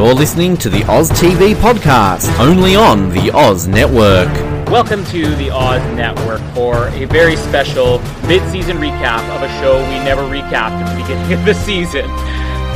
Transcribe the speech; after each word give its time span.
You're 0.00 0.14
listening 0.14 0.56
to 0.58 0.68
the 0.68 0.84
Oz 0.88 1.10
TV 1.10 1.54
podcast, 1.54 2.38
only 2.38 2.74
on 2.74 3.10
the 3.10 3.30
Oz 3.32 3.66
Network. 3.66 4.28
Welcome 4.70 5.04
to 5.06 5.34
the 5.36 5.50
Oz 5.50 5.82
Network 5.94 6.40
for 6.54 6.88
a 6.88 7.04
very 7.06 7.36
special 7.36 7.98
mid-season 8.26 8.78
recap 8.78 9.28
of 9.34 9.42
a 9.42 9.48
show 9.60 9.78
we 9.88 10.04
never 10.04 10.22
recapped 10.22 10.70
at 10.70 10.94
the 10.94 11.02
beginning 11.02 11.32
of 11.32 11.44
the 11.44 11.54
season. 11.54 12.06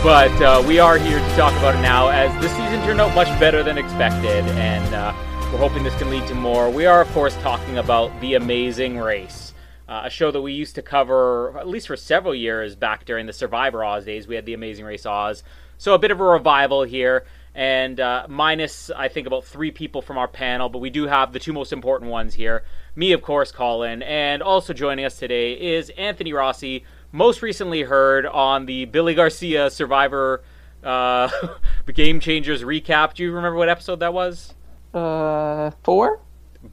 But 0.02 0.32
uh, 0.42 0.62
we 0.66 0.78
are 0.78 0.98
here 0.98 1.18
to 1.18 1.36
talk 1.36 1.52
about 1.58 1.76
it 1.76 1.82
now 1.82 2.08
as 2.08 2.30
the 2.42 2.48
season 2.50 2.84
turned 2.84 3.00
out 3.00 3.14
much 3.14 3.28
better 3.40 3.62
than 3.62 3.78
expected, 3.78 4.44
and 4.56 4.94
uh, 4.94 5.14
we're 5.52 5.58
hoping 5.58 5.84
this 5.84 5.96
can 5.96 6.10
lead 6.10 6.26
to 6.26 6.34
more. 6.34 6.68
We 6.68 6.84
are, 6.84 7.00
of 7.00 7.08
course, 7.12 7.34
talking 7.36 7.78
about 7.78 8.10
The 8.20 8.34
Amazing 8.34 8.98
Race, 8.98 9.43
uh, 9.88 10.02
a 10.04 10.10
show 10.10 10.30
that 10.30 10.40
we 10.40 10.52
used 10.52 10.74
to 10.76 10.82
cover 10.82 11.58
at 11.58 11.68
least 11.68 11.86
for 11.86 11.96
several 11.96 12.34
years 12.34 12.74
back 12.74 13.04
during 13.04 13.26
the 13.26 13.32
Survivor 13.32 13.84
Oz 13.84 14.04
days. 14.04 14.26
We 14.26 14.34
had 14.34 14.46
The 14.46 14.54
Amazing 14.54 14.84
Race 14.84 15.06
Oz. 15.06 15.42
So 15.76 15.94
a 15.94 15.98
bit 15.98 16.10
of 16.10 16.20
a 16.20 16.24
revival 16.24 16.84
here, 16.84 17.24
and 17.54 18.00
uh, 18.00 18.26
minus 18.28 18.90
I 18.90 19.08
think 19.08 19.26
about 19.26 19.44
three 19.44 19.70
people 19.70 20.02
from 20.02 20.16
our 20.16 20.28
panel, 20.28 20.68
but 20.68 20.78
we 20.78 20.90
do 20.90 21.06
have 21.06 21.32
the 21.32 21.38
two 21.38 21.52
most 21.52 21.72
important 21.72 22.10
ones 22.10 22.34
here. 22.34 22.64
Me, 22.96 23.12
of 23.12 23.22
course, 23.22 23.52
Colin, 23.52 24.02
and 24.02 24.42
also 24.42 24.72
joining 24.72 25.04
us 25.04 25.18
today 25.18 25.52
is 25.52 25.90
Anthony 25.90 26.32
Rossi, 26.32 26.84
most 27.12 27.42
recently 27.42 27.82
heard 27.82 28.26
on 28.26 28.66
the 28.66 28.86
Billy 28.86 29.14
Garcia 29.14 29.70
Survivor 29.70 30.42
uh, 30.82 31.28
Game 31.94 32.20
Changers 32.20 32.62
recap. 32.62 33.14
Do 33.14 33.22
you 33.22 33.32
remember 33.32 33.56
what 33.56 33.68
episode 33.68 34.00
that 34.00 34.14
was? 34.14 34.54
Uh, 34.92 35.70
four. 35.82 36.20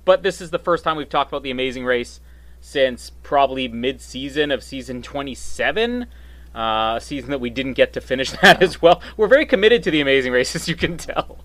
But 0.06 0.24
this 0.24 0.42
is 0.42 0.52
the 0.52 0.60
first 0.60 0.84
time 0.84 0.96
we've 0.96 1.10
talked 1.10 1.32
about 1.32 1.44
the 1.44 1.52
Amazing 1.52 1.86
Race 1.86 2.22
since 2.62 3.10
probably 3.24 3.68
mid-season 3.68 4.52
of 4.52 4.64
season 4.64 5.02
27 5.02 6.08
uh, 6.54 7.00
season 7.00 7.30
that 7.32 7.40
we 7.40 7.50
didn't 7.50 7.74
get 7.74 7.94
to 7.94 8.02
finish 8.02 8.32
that 8.42 8.62
as 8.62 8.82
well. 8.82 9.02
We're 9.18 9.28
very 9.28 9.46
committed 9.46 9.84
to 9.84 9.92
the 9.92 10.02
Amazing 10.02 10.32
Race, 10.34 10.56
as 10.56 10.68
you 10.68 10.76
can 10.76 10.98
tell. 10.98 11.40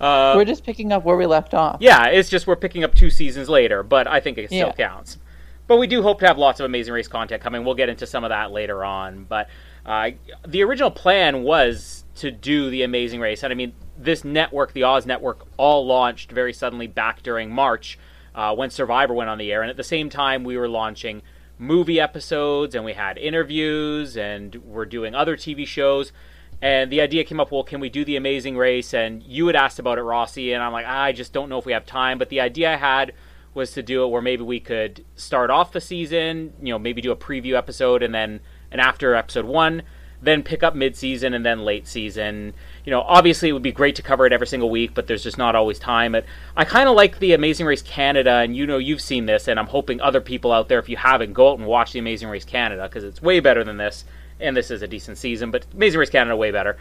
Uh, 0.00 0.34
we're 0.36 0.44
just 0.44 0.64
picking 0.64 0.92
up 0.92 1.04
where 1.04 1.16
we 1.16 1.26
left 1.26 1.54
off. 1.54 1.78
Yeah, 1.80 2.06
it's 2.06 2.28
just 2.28 2.46
we're 2.46 2.56
picking 2.56 2.84
up 2.84 2.94
two 2.94 3.10
seasons 3.10 3.48
later, 3.48 3.82
but 3.82 4.06
I 4.06 4.20
think 4.20 4.38
it 4.38 4.48
still 4.48 4.58
yeah. 4.58 4.72
counts. 4.72 5.18
But 5.66 5.76
we 5.76 5.86
do 5.86 6.02
hope 6.02 6.20
to 6.20 6.26
have 6.26 6.38
lots 6.38 6.60
of 6.60 6.66
Amazing 6.66 6.92
Race 6.94 7.08
content 7.08 7.42
coming. 7.42 7.64
We'll 7.64 7.74
get 7.74 7.88
into 7.88 8.06
some 8.06 8.24
of 8.24 8.30
that 8.30 8.50
later 8.50 8.84
on. 8.84 9.24
But 9.24 9.48
uh, 9.86 10.10
the 10.46 10.62
original 10.62 10.90
plan 10.90 11.44
was 11.44 12.04
to 12.16 12.30
do 12.30 12.68
the 12.68 12.82
Amazing 12.82 13.20
Race, 13.20 13.42
and 13.42 13.52
I 13.52 13.56
mean, 13.56 13.72
this 13.96 14.24
network, 14.24 14.72
the 14.72 14.82
Oz 14.82 15.06
Network, 15.06 15.46
all 15.56 15.86
launched 15.86 16.32
very 16.32 16.52
suddenly 16.52 16.86
back 16.86 17.22
during 17.22 17.50
March 17.50 17.98
uh, 18.34 18.54
when 18.54 18.70
Survivor 18.70 19.14
went 19.14 19.30
on 19.30 19.38
the 19.38 19.52
air, 19.52 19.62
and 19.62 19.70
at 19.70 19.76
the 19.76 19.84
same 19.84 20.08
time 20.08 20.44
we 20.44 20.56
were 20.56 20.68
launching 20.68 21.22
movie 21.58 22.00
episodes 22.00 22.74
and 22.74 22.84
we 22.84 22.92
had 22.92 23.16
interviews 23.18 24.16
and 24.16 24.56
we're 24.56 24.84
doing 24.84 25.14
other 25.14 25.36
TV 25.36 25.66
shows. 25.66 26.12
And 26.60 26.92
the 26.92 27.00
idea 27.00 27.24
came 27.24 27.40
up, 27.40 27.50
well, 27.50 27.64
can 27.64 27.80
we 27.80 27.88
do 27.88 28.04
the 28.04 28.16
Amazing 28.16 28.56
Race? 28.56 28.94
And 28.94 29.22
you 29.22 29.46
had 29.48 29.56
asked 29.56 29.78
about 29.78 29.98
it, 29.98 30.02
Rossi, 30.02 30.52
and 30.52 30.62
I'm 30.62 30.72
like, 30.72 30.86
I 30.86 31.12
just 31.12 31.32
don't 31.32 31.48
know 31.48 31.58
if 31.58 31.66
we 31.66 31.72
have 31.72 31.86
time. 31.86 32.18
But 32.18 32.28
the 32.28 32.40
idea 32.40 32.72
I 32.72 32.76
had 32.76 33.12
was 33.54 33.72
to 33.72 33.82
do 33.82 34.04
it 34.04 34.08
where 34.08 34.22
maybe 34.22 34.42
we 34.42 34.60
could 34.60 35.04
start 35.16 35.50
off 35.50 35.72
the 35.72 35.80
season, 35.80 36.52
you 36.60 36.72
know, 36.72 36.78
maybe 36.78 37.02
do 37.02 37.10
a 37.10 37.16
preview 37.16 37.56
episode 37.56 38.02
and 38.02 38.14
then 38.14 38.40
and 38.70 38.80
after 38.80 39.14
episode 39.14 39.44
one, 39.44 39.82
then 40.22 40.42
pick 40.42 40.62
up 40.62 40.74
mid-season 40.74 41.34
and 41.34 41.44
then 41.44 41.64
late 41.64 41.86
season. 41.86 42.54
You 42.84 42.90
know, 42.90 43.02
obviously 43.02 43.48
it 43.48 43.52
would 43.52 43.62
be 43.62 43.70
great 43.70 43.94
to 43.96 44.02
cover 44.02 44.26
it 44.26 44.32
every 44.32 44.46
single 44.46 44.68
week, 44.68 44.92
but 44.94 45.06
there's 45.06 45.22
just 45.22 45.38
not 45.38 45.54
always 45.54 45.78
time. 45.78 46.12
But 46.12 46.24
I 46.56 46.64
kind 46.64 46.88
of 46.88 46.96
like 46.96 47.20
the 47.20 47.32
Amazing 47.32 47.66
Race 47.66 47.82
Canada, 47.82 48.32
and 48.38 48.56
you 48.56 48.66
know 48.66 48.78
you've 48.78 49.00
seen 49.00 49.26
this, 49.26 49.46
and 49.46 49.60
I'm 49.60 49.68
hoping 49.68 50.00
other 50.00 50.20
people 50.20 50.50
out 50.50 50.68
there, 50.68 50.80
if 50.80 50.88
you 50.88 50.96
haven't, 50.96 51.32
go 51.32 51.52
out 51.52 51.58
and 51.58 51.66
watch 51.66 51.92
the 51.92 52.00
Amazing 52.00 52.28
Race 52.28 52.44
Canada 52.44 52.88
because 52.88 53.04
it's 53.04 53.22
way 53.22 53.38
better 53.38 53.62
than 53.62 53.76
this, 53.76 54.04
and 54.40 54.56
this 54.56 54.70
is 54.70 54.82
a 54.82 54.88
decent 54.88 55.18
season, 55.18 55.50
but 55.50 55.64
Amazing 55.72 56.00
Race 56.00 56.10
Canada 56.10 56.36
way 56.36 56.50
better. 56.50 56.76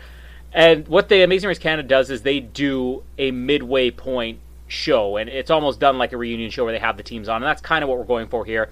And 0.53 0.87
what 0.87 1.07
the 1.07 1.21
Amazing 1.21 1.47
Race 1.49 1.59
Canada 1.59 1.87
does 1.87 2.09
is 2.09 2.23
they 2.23 2.39
do 2.39 3.03
a 3.17 3.31
midway 3.31 3.91
point 3.91 4.39
show, 4.67 5.17
and 5.17 5.29
it's 5.29 5.51
almost 5.51 5.79
done 5.79 5.97
like 5.97 6.13
a 6.13 6.17
reunion 6.17 6.49
show 6.49 6.63
where 6.63 6.73
they 6.73 6.79
have 6.79 6.97
the 6.97 7.03
teams 7.03 7.29
on, 7.29 7.37
and 7.37 7.45
that's 7.45 7.61
kind 7.61 7.83
of 7.83 7.89
what 7.89 7.97
we're 7.97 8.05
going 8.05 8.27
for 8.27 8.43
here. 8.43 8.69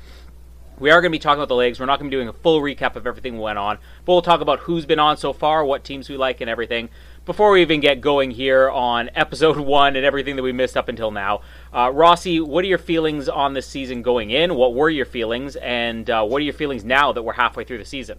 We 0.80 0.92
are 0.92 1.02
going 1.02 1.12
to 1.12 1.16
be 1.16 1.20
talking 1.20 1.40
about 1.40 1.50
the 1.50 1.56
legs. 1.56 1.80
We're 1.80 1.86
not 1.86 2.00
going 2.00 2.10
to 2.10 2.16
be 2.16 2.18
doing 2.18 2.30
a 2.30 2.34
full 2.34 2.62
recap 2.62 2.96
of 2.96 3.06
everything 3.06 3.34
we 3.34 3.42
went 3.42 3.60
on, 3.60 3.78
but 4.06 4.14
we'll 4.14 4.22
talk 4.22 4.42
about 4.42 4.60
who's 4.60 4.86
been 4.86 5.00
on 5.00 5.18
so 5.18 5.34
far, 5.34 5.64
what 5.64 5.84
teams 5.84 6.10
we 6.10 6.18
like, 6.18 6.42
and 6.42 6.50
everything. 6.50 6.90
Before 7.30 7.52
we 7.52 7.62
even 7.62 7.80
get 7.80 8.02
going 8.02 8.32
here 8.32 8.72
on 8.72 9.12
episode 9.14 9.58
one 9.60 9.96
and 9.96 10.04
everything 10.04 10.36
that 10.38 10.42
we 10.42 10.52
missed 10.52 10.76
up 10.76 10.90
until 10.90 11.12
now, 11.12 11.42
uh, 11.72 11.92
Rossi, 11.94 12.40
what 12.40 12.66
are 12.66 12.68
your 12.68 12.80
feelings 12.80 13.30
on 13.30 13.54
this 13.54 13.68
season 13.68 14.02
going 14.02 14.32
in? 14.32 14.56
What 14.56 14.74
were 14.74 14.90
your 14.90 15.06
feelings, 15.06 15.56
and 15.58 16.10
uh, 16.10 16.26
what 16.26 16.40
are 16.40 16.46
your 16.46 16.56
feelings 16.56 16.84
now 16.84 17.12
that 17.12 17.22
we're 17.22 17.34
halfway 17.34 17.66
through 17.66 17.78
the 17.78 17.86
season? 17.86 18.18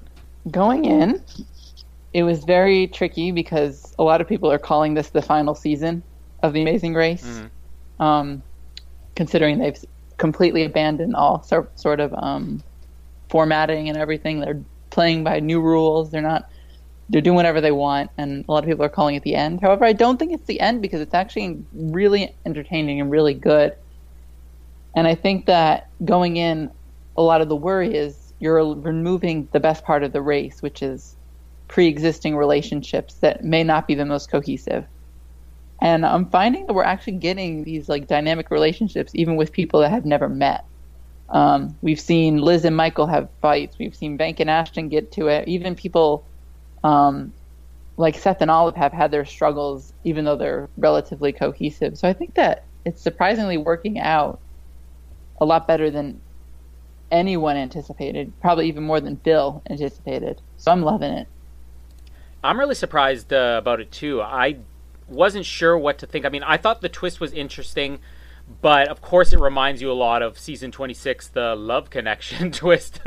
Going 0.53 0.85
in, 0.85 1.25
it 2.15 2.23
was 2.23 2.45
very 2.45 2.87
tricky 2.87 3.33
because 3.33 3.97
a 3.99 4.05
lot 4.05 4.21
of 4.21 4.29
people 4.29 4.49
are 4.49 4.61
calling 4.61 4.95
this 4.95 5.11
the 5.11 5.23
final 5.23 5.57
season 5.57 6.05
of 6.45 6.53
The 6.53 6.63
Amazing 6.63 6.95
Race, 6.95 7.27
mm-hmm. 7.27 8.03
um, 8.03 8.45
considering 9.17 9.59
they've 9.59 9.85
completely 10.19 10.63
abandoned 10.63 11.17
all 11.17 11.43
sort 11.43 11.99
of 11.99 12.15
um, 12.15 12.63
formatting 13.29 13.89
and 13.89 13.99
everything. 13.99 14.39
They're 14.39 14.63
playing 14.91 15.25
by 15.25 15.41
new 15.41 15.61
rules. 15.61 16.13
They're 16.13 16.23
not. 16.23 16.49
They're 17.11 17.21
doing 17.21 17.37
whatever 17.37 17.61
they 17.61 17.73
want, 17.73 18.11
and 18.17 18.45
a 18.49 18.53
lot 18.53 18.65
of 18.65 18.69
people 18.69 18.85
are 18.85 18.91
calling 18.91 19.17
it 19.17 19.23
the 19.23 19.35
end. 19.35 19.61
However, 19.61 19.85
I 19.85 19.93
don't 19.93 20.19
think 20.19 20.33
it's 20.33 20.47
the 20.47 20.61
end 20.61 20.81
because 20.81 21.01
it's 21.01 21.15
actually 21.15 21.63
really 21.73 22.35
entertaining 22.47 23.01
and 23.01 23.11
really 23.11 23.35
good. 23.35 23.75
And 24.95 25.07
I 25.07 25.15
think 25.15 25.47
that 25.47 25.89
going 26.05 26.37
in, 26.37 26.71
a 27.17 27.23
lot 27.23 27.41
of 27.41 27.49
the 27.49 27.57
worry 27.57 27.95
is 27.95 28.33
you're 28.39 28.75
removing 28.75 29.49
the 29.53 29.61
best 29.61 29.85
part 29.85 30.03
of 30.03 30.13
the 30.13 30.23
race, 30.23 30.63
which 30.63 30.83
is 30.83 31.17
pre-existing 31.69 32.37
relationships 32.37 33.15
that 33.15 33.45
may 33.45 33.63
not 33.63 33.87
be 33.87 33.95
the 33.95 34.07
most 34.07 34.31
cohesive 34.31 34.87
and 35.81 36.05
I'm 36.05 36.29
finding 36.29 36.67
that 36.67 36.75
we're 36.75 36.85
actually 36.85 37.15
getting 37.15 37.65
these 37.65 37.89
like 37.89 38.07
dynamic 38.07 38.51
relationships 38.51 39.13
even 39.15 39.37
with 39.37 39.53
people 39.53 39.81
that 39.81 39.91
have 39.91 40.05
never 40.05 40.29
met. 40.29 40.65
Um, 41.31 41.77
we've 41.81 42.01
seen 42.01 42.39
Liz 42.39 42.65
and 42.65 42.77
Michael 42.77 43.07
have 43.07 43.31
fights. 43.41 43.79
We've 43.79 43.95
seen 43.95 44.19
Vanck 44.19 44.41
and 44.41 44.51
Ashton 44.51 44.89
get 44.89 45.13
to 45.13 45.29
it. 45.29 45.49
Even 45.49 45.75
people 45.75 46.27
um, 46.83 47.33
like 47.97 48.17
Seth 48.17 48.41
and 48.41 48.51
Olive 48.51 48.77
have 48.77 48.93
had 48.93 49.11
their 49.11 49.25
struggles, 49.25 49.93
even 50.05 50.25
though 50.25 50.37
they're 50.37 50.69
relatively 50.77 51.33
cohesive. 51.33 51.99
So 51.99 52.09
I 52.09 52.13
think 52.13 52.35
that 52.35 52.65
it's 52.85 53.01
surprisingly 53.01 53.59
working 53.59 53.99
out 54.01 54.41
a 55.41 55.45
lot 55.45 55.67
better 55.67 55.91
than 55.91 56.21
anyone 57.11 57.57
anticipated. 57.57 58.33
Probably 58.41 58.69
even 58.69 58.85
more 58.85 59.01
than 59.01 59.17
Phil 59.17 59.63
anticipated. 59.69 60.41
So 60.57 60.71
I'm 60.71 60.83
loving 60.83 61.13
it. 61.13 61.29
I'm 62.43 62.59
really 62.59 62.75
surprised 62.75 63.33
uh, 63.33 63.57
about 63.59 63.81
it 63.81 63.91
too. 63.93 64.23
I 64.23 64.57
wasn't 65.09 65.45
sure 65.45 65.77
what 65.77 65.99
to 65.99 66.07
think. 66.07 66.25
I 66.25 66.31
mean, 66.31 66.43
I 66.43 66.57
thought 66.57 66.81
the 66.81 66.89
twist 66.89 67.21
was 67.21 67.33
interesting, 67.33 67.99
but 68.63 68.89
of 68.89 69.03
course, 69.03 69.33
it 69.33 69.41
reminds 69.41 69.83
you 69.83 69.91
a 69.91 69.95
lot 69.95 70.23
of 70.23 70.39
season 70.39 70.71
26, 70.71 71.29
the 71.29 71.55
love 71.55 71.91
connection 71.91 72.51
twist. 72.53 73.01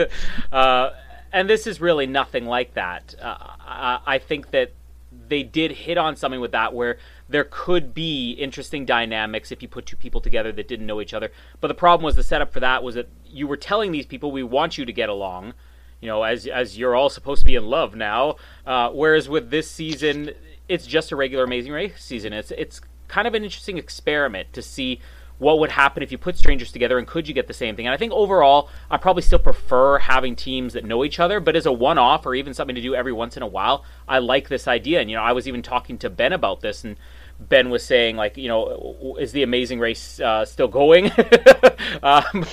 uh, 0.52 0.92
and 1.34 1.50
this 1.50 1.68
is 1.68 1.82
really 1.82 2.08
nothing 2.08 2.46
like 2.46 2.76
that. 2.76 3.16
Uh, 3.22 3.36
I, 3.60 4.00
I 4.06 4.18
think 4.20 4.52
that 4.52 4.72
they 5.28 5.44
did 5.44 5.72
hit 5.72 5.98
on 5.98 6.16
something 6.16 6.40
with 6.40 6.52
that 6.52 6.74
where 6.74 6.98
there 7.28 7.48
could 7.50 7.94
be 7.94 8.32
interesting 8.32 8.86
dynamics 8.86 9.52
if 9.52 9.62
you 9.62 9.68
put 9.68 9.86
two 9.86 9.96
people 9.96 10.22
together 10.22 10.52
that 10.52 10.68
didn't 10.68 10.86
know 10.86 11.02
each 11.02 11.14
other. 11.14 11.32
But 11.60 11.68
the 11.68 11.74
problem 11.74 12.06
was 12.06 12.16
the 12.16 12.24
setup 12.24 12.54
for 12.54 12.60
that 12.60 12.84
was 12.84 12.96
that 12.96 13.10
you 13.26 13.48
were 13.48 13.58
telling 13.58 13.92
these 13.92 14.06
people 14.06 14.32
we 14.32 14.44
want 14.44 14.78
you 14.78 14.86
to 14.86 14.94
get 14.94 15.10
along, 15.10 15.54
you 16.02 16.08
know, 16.08 16.24
as 16.24 16.48
as 16.48 16.78
you're 16.78 16.96
all 16.96 17.10
supposed 17.10 17.42
to 17.42 17.46
be 17.46 17.56
in 17.56 17.66
love 17.66 17.96
now. 17.96 18.36
Uh, 18.66 18.90
whereas 18.90 19.28
with 19.28 19.50
this 19.50 19.70
season, 19.70 20.32
it's 20.70 20.86
just 20.86 21.12
a 21.12 21.16
regular 21.16 21.44
Amazing 21.44 21.72
Race 21.72 22.04
season. 22.04 22.34
It's 22.34 22.52
it's 22.52 22.82
kind 23.08 23.28
of 23.28 23.34
an 23.34 23.44
interesting 23.44 23.78
experiment 23.78 24.54
to 24.54 24.62
see 24.62 25.00
what 25.40 25.60
would 25.60 25.72
happen 25.72 26.04
if 26.04 26.12
you 26.12 26.18
put 26.18 26.38
strangers 26.38 26.72
together 26.72 26.98
and 26.98 27.08
could 27.08 27.28
you 27.28 27.34
get 27.34 27.48
the 27.48 27.54
same 27.54 27.76
thing. 27.76 27.86
And 27.86 27.94
I 27.94 27.98
think 27.98 28.14
overall, 28.14 28.70
I 28.90 28.98
probably 28.98 29.24
still 29.24 29.40
prefer 29.40 29.98
having 30.00 30.36
teams 30.36 30.74
that 30.74 30.86
know 30.86 31.04
each 31.04 31.20
other, 31.20 31.40
but 31.40 31.56
as 31.56 31.66
a 31.66 31.72
one-off 31.72 32.26
or 32.26 32.36
even 32.36 32.54
something 32.54 32.76
to 32.76 32.82
do 32.82 32.96
every 32.96 33.14
once 33.14 33.36
in 33.36 33.44
a 33.44 33.48
while, 33.48 33.84
I 34.08 34.20
like 34.20 34.48
this 34.50 34.68
idea. 34.68 35.02
And 35.02 35.10
you 35.10 35.18
know, 35.18 35.24
I 35.24 35.34
was 35.34 35.48
even 35.48 35.62
talking 35.62 35.98
to 36.00 36.10
Ben 36.10 36.34
about 36.34 36.62
this 36.62 36.84
and. 36.84 36.98
Ben 37.40 37.72
was 37.72 37.84
saying, 37.84 38.16
like, 38.16 38.38
you 38.38 38.48
know, 38.48 39.18
is 39.20 39.32
the 39.32 39.42
Amazing 39.42 39.80
Race 39.80 40.20
uh, 40.20 40.46
still 40.46 40.68
going? 40.68 41.08
um, 42.04 42.46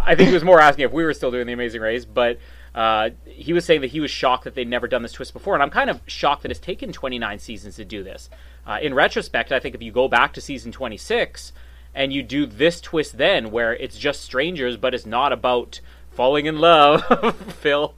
I 0.00 0.14
think 0.16 0.28
he 0.28 0.34
was 0.34 0.44
more 0.44 0.60
asking 0.60 0.84
if 0.84 0.92
we 0.92 1.04
were 1.04 1.14
still 1.14 1.30
doing 1.30 1.46
the 1.46 1.52
Amazing 1.52 1.80
Race, 1.80 2.04
but 2.04 2.38
uh, 2.74 3.10
he 3.24 3.52
was 3.52 3.64
saying 3.64 3.80
that 3.80 3.90
he 3.90 4.00
was 4.00 4.10
shocked 4.10 4.44
that 4.44 4.54
they'd 4.54 4.68
never 4.68 4.86
done 4.86 5.02
this 5.02 5.12
twist 5.12 5.32
before, 5.32 5.54
and 5.54 5.62
I'm 5.62 5.70
kind 5.70 5.88
of 5.88 6.00
shocked 6.06 6.42
that 6.42 6.50
it's 6.50 6.60
taken 6.60 6.92
29 6.92 7.38
seasons 7.38 7.76
to 7.76 7.84
do 7.84 8.02
this. 8.02 8.28
Uh, 8.66 8.78
in 8.82 8.92
retrospect, 8.92 9.52
I 9.52 9.60
think 9.60 9.74
if 9.74 9.82
you 9.82 9.92
go 9.92 10.08
back 10.08 10.32
to 10.34 10.40
season 10.40 10.72
26 10.72 11.52
and 11.94 12.12
you 12.12 12.22
do 12.22 12.46
this 12.46 12.80
twist 12.80 13.18
then, 13.18 13.50
where 13.50 13.74
it's 13.74 13.98
just 13.98 14.22
strangers, 14.22 14.76
but 14.76 14.94
it's 14.94 15.06
not 15.06 15.32
about 15.32 15.80
falling 16.10 16.46
in 16.46 16.58
love, 16.58 17.36
Phil, 17.60 17.94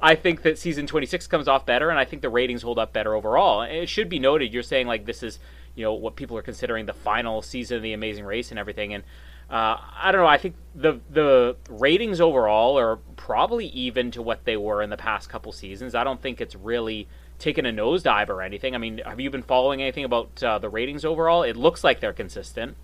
I 0.00 0.14
think 0.14 0.42
that 0.42 0.58
season 0.58 0.86
26 0.86 1.26
comes 1.26 1.46
off 1.46 1.66
better, 1.66 1.90
and 1.90 1.98
I 1.98 2.06
think 2.06 2.22
the 2.22 2.30
ratings 2.30 2.62
hold 2.62 2.78
up 2.78 2.94
better 2.94 3.14
overall. 3.14 3.62
It 3.62 3.88
should 3.88 4.08
be 4.08 4.18
noted, 4.18 4.54
you're 4.54 4.62
saying 4.62 4.86
like 4.86 5.04
this 5.04 5.22
is, 5.22 5.38
you 5.74 5.84
know, 5.84 5.92
what 5.92 6.16
people 6.16 6.38
are 6.38 6.42
considering 6.42 6.86
the 6.86 6.94
final 6.94 7.42
season 7.42 7.76
of 7.76 7.82
The 7.82 7.92
Amazing 7.92 8.24
Race 8.24 8.50
and 8.50 8.58
everything, 8.58 8.94
and 8.94 9.04
uh, 9.50 9.76
I 9.96 10.12
don't 10.12 10.20
know. 10.20 10.26
I 10.26 10.36
think 10.36 10.56
the 10.74 11.00
the 11.08 11.56
ratings 11.70 12.20
overall 12.20 12.78
are 12.78 12.96
probably 13.16 13.66
even 13.68 14.10
to 14.10 14.20
what 14.20 14.44
they 14.44 14.58
were 14.58 14.82
in 14.82 14.90
the 14.90 14.96
past 14.98 15.30
couple 15.30 15.52
seasons. 15.52 15.94
I 15.94 16.04
don't 16.04 16.20
think 16.20 16.40
it's 16.40 16.54
really 16.54 17.08
taken 17.38 17.64
a 17.64 17.72
nosedive 17.72 18.28
or 18.28 18.42
anything. 18.42 18.74
I 18.74 18.78
mean, 18.78 19.00
have 19.06 19.20
you 19.20 19.30
been 19.30 19.42
following 19.42 19.80
anything 19.80 20.04
about 20.04 20.42
uh, 20.42 20.58
the 20.58 20.68
ratings 20.68 21.04
overall? 21.04 21.44
It 21.44 21.56
looks 21.56 21.82
like 21.82 22.00
they're 22.00 22.12
consistent. 22.12 22.76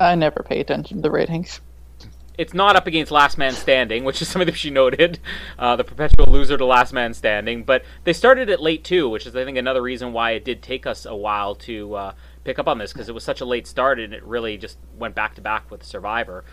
I 0.00 0.14
never 0.14 0.42
pay 0.42 0.60
attention 0.60 0.98
to 0.98 1.02
the 1.02 1.10
ratings. 1.10 1.60
It's 2.36 2.54
not 2.54 2.76
up 2.76 2.86
against 2.86 3.10
Last 3.10 3.36
Man 3.36 3.52
Standing, 3.52 4.04
which 4.04 4.22
is 4.22 4.28
something 4.30 4.46
that 4.46 4.56
she 4.56 4.70
noted, 4.70 5.18
uh, 5.58 5.74
the 5.76 5.84
perpetual 5.84 6.26
loser 6.26 6.56
to 6.56 6.64
Last 6.64 6.92
Man 6.92 7.12
Standing. 7.12 7.64
But 7.64 7.84
they 8.04 8.12
started 8.12 8.48
it 8.48 8.60
late 8.60 8.84
too, 8.84 9.08
which 9.08 9.26
is 9.26 9.34
I 9.34 9.44
think 9.44 9.58
another 9.58 9.82
reason 9.82 10.12
why 10.12 10.32
it 10.32 10.44
did 10.44 10.62
take 10.62 10.86
us 10.86 11.04
a 11.04 11.16
while 11.16 11.56
to 11.56 11.94
uh, 11.94 12.12
pick 12.44 12.58
up 12.58 12.68
on 12.68 12.78
this 12.78 12.92
because 12.92 13.08
it 13.08 13.14
was 13.14 13.24
such 13.24 13.40
a 13.40 13.44
late 13.44 13.66
start 13.66 13.98
and 13.98 14.14
it 14.14 14.22
really 14.24 14.56
just 14.56 14.78
went 14.96 15.14
back 15.14 15.34
to 15.34 15.40
back 15.40 15.70
with 15.70 15.82
Survivor. 15.82 16.44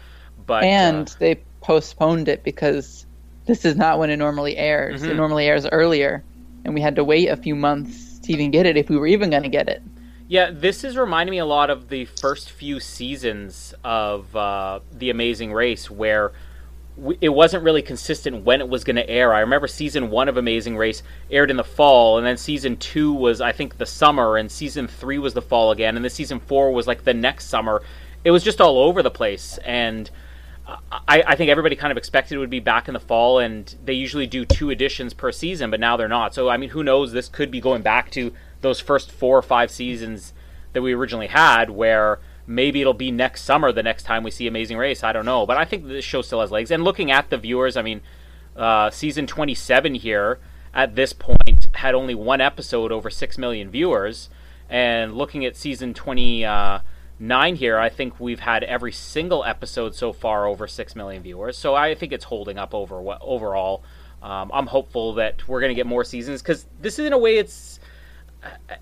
But 0.45 0.63
and 0.63 1.07
uh, 1.07 1.13
they 1.19 1.35
postponed 1.61 2.27
it 2.27 2.43
because 2.43 3.05
this 3.45 3.63
is 3.63 3.75
not 3.75 3.99
when 3.99 4.09
it 4.09 4.17
normally 4.17 4.57
airs. 4.57 5.01
Mm-hmm. 5.01 5.11
It 5.11 5.15
normally 5.15 5.45
airs 5.45 5.65
earlier, 5.67 6.23
and 6.63 6.73
we 6.73 6.81
had 6.81 6.95
to 6.95 7.03
wait 7.03 7.27
a 7.27 7.37
few 7.37 7.55
months 7.55 8.19
to 8.19 8.33
even 8.33 8.51
get 8.51 8.65
it 8.65 8.75
if 8.75 8.89
we 8.89 8.97
were 8.97 9.07
even 9.07 9.29
going 9.29 9.43
to 9.43 9.49
get 9.49 9.69
it. 9.69 9.83
Yeah, 10.27 10.49
this 10.51 10.83
is 10.83 10.97
reminding 10.97 11.31
me 11.31 11.37
a 11.37 11.45
lot 11.45 11.69
of 11.69 11.89
the 11.89 12.05
first 12.05 12.49
few 12.49 12.79
seasons 12.79 13.75
of 13.83 14.35
uh, 14.35 14.79
The 14.91 15.11
Amazing 15.11 15.53
Race, 15.53 15.91
where 15.91 16.31
w- 16.97 17.17
it 17.21 17.29
wasn't 17.29 17.63
really 17.63 17.83
consistent 17.83 18.43
when 18.43 18.59
it 18.59 18.67
was 18.67 18.83
going 18.83 18.95
to 18.95 19.07
air. 19.07 19.35
I 19.35 19.41
remember 19.41 19.67
season 19.67 20.09
one 20.09 20.27
of 20.27 20.35
Amazing 20.35 20.77
Race 20.77 21.03
aired 21.29 21.51
in 21.51 21.57
the 21.57 21.63
fall, 21.63 22.17
and 22.17 22.25
then 22.25 22.37
season 22.37 22.75
two 22.77 23.13
was, 23.13 23.39
I 23.39 23.51
think, 23.51 23.77
the 23.77 23.85
summer, 23.85 24.35
and 24.35 24.51
season 24.51 24.87
three 24.87 25.19
was 25.19 25.35
the 25.35 25.43
fall 25.43 25.69
again, 25.69 25.95
and 25.95 26.03
then 26.03 26.09
season 26.09 26.39
four 26.39 26.71
was 26.71 26.87
like 26.87 27.03
the 27.03 27.13
next 27.13 27.45
summer. 27.45 27.83
It 28.23 28.31
was 28.31 28.43
just 28.43 28.59
all 28.59 28.79
over 28.79 29.03
the 29.03 29.11
place, 29.11 29.59
and 29.59 30.09
I, 30.67 31.23
I, 31.27 31.35
think 31.35 31.51
everybody 31.51 31.75
kind 31.75 31.91
of 31.91 31.97
expected 31.97 32.33
it 32.33 32.39
would 32.39 32.49
be 32.49 32.59
back 32.59 32.87
in 32.87 32.95
the 32.95 32.99
fall, 32.99 33.37
and 33.37 33.75
they 33.85 33.93
usually 33.93 34.25
do 34.25 34.43
two 34.43 34.71
editions 34.71 35.13
per 35.13 35.31
season, 35.31 35.69
but 35.69 35.79
now 35.79 35.95
they're 35.95 36.07
not. 36.07 36.33
So, 36.33 36.49
I 36.49 36.57
mean, 36.57 36.71
who 36.71 36.83
knows? 36.83 37.11
This 37.11 37.29
could 37.29 37.51
be 37.51 37.61
going 37.61 37.83
back 37.83 38.09
to 38.11 38.33
those 38.65 38.79
first 38.79 39.11
four 39.11 39.37
or 39.37 39.41
five 39.41 39.71
seasons 39.71 40.33
that 40.73 40.81
we 40.81 40.93
originally 40.93 41.27
had, 41.27 41.69
where 41.69 42.19
maybe 42.47 42.81
it'll 42.81 42.93
be 42.93 43.11
next 43.11 43.43
summer 43.43 43.71
the 43.71 43.83
next 43.83 44.03
time 44.03 44.23
we 44.23 44.31
see 44.31 44.47
Amazing 44.47 44.77
Race. 44.77 45.03
I 45.03 45.13
don't 45.13 45.25
know, 45.25 45.45
but 45.45 45.57
I 45.57 45.65
think 45.65 45.87
this 45.87 46.05
show 46.05 46.21
still 46.21 46.41
has 46.41 46.51
legs. 46.51 46.71
And 46.71 46.83
looking 46.83 47.11
at 47.11 47.29
the 47.29 47.37
viewers, 47.37 47.77
I 47.77 47.81
mean, 47.81 48.01
uh, 48.55 48.89
season 48.89 49.27
27 49.27 49.95
here 49.95 50.39
at 50.73 50.95
this 50.95 51.13
point 51.13 51.69
had 51.75 51.95
only 51.95 52.15
one 52.15 52.41
episode 52.41 52.91
over 52.91 53.09
six 53.09 53.37
million 53.37 53.69
viewers, 53.69 54.29
and 54.69 55.13
looking 55.15 55.45
at 55.45 55.55
season 55.55 55.93
29 55.93 56.43
uh, 56.43 57.55
here, 57.55 57.77
I 57.77 57.89
think 57.89 58.19
we've 58.19 58.41
had 58.41 58.63
every 58.63 58.91
single 58.91 59.43
episode 59.45 59.95
so 59.95 60.11
far 60.11 60.45
over 60.45 60.67
six 60.67 60.95
million 60.95 61.23
viewers. 61.23 61.57
So 61.57 61.75
I 61.75 61.95
think 61.95 62.11
it's 62.11 62.25
holding 62.25 62.57
up 62.57 62.73
over 62.73 63.15
overall. 63.21 63.83
Um, 64.21 64.49
I'm 64.53 64.67
hopeful 64.67 65.13
that 65.13 65.47
we're 65.47 65.61
going 65.61 65.69
to 65.69 65.75
get 65.75 65.85
more 65.85 66.03
seasons 66.03 66.41
because 66.41 66.65
this 66.81 66.99
is 66.99 67.05
in 67.05 67.13
a 67.13 67.17
way 67.17 67.37
it's 67.37 67.74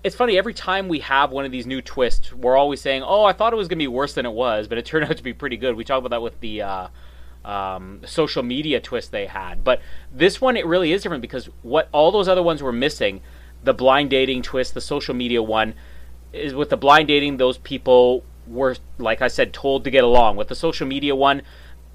it's 0.02 0.14
funny 0.16 0.36
every 0.36 0.54
time 0.54 0.88
we 0.88 1.00
have 1.00 1.30
one 1.30 1.44
of 1.44 1.52
these 1.52 1.66
new 1.66 1.80
twists 1.80 2.32
we're 2.32 2.56
always 2.56 2.80
saying 2.80 3.02
oh 3.02 3.24
i 3.24 3.32
thought 3.32 3.52
it 3.52 3.56
was 3.56 3.66
going 3.68 3.78
to 3.78 3.82
be 3.82 3.88
worse 3.88 4.12
than 4.12 4.26
it 4.26 4.32
was 4.32 4.68
but 4.68 4.78
it 4.78 4.84
turned 4.84 5.04
out 5.10 5.16
to 5.16 5.22
be 5.22 5.32
pretty 5.32 5.56
good. 5.56 5.76
We 5.76 5.84
talked 5.84 6.04
about 6.04 6.10
that 6.10 6.22
with 6.22 6.40
the 6.40 6.62
uh, 6.62 6.88
um, 7.44 8.00
social 8.06 8.42
media 8.42 8.80
twist 8.80 9.12
they 9.12 9.26
had. 9.26 9.62
But 9.64 9.80
this 10.12 10.40
one 10.40 10.56
it 10.56 10.66
really 10.66 10.92
is 10.92 11.02
different 11.02 11.22
because 11.22 11.48
what 11.62 11.88
all 11.92 12.10
those 12.10 12.28
other 12.28 12.42
ones 12.42 12.62
were 12.62 12.72
missing 12.72 13.20
the 13.62 13.74
blind 13.74 14.10
dating 14.10 14.42
twist 14.42 14.74
the 14.74 14.80
social 14.80 15.14
media 15.14 15.42
one 15.42 15.74
is 16.32 16.54
with 16.54 16.70
the 16.70 16.76
blind 16.76 17.08
dating 17.08 17.36
those 17.38 17.56
people 17.58 18.24
were 18.46 18.76
like 18.98 19.22
i 19.22 19.28
said 19.28 19.52
told 19.52 19.84
to 19.84 19.90
get 19.90 20.04
along. 20.04 20.36
With 20.36 20.48
the 20.48 20.54
social 20.54 20.86
media 20.86 21.14
one 21.14 21.42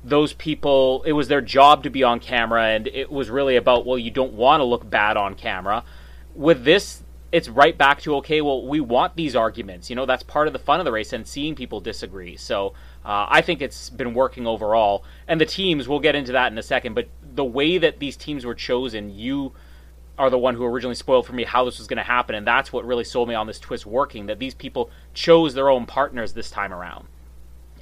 those 0.02 0.32
people 0.34 1.04
it 1.04 1.12
was 1.12 1.28
their 1.28 1.42
job 1.42 1.84
to 1.84 1.90
be 1.90 2.04
on 2.04 2.22
camera 2.22 2.68
and 2.68 2.88
it 2.88 3.12
was 3.12 3.30
really 3.30 3.58
about 3.58 3.86
well 3.86 3.98
you 3.98 4.12
don't 4.12 4.34
want 4.34 4.62
to 4.62 4.64
look 4.64 4.90
bad 4.90 5.18
on 5.18 5.36
camera. 5.36 5.84
With 6.36 6.64
this 6.64 7.04
it's 7.32 7.48
right 7.48 7.78
back 7.78 8.02
to 8.02 8.16
okay 8.16 8.42
well 8.42 8.66
we 8.66 8.80
want 8.80 9.16
these 9.16 9.36
arguments. 9.36 9.90
You 9.90 9.96
know 9.96 10.06
that's 10.06 10.24
part 10.24 10.48
of 10.48 10.54
the 10.54 10.60
fun 10.60 10.80
of 10.80 10.86
the 10.86 10.92
race 10.92 11.14
and 11.14 11.28
seeing 11.28 11.56
people 11.56 11.80
disagree. 11.80 12.36
So 12.38 12.74
uh, 13.06 13.28
i 13.30 13.42
think 13.42 13.62
it's 13.62 13.90
been 13.90 14.14
working 14.14 14.48
overall. 14.48 15.04
And 15.28 15.40
the 15.40 15.46
teams 15.46 15.88
we'll 15.88 16.00
get 16.00 16.16
into 16.16 16.32
that 16.32 16.52
in 16.52 16.58
a 16.58 16.64
second 16.64 16.94
but 16.94 17.08
the 17.36 17.46
way 17.46 17.78
that 17.78 18.00
these 18.00 18.18
teams 18.18 18.46
were 18.46 18.56
chosen 18.56 19.10
you 19.10 19.54
are 20.18 20.30
the 20.30 20.38
one 20.38 20.56
who 20.56 20.66
originally 20.66 20.96
spoiled 20.96 21.26
for 21.26 21.34
me 21.34 21.44
how 21.46 21.64
this 21.64 21.78
was 21.78 21.88
going 21.88 21.98
to 21.98 22.04
happen 22.04 22.36
and 22.36 22.46
that's 22.46 22.74
what 22.74 22.86
really 22.86 23.06
sold 23.06 23.30
me 23.30 23.36
on 23.36 23.48
this 23.48 23.60
twist 23.60 23.86
working 23.86 24.26
that 24.26 24.40
these 24.40 24.54
people 24.54 24.90
chose 25.14 25.54
their 25.54 25.70
own 25.70 25.86
partners 25.86 26.34
this 26.34 26.50
time 26.50 26.74
around. 26.74 27.08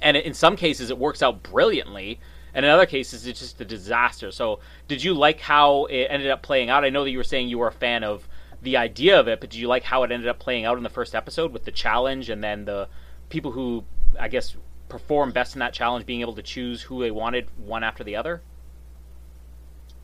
And 0.00 0.16
in 0.16 0.34
some 0.34 0.56
cases 0.56 0.90
it 0.90 0.98
works 0.98 1.22
out 1.22 1.42
brilliantly 1.42 2.20
and 2.54 2.64
in 2.64 2.70
other 2.70 2.86
cases 2.86 3.26
it's 3.26 3.40
just 3.40 3.60
a 3.60 3.64
disaster. 3.64 4.30
So 4.30 4.60
did 4.86 5.02
you 5.02 5.14
like 5.14 5.40
how 5.40 5.86
it 5.86 6.06
ended 6.10 6.30
up 6.30 6.42
playing 6.42 6.68
out? 6.68 6.84
I 6.84 6.90
know 6.90 7.04
that 7.04 7.10
you 7.10 7.18
were 7.18 7.24
saying 7.24 7.48
you 7.48 7.58
were 7.58 7.68
a 7.68 7.72
fan 7.72 8.04
of 8.04 8.28
the 8.62 8.76
idea 8.76 9.18
of 9.18 9.28
it, 9.28 9.40
but 9.40 9.50
do 9.50 9.58
you 9.58 9.68
like 9.68 9.84
how 9.84 10.02
it 10.02 10.10
ended 10.10 10.28
up 10.28 10.38
playing 10.38 10.64
out 10.64 10.76
in 10.76 10.82
the 10.82 10.90
first 10.90 11.14
episode 11.14 11.52
with 11.52 11.64
the 11.64 11.70
challenge 11.70 12.28
and 12.28 12.42
then 12.42 12.64
the 12.64 12.88
people 13.28 13.52
who 13.52 13.84
I 14.18 14.28
guess 14.28 14.56
perform 14.88 15.32
best 15.32 15.54
in 15.54 15.60
that 15.60 15.72
challenge 15.72 16.06
being 16.06 16.20
able 16.20 16.34
to 16.34 16.42
choose 16.42 16.82
who 16.82 17.00
they 17.00 17.10
wanted 17.10 17.48
one 17.56 17.84
after 17.84 18.02
the 18.02 18.16
other? 18.16 18.42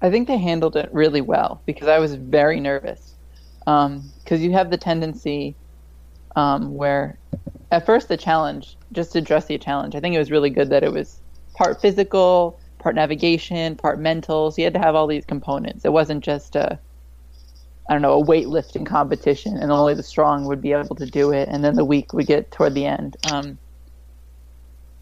I 0.02 0.10
think 0.10 0.28
they 0.28 0.38
handled 0.38 0.76
it 0.76 0.90
really 0.92 1.20
well 1.20 1.62
because 1.66 1.88
I 1.88 1.98
was 1.98 2.14
very 2.14 2.60
nervous. 2.60 3.14
Because 3.60 3.86
um, 3.86 4.12
you 4.30 4.52
have 4.52 4.70
the 4.70 4.76
tendency 4.76 5.56
um, 6.36 6.74
where, 6.74 7.18
at 7.70 7.86
first, 7.86 8.08
the 8.08 8.16
challenge, 8.16 8.76
just 8.92 9.12
to 9.12 9.18
address 9.18 9.46
the 9.46 9.56
challenge, 9.56 9.94
I 9.94 10.00
think 10.00 10.14
it 10.14 10.18
was 10.18 10.30
really 10.30 10.50
good 10.50 10.68
that 10.70 10.84
it 10.84 10.92
was 10.92 11.20
part 11.54 11.80
physical, 11.80 12.60
part 12.78 12.94
navigation, 12.94 13.76
part 13.76 13.98
mental. 13.98 14.50
So 14.50 14.60
you 14.60 14.64
had 14.64 14.74
to 14.74 14.80
have 14.80 14.94
all 14.94 15.06
these 15.06 15.24
components. 15.24 15.86
It 15.86 15.92
wasn't 15.92 16.22
just 16.22 16.54
a 16.56 16.78
I 17.88 17.92
don't 17.92 18.02
know, 18.02 18.20
a 18.20 18.24
weightlifting 18.24 18.86
competition, 18.86 19.56
and 19.56 19.70
only 19.70 19.94
the 19.94 20.02
strong 20.02 20.46
would 20.46 20.62
be 20.62 20.72
able 20.72 20.96
to 20.96 21.06
do 21.06 21.32
it, 21.32 21.48
and 21.48 21.62
then 21.62 21.74
the 21.74 21.84
weak 21.84 22.12
would 22.14 22.26
get 22.26 22.50
toward 22.50 22.74
the 22.74 22.86
end. 22.86 23.16
Um, 23.30 23.58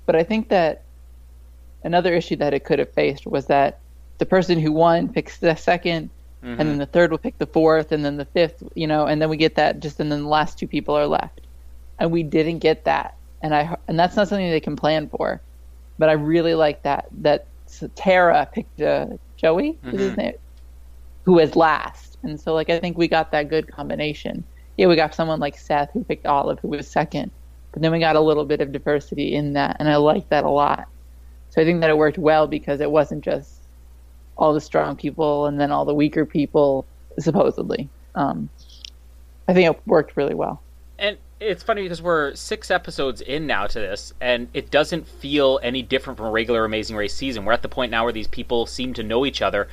but 0.04 0.16
I 0.16 0.24
think 0.24 0.48
that 0.48 0.82
another 1.84 2.12
issue 2.12 2.36
that 2.36 2.54
it 2.54 2.64
could 2.64 2.80
have 2.80 2.90
faced 2.92 3.26
was 3.26 3.46
that 3.46 3.78
the 4.18 4.26
person 4.26 4.58
who 4.58 4.72
won 4.72 5.08
picks 5.08 5.38
the 5.38 5.48
2nd 5.48 6.08
mm-hmm. 6.42 6.46
and 6.46 6.60
then 6.60 6.78
the 6.78 6.86
third 6.86 7.10
will 7.10 7.18
pick 7.18 7.38
the 7.38 7.46
fourth, 7.46 7.92
and 7.92 8.04
then 8.04 8.16
the 8.16 8.24
fifth, 8.24 8.62
you 8.74 8.86
know, 8.86 9.06
and 9.06 9.22
then 9.22 9.28
we 9.28 9.36
get 9.36 9.54
that 9.54 9.78
just, 9.78 10.00
and 10.00 10.10
then 10.10 10.22
the 10.22 10.28
last 10.28 10.58
two 10.58 10.66
people 10.66 10.96
are 10.96 11.06
left, 11.06 11.40
and 12.00 12.10
we 12.10 12.24
didn't 12.24 12.58
get 12.58 12.84
that, 12.84 13.16
and 13.42 13.54
I, 13.54 13.76
and 13.86 13.98
that's 13.98 14.16
not 14.16 14.26
something 14.28 14.50
they 14.50 14.60
can 14.60 14.76
plan 14.76 15.08
for, 15.08 15.40
but 15.98 16.08
I 16.08 16.12
really 16.12 16.54
like 16.54 16.82
that 16.82 17.06
that 17.18 17.46
Tara 17.94 18.48
picked 18.52 18.80
uh, 18.80 19.06
Joey, 19.36 19.74
mm-hmm. 19.74 19.90
is 19.90 20.00
his 20.00 20.16
name, 20.16 20.34
who 21.24 21.34
was 21.34 21.54
last 21.54 22.11
and 22.22 22.40
so, 22.40 22.54
like, 22.54 22.70
I 22.70 22.78
think 22.78 22.96
we 22.96 23.08
got 23.08 23.32
that 23.32 23.48
good 23.48 23.68
combination. 23.68 24.44
Yeah, 24.76 24.86
we 24.86 24.96
got 24.96 25.14
someone 25.14 25.40
like 25.40 25.58
Seth 25.58 25.90
who 25.92 26.04
picked 26.04 26.26
Olive, 26.26 26.58
who 26.60 26.68
was 26.68 26.88
second, 26.88 27.30
but 27.72 27.82
then 27.82 27.92
we 27.92 27.98
got 27.98 28.16
a 28.16 28.20
little 28.20 28.44
bit 28.44 28.60
of 28.60 28.72
diversity 28.72 29.34
in 29.34 29.54
that, 29.54 29.76
and 29.78 29.88
I 29.88 29.96
like 29.96 30.28
that 30.30 30.44
a 30.44 30.50
lot. 30.50 30.88
So 31.50 31.60
I 31.60 31.64
think 31.64 31.80
that 31.80 31.90
it 31.90 31.98
worked 31.98 32.18
well 32.18 32.46
because 32.46 32.80
it 32.80 32.90
wasn't 32.90 33.22
just 33.22 33.50
all 34.36 34.54
the 34.54 34.60
strong 34.60 34.96
people 34.96 35.46
and 35.46 35.60
then 35.60 35.70
all 35.70 35.84
the 35.84 35.94
weaker 35.94 36.24
people, 36.24 36.86
supposedly. 37.18 37.88
Um, 38.14 38.48
I 39.46 39.52
think 39.52 39.70
it 39.70 39.80
worked 39.86 40.16
really 40.16 40.34
well. 40.34 40.62
And 40.98 41.18
it's 41.40 41.62
funny 41.62 41.82
because 41.82 42.00
we're 42.00 42.34
six 42.34 42.70
episodes 42.70 43.20
in 43.20 43.46
now 43.46 43.66
to 43.66 43.78
this, 43.78 44.14
and 44.20 44.48
it 44.54 44.70
doesn't 44.70 45.06
feel 45.06 45.58
any 45.62 45.82
different 45.82 46.16
from 46.16 46.26
a 46.26 46.30
regular 46.30 46.64
Amazing 46.64 46.96
Race 46.96 47.14
season. 47.14 47.44
We're 47.44 47.52
at 47.52 47.62
the 47.62 47.68
point 47.68 47.90
now 47.90 48.04
where 48.04 48.12
these 48.12 48.28
people 48.28 48.66
seem 48.66 48.94
to 48.94 49.02
know 49.02 49.26
each 49.26 49.42
other, 49.42 49.68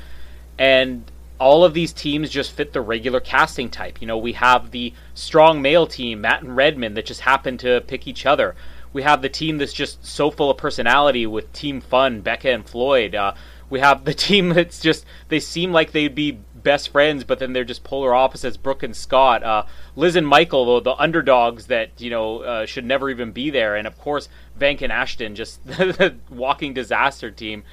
and 0.57 1.03
all 1.39 1.63
of 1.63 1.73
these 1.73 1.93
teams 1.93 2.29
just 2.29 2.51
fit 2.51 2.73
the 2.73 2.81
regular 2.81 3.19
casting 3.19 3.69
type. 3.69 4.01
You 4.01 4.07
know, 4.07 4.17
we 4.17 4.33
have 4.33 4.71
the 4.71 4.93
strong 5.13 5.61
male 5.61 5.87
team, 5.87 6.21
Matt 6.21 6.43
and 6.43 6.55
Redmond, 6.55 6.97
that 6.97 7.05
just 7.05 7.21
happen 7.21 7.57
to 7.59 7.81
pick 7.81 8.07
each 8.07 8.25
other. 8.25 8.55
We 8.91 9.03
have 9.03 9.21
the 9.21 9.29
team 9.29 9.57
that's 9.57 9.73
just 9.73 10.05
so 10.05 10.31
full 10.31 10.49
of 10.49 10.57
personality 10.57 11.25
with 11.25 11.51
Team 11.53 11.79
Fun, 11.79 12.21
Becca 12.21 12.49
and 12.49 12.67
Floyd. 12.67 13.15
Uh, 13.15 13.33
we 13.69 13.79
have 13.79 14.03
the 14.03 14.13
team 14.27 14.49
that's 14.49 14.79
just, 14.79 15.05
they 15.29 15.39
seem 15.39 15.71
like 15.71 15.91
they'd 15.91 16.15
be 16.15 16.31
best 16.31 16.89
friends, 16.89 17.23
but 17.23 17.39
then 17.39 17.53
they're 17.53 17.63
just 17.63 17.83
polar 17.83 18.13
opposites, 18.13 18.57
Brooke 18.57 18.83
and 18.83 18.95
Scott. 18.95 19.43
Uh, 19.43 19.63
Liz 19.95 20.15
and 20.15 20.27
Michael, 20.27 20.65
though, 20.65 20.79
the 20.79 20.95
underdogs 20.95 21.67
that, 21.67 22.01
you 22.01 22.09
know, 22.09 22.39
uh, 22.39 22.65
should 22.65 22.85
never 22.85 23.09
even 23.09 23.31
be 23.31 23.49
there. 23.49 23.75
And 23.75 23.87
of 23.87 23.97
course, 23.97 24.27
Vank 24.59 24.81
and 24.81 24.91
Ashton, 24.91 25.35
just 25.35 25.65
the 25.67 26.15
walking 26.29 26.73
disaster 26.73 27.31
team. 27.31 27.63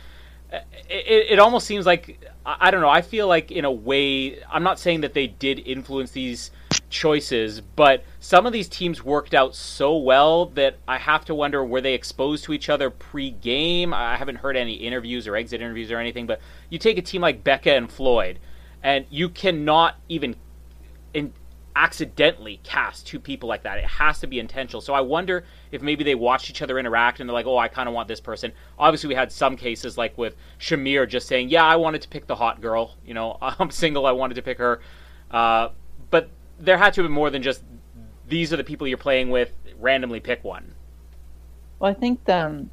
It, 0.53 0.65
it, 0.89 1.27
it 1.33 1.39
almost 1.41 1.67
seems 1.67 1.87
like 1.87 2.21
I, 2.47 2.71
don't 2.71 2.81
know. 2.81 2.89
I 2.89 3.03
feel 3.03 3.27
like 3.27 3.51
in 3.51 3.65
a 3.65 3.73
way, 3.73 4.41
I'm 4.45 4.63
not 4.63 4.79
saying 4.79 5.01
that 5.01 5.15
they 5.15 5.27
did 5.27 5.59
influence 5.67 6.13
these 6.13 6.53
choices, 6.91 7.61
but 7.61 8.05
some 8.21 8.47
of 8.47 8.53
these 8.53 8.69
teams 8.69 9.03
worked 9.03 9.35
out 9.35 9.57
so 9.57 9.97
well 9.97 10.47
that 10.47 10.77
I 10.87 10.99
have 10.99 11.25
to 11.25 11.35
wonder 11.35 11.65
were 11.65 11.81
they 11.81 11.95
exposed 11.95 12.45
to 12.45 12.53
each 12.53 12.69
other 12.69 12.89
pre-game? 12.89 13.93
I 13.93 14.17
haven't 14.17 14.37
heard 14.37 14.57
any 14.57 14.75
interviews 14.75 15.27
or 15.27 15.35
exit 15.35 15.61
interviews 15.61 15.91
or 15.91 15.99
anything, 15.99 16.27
but 16.27 16.41
you 16.71 16.79
take 16.79 16.99
a 16.99 17.03
team 17.03 17.21
like 17.21 17.43
Becca 17.43 17.75
and 17.75 17.91
Floyd, 17.91 18.39
and 18.81 19.07
you 19.11 19.29
cannot 19.29 19.97
even 20.09 20.37
in 21.15 21.33
accidentally 21.77 22.59
cast 22.65 23.07
two 23.07 23.21
people 23.21 23.49
like 23.49 23.63
that. 23.63 23.79
It 23.79 23.85
has 23.85 24.19
to 24.21 24.27
be 24.27 24.41
intentional. 24.41 24.81
So 24.81 24.95
I 24.95 25.03
wonder 25.03 25.45
if 25.71 25.83
maybe 25.83 26.05
they 26.05 26.15
watched 26.15 26.49
each 26.49 26.63
other 26.63 26.79
interact 26.79 27.21
and 27.21 27.29
they're 27.29 27.35
like, 27.35 27.47
oh, 27.47 27.59
I 27.59 27.69
kind 27.69 27.87
of 27.87 27.95
want 27.95 28.09
this 28.09 28.19
person. 28.19 28.51
Obviously, 28.79 29.09
we 29.09 29.15
had 29.15 29.31
some 29.31 29.57
cases 29.57 29.99
like 29.99 30.17
with 30.17 30.35
Shamir 30.59 31.07
just 31.07 31.29
saying, 31.29 31.51
yeah, 31.51 31.65
I 31.65 31.77
wanted 31.77 32.01
to 32.03 32.09
pick 32.09 32.27
the 32.27 32.35
hot 32.35 32.63
girl. 32.63 32.95
You 33.05 33.13
know, 33.13 33.37
I'm 33.43 33.71
single, 33.71 34.07
I 34.07 34.13
wanted 34.13 34.35
to 34.35 34.43
pick 34.43 34.57
her. 34.57 34.81
Uh, 35.31 35.69
but 36.11 36.31
there 36.59 36.79
had 36.79 36.95
to 36.95 37.03
have 37.03 37.09
been 37.09 37.15
more 37.15 37.29
than 37.29 37.43
just 37.43 37.63
these 38.27 38.53
are 38.53 38.57
the 38.57 38.65
people 38.65 38.89
you're 38.89 38.97
playing 38.97 39.29
with, 39.31 39.53
randomly 39.79 40.21
pick 40.21 40.43
one. 40.43 40.75
Well, 41.79 41.91
I 41.91 41.95
think 41.95 42.27
um, 42.31 42.71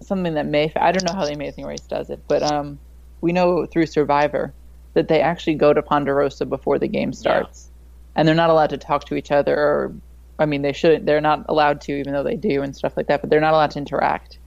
something 0.00 0.32
that 0.32 0.46
may, 0.46 0.72
I 0.76 0.92
don't 0.92 1.04
know 1.04 1.14
how 1.14 1.26
the 1.26 1.34
Amazing 1.34 1.66
Race 1.66 1.82
does 1.82 2.08
it, 2.08 2.20
but 2.26 2.42
um, 2.42 2.78
we 3.20 3.32
know 3.32 3.66
through 3.66 3.86
Survivor 3.86 4.54
that 4.94 5.08
they 5.08 5.20
actually 5.20 5.56
go 5.56 5.74
to 5.74 5.82
Ponderosa 5.82 6.46
before 6.46 6.78
the 6.78 6.88
game 6.88 7.12
starts. 7.12 7.66
Yeah 7.68 7.72
and 8.16 8.28
they're 8.28 8.36
not 8.36 8.50
allowed 8.50 8.70
to 8.70 8.78
talk 8.78 9.06
to 9.06 9.16
each 9.16 9.32
other 9.32 9.56
or 9.56 9.96
I 10.40 10.46
mean 10.46 10.62
they 10.62 10.74
shouldn't 10.74 11.06
they're 11.06 11.22
not 11.22 11.46
allowed 11.50 11.82
to 11.82 11.94
even 11.98 12.14
though 12.14 12.24
they 12.24 12.36
do 12.36 12.62
and 12.62 12.76
stuff 12.76 12.94
like 12.98 13.08
that 13.08 13.22
but 13.22 13.30
they're 13.30 13.42
not 13.42 13.54
allowed 13.54 13.72
to 13.72 13.80
interact. 13.80 14.40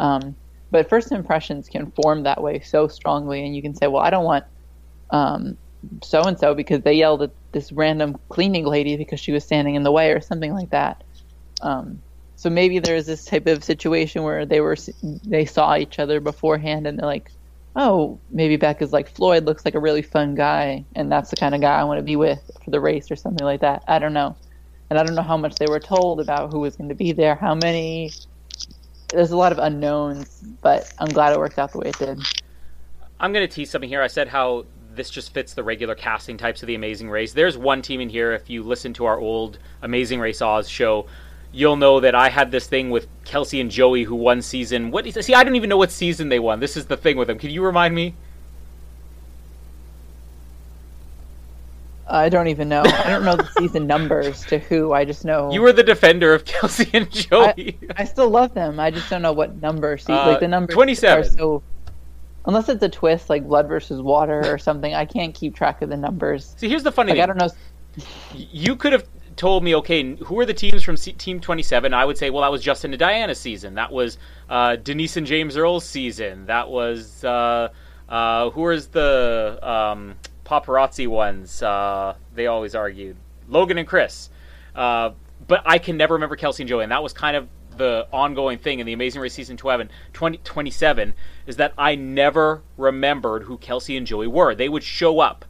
Um, 0.00 0.36
but 0.72 0.90
first 0.90 1.12
impressions 1.12 1.68
can 1.68 1.92
form 1.92 2.24
that 2.24 2.42
way 2.42 2.60
so 2.60 2.88
strongly 2.88 3.46
and 3.46 3.56
you 3.56 3.62
can 3.62 3.74
say 3.76 3.88
well 3.88 4.02
I 4.02 4.10
don't 4.10 4.26
want 4.26 4.44
so 6.04 6.22
and 6.22 6.38
so 6.38 6.54
because 6.54 6.82
they 6.82 6.94
yelled 6.94 7.22
at 7.22 7.32
this 7.52 7.72
random 7.72 8.16
cleaning 8.30 8.66
lady 8.66 8.96
because 8.96 9.20
she 9.20 9.32
was 9.32 9.44
standing 9.44 9.76
in 9.76 9.84
the 9.84 9.92
way 9.92 10.12
or 10.12 10.20
something 10.22 10.54
like 10.54 10.70
that. 10.70 11.04
Um, 11.62 12.02
so 12.36 12.50
maybe 12.50 12.80
there's 12.80 13.06
this 13.06 13.24
type 13.24 13.46
of 13.48 13.64
situation 13.64 14.24
where 14.24 14.46
they 14.46 14.60
were 14.60 14.76
they 15.26 15.46
saw 15.46 15.76
each 15.76 16.00
other 16.00 16.20
beforehand 16.20 16.86
and 16.86 16.98
they're 16.98 17.06
like 17.06 17.30
oh, 17.78 18.18
maybe 18.30 18.56
Beck 18.56 18.82
is 18.82 18.92
like 18.92 19.08
Floyd 19.08 19.44
looks 19.44 19.64
like 19.64 19.76
a 19.76 19.80
really 19.80 20.02
fun 20.02 20.34
guy, 20.34 20.84
and 20.96 21.10
that's 21.10 21.30
the 21.30 21.36
kind 21.36 21.54
of 21.54 21.60
guy 21.60 21.78
I 21.78 21.84
want 21.84 21.98
to 21.98 22.02
be 22.02 22.16
with 22.16 22.50
for 22.62 22.70
the 22.70 22.80
race 22.80 23.10
or 23.10 23.16
something 23.16 23.44
like 23.44 23.60
that. 23.60 23.84
I 23.86 23.98
don't 23.98 24.12
know, 24.12 24.36
and 24.90 24.98
I 24.98 25.04
don't 25.04 25.14
know 25.14 25.22
how 25.22 25.36
much 25.36 25.54
they 25.54 25.66
were 25.66 25.80
told 25.80 26.20
about 26.20 26.52
who 26.52 26.58
was 26.58 26.76
going 26.76 26.88
to 26.90 26.94
be 26.94 27.12
there, 27.12 27.36
how 27.36 27.54
many. 27.54 28.10
There's 29.10 29.30
a 29.30 29.36
lot 29.38 29.52
of 29.52 29.58
unknowns, 29.58 30.44
but 30.60 30.92
I'm 30.98 31.08
glad 31.08 31.32
it 31.32 31.38
worked 31.38 31.58
out 31.58 31.72
the 31.72 31.78
way 31.78 31.88
it 31.88 31.98
did. 31.98 32.20
I'm 33.18 33.32
going 33.32 33.48
to 33.48 33.52
tease 33.52 33.70
something 33.70 33.88
here. 33.88 34.02
I 34.02 34.06
said 34.06 34.28
how 34.28 34.66
this 34.94 35.08
just 35.08 35.32
fits 35.32 35.54
the 35.54 35.62
regular 35.62 35.94
casting 35.94 36.36
types 36.36 36.62
of 36.62 36.66
the 36.66 36.74
Amazing 36.74 37.08
Race. 37.08 37.32
There's 37.32 37.56
one 37.56 37.80
team 37.80 38.02
in 38.02 38.10
here. 38.10 38.32
If 38.32 38.50
you 38.50 38.62
listen 38.62 38.92
to 38.94 39.06
our 39.06 39.18
old 39.18 39.58
Amazing 39.80 40.20
Race 40.20 40.42
Oz 40.42 40.68
show, 40.68 41.06
you'll 41.52 41.76
know 41.76 42.00
that 42.00 42.14
I 42.14 42.28
had 42.28 42.50
this 42.50 42.66
thing 42.66 42.90
with 42.90 43.06
Kelsey 43.24 43.60
and 43.60 43.70
Joey 43.70 44.04
who 44.04 44.14
won 44.14 44.42
season. 44.42 44.90
What 44.90 45.06
see? 45.24 45.34
I 45.34 45.44
don't 45.44 45.56
even 45.56 45.68
know 45.68 45.76
what 45.76 45.90
season 45.90 46.28
they 46.28 46.38
won. 46.38 46.60
This 46.60 46.76
is 46.76 46.86
the 46.86 46.96
thing 46.96 47.16
with 47.16 47.28
them. 47.28 47.38
Can 47.38 47.50
you 47.50 47.64
remind 47.64 47.94
me? 47.94 48.14
I 52.10 52.30
don't 52.30 52.48
even 52.48 52.70
know. 52.70 52.82
I 52.84 53.10
don't 53.10 53.24
know 53.24 53.36
the 53.36 53.46
season 53.58 53.86
numbers 53.86 54.46
to 54.46 54.58
who. 54.58 54.94
I 54.94 55.04
just 55.04 55.26
know 55.26 55.52
you 55.52 55.60
were 55.60 55.74
the 55.74 55.82
defender 55.82 56.32
of 56.32 56.46
Kelsey 56.46 56.88
and 56.94 57.10
Joey. 57.10 57.78
I, 57.90 58.02
I 58.02 58.04
still 58.04 58.30
love 58.30 58.54
them. 58.54 58.80
I 58.80 58.90
just 58.90 59.10
don't 59.10 59.20
know 59.20 59.32
what 59.32 59.60
number. 59.60 59.98
See, 59.98 60.14
uh, 60.14 60.26
like 60.26 60.40
the 60.40 60.48
number 60.48 60.72
twenty-seven. 60.72 61.26
Are 61.26 61.28
so 61.28 61.62
unless 62.46 62.70
it's 62.70 62.82
a 62.82 62.88
twist 62.88 63.28
like 63.28 63.46
blood 63.46 63.68
versus 63.68 64.00
water 64.00 64.42
or 64.50 64.56
something, 64.56 64.94
I 64.94 65.04
can't 65.04 65.34
keep 65.34 65.54
track 65.54 65.82
of 65.82 65.90
the 65.90 65.98
numbers. 65.98 66.54
See, 66.56 66.68
here's 66.68 66.82
the 66.82 66.92
funny 66.92 67.10
like, 67.10 67.16
thing. 67.16 67.22
I 67.24 67.26
don't 67.26 67.36
know. 67.36 67.50
You 68.36 68.74
could 68.74 68.94
have 68.94 69.04
told 69.38 69.64
me, 69.64 69.74
okay, 69.76 70.16
who 70.16 70.38
are 70.38 70.44
the 70.44 70.52
teams 70.52 70.82
from 70.82 70.96
C- 70.96 71.12
Team 71.12 71.40
27? 71.40 71.94
I 71.94 72.04
would 72.04 72.18
say, 72.18 72.28
well, 72.28 72.42
that 72.42 72.52
was 72.52 72.62
Justin 72.62 72.92
and 72.92 72.98
Diana's 72.98 73.40
season. 73.40 73.74
That 73.74 73.92
was 73.92 74.18
uh, 74.50 74.76
Denise 74.76 75.16
and 75.16 75.26
James 75.26 75.56
Earl's 75.56 75.84
season. 75.84 76.46
That 76.46 76.68
was 76.68 77.24
uh, 77.24 77.68
uh, 78.08 78.50
who 78.50 78.62
was 78.62 78.88
the 78.88 79.58
um, 79.62 80.16
paparazzi 80.44 81.06
ones? 81.06 81.62
Uh, 81.62 82.16
they 82.34 82.46
always 82.46 82.74
argued 82.74 83.16
Logan 83.48 83.78
and 83.78 83.88
Chris. 83.88 84.28
Uh, 84.74 85.12
but 85.46 85.62
I 85.64 85.78
can 85.78 85.96
never 85.96 86.14
remember 86.14 86.36
Kelsey 86.36 86.64
and 86.64 86.68
Joey, 86.68 86.82
and 86.82 86.92
that 86.92 87.02
was 87.02 87.12
kind 87.12 87.36
of 87.36 87.48
the 87.76 88.06
ongoing 88.12 88.58
thing 88.58 88.80
in 88.80 88.86
the 88.86 88.92
Amazing 88.92 89.22
Race 89.22 89.34
season 89.34 89.56
20, 89.56 89.88
20, 90.12 90.38
27 90.38 91.14
is 91.46 91.56
that 91.56 91.72
I 91.78 91.94
never 91.94 92.62
remembered 92.76 93.44
who 93.44 93.56
Kelsey 93.58 93.96
and 93.96 94.06
Joey 94.06 94.26
were. 94.26 94.54
They 94.54 94.68
would 94.68 94.82
show 94.82 95.20
up 95.20 95.44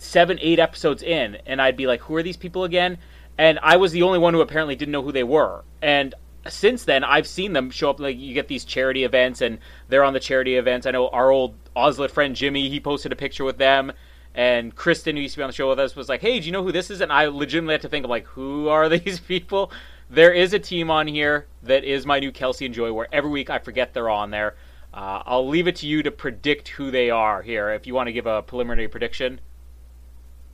seven, 0.00 0.38
eight 0.40 0.58
episodes 0.58 1.02
in, 1.02 1.38
and 1.46 1.60
I'd 1.60 1.76
be 1.76 1.86
like, 1.86 2.00
"Who 2.02 2.16
are 2.16 2.22
these 2.22 2.36
people 2.36 2.64
again?" 2.64 2.98
And 3.38 3.58
I 3.62 3.76
was 3.76 3.92
the 3.92 4.02
only 4.02 4.18
one 4.18 4.34
who 4.34 4.40
apparently 4.40 4.76
didn't 4.76 4.92
know 4.92 5.02
who 5.02 5.12
they 5.12 5.24
were. 5.24 5.64
And 5.80 6.14
since 6.48 6.84
then, 6.84 7.04
I've 7.04 7.26
seen 7.26 7.52
them 7.52 7.70
show 7.70 7.90
up. 7.90 8.00
Like 8.00 8.18
you 8.18 8.34
get 8.34 8.48
these 8.48 8.64
charity 8.64 9.04
events, 9.04 9.40
and 9.40 9.58
they're 9.88 10.04
on 10.04 10.12
the 10.12 10.20
charity 10.20 10.56
events. 10.56 10.86
I 10.86 10.90
know 10.90 11.08
our 11.08 11.30
old 11.30 11.54
Ozlet 11.76 12.10
friend 12.10 12.34
Jimmy, 12.34 12.68
he 12.68 12.80
posted 12.80 13.12
a 13.12 13.16
picture 13.16 13.44
with 13.44 13.58
them. 13.58 13.92
And 14.34 14.74
Kristen, 14.74 15.16
who 15.16 15.22
used 15.22 15.34
to 15.34 15.40
be 15.40 15.42
on 15.42 15.48
the 15.48 15.54
show 15.54 15.68
with 15.68 15.80
us, 15.80 15.96
was 15.96 16.08
like, 16.08 16.20
"Hey, 16.20 16.40
do 16.40 16.46
you 16.46 16.52
know 16.52 16.62
who 16.62 16.72
this 16.72 16.90
is?" 16.90 17.00
And 17.00 17.12
I 17.12 17.26
legitimately 17.26 17.74
had 17.74 17.82
to 17.82 17.88
think, 17.88 18.04
"I'm 18.04 18.10
like, 18.10 18.26
who 18.26 18.68
are 18.68 18.88
these 18.98 19.20
people?" 19.20 19.72
There 20.08 20.32
is 20.32 20.52
a 20.52 20.58
team 20.58 20.90
on 20.90 21.06
here 21.06 21.46
that 21.62 21.84
is 21.84 22.04
my 22.04 22.18
new 22.18 22.32
Kelsey 22.32 22.66
and 22.66 22.74
Joey, 22.74 22.90
where 22.90 23.08
every 23.12 23.30
week 23.30 23.48
I 23.48 23.58
forget 23.58 23.94
they're 23.94 24.10
on 24.10 24.30
there. 24.30 24.56
Uh, 24.92 25.22
I'll 25.24 25.48
leave 25.48 25.68
it 25.68 25.76
to 25.76 25.86
you 25.86 26.02
to 26.02 26.10
predict 26.10 26.68
who 26.68 26.90
they 26.90 27.10
are 27.10 27.42
here. 27.42 27.70
If 27.70 27.86
you 27.86 27.94
want 27.94 28.08
to 28.08 28.12
give 28.12 28.26
a 28.26 28.42
preliminary 28.42 28.88
prediction. 28.88 29.40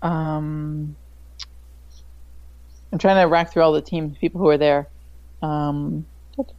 Um, 0.03 0.97
I'm 2.93 2.99
trying 2.99 3.23
to 3.23 3.29
rack 3.29 3.53
through 3.53 3.63
all 3.63 3.73
the 3.73 3.83
teams, 3.83 4.17
people 4.19 4.41
who 4.41 4.49
are 4.49 4.59
there. 4.59 4.89
Um, 5.43 6.07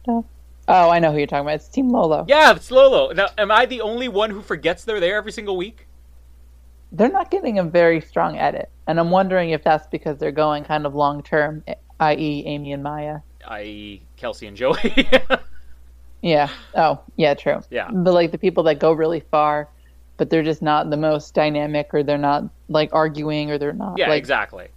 oh, 0.08 0.24
I 0.68 0.98
know 0.98 1.10
who 1.12 1.18
you're 1.18 1.26
talking 1.26 1.46
about. 1.46 1.56
It's 1.56 1.68
Team 1.68 1.88
Lolo. 1.88 2.26
Yeah, 2.28 2.54
it's 2.54 2.70
Lolo. 2.70 3.12
Now, 3.12 3.28
am 3.38 3.50
I 3.50 3.66
the 3.66 3.80
only 3.80 4.08
one 4.08 4.30
who 4.30 4.42
forgets 4.42 4.84
they're 4.84 5.00
there 5.00 5.16
every 5.16 5.32
single 5.32 5.56
week? 5.56 5.86
They're 6.92 7.10
not 7.10 7.30
getting 7.30 7.58
a 7.58 7.64
very 7.64 8.00
strong 8.00 8.38
edit, 8.38 8.70
and 8.86 8.98
I'm 8.98 9.10
wondering 9.10 9.50
if 9.50 9.62
that's 9.62 9.86
because 9.88 10.18
they're 10.18 10.32
going 10.32 10.64
kind 10.64 10.86
of 10.86 10.94
long 10.94 11.22
term, 11.22 11.62
i.e., 12.00 12.44
Amy 12.46 12.72
and 12.72 12.82
Maya, 12.82 13.20
i.e., 13.48 14.02
Kelsey 14.16 14.46
and 14.46 14.56
Joey. 14.56 15.08
yeah. 16.22 16.48
Oh, 16.74 17.00
yeah, 17.16 17.34
true. 17.34 17.60
Yeah. 17.70 17.90
But 17.90 18.14
like 18.14 18.30
the 18.30 18.38
people 18.38 18.62
that 18.64 18.78
go 18.78 18.92
really 18.92 19.20
far 19.20 19.68
but 20.18 20.28
they're 20.28 20.42
just 20.42 20.60
not 20.60 20.90
the 20.90 20.96
most 20.96 21.32
dynamic 21.32 21.94
or 21.94 22.02
they're 22.02 22.18
not 22.18 22.44
like 22.68 22.90
arguing 22.92 23.50
or 23.50 23.56
they're 23.56 23.72
not 23.72 23.96
yeah 23.96 24.10
like, 24.10 24.18
exactly. 24.18 24.68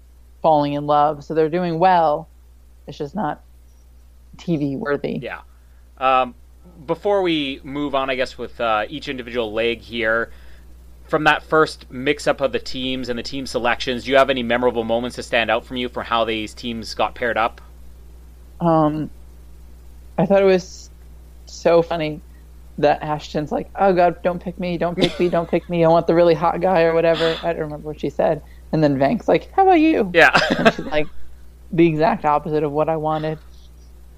falling 0.41 0.73
in 0.73 0.87
love. 0.87 1.23
So 1.23 1.33
they're 1.33 1.49
doing 1.49 1.77
well. 1.77 2.29
It's 2.87 2.97
just 2.97 3.15
not 3.15 3.41
tv 4.37 4.77
worthy. 4.77 5.19
Yeah. 5.21 5.41
Um, 5.97 6.33
before 6.85 7.21
we 7.21 7.59
move 7.63 7.95
on 7.95 8.09
i 8.09 8.15
guess 8.15 8.37
with 8.37 8.59
uh, 8.59 8.85
each 8.89 9.07
individual 9.07 9.51
leg 9.51 9.79
here 9.79 10.31
from 11.07 11.25
that 11.25 11.43
first 11.43 11.89
mix 11.91 12.27
up 12.27 12.41
of 12.41 12.51
the 12.51 12.59
teams 12.59 13.09
and 13.09 13.19
the 13.19 13.23
team 13.23 13.45
selections 13.45 14.03
do 14.03 14.11
you 14.11 14.17
have 14.17 14.29
any 14.29 14.43
memorable 14.43 14.83
moments 14.83 15.15
to 15.15 15.23
stand 15.23 15.51
out 15.51 15.65
from 15.65 15.77
you 15.77 15.89
for 15.89 16.03
how 16.03 16.23
these 16.23 16.53
teams 16.53 16.93
got 16.93 17.15
paired 17.15 17.37
up? 17.37 17.61
Um 18.59 19.09
i 20.17 20.25
thought 20.25 20.41
it 20.41 20.45
was 20.45 20.89
so 21.45 21.81
funny 21.81 22.21
that 22.81 23.01
Ashton's 23.01 23.51
like, 23.51 23.69
"Oh 23.75 23.93
God, 23.93 24.21
don't 24.23 24.41
pick 24.41 24.59
me, 24.59 24.77
don't 24.77 24.97
pick 24.97 25.19
me, 25.19 25.29
don't 25.29 25.49
pick 25.49 25.69
me. 25.69 25.83
I 25.83 25.87
want 25.87 26.07
the 26.07 26.15
really 26.15 26.33
hot 26.33 26.61
guy 26.61 26.83
or 26.83 26.93
whatever." 26.93 27.37
I 27.43 27.53
don't 27.53 27.61
remember 27.61 27.87
what 27.87 27.99
she 27.99 28.09
said. 28.09 28.41
And 28.71 28.83
then 28.83 28.97
Vank's 28.97 29.27
like, 29.27 29.51
"How 29.53 29.63
about 29.63 29.79
you?" 29.79 30.11
Yeah, 30.13 30.37
and 30.57 30.73
she's 30.73 30.85
like, 30.85 31.07
the 31.71 31.87
exact 31.87 32.25
opposite 32.25 32.63
of 32.63 32.71
what 32.71 32.89
I 32.89 32.97
wanted. 32.97 33.39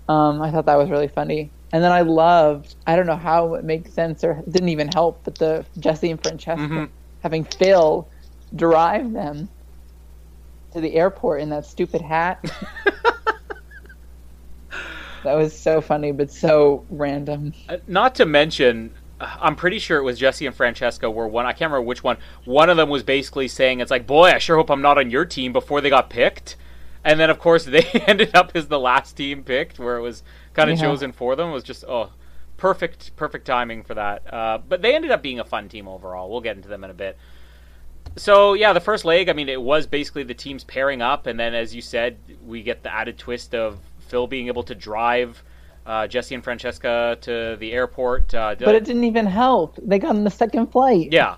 Um, 0.10 0.42
I 0.42 0.52
thought 0.52 0.66
that 0.66 0.76
was 0.76 0.90
really 0.90 1.08
funny. 1.08 1.52
And 1.72 1.84
then 1.84 1.92
I 1.92 2.02
loved, 2.02 2.76
I 2.86 2.96
don't 2.96 3.08
know 3.08 3.16
how 3.16 3.56
it 3.56 3.64
makes 3.64 3.92
sense 3.94 4.24
or 4.24 4.44
didn't 4.50 4.70
even 4.70 4.90
help, 4.90 5.22
but 5.24 5.36
the 5.36 5.66
Jesse 5.80 6.12
and 6.12 6.22
Francesca 6.22 6.62
mm-hmm. 6.62 6.86
having 7.22 7.44
Phil 7.44 8.08
drive 8.56 9.12
them 9.12 9.50
to 10.74 10.82
the 10.82 10.94
airport 10.96 11.42
in 11.42 11.50
that 11.50 11.66
stupid 11.66 12.02
hat. 12.02 12.44
That 15.24 15.36
was 15.36 15.58
so 15.58 15.82
funny, 15.82 16.12
but 16.12 16.30
so 16.30 16.86
random. 16.90 17.54
Uh, 17.70 17.78
not 17.88 18.16
to 18.16 18.26
mention, 18.26 18.94
uh, 19.20 19.38
I'm 19.40 19.56
pretty 19.56 19.80
sure 19.80 19.98
it 19.98 20.04
was 20.04 20.20
Jesse 20.20 20.46
and 20.46 20.56
Francesca 20.56 21.10
were 21.10 21.28
one. 21.28 21.46
I 21.46 21.54
can't 21.54 21.72
remember 21.72 21.88
which 21.88 22.04
one. 22.04 22.18
One 22.46 22.70
of 22.70 22.78
them 22.78 22.90
was 22.90 23.04
basically 23.04 23.48
saying, 23.48 23.80
"It's 23.80 23.92
like, 23.92 24.06
boy, 24.06 24.32
I 24.32 24.38
sure 24.38 24.58
hope 24.58 24.70
I'm 24.70 24.82
not 24.82 24.98
on 24.98 25.10
your 25.10 25.26
team." 25.26 25.54
Before 25.54 25.82
they 25.82 25.90
got 25.90 26.10
picked, 26.10 26.58
and 27.04 27.20
then 27.20 27.30
of 27.30 27.40
course 27.40 27.64
they 27.66 27.84
ended 28.08 28.36
up 28.36 28.52
as 28.56 28.68
the 28.68 28.80
last 28.80 29.14
team 29.14 29.44
picked, 29.44 29.80
where 29.80 29.98
it 29.98 30.02
was 30.02 30.24
kind 30.54 30.70
of 30.70 30.78
yeah. 30.78 30.84
chosen 30.84 31.12
for 31.12 31.36
them. 31.36 31.50
It 31.50 31.54
was 31.54 31.64
just 31.64 31.86
oh, 31.86 32.12
perfect, 32.58 33.16
perfect 33.16 33.46
timing 33.46 33.84
for 33.84 33.94
that. 33.94 34.34
Uh, 34.34 34.58
but 34.58 34.82
they 34.82 34.96
ended 34.96 35.12
up 35.12 35.24
being 35.24 35.40
a 35.40 35.46
fun 35.46 35.70
team 35.70 35.88
overall. 35.88 36.30
We'll 36.30 36.42
get 36.42 36.56
into 36.58 36.70
them 36.70 36.84
in 36.84 36.90
a 36.90 36.94
bit. 36.94 37.18
So 38.16 38.54
yeah, 38.54 38.74
the 38.74 38.80
first 38.82 39.06
leg, 39.06 39.30
I 39.30 39.34
mean, 39.34 39.50
it 39.50 39.62
was 39.62 39.88
basically 39.88 40.24
the 40.24 40.34
teams 40.34 40.64
pairing 40.64 41.02
up, 41.02 41.28
and 41.28 41.40
then 41.40 41.54
as 41.54 41.74
you 41.74 41.82
said, 41.82 42.18
we 42.46 42.62
get 42.62 42.84
the 42.84 42.94
added 42.94 43.18
twist 43.18 43.56
of 43.56 43.80
Phil 44.04 44.28
being 44.28 44.48
able 44.48 44.64
to 44.64 44.76
drive 44.76 45.44
uh, 45.86 46.08
Jesse 46.08 46.36
and 46.36 46.44
Francesca 46.44 47.18
to 47.22 47.58
the 47.60 47.72
airport. 47.74 48.34
Uh, 48.34 48.56
but 48.60 48.76
it 48.76 48.86
didn't 48.86 49.04
even 49.04 49.26
help. 49.26 49.78
They 49.82 50.00
got 50.00 50.10
on 50.10 50.24
the 50.24 50.32
second 50.32 50.68
flight. 50.68 51.10
Yeah. 51.12 51.38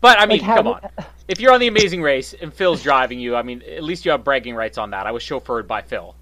But 0.00 0.18
I 0.20 0.26
mean, 0.26 0.40
like, 0.40 0.56
come 0.56 0.66
on. 0.68 0.80
If 1.28 1.40
you're 1.40 1.52
on 1.52 1.60
the 1.60 1.68
Amazing 1.68 2.02
Race 2.02 2.34
and 2.34 2.52
Phil's 2.52 2.82
driving 2.82 3.20
you, 3.20 3.36
I 3.36 3.42
mean, 3.42 3.62
at 3.62 3.82
least 3.82 4.04
you 4.04 4.10
have 4.10 4.24
bragging 4.24 4.54
rights 4.54 4.78
on 4.78 4.90
that. 4.90 5.06
I 5.06 5.12
was 5.12 5.22
chauffeured 5.22 5.66
by 5.66 5.82
Phil. 5.82 6.14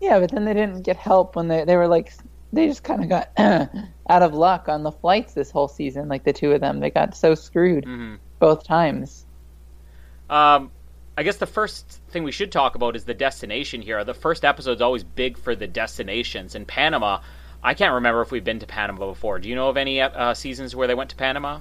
Yeah, 0.00 0.20
but 0.20 0.30
then 0.30 0.44
they 0.44 0.54
didn't 0.54 0.82
get 0.82 0.96
help 0.96 1.36
when 1.36 1.48
they 1.48 1.64
they 1.64 1.76
were 1.76 1.88
like 1.88 2.12
they 2.52 2.66
just 2.66 2.84
kind 2.84 3.02
of 3.02 3.08
got 3.08 3.30
out 4.08 4.22
of 4.22 4.32
luck 4.32 4.68
on 4.68 4.82
the 4.82 4.92
flights 4.92 5.34
this 5.34 5.50
whole 5.50 5.68
season. 5.68 6.08
Like 6.08 6.24
the 6.24 6.32
two 6.32 6.52
of 6.52 6.60
them, 6.60 6.80
they 6.80 6.90
got 6.90 7.16
so 7.16 7.34
screwed 7.34 7.84
mm-hmm. 7.84 8.16
both 8.38 8.64
times. 8.64 9.26
Um, 10.30 10.70
I 11.16 11.22
guess 11.22 11.36
the 11.36 11.46
first 11.46 11.97
thing 12.10 12.22
we 12.22 12.32
should 12.32 12.52
talk 12.52 12.74
about 12.74 12.96
is 12.96 13.04
the 13.04 13.14
destination 13.14 13.82
here. 13.82 14.02
The 14.04 14.14
first 14.14 14.44
episode's 14.44 14.80
always 14.80 15.04
big 15.04 15.38
for 15.38 15.54
the 15.54 15.66
destinations. 15.66 16.54
In 16.54 16.64
Panama, 16.64 17.20
I 17.62 17.74
can't 17.74 17.94
remember 17.94 18.22
if 18.22 18.30
we've 18.30 18.44
been 18.44 18.58
to 18.60 18.66
Panama 18.66 19.08
before. 19.08 19.38
Do 19.38 19.48
you 19.48 19.54
know 19.54 19.68
of 19.68 19.76
any 19.76 20.00
uh, 20.00 20.34
seasons 20.34 20.74
where 20.74 20.86
they 20.86 20.94
went 20.94 21.10
to 21.10 21.16
Panama? 21.16 21.60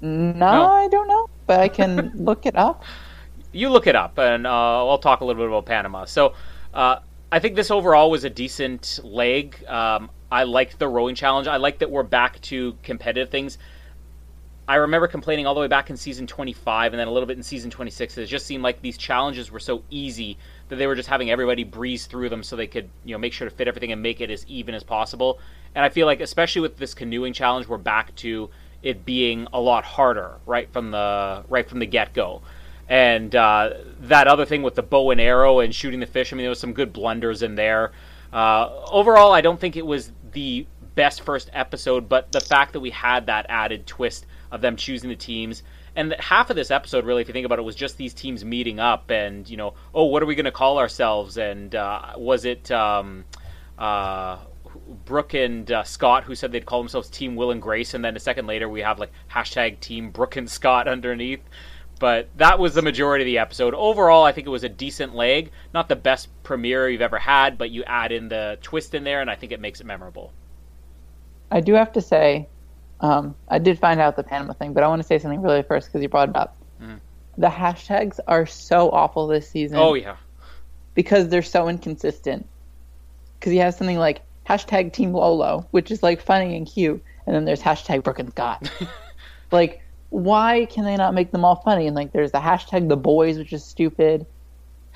No, 0.00 0.32
no, 0.32 0.66
I 0.72 0.88
don't 0.88 1.08
know, 1.08 1.28
but 1.46 1.60
I 1.60 1.68
can 1.68 2.12
look 2.14 2.44
it 2.44 2.56
up. 2.56 2.84
You 3.52 3.70
look 3.70 3.86
it 3.86 3.96
up, 3.96 4.18
and 4.18 4.46
uh, 4.46 4.86
I'll 4.86 4.98
talk 4.98 5.20
a 5.20 5.24
little 5.24 5.42
bit 5.42 5.48
about 5.48 5.64
Panama. 5.64 6.04
So, 6.04 6.34
uh, 6.74 6.98
I 7.32 7.38
think 7.38 7.56
this 7.56 7.70
overall 7.70 8.10
was 8.10 8.24
a 8.24 8.30
decent 8.30 9.00
leg. 9.02 9.64
Um, 9.66 10.10
I 10.30 10.44
liked 10.44 10.78
the 10.78 10.88
rowing 10.88 11.14
challenge. 11.14 11.46
I 11.46 11.56
like 11.56 11.78
that 11.78 11.90
we're 11.90 12.02
back 12.02 12.40
to 12.42 12.76
competitive 12.82 13.30
things. 13.30 13.56
I 14.66 14.76
remember 14.76 15.06
complaining 15.06 15.46
all 15.46 15.54
the 15.54 15.60
way 15.60 15.68
back 15.68 15.90
in 15.90 15.96
season 15.96 16.26
25 16.26 16.94
and 16.94 17.00
then 17.00 17.06
a 17.06 17.10
little 17.10 17.26
bit 17.26 17.36
in 17.36 17.42
season 17.42 17.70
26. 17.70 18.16
It 18.16 18.26
just 18.26 18.46
seemed 18.46 18.62
like 18.62 18.80
these 18.80 18.96
challenges 18.96 19.50
were 19.50 19.60
so 19.60 19.82
easy 19.90 20.38
that 20.68 20.76
they 20.76 20.86
were 20.86 20.94
just 20.94 21.08
having 21.08 21.30
everybody 21.30 21.64
breeze 21.64 22.06
through 22.06 22.30
them 22.30 22.42
so 22.42 22.56
they 22.56 22.66
could, 22.66 22.88
you 23.04 23.14
know, 23.14 23.18
make 23.18 23.34
sure 23.34 23.48
to 23.48 23.54
fit 23.54 23.68
everything 23.68 23.92
and 23.92 24.02
make 24.02 24.22
it 24.22 24.30
as 24.30 24.46
even 24.48 24.74
as 24.74 24.82
possible. 24.82 25.38
And 25.74 25.84
I 25.84 25.90
feel 25.90 26.06
like, 26.06 26.20
especially 26.20 26.62
with 26.62 26.78
this 26.78 26.94
canoeing 26.94 27.34
challenge, 27.34 27.68
we're 27.68 27.76
back 27.76 28.14
to 28.16 28.48
it 28.82 29.04
being 29.04 29.46
a 29.52 29.60
lot 29.60 29.84
harder 29.84 30.36
right 30.46 30.70
from 30.72 30.90
the 30.90 31.44
right 31.48 31.68
from 31.68 31.78
the 31.78 31.86
get 31.86 32.14
go. 32.14 32.40
And 32.88 33.34
uh, 33.34 33.74
that 34.00 34.28
other 34.28 34.46
thing 34.46 34.62
with 34.62 34.76
the 34.76 34.82
bow 34.82 35.10
and 35.10 35.20
arrow 35.20 35.60
and 35.60 35.74
shooting 35.74 36.00
the 36.00 36.06
fish. 36.06 36.32
I 36.32 36.36
mean, 36.36 36.44
there 36.44 36.50
was 36.50 36.60
some 36.60 36.72
good 36.72 36.92
blunders 36.92 37.42
in 37.42 37.54
there. 37.54 37.92
Uh, 38.32 38.84
overall, 38.90 39.32
I 39.32 39.42
don't 39.42 39.60
think 39.60 39.76
it 39.76 39.86
was 39.86 40.12
the 40.32 40.66
best 40.94 41.22
first 41.22 41.50
episode, 41.52 42.08
but 42.08 42.32
the 42.32 42.40
fact 42.40 42.72
that 42.72 42.80
we 42.80 42.90
had 42.90 43.26
that 43.26 43.46
added 43.48 43.86
twist 43.86 44.26
of 44.54 44.60
them 44.60 44.76
choosing 44.76 45.10
the 45.10 45.16
teams. 45.16 45.64
And 45.96 46.14
half 46.20 46.48
of 46.48 46.56
this 46.56 46.70
episode, 46.70 47.04
really, 47.04 47.22
if 47.22 47.28
you 47.28 47.34
think 47.34 47.44
about 47.44 47.58
it, 47.58 47.62
was 47.62 47.74
just 47.74 47.96
these 47.96 48.14
teams 48.14 48.44
meeting 48.44 48.78
up 48.78 49.10
and, 49.10 49.48
you 49.50 49.56
know, 49.56 49.74
oh, 49.92 50.04
what 50.04 50.22
are 50.22 50.26
we 50.26 50.36
going 50.36 50.44
to 50.44 50.52
call 50.52 50.78
ourselves? 50.78 51.36
And 51.36 51.74
uh, 51.74 52.12
was 52.16 52.44
it 52.44 52.70
um, 52.70 53.24
uh, 53.76 54.38
Brooke 55.04 55.34
and 55.34 55.70
uh, 55.70 55.82
Scott 55.82 56.22
who 56.22 56.36
said 56.36 56.52
they'd 56.52 56.64
call 56.64 56.80
themselves 56.80 57.10
Team 57.10 57.34
Will 57.34 57.50
and 57.50 57.60
Grace? 57.60 57.94
And 57.94 58.04
then 58.04 58.16
a 58.16 58.20
second 58.20 58.46
later, 58.46 58.68
we 58.68 58.80
have 58.82 59.00
like 59.00 59.10
hashtag 59.28 59.80
Team 59.80 60.10
Brooke 60.10 60.36
and 60.36 60.48
Scott 60.48 60.86
underneath. 60.96 61.42
But 61.98 62.28
that 62.36 62.60
was 62.60 62.74
the 62.74 62.82
majority 62.82 63.24
of 63.24 63.26
the 63.26 63.38
episode. 63.38 63.74
Overall, 63.74 64.22
I 64.22 64.30
think 64.30 64.46
it 64.46 64.50
was 64.50 64.64
a 64.64 64.68
decent 64.68 65.16
leg. 65.16 65.50
Not 65.72 65.88
the 65.88 65.96
best 65.96 66.28
premiere 66.44 66.88
you've 66.88 67.00
ever 67.00 67.18
had, 67.18 67.58
but 67.58 67.70
you 67.70 67.82
add 67.84 68.12
in 68.12 68.28
the 68.28 68.58
twist 68.62 68.94
in 68.94 69.02
there, 69.02 69.20
and 69.20 69.30
I 69.30 69.34
think 69.34 69.52
it 69.52 69.60
makes 69.60 69.80
it 69.80 69.86
memorable. 69.86 70.32
I 71.50 71.60
do 71.60 71.74
have 71.74 71.92
to 71.92 72.00
say, 72.00 72.48
um, 73.04 73.34
I 73.48 73.58
did 73.58 73.78
find 73.78 74.00
out 74.00 74.16
the 74.16 74.22
Panama 74.22 74.54
thing, 74.54 74.72
but 74.72 74.82
I 74.82 74.88
want 74.88 75.02
to 75.02 75.06
say 75.06 75.18
something 75.18 75.42
really 75.42 75.62
first 75.62 75.88
because 75.88 76.00
you 76.00 76.08
brought 76.08 76.30
it 76.30 76.36
up. 76.36 76.56
Mm. 76.80 77.00
The 77.36 77.48
hashtags 77.48 78.18
are 78.26 78.46
so 78.46 78.90
awful 78.90 79.26
this 79.26 79.46
season. 79.46 79.76
Oh 79.76 79.92
yeah, 79.92 80.16
because 80.94 81.28
they're 81.28 81.42
so 81.42 81.68
inconsistent. 81.68 82.46
Because 83.38 83.52
you 83.52 83.60
have 83.60 83.74
something 83.74 83.98
like 83.98 84.22
hashtag 84.48 84.94
Team 84.94 85.12
Lolo, 85.12 85.66
which 85.70 85.90
is 85.90 86.02
like 86.02 86.22
funny 86.22 86.56
and 86.56 86.66
cute, 86.66 87.04
and 87.26 87.36
then 87.36 87.44
there's 87.44 87.60
hashtag 87.60 88.04
Brooke 88.04 88.20
and 88.20 88.30
Scott. 88.30 88.70
like, 89.52 89.82
why 90.08 90.64
can 90.64 90.84
they 90.84 90.96
not 90.96 91.12
make 91.12 91.30
them 91.30 91.44
all 91.44 91.56
funny? 91.56 91.86
And 91.86 91.94
like, 91.94 92.10
there's 92.12 92.32
the 92.32 92.38
hashtag 92.38 92.88
The 92.88 92.96
Boys, 92.96 93.36
which 93.36 93.52
is 93.52 93.62
stupid. 93.62 94.24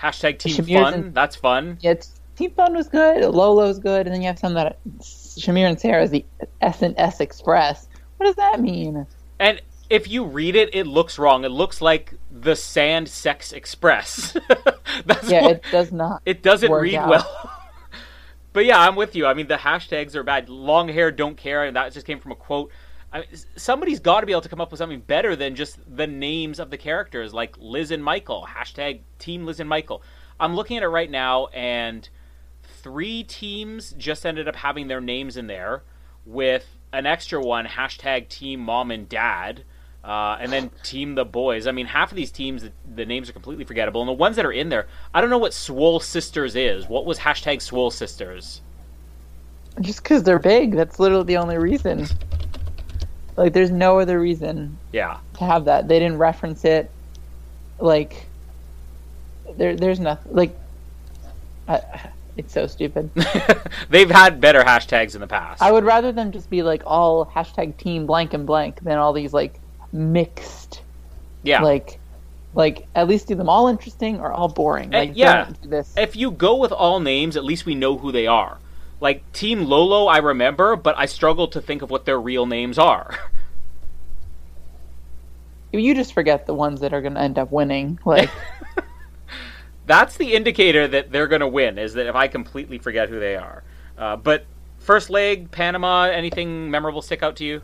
Hashtag 0.01 0.39
Team 0.39 0.55
Shamir's 0.55 0.83
Fun. 0.83 0.95
And, 0.95 1.15
that's 1.15 1.37
fun. 1.37 1.77
Yeah, 1.83 1.95
Team 2.37 2.53
Fun 2.53 2.75
was 2.75 2.89
good. 2.89 3.23
Lolo's 3.35 3.79
good, 3.79 4.07
and 4.07 4.15
then 4.15 4.23
you 4.23 4.29
have 4.29 4.39
some 4.39 4.55
that 4.55 4.79
Shamir 5.01 5.69
and 5.69 5.79
Sarah 5.79 6.05
is 6.05 6.11
the 6.11 6.25
S 6.63 6.81
and 6.81 6.95
S 6.97 7.21
Express 7.21 7.88
what 8.19 8.27
does 8.27 8.37
that 8.37 8.61
mean? 8.61 9.07
And 9.39 9.63
if 9.91 10.09
you 10.09 10.25
read 10.25 10.57
it, 10.57 10.75
it 10.75 10.87
looks 10.87 11.19
wrong. 11.19 11.45
It 11.45 11.51
looks 11.51 11.81
like 11.81 12.15
the 12.31 12.55
Sand 12.55 13.09
Sex 13.09 13.53
Express. 13.53 14.37
Yeah, 15.25 15.43
what, 15.43 15.51
it 15.53 15.65
does 15.71 15.93
not. 15.93 16.23
It 16.27 16.43
doesn't 16.43 16.73
read 16.73 16.97
out. 16.97 17.09
well. 17.09 17.51
but 18.53 18.65
yeah, 18.65 18.81
I'm 18.81 18.97
with 18.97 19.15
you. 19.15 19.27
I 19.27 19.35
mean, 19.35 19.47
the 19.47 19.57
hashtags 19.57 20.15
are 20.15 20.23
bad. 20.23 20.49
Long 20.49 20.89
hair, 20.89 21.13
don't 21.13 21.37
care, 21.37 21.65
and 21.65 21.77
that 21.77 21.93
just 21.93 22.07
came 22.07 22.19
from 22.19 22.33
a 22.33 22.35
quote. 22.35 22.73
I 23.13 23.21
mean, 23.21 23.29
somebody's 23.57 24.01
got 24.01 24.21
to 24.21 24.27
be 24.27 24.33
able 24.33 24.43
to 24.43 24.49
come 24.49 24.61
up 24.61 24.71
with 24.71 24.79
something 24.79 25.01
better 25.01 25.37
than 25.37 25.55
just 25.55 25.79
the 25.95 26.07
names 26.07 26.59
of 26.59 26.71
the 26.71 26.77
characters, 26.77 27.33
like 27.33 27.55
Liz 27.59 27.91
and 27.91 28.03
Michael. 28.03 28.47
Hashtag 28.49 29.01
Team 29.19 29.47
Liz 29.47 29.61
and 29.61 29.69
Michael. 29.69 30.03
I'm 30.41 30.55
looking 30.57 30.77
at 30.77 30.83
it 30.83 30.89
right 30.89 31.11
now, 31.11 31.47
and 31.49 32.09
three 32.63 33.23
teams 33.23 33.93
just 33.93 34.27
ended 34.27 34.49
up 34.49 34.57
having 34.57 34.89
their 34.89 35.01
names 35.01 35.37
in 35.37 35.47
there, 35.47 35.85
with 36.25 36.78
an 36.93 37.07
extra 37.07 37.41
one 37.41 37.67
hashtag 37.67 38.29
team 38.29 38.61
mom 38.61 38.91
and 38.91 39.09
dad 39.09 39.63
uh, 40.05 40.39
and 40.41 40.51
then 40.53 40.71
team 40.83 41.15
the 41.15 41.25
boys. 41.25 41.67
I 41.67 41.73
mean 41.73 41.87
half 41.87 42.11
of 42.11 42.17
these 42.17 42.31
teams 42.31 42.63
the, 42.63 42.73
the, 42.95 43.05
names 43.05 43.29
are 43.29 43.33
completely 43.33 43.65
forgettable 43.65 44.01
and 44.01 44.09
the 44.09 44.15
ones 44.15 44.37
that 44.37 44.47
are 44.47 44.53
in 44.53 44.69
there 44.69 44.87
i 45.13 45.21
don't 45.21 45.31
know 45.31 45.39
what 45.39 45.53
swole 45.53 46.01
sisters 46.01 46.57
is. 46.57 46.89
What 46.89 47.05
was 47.05 47.19
hashtag 47.19 47.61
swole 47.61 47.91
sisters? 47.91 48.61
Just 49.81 50.03
because 50.03 50.23
they're 50.23 50.39
big 50.39 50.73
that's 50.73 50.99
literally 50.99 51.25
the 51.25 51.37
only 51.37 51.59
reason. 51.59 52.07
Like 53.37 53.53
there's 53.53 53.71
no 53.71 54.01
other 54.01 54.19
reason 54.19 54.77
yeah. 54.93 55.19
to 55.35 55.45
have 55.45 55.67
that. 55.67 55.87
They 55.87 56.01
didn't 56.01 56.19
reference 56.19 56.65
it. 56.65 56.91
Like 57.79 58.27
there 59.57 59.77
there's 59.77 60.01
nothing 60.01 60.35
like 60.35 60.59
I, 61.69 62.11
it's 62.39 62.53
so 62.53 62.69
stupid. 62.69 63.11
They've 63.91 64.11
had 64.11 64.41
better 64.41 64.63
hashtags 64.63 65.17
in 65.17 65.21
the 65.21 65.27
past. 65.27 65.61
I 65.61 65.73
would 65.73 65.85
rather 65.85 66.13
them 66.13 66.31
just 66.31 66.49
be 66.49 66.63
like 66.63 66.85
all 66.87 67.27
hashtag 67.27 67.77
team 67.77 68.07
blank 68.07 68.33
and 68.33 68.47
blank 68.47 68.81
than 68.81 68.97
all 68.97 69.13
these 69.13 69.33
like 69.33 69.61
mixed. 69.93 70.83
Yeah. 71.43 71.63
Like, 71.63 71.99
like 72.55 72.87
at 72.95 73.09
least 73.09 73.27
do 73.27 73.35
them 73.35 73.49
all 73.49 73.67
interesting 73.67 74.21
or 74.21 74.33
all 74.33 74.49
boring. 74.49 74.95
Eh, 74.95 74.99
like, 74.99 75.13
yeah. 75.15 75.51
If 75.97 76.15
you 76.15 76.31
go 76.31 76.57
with 76.57 76.71
all 76.71 77.01
names, 77.01 77.37
at 77.37 77.45
least 77.45 77.67
we 77.67 77.75
know 77.75 77.99
who 77.99 78.13
they 78.13 78.29
are. 78.29 78.59
Like 79.01 79.31
Team 79.33 79.65
Lolo, 79.65 80.07
I 80.07 80.19
remember, 80.19 80.77
but 80.77 80.97
I 80.97 81.07
struggle 81.07 81.49
to 81.49 81.61
think 81.61 81.83
of 81.83 81.91
what 81.91 82.05
their 82.05 82.21
real 82.21 82.47
names 82.47 82.79
are. 82.79 83.19
You 85.73 85.95
just 85.95 86.15
forget 86.15 86.47
the 86.47 86.55
ones 86.55 86.81
that 86.81 86.95
are 86.95 87.03
going 87.03 87.15
to 87.15 87.21
end 87.21 87.39
up 87.39 87.51
winning. 87.51 87.99
Like. 88.05 88.31
that's 89.89 90.17
the 90.17 90.35
indicator 90.35 90.87
that 90.87 91.11
they're 91.11 91.27
going 91.27 91.41
to 91.41 91.49
win. 91.49 91.79
Is 91.79 91.95
that 91.95 92.07
if 92.07 92.15
I 92.15 92.29
completely 92.29 92.79
forget 92.79 93.09
who 93.09 93.19
they 93.19 93.35
are. 93.35 93.65
Uh, 93.97 94.17
but 94.17 94.45
first 94.79 95.11
leg, 95.11 95.51
Panama. 95.51 96.05
Anything 96.05 96.71
memorable 96.71 97.03
stick 97.03 97.23
out 97.23 97.35
to 97.37 97.45
you? 97.45 97.63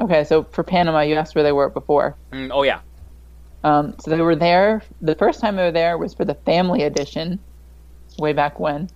Okay, 0.00 0.24
so 0.24 0.44
for 0.44 0.64
Panama, 0.64 1.00
you 1.00 1.14
asked 1.14 1.34
where 1.34 1.44
they 1.44 1.52
were 1.52 1.68
before. 1.68 2.16
Mm, 2.32 2.50
oh 2.52 2.62
yeah. 2.62 2.80
Um, 3.64 3.94
so 3.98 4.10
they 4.10 4.20
were 4.20 4.36
there. 4.36 4.82
The 5.00 5.14
first 5.14 5.40
time 5.40 5.56
they 5.56 5.64
were 5.64 5.72
there 5.72 5.98
was 5.98 6.14
for 6.14 6.24
the 6.24 6.34
family 6.34 6.82
edition, 6.82 7.38
way 8.18 8.32
back 8.32 8.58
when. 8.58 8.88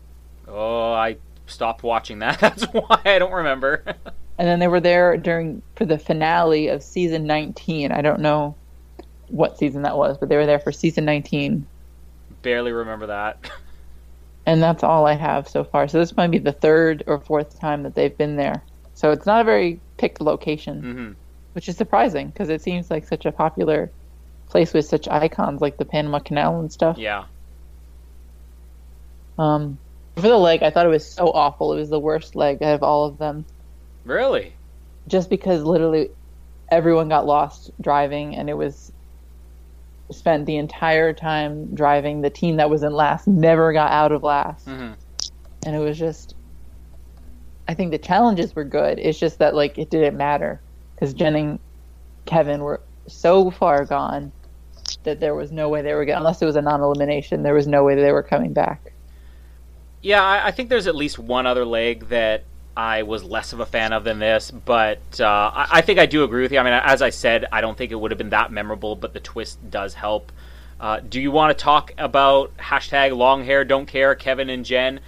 Oh, 0.48 0.92
I 0.92 1.16
stopped 1.46 1.82
watching 1.82 2.20
that. 2.20 2.38
That's 2.40 2.64
why 2.64 3.00
I 3.04 3.18
don't 3.18 3.32
remember. 3.32 3.84
and 4.38 4.48
then 4.48 4.60
they 4.60 4.68
were 4.68 4.80
there 4.80 5.16
during 5.16 5.62
for 5.76 5.84
the 5.84 5.98
finale 5.98 6.68
of 6.68 6.82
season 6.82 7.26
19. 7.26 7.92
I 7.92 8.00
don't 8.00 8.20
know 8.20 8.54
what 9.28 9.58
season 9.58 9.82
that 9.82 9.96
was, 9.96 10.16
but 10.18 10.28
they 10.28 10.36
were 10.36 10.46
there 10.46 10.60
for 10.60 10.72
season 10.72 11.04
19 11.04 11.66
barely 12.42 12.72
remember 12.72 13.06
that. 13.06 13.50
and 14.46 14.62
that's 14.62 14.82
all 14.82 15.06
I 15.06 15.14
have 15.14 15.48
so 15.48 15.64
far. 15.64 15.88
So 15.88 15.98
this 15.98 16.16
might 16.16 16.30
be 16.30 16.38
the 16.38 16.52
third 16.52 17.04
or 17.06 17.20
fourth 17.20 17.58
time 17.58 17.84
that 17.84 17.94
they've 17.94 18.16
been 18.16 18.36
there. 18.36 18.62
So 18.94 19.10
it's 19.10 19.26
not 19.26 19.40
a 19.40 19.44
very 19.44 19.80
picked 19.96 20.20
location, 20.20 20.82
mm-hmm. 20.82 21.12
which 21.54 21.68
is 21.68 21.76
surprising 21.76 22.28
because 22.28 22.48
it 22.48 22.60
seems 22.60 22.90
like 22.90 23.06
such 23.06 23.24
a 23.24 23.32
popular 23.32 23.90
place 24.48 24.72
with 24.72 24.84
such 24.84 25.08
icons 25.08 25.60
like 25.60 25.78
the 25.78 25.84
Panama 25.84 26.18
Canal 26.18 26.60
and 26.60 26.70
stuff. 26.70 26.98
Yeah. 26.98 27.24
Um, 29.38 29.78
for 30.14 30.22
the 30.22 30.36
leg, 30.36 30.62
I 30.62 30.70
thought 30.70 30.86
it 30.86 30.90
was 30.90 31.06
so 31.10 31.30
awful. 31.32 31.72
It 31.72 31.76
was 31.76 31.88
the 31.88 31.98
worst 31.98 32.36
leg 32.36 32.62
of 32.62 32.82
all 32.82 33.06
of 33.06 33.18
them. 33.18 33.46
Really? 34.04 34.52
Just 35.08 35.30
because 35.30 35.62
literally 35.62 36.10
everyone 36.70 37.08
got 37.08 37.26
lost 37.26 37.70
driving, 37.80 38.36
and 38.36 38.50
it 38.50 38.56
was 38.56 38.92
spent 40.12 40.46
the 40.46 40.56
entire 40.56 41.12
time 41.12 41.74
driving. 41.74 42.22
The 42.22 42.30
team 42.30 42.56
that 42.56 42.70
was 42.70 42.82
in 42.82 42.92
last 42.92 43.26
never 43.26 43.72
got 43.72 43.90
out 43.90 44.12
of 44.12 44.22
last. 44.22 44.66
Mm-hmm. 44.66 44.92
And 45.64 45.76
it 45.76 45.78
was 45.78 45.98
just, 45.98 46.34
I 47.68 47.74
think 47.74 47.90
the 47.90 47.98
challenges 47.98 48.54
were 48.54 48.64
good. 48.64 48.98
It's 48.98 49.18
just 49.18 49.38
that, 49.38 49.54
like, 49.54 49.78
it 49.78 49.90
didn't 49.90 50.16
matter 50.16 50.60
because 50.94 51.14
Jen 51.14 51.36
and 51.36 51.58
Kevin 52.26 52.60
were 52.60 52.80
so 53.06 53.50
far 53.50 53.84
gone 53.84 54.32
that 55.04 55.20
there 55.20 55.34
was 55.34 55.52
no 55.52 55.68
way 55.68 55.82
they 55.82 55.94
were 55.94 56.04
going 56.04 56.18
unless 56.18 56.42
it 56.42 56.46
was 56.46 56.56
a 56.56 56.62
non 56.62 56.80
elimination, 56.80 57.42
there 57.42 57.54
was 57.54 57.66
no 57.66 57.84
way 57.84 57.94
they 57.94 58.12
were 58.12 58.22
coming 58.22 58.52
back. 58.52 58.92
Yeah, 60.00 60.22
I, 60.22 60.48
I 60.48 60.50
think 60.50 60.68
there's 60.68 60.86
at 60.86 60.96
least 60.96 61.18
one 61.18 61.46
other 61.46 61.64
leg 61.64 62.08
that 62.08 62.44
I 62.76 63.02
was 63.02 63.22
less 63.22 63.52
of 63.52 63.60
a 63.60 63.66
fan 63.66 63.92
of 63.92 64.04
than 64.04 64.18
this, 64.18 64.50
but 64.50 65.20
uh, 65.20 65.50
I, 65.54 65.66
I, 65.70 65.80
think 65.82 65.98
I 65.98 66.06
do 66.06 66.24
agree 66.24 66.42
with 66.42 66.52
you. 66.52 66.58
I 66.58 66.62
mean, 66.62 66.72
as 66.72 67.02
I 67.02 67.10
said, 67.10 67.46
I 67.52 67.60
don't 67.60 67.76
think 67.76 67.92
it 67.92 67.96
would 67.96 68.10
have 68.10 68.18
been 68.18 68.30
that 68.30 68.50
memorable, 68.50 68.96
but 68.96 69.12
the 69.12 69.20
twist 69.20 69.58
does 69.70 69.94
help. 69.94 70.32
Uh, 70.80 71.00
do 71.00 71.20
you 71.20 71.30
want 71.30 71.56
to 71.56 71.62
talk 71.62 71.92
about 71.98 72.56
hashtag 72.56 73.16
long 73.16 73.44
hair 73.44 73.64
don't 73.64 73.86
care 73.86 74.14
Kevin 74.14 74.48
and 74.50 74.64
Jen? 74.64 75.00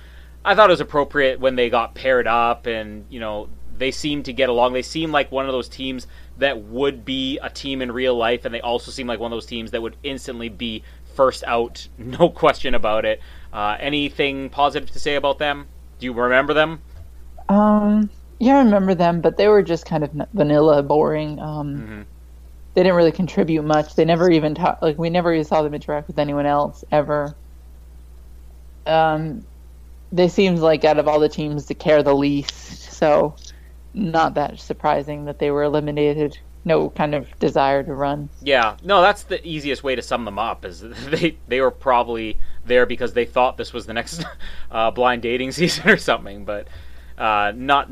I 0.45 0.55
thought 0.55 0.69
it 0.69 0.73
was 0.73 0.81
appropriate 0.81 1.41
when 1.41 1.57
they 1.57 1.71
got 1.71 1.95
paired 1.95 2.27
up, 2.27 2.67
and 2.67 3.07
you 3.09 3.19
know 3.19 3.49
they 3.77 3.91
seem 3.91 4.23
to 4.25 4.33
get 4.33 4.49
along. 4.49 4.75
They 4.75 4.83
seem 4.83 5.11
like 5.11 5.33
one 5.33 5.47
of 5.47 5.53
those 5.53 5.69
teams 5.69 6.07
that 6.39 6.63
would 6.63 7.05
be 7.05 7.39
a 7.39 7.49
team 7.49 7.81
in 7.81 7.91
real 7.91 8.15
life, 8.15 8.45
and 8.45 8.55
they 8.55 8.61
also 8.61 8.91
seem 8.91 9.07
like 9.07 9.21
one 9.21 9.33
of 9.33 9.37
those 9.37 9.47
teams 9.47 9.71
that 9.71 9.83
would 9.83 9.97
instantly 10.03 10.49
be 10.49 10.83
first 11.15 11.45
out, 11.45 11.89
no 11.99 12.29
question 12.29 12.75
about 12.75 13.05
it. 13.05 13.21
Uh, 13.53 13.77
anything 13.81 14.51
positive 14.51 14.91
to 14.91 14.99
say 14.99 15.15
about 15.15 15.39
them? 15.39 15.67
Do 15.99 16.07
you 16.07 16.13
remember 16.13 16.55
them? 16.55 16.83
Um, 17.55 18.11
yeah, 18.41 18.57
I 18.57 18.59
remember 18.59 18.95
them, 18.95 19.21
but 19.21 19.37
they 19.37 19.49
were 19.49 19.63
just 19.63 19.87
kind 19.87 20.03
of 20.03 20.11
vanilla, 20.33 20.83
boring. 20.83 21.39
Um, 21.39 21.77
mm-hmm. 21.77 22.03
They 22.75 22.83
didn't 22.83 22.97
really 22.97 23.13
contribute 23.13 23.63
much. 23.63 23.95
They 23.95 24.05
never 24.05 24.31
even 24.31 24.55
talked. 24.57 24.83
Like 24.83 24.99
we 24.99 25.09
never 25.09 25.33
even 25.33 25.45
saw 25.45 25.63
them 25.63 25.75
interact 25.75 26.09
with 26.09 26.19
anyone 26.19 26.47
else 26.47 26.85
ever. 26.91 27.37
Um, 28.87 29.47
they 30.11 30.29
seemed 30.29 30.59
like 30.59 30.85
out 30.85 30.99
of 30.99 31.07
all 31.07 31.21
the 31.21 31.29
teams 31.29 31.67
to 31.67 31.75
care 31.75 32.03
the 32.03 32.15
least. 32.15 32.93
So, 32.93 33.37
not 33.95 34.35
that 34.35 34.59
surprising 34.59 35.25
that 35.27 35.39
they 35.39 35.53
were 35.53 35.63
eliminated. 35.63 36.37
No 36.65 36.91
kind 36.91 37.15
of 37.15 37.39
desire 37.39 37.85
to 37.85 37.95
run. 37.95 38.31
Yeah, 38.43 38.77
no, 38.83 39.01
that's 39.01 39.25
the 39.25 39.47
easiest 39.47 39.85
way 39.85 39.95
to 39.95 40.03
sum 40.03 40.25
them 40.25 40.41
up. 40.41 40.65
Is 40.65 40.81
they 41.07 41.37
they 41.47 41.61
were 41.61 41.71
probably 41.71 42.39
there 42.67 42.85
because 42.85 43.13
they 43.13 43.27
thought 43.27 43.57
this 43.57 43.73
was 43.73 43.87
the 43.87 43.95
next 43.95 44.25
uh, 44.73 44.91
blind 44.91 45.23
dating 45.23 45.53
season 45.61 45.89
or 45.89 45.97
something, 45.97 46.45
but 46.45 46.67
uh, 47.19 47.53
not 47.55 47.89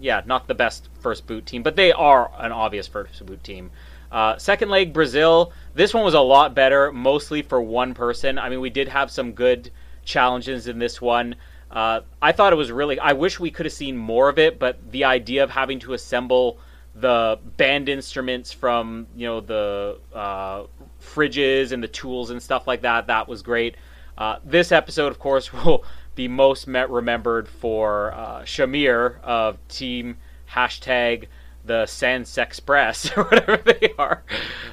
yeah, 0.00 0.22
not 0.26 0.48
the 0.48 0.54
best 0.54 0.88
first 1.00 1.26
boot 1.26 1.46
team, 1.46 1.62
but 1.62 1.76
they 1.76 1.92
are 1.92 2.30
an 2.38 2.52
obvious 2.52 2.86
first 2.86 3.24
boot 3.24 3.42
team. 3.44 3.70
Uh, 4.10 4.38
second 4.38 4.70
leg 4.70 4.92
Brazil. 4.92 5.52
This 5.74 5.92
one 5.92 6.04
was 6.04 6.14
a 6.14 6.20
lot 6.20 6.54
better, 6.54 6.92
mostly 6.92 7.42
for 7.42 7.60
one 7.60 7.94
person. 7.94 8.38
I 8.38 8.48
mean, 8.48 8.60
we 8.60 8.70
did 8.70 8.88
have 8.88 9.10
some 9.10 9.32
good 9.32 9.70
challenges 10.04 10.68
in 10.68 10.78
this 10.78 11.00
one. 11.00 11.34
Uh, 11.70 12.00
I 12.22 12.32
thought 12.32 12.52
it 12.52 12.56
was 12.56 12.70
really. 12.70 12.98
I 12.98 13.12
wish 13.12 13.40
we 13.40 13.50
could 13.50 13.66
have 13.66 13.72
seen 13.72 13.96
more 13.96 14.28
of 14.28 14.38
it, 14.38 14.58
but 14.58 14.92
the 14.92 15.04
idea 15.04 15.42
of 15.42 15.50
having 15.50 15.80
to 15.80 15.94
assemble 15.94 16.58
the 16.94 17.40
band 17.56 17.88
instruments 17.88 18.52
from 18.52 19.08
you 19.16 19.26
know 19.26 19.40
the 19.40 19.98
uh, 20.14 20.64
fridges 21.02 21.72
and 21.72 21.82
the 21.82 21.88
tools 21.88 22.30
and 22.30 22.40
stuff 22.40 22.66
like 22.68 22.82
that 22.82 23.08
that 23.08 23.28
was 23.28 23.42
great. 23.42 23.76
Uh, 24.16 24.38
this 24.44 24.70
episode, 24.70 25.10
of 25.10 25.18
course, 25.18 25.52
will 25.64 25.84
be 26.14 26.28
most 26.28 26.66
met 26.66 26.90
remembered 26.90 27.48
for 27.48 28.12
uh, 28.12 28.42
Shamir 28.42 29.20
of 29.22 29.58
Team 29.68 30.16
Hashtag 30.50 31.26
the 31.64 31.86
Sans 31.86 32.36
Express 32.36 33.16
or 33.16 33.24
whatever 33.30 33.56
they 33.56 33.92
are. 33.98 34.22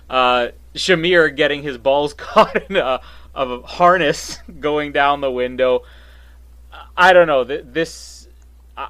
Uh, 0.10 0.48
Shamir 0.76 1.36
getting 1.36 1.64
his 1.64 1.78
balls 1.78 2.14
caught 2.18 2.70
in 2.70 2.76
a, 2.76 3.02
a 3.34 3.62
harness 3.62 4.40
going 4.60 4.92
down 4.92 5.22
the 5.22 5.32
window. 5.32 5.84
I 6.96 7.14
don't 7.14 7.28
know. 7.28 7.44
This 7.44 8.22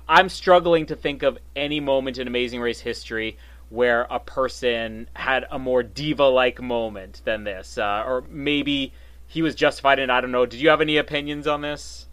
I'm 0.08 0.30
struggling 0.30 0.86
to 0.88 0.96
think 0.96 1.24
of 1.24 1.38
any 1.56 1.80
moment 1.80 2.18
in 2.18 2.28
Amazing 2.28 2.62
Race 2.62 2.80
history 2.80 3.38
where 3.70 4.06
a 4.10 4.20
person 4.20 5.10
had 5.14 5.46
a 5.50 5.58
more 5.58 5.82
diva-like 5.82 6.62
moment 6.62 7.22
than 7.24 7.44
this, 7.44 7.78
uh, 7.78 8.04
or 8.06 8.24
maybe 8.30 8.94
he 9.28 9.42
was 9.42 9.56
justified 9.56 9.98
in. 9.98 10.10
I 10.10 10.22
don't 10.22 10.32
know. 10.32 10.46
Did 10.46 10.60
you 10.60 10.70
have 10.70 10.82
any 10.82 10.98
opinions 10.98 11.48
on 11.48 11.62
this? 11.62 12.08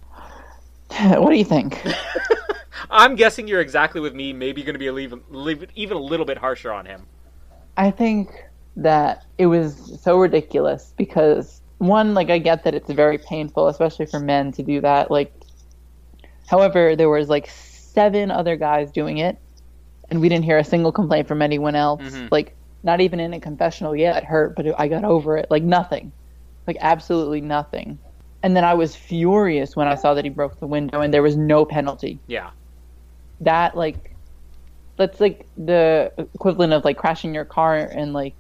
What 1.01 1.31
do 1.31 1.37
you 1.37 1.45
think? 1.45 1.83
I'm 2.91 3.15
guessing 3.15 3.47
you're 3.47 3.61
exactly 3.61 4.01
with 4.01 4.15
me. 4.15 4.33
Maybe 4.33 4.63
going 4.63 4.75
to 4.75 4.79
be 4.79 4.87
a 4.87 4.97
even, 4.97 5.21
even 5.75 5.97
a 5.97 6.01
little 6.01 6.25
bit 6.25 6.39
harsher 6.39 6.73
on 6.73 6.87
him. 6.87 7.07
I 7.77 7.91
think 7.91 8.45
that 8.77 9.27
it 9.37 9.47
was 9.47 10.01
so 10.03 10.19
ridiculous 10.19 10.95
because 10.97 11.61
one, 11.79 12.15
like 12.15 12.31
I 12.31 12.39
get 12.39 12.65
that 12.65 12.75
it's 12.75 12.91
very 12.91 13.19
painful, 13.19 13.69
especially 13.69 14.07
for 14.07 14.19
men 14.19 14.51
to 14.53 14.63
do 14.63 14.81
that. 14.81 15.11
Like 15.11 15.33
However, 16.49 16.97
there 16.97 17.11
was 17.11 17.29
like 17.29 17.49
seven 17.51 18.31
other 18.31 18.57
guys 18.57 18.91
doing 18.91 19.19
it, 19.19 19.37
and 20.11 20.21
we 20.21 20.31
didn't 20.31 20.47
hear 20.47 20.57
a 20.57 20.65
single 20.65 20.93
complaint 20.93 21.29
from 21.29 21.43
anyone 21.43 21.75
else. 21.75 22.03
Mm-hmm. 22.03 22.29
Like 22.31 22.57
not 22.83 23.03
even 23.03 23.21
in 23.21 23.35
a 23.35 23.41
confessional. 23.41 23.95
yet. 23.95 24.17
it 24.17 24.25
hurt, 24.25 24.57
but 24.57 24.67
I 24.81 24.89
got 24.89 25.05
over 25.05 25.37
it. 25.37 25.51
Like 25.51 25.63
nothing, 25.63 26.11
like 26.67 26.79
absolutely 26.81 27.43
nothing. 27.43 27.99
And 28.43 28.57
then 28.57 28.65
I 28.65 28.75
was 28.75 28.95
furious 28.95 29.75
when 29.75 29.89
I 29.89 29.95
saw 29.95 30.15
that 30.15 30.25
he 30.25 30.31
broke 30.31 30.61
the 30.61 30.67
window 30.67 31.01
and 31.01 31.13
there 31.13 31.23
was 31.23 31.37
no 31.37 31.65
penalty. 31.65 32.19
Yeah. 32.27 32.51
That 33.41 33.77
like 33.77 34.15
that's 34.97 35.21
like 35.21 35.47
the 35.57 36.13
equivalent 36.35 36.73
of 36.73 36.85
like 36.85 36.99
crashing 36.99 37.35
your 37.35 37.45
car 37.45 37.77
and 37.77 38.13
like 38.13 38.35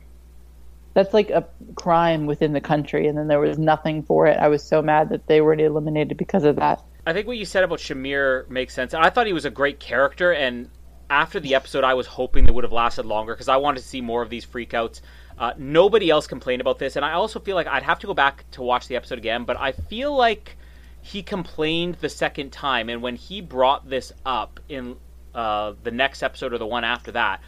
that's 0.94 1.14
like 1.14 1.30
a 1.30 1.46
crime 1.76 2.26
within 2.26 2.52
the 2.52 2.60
country 2.60 3.06
and 3.06 3.16
then 3.16 3.28
there 3.28 3.40
was 3.40 3.58
nothing 3.58 4.02
for 4.02 4.26
it. 4.26 4.38
I 4.38 4.48
was 4.48 4.62
so 4.62 4.82
mad 4.82 5.10
that 5.10 5.26
they 5.26 5.40
were 5.40 5.54
eliminated 5.54 6.16
because 6.16 6.44
of 6.44 6.56
that. 6.56 6.82
I 7.08 7.14
think 7.14 7.26
what 7.26 7.38
you 7.38 7.46
said 7.46 7.64
about 7.64 7.78
Shamir 7.78 8.46
makes 8.50 8.74
sense. 8.74 8.92
I 8.92 9.08
thought 9.08 9.26
he 9.26 9.32
was 9.32 9.46
a 9.46 9.50
great 9.50 9.80
character, 9.80 10.30
and 10.30 10.68
after 11.08 11.40
the 11.40 11.54
episode, 11.54 11.82
I 11.82 11.94
was 11.94 12.06
hoping 12.06 12.44
they 12.44 12.52
would 12.52 12.64
have 12.64 12.72
lasted 12.72 13.06
longer 13.06 13.32
because 13.32 13.48
I 13.48 13.56
wanted 13.56 13.80
to 13.80 13.86
see 13.86 14.02
more 14.02 14.20
of 14.20 14.28
these 14.28 14.44
freakouts. 14.44 15.00
Uh, 15.38 15.52
nobody 15.56 16.10
else 16.10 16.26
complained 16.26 16.60
about 16.60 16.78
this, 16.78 16.96
and 16.96 17.04
I 17.04 17.12
also 17.12 17.38
feel 17.38 17.54
like 17.54 17.66
I'd 17.66 17.84
have 17.84 18.00
to 18.00 18.06
go 18.06 18.14
back 18.14 18.44
to 18.52 18.62
watch 18.62 18.88
the 18.88 18.96
episode 18.96 19.18
again, 19.18 19.44
but 19.44 19.56
I 19.56 19.72
feel 19.72 20.14
like 20.14 20.56
he 21.00 21.22
complained 21.22 21.96
the 22.00 22.08
second 22.08 22.50
time, 22.50 22.88
and 22.88 23.02
when 23.02 23.14
he 23.14 23.40
brought 23.40 23.88
this 23.88 24.12
up 24.26 24.58
in 24.68 24.96
uh, 25.34 25.74
the 25.84 25.92
next 25.92 26.22
episode 26.22 26.52
or 26.52 26.58
the 26.58 26.66
one 26.66 26.82
after 26.82 27.12
that, 27.12 27.40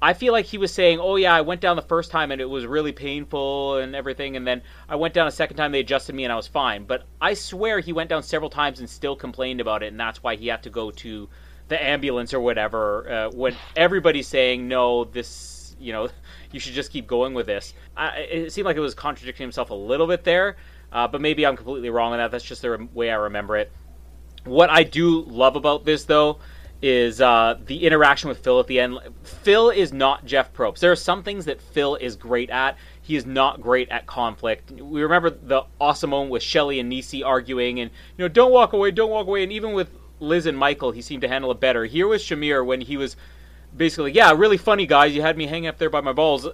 I 0.00 0.12
feel 0.12 0.32
like 0.32 0.44
he 0.44 0.58
was 0.58 0.72
saying, 0.74 1.00
"Oh 1.00 1.16
yeah, 1.16 1.34
I 1.34 1.40
went 1.40 1.60
down 1.60 1.76
the 1.76 1.82
first 1.82 2.10
time 2.10 2.30
and 2.30 2.40
it 2.40 2.50
was 2.50 2.66
really 2.66 2.92
painful 2.92 3.78
and 3.78 3.96
everything, 3.96 4.36
and 4.36 4.46
then 4.46 4.60
I 4.88 4.96
went 4.96 5.14
down 5.14 5.26
a 5.26 5.30
second 5.30 5.56
time. 5.56 5.72
They 5.72 5.80
adjusted 5.80 6.14
me 6.14 6.24
and 6.24 6.32
I 6.32 6.36
was 6.36 6.46
fine." 6.46 6.84
But 6.84 7.04
I 7.20 7.32
swear 7.34 7.80
he 7.80 7.92
went 7.92 8.10
down 8.10 8.22
several 8.22 8.50
times 8.50 8.80
and 8.80 8.90
still 8.90 9.16
complained 9.16 9.60
about 9.60 9.82
it, 9.82 9.86
and 9.86 9.98
that's 9.98 10.22
why 10.22 10.36
he 10.36 10.48
had 10.48 10.62
to 10.64 10.70
go 10.70 10.90
to 10.90 11.28
the 11.68 11.82
ambulance 11.82 12.34
or 12.34 12.40
whatever. 12.40 13.10
Uh, 13.10 13.30
when 13.30 13.56
everybody's 13.74 14.28
saying, 14.28 14.68
"No, 14.68 15.04
this, 15.04 15.55
you 15.78 15.92
know, 15.92 16.08
you 16.52 16.60
should 16.60 16.74
just 16.74 16.90
keep 16.90 17.06
going 17.06 17.34
with 17.34 17.46
this," 17.46 17.74
I, 17.96 18.18
it 18.18 18.52
seemed 18.52 18.66
like 18.66 18.76
it 18.76 18.80
was 18.80 18.94
contradicting 18.94 19.44
himself 19.44 19.70
a 19.70 19.74
little 19.74 20.06
bit 20.06 20.24
there. 20.24 20.56
Uh, 20.92 21.08
but 21.08 21.20
maybe 21.20 21.44
I'm 21.44 21.56
completely 21.56 21.90
wrong 21.90 22.12
on 22.12 22.18
that. 22.18 22.30
That's 22.30 22.44
just 22.44 22.62
the 22.62 22.88
way 22.94 23.10
I 23.10 23.16
remember 23.16 23.56
it. 23.56 23.72
What 24.44 24.70
I 24.70 24.84
do 24.84 25.22
love 25.22 25.56
about 25.56 25.84
this, 25.84 26.04
though, 26.04 26.38
is 26.82 27.20
uh, 27.20 27.58
the 27.66 27.84
interaction 27.84 28.28
with 28.28 28.38
Phil 28.38 28.60
at 28.60 28.66
the 28.66 28.78
end. 28.78 28.98
Phil 29.22 29.70
is 29.70 29.92
not 29.92 30.24
Jeff 30.24 30.52
Probst. 30.52 30.78
There 30.78 30.92
are 30.92 30.96
some 30.96 31.22
things 31.22 31.46
that 31.46 31.60
Phil 31.60 31.96
is 31.96 32.16
great 32.16 32.50
at. 32.50 32.76
He 33.02 33.16
is 33.16 33.26
not 33.26 33.60
great 33.60 33.88
at 33.88 34.06
conflict. 34.06 34.70
We 34.70 35.02
remember 35.02 35.30
the 35.30 35.62
awesome 35.80 36.10
moment 36.10 36.30
with 36.30 36.42
Shelly 36.42 36.78
and 36.78 36.88
Nisi 36.88 37.22
arguing, 37.22 37.80
and 37.80 37.90
you 38.16 38.24
know, 38.24 38.28
don't 38.28 38.52
walk 38.52 38.72
away, 38.72 38.90
don't 38.90 39.10
walk 39.10 39.26
away. 39.26 39.42
And 39.42 39.52
even 39.52 39.72
with 39.72 39.90
Liz 40.20 40.46
and 40.46 40.56
Michael, 40.56 40.92
he 40.92 41.02
seemed 41.02 41.22
to 41.22 41.28
handle 41.28 41.50
it 41.50 41.60
better. 41.60 41.84
Here 41.84 42.06
was 42.06 42.22
Shamir 42.22 42.64
when 42.64 42.80
he 42.80 42.96
was 42.96 43.16
basically, 43.76 44.12
yeah, 44.12 44.32
really 44.32 44.56
funny 44.56 44.86
guys. 44.86 45.14
You 45.14 45.22
had 45.22 45.36
me 45.36 45.46
hanging 45.46 45.68
up 45.68 45.78
there 45.78 45.90
by 45.90 46.00
my 46.00 46.12
balls. 46.12 46.48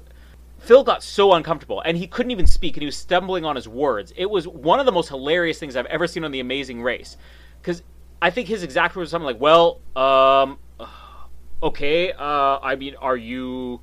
Phil 0.59 0.85
got 0.85 1.03
so 1.03 1.33
uncomfortable, 1.33 1.81
and 1.81 1.97
he 1.97 2.07
couldn't 2.07 2.31
even 2.31 2.47
speak, 2.47 2.77
and 2.77 2.83
he 2.83 2.87
was 2.87 2.97
stumbling 2.97 3.45
on 3.45 3.57
his 3.57 3.67
words. 3.67 4.13
It 4.17 4.31
was 4.31 4.47
one 4.47 4.79
of 4.79 4.87
the 4.87 4.93
most 4.93 5.09
hilarious 5.09 5.59
things 5.59 5.75
I've 5.75 5.87
ever 5.87 6.07
seen 6.07 6.25
on 6.25 6.31
The 6.31 6.41
Amazing 6.41 6.83
Race, 6.83 7.17
because 7.61 7.83
I 8.21 8.31
think 8.31 8.49
his 8.49 8.63
exact 8.63 8.95
words 8.95 9.09
were 9.09 9.11
something 9.11 9.27
like, 9.27 9.41
"Well, 9.41 9.81
um, 9.97 10.59
okay, 11.63 12.13
uh, 12.13 12.59
I 12.63 12.77
mean, 12.77 12.97
are 12.97 13.17
you?" 13.17 13.81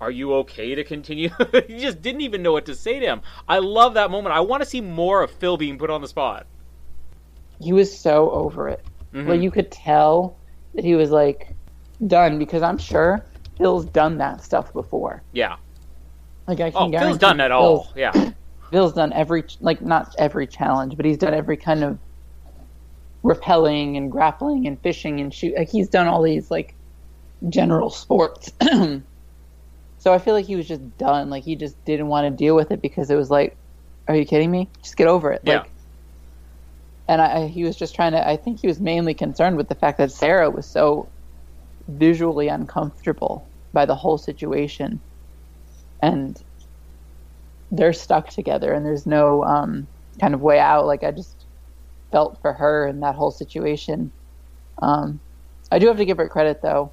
Are 0.00 0.10
you 0.10 0.34
okay 0.34 0.74
to 0.74 0.82
continue? 0.82 1.28
he 1.68 1.78
just 1.78 2.02
didn't 2.02 2.22
even 2.22 2.42
know 2.42 2.50
what 2.50 2.66
to 2.66 2.74
say 2.74 2.98
to 2.98 3.06
him. 3.06 3.22
I 3.48 3.60
love 3.60 3.94
that 3.94 4.10
moment. 4.10 4.34
I 4.34 4.40
want 4.40 4.60
to 4.60 4.68
see 4.68 4.80
more 4.80 5.22
of 5.22 5.30
Phil 5.30 5.56
being 5.56 5.78
put 5.78 5.90
on 5.90 6.00
the 6.00 6.08
spot. 6.08 6.44
He 7.60 7.72
was 7.72 7.96
so 7.96 8.28
over 8.32 8.68
it. 8.68 8.84
Mm-hmm. 9.14 9.28
Well, 9.28 9.40
you 9.40 9.52
could 9.52 9.70
tell 9.70 10.36
that 10.74 10.82
he 10.84 10.96
was 10.96 11.12
like 11.12 11.54
done 12.06 12.38
because 12.38 12.62
I'm 12.62 12.78
sure 12.78 13.24
Phil's 13.58 13.84
done 13.86 14.18
that 14.18 14.42
stuff 14.42 14.72
before. 14.72 15.22
Yeah. 15.32 15.56
Like 16.46 16.60
I 16.60 16.70
can 16.70 16.94
oh, 16.94 16.98
Phil's 16.98 17.18
done 17.18 17.40
it 17.40 17.50
all. 17.50 17.92
Yeah. 17.94 18.30
Phil's 18.70 18.94
done 18.94 19.12
every 19.12 19.44
like 19.60 19.82
not 19.82 20.14
every 20.18 20.46
challenge, 20.46 20.96
but 20.96 21.04
he's 21.04 21.18
done 21.18 21.34
every 21.34 21.56
kind 21.56 21.84
of 21.84 21.98
rappelling 23.22 23.96
and 23.96 24.10
grappling 24.10 24.66
and 24.66 24.80
fishing 24.80 25.20
and 25.20 25.32
shoot. 25.32 25.56
Like 25.56 25.70
he's 25.70 25.88
done 25.88 26.08
all 26.08 26.22
these 26.22 26.50
like 26.50 26.74
general 27.48 27.90
sports. 27.90 28.52
so 29.98 30.12
I 30.12 30.18
feel 30.18 30.34
like 30.34 30.46
he 30.46 30.56
was 30.56 30.66
just 30.66 30.98
done. 30.98 31.30
Like 31.30 31.44
he 31.44 31.54
just 31.54 31.82
didn't 31.84 32.08
want 32.08 32.26
to 32.26 32.30
deal 32.36 32.56
with 32.56 32.70
it 32.70 32.82
because 32.82 33.10
it 33.10 33.16
was 33.16 33.30
like, 33.30 33.56
are 34.08 34.16
you 34.16 34.24
kidding 34.24 34.50
me? 34.50 34.68
Just 34.82 34.96
get 34.96 35.06
over 35.06 35.32
it. 35.32 35.42
Yeah. 35.44 35.60
Like, 35.60 35.70
and 37.08 37.20
I, 37.20 37.46
he 37.46 37.64
was 37.64 37.76
just 37.76 37.94
trying 37.94 38.12
to. 38.12 38.26
I 38.26 38.36
think 38.36 38.60
he 38.60 38.66
was 38.66 38.80
mainly 38.80 39.14
concerned 39.14 39.56
with 39.56 39.68
the 39.68 39.74
fact 39.74 39.98
that 39.98 40.10
Sarah 40.10 40.50
was 40.50 40.66
so 40.66 41.08
visually 41.88 42.48
uncomfortable 42.48 43.46
by 43.72 43.86
the 43.86 43.94
whole 43.94 44.18
situation, 44.18 45.00
and 46.00 46.42
they're 47.70 47.92
stuck 47.92 48.28
together, 48.28 48.72
and 48.72 48.84
there's 48.84 49.06
no 49.06 49.44
um, 49.44 49.86
kind 50.20 50.34
of 50.34 50.42
way 50.42 50.58
out. 50.58 50.86
Like 50.86 51.02
I 51.02 51.10
just 51.10 51.46
felt 52.10 52.40
for 52.42 52.52
her 52.52 52.86
in 52.86 53.00
that 53.00 53.14
whole 53.14 53.30
situation. 53.30 54.12
Um, 54.80 55.20
I 55.70 55.78
do 55.78 55.86
have 55.86 55.96
to 55.96 56.04
give 56.04 56.18
her 56.18 56.28
credit 56.28 56.60
though. 56.62 56.92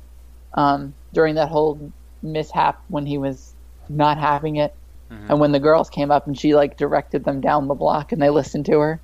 Um, 0.54 0.96
during 1.14 1.36
that 1.36 1.50
whole 1.50 1.92
mishap 2.24 2.82
when 2.88 3.06
he 3.06 3.18
was 3.18 3.54
not 3.88 4.18
having 4.18 4.56
it, 4.56 4.74
mm-hmm. 5.12 5.30
and 5.30 5.40
when 5.40 5.52
the 5.52 5.60
girls 5.60 5.90
came 5.90 6.12
up 6.12 6.26
and 6.26 6.40
she 6.40 6.56
like 6.56 6.78
directed 6.78 7.24
them 7.24 7.42
down 7.42 7.68
the 7.68 7.76
block 7.76 8.12
and 8.12 8.22
they 8.22 8.30
listened 8.30 8.66
to 8.68 8.80
her. 8.80 9.00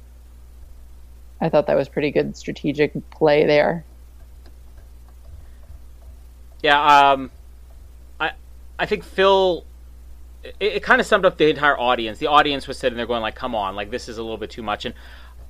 I 1.42 1.50
thought 1.50 1.68
that 1.68 1.76
was 1.76 1.90
pretty 1.90 2.12
good 2.12 2.38
strategic 2.38 2.94
play 3.12 3.46
there. 3.46 3.84
Yeah, 6.62 7.12
um, 7.12 7.32
I 8.20 8.32
I 8.80 8.86
think 8.86 9.04
Phil. 9.04 9.66
It, 10.44 10.56
it 10.60 10.84
kind 10.84 11.02
of 11.02 11.08
summed 11.08 11.26
up 11.26 11.38
the 11.38 11.50
entire 11.50 11.78
audience. 11.78 12.20
The 12.20 12.28
audience 12.28 12.68
was 12.68 12.78
sitting 12.78 12.98
there 12.98 13.08
going 13.08 13.22
like, 13.22 13.36
"Come 13.36 13.56
on, 13.56 13.76
like 13.76 13.92
this 13.92 14.08
is 14.08 14.18
a 14.18 14.22
little 14.24 14.38
bit 14.38 14.50
too 14.50 14.64
much." 14.64 14.86
And 14.86 14.94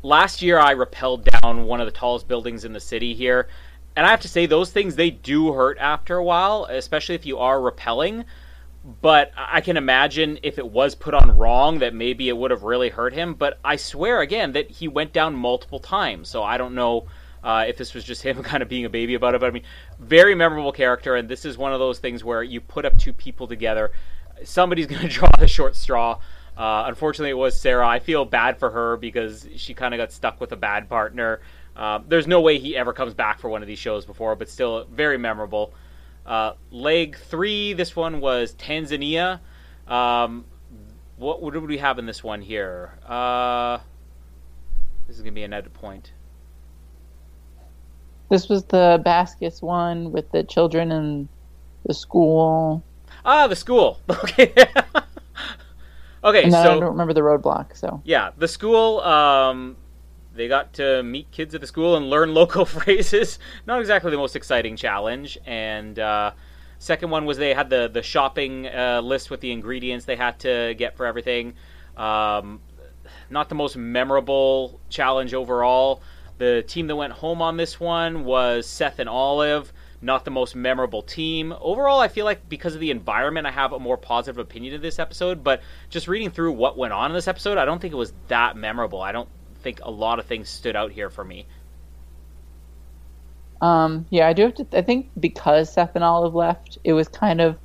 last 0.04 0.42
year, 0.42 0.60
I 0.60 0.74
rappelled 0.74 1.28
down 1.42 1.66
one 1.66 1.82
of 1.82 1.86
the 1.86 1.92
tallest 1.92 2.28
buildings 2.28 2.66
in 2.66 2.74
the 2.74 2.80
city 2.80 3.14
here, 3.14 3.48
and 3.96 4.06
I 4.06 4.10
have 4.10 4.22
to 4.22 4.30
say 4.30 4.46
those 4.46 4.72
things 4.72 4.96
they 4.96 5.10
do 5.10 5.54
hurt 5.54 5.78
after 5.80 6.18
a 6.18 6.24
while, 6.24 6.66
especially 6.70 7.16
if 7.16 7.26
you 7.26 7.38
are 7.40 7.60
rappelling. 7.60 8.26
But 9.02 9.32
I 9.36 9.62
can 9.62 9.78
imagine 9.78 10.38
if 10.44 10.60
it 10.60 10.68
was 10.68 10.94
put 10.94 11.16
on 11.16 11.36
wrong 11.36 11.80
that 11.80 11.96
maybe 11.96 12.30
it 12.30 12.38
would 12.38 12.52
have 12.52 12.62
really 12.62 12.90
hurt 12.90 13.14
him. 13.14 13.34
But 13.34 13.58
I 13.66 13.78
swear 13.78 14.22
again 14.22 14.52
that 14.52 14.70
he 14.70 14.88
went 14.88 15.12
down 15.12 15.34
multiple 15.34 15.80
times, 15.80 16.30
so 16.30 16.44
I 16.44 16.58
don't 16.58 16.76
know 16.76 17.08
uh, 17.46 17.64
if 17.68 17.78
this 17.78 17.94
was 17.94 18.04
just 18.04 18.22
him 18.24 18.44
kind 18.44 18.62
of 18.62 18.68
being 18.68 18.84
a 18.84 18.90
baby 18.90 19.14
about 19.14 19.36
it. 19.36 19.40
But 19.40 19.48
I 19.48 19.52
mean, 19.52 19.64
very 20.00 20.36
memorable 20.36 20.74
character, 20.74 21.16
and 21.16 21.30
this 21.30 21.46
is 21.46 21.58
one 21.58 21.72
of 21.72 21.80
those 21.80 22.00
things 22.00 22.24
where 22.24 22.44
you 22.44 22.60
put 22.60 22.84
up 22.84 22.98
two 22.98 23.14
people 23.14 23.48
together, 23.48 23.92
somebody's 24.44 24.88
going 24.88 25.04
to 25.04 25.08
draw 25.08 25.30
the 25.40 25.48
short 25.48 25.76
straw. 25.78 26.20
Uh, 26.58 26.86
unfortunately, 26.88 27.30
it 27.30 27.38
was 27.38 27.58
Sarah. 27.58 27.88
I 27.88 28.00
feel 28.00 28.26
bad 28.26 28.58
for 28.58 28.72
her 28.72 28.98
because 28.98 29.48
she 29.56 29.74
kind 29.74 29.94
of 29.94 30.00
got 30.00 30.12
stuck 30.12 30.42
with 30.42 30.52
a 30.52 30.56
bad 30.56 30.90
partner. 30.90 31.42
Uh, 31.76 32.00
there's 32.08 32.28
no 32.28 32.40
way 32.40 32.58
he 32.58 32.76
ever 32.76 32.94
comes 32.94 33.14
back 33.14 33.40
for 33.40 33.50
one 33.50 33.62
of 33.62 33.68
these 33.68 33.80
shows 33.80 34.06
before, 34.06 34.36
but 34.36 34.50
still 34.50 34.86
very 34.86 35.18
memorable. 35.18 35.74
Uh, 36.26 36.54
leg 36.72 37.18
three, 37.18 37.74
this 37.74 37.96
one 37.96 38.22
was 38.22 38.54
Tanzania. 38.54 39.42
Um, 39.86 40.46
what, 41.18 41.42
what 41.42 41.62
we 41.62 41.78
have 41.78 42.00
in 42.00 42.06
this 42.06 42.24
one 42.24 42.42
here? 42.42 42.98
Uh, 43.06 43.80
this 45.08 45.18
is 45.18 45.22
going 45.22 45.34
to 45.34 45.36
be 45.36 45.44
an 45.44 45.54
edit 45.54 45.74
point. 45.74 46.14
This 48.30 48.50
was 48.50 48.66
the 48.66 49.02
baskets 49.04 49.62
one 49.62 50.12
with 50.12 50.32
the 50.32 50.44
children 50.44 50.92
and 50.92 51.28
the 51.86 51.94
school. 51.94 52.84
Ah, 53.24 53.48
the 53.48 53.56
school. 53.56 54.00
Okay. 54.10 54.54
okay, 56.24 56.50
so 56.50 56.58
I 56.58 56.80
don't 56.80 56.84
remember 56.84 57.14
the 57.14 57.22
roadblock. 57.22 57.76
So 57.78 58.02
yeah, 58.04 58.32
the 58.38 58.48
school. 58.48 59.00
Um, 59.02 59.78
they 60.34 60.48
got 60.48 60.74
to 60.74 61.02
meet 61.04 61.32
kids 61.32 61.56
at 61.56 61.62
the 61.62 61.68
school 61.68 61.96
and 61.96 62.10
learn 62.10 62.34
local 62.42 62.66
phrases. 62.66 63.40
Not 63.66 63.80
exactly 63.80 64.12
the 64.12 64.18
most 64.18 64.36
exciting 64.36 64.76
challenge. 64.76 65.38
And 65.46 65.98
uh, 65.98 66.32
second 66.80 67.10
one 67.10 67.26
was 67.26 67.38
they 67.38 67.54
had 67.54 67.70
the 67.70 67.88
the 67.88 68.04
shopping 68.04 68.68
uh, 68.68 69.02
list 69.02 69.30
with 69.30 69.42
the 69.42 69.52
ingredients 69.52 70.06
they 70.06 70.16
had 70.16 70.40
to 70.40 70.74
get 70.78 70.98
for 70.98 71.06
everything. 71.06 71.54
Um, 71.96 72.62
not 73.30 73.50
the 73.50 73.56
most 73.56 73.78
memorable 73.78 74.80
challenge 74.90 75.34
overall. 75.34 76.02
The 76.38 76.64
team 76.68 76.88
that 76.88 76.96
went 76.96 77.14
home 77.14 77.42
on 77.42 77.58
this 77.58 77.80
one 77.80 78.26
was 78.26 78.66
Seth 78.68 79.00
and 79.00 79.10
Olive. 79.10 79.72
Not 80.02 80.26
the 80.26 80.32
most 80.32 80.56
memorable 80.56 81.02
team. 81.02 81.54
Overall, 81.60 82.00
I 82.00 82.10
feel 82.10 82.26
like 82.26 82.48
because 82.50 82.76
of 82.76 82.82
the 82.82 82.92
environment, 82.92 83.48
I 83.48 83.52
have 83.52 83.72
a 83.72 83.80
more 83.80 83.98
positive 83.98 84.38
opinion 84.38 84.76
of 84.76 84.82
this 84.82 85.00
episode. 85.00 85.44
But 85.44 85.62
just 85.90 86.08
reading 86.08 86.30
through 86.30 86.52
what 86.52 86.78
went 86.78 86.94
on 86.94 87.10
in 87.10 87.16
this 87.16 87.28
episode, 87.28 87.58
I 87.58 87.66
don't 87.66 87.82
think 87.82 87.94
it 87.94 87.98
was 87.98 88.14
that 88.28 88.58
memorable. 88.58 89.02
I 89.02 89.14
don't 89.14 89.30
think 89.62 89.80
a 89.82 89.90
lot 89.90 90.20
of 90.20 90.26
things 90.26 90.50
stood 90.50 90.76
out 90.76 90.92
here 90.92 91.10
for 91.10 91.24
me. 91.24 91.48
Um, 93.62 94.06
yeah, 94.10 94.28
I 94.28 94.34
do 94.34 94.44
have 94.44 94.56
to. 94.56 94.68
I 94.74 94.82
think 94.82 95.10
because 95.20 95.72
Seth 95.72 95.96
and 95.96 96.04
Olive 96.04 96.36
left, 96.36 96.78
it 96.84 96.94
was 96.94 97.08
kind 97.08 97.40
of 97.40 97.58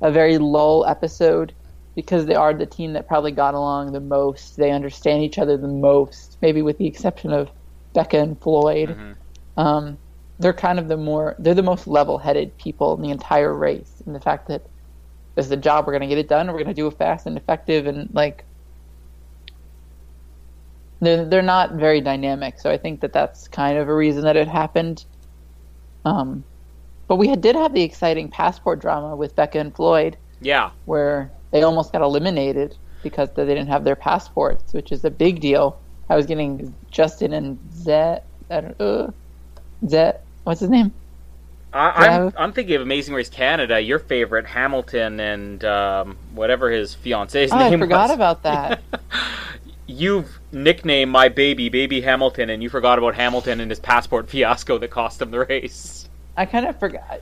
a 0.00 0.10
very 0.10 0.38
lull 0.38 0.86
episode 0.86 1.52
because 1.94 2.26
they 2.26 2.34
are 2.34 2.52
the 2.52 2.66
team 2.66 2.94
that 2.94 3.06
probably 3.06 3.32
got 3.32 3.54
along 3.54 3.92
the 3.92 4.00
most. 4.00 4.56
They 4.56 4.70
understand 4.70 5.22
each 5.22 5.38
other 5.38 5.56
the 5.56 5.68
most, 5.68 6.38
maybe 6.40 6.62
with 6.62 6.78
the 6.78 6.86
exception 6.86 7.32
of 7.32 7.50
Becca 7.96 8.18
and 8.18 8.40
Floyd. 8.40 8.90
Mm-hmm. 8.90 9.60
Um, 9.60 9.98
they're 10.38 10.52
kind 10.52 10.78
of 10.78 10.86
the 10.86 10.98
more 10.98 11.34
they're 11.38 11.54
the 11.54 11.62
most 11.62 11.88
level-headed 11.88 12.56
people 12.58 12.94
in 12.94 13.00
the 13.00 13.10
entire 13.10 13.54
race, 13.54 14.02
and 14.04 14.14
the 14.14 14.20
fact 14.20 14.48
that 14.48 14.62
this 15.34 15.46
is 15.46 15.52
a 15.52 15.56
job, 15.56 15.86
we're 15.86 15.92
going 15.92 16.08
to 16.08 16.14
get 16.14 16.18
it 16.18 16.28
done, 16.28 16.46
we're 16.48 16.62
going 16.62 16.66
to 16.66 16.74
do 16.74 16.86
it 16.86 16.98
fast 16.98 17.26
and 17.26 17.36
effective, 17.36 17.86
and 17.86 18.10
like 18.12 18.44
they're 21.00 21.24
they're 21.24 21.42
not 21.42 21.72
very 21.72 22.02
dynamic. 22.02 22.60
So 22.60 22.70
I 22.70 22.76
think 22.76 23.00
that 23.00 23.12
that's 23.14 23.48
kind 23.48 23.78
of 23.78 23.88
a 23.88 23.94
reason 23.94 24.22
that 24.24 24.36
it 24.36 24.46
happened. 24.46 25.04
Um, 26.04 26.44
but 27.08 27.16
we 27.16 27.28
had, 27.28 27.40
did 27.40 27.56
have 27.56 27.72
the 27.72 27.82
exciting 27.82 28.28
passport 28.28 28.78
drama 28.80 29.16
with 29.16 29.34
Becca 29.34 29.58
and 29.58 29.74
Floyd. 29.74 30.18
Yeah, 30.40 30.70
where 30.84 31.30
they 31.50 31.62
almost 31.62 31.92
got 31.92 32.02
eliminated 32.02 32.76
because 33.02 33.30
they 33.34 33.46
didn't 33.46 33.68
have 33.68 33.84
their 33.84 33.96
passports, 33.96 34.74
which 34.74 34.92
is 34.92 35.02
a 35.04 35.10
big 35.10 35.40
deal. 35.40 35.80
I 36.08 36.16
was 36.16 36.26
getting 36.26 36.74
Justin 36.90 37.32
and 37.32 37.58
Zet. 37.72 38.24
I 38.50 38.60
don't 38.60 38.80
uh, 38.80 39.10
Zet. 39.86 40.20
What's 40.44 40.60
his 40.60 40.70
name? 40.70 40.92
I, 41.72 42.06
am 42.06 42.22
I'm, 42.22 42.32
I'm 42.36 42.52
thinking 42.52 42.76
of 42.76 42.82
Amazing 42.82 43.14
Race 43.14 43.28
Canada. 43.28 43.80
Your 43.80 43.98
favorite 43.98 44.46
Hamilton 44.46 45.20
and 45.20 45.64
um, 45.64 46.16
whatever 46.32 46.70
his 46.70 46.94
fiance's 46.94 47.52
oh, 47.52 47.58
name. 47.58 47.74
I 47.74 47.84
forgot 47.84 48.08
was. 48.08 48.14
about 48.14 48.42
that. 48.44 48.82
You've 49.86 50.40
nicknamed 50.52 51.12
my 51.12 51.28
baby 51.28 51.68
Baby 51.68 52.00
Hamilton, 52.00 52.50
and 52.50 52.62
you 52.62 52.68
forgot 52.68 52.98
about 52.98 53.14
Hamilton 53.14 53.60
and 53.60 53.70
his 53.70 53.78
passport 53.78 54.28
fiasco 54.28 54.78
that 54.78 54.88
cost 54.88 55.20
him 55.20 55.30
the 55.30 55.44
race. 55.44 56.08
I 56.36 56.46
kind 56.46 56.66
of 56.66 56.78
forgot. 56.78 57.20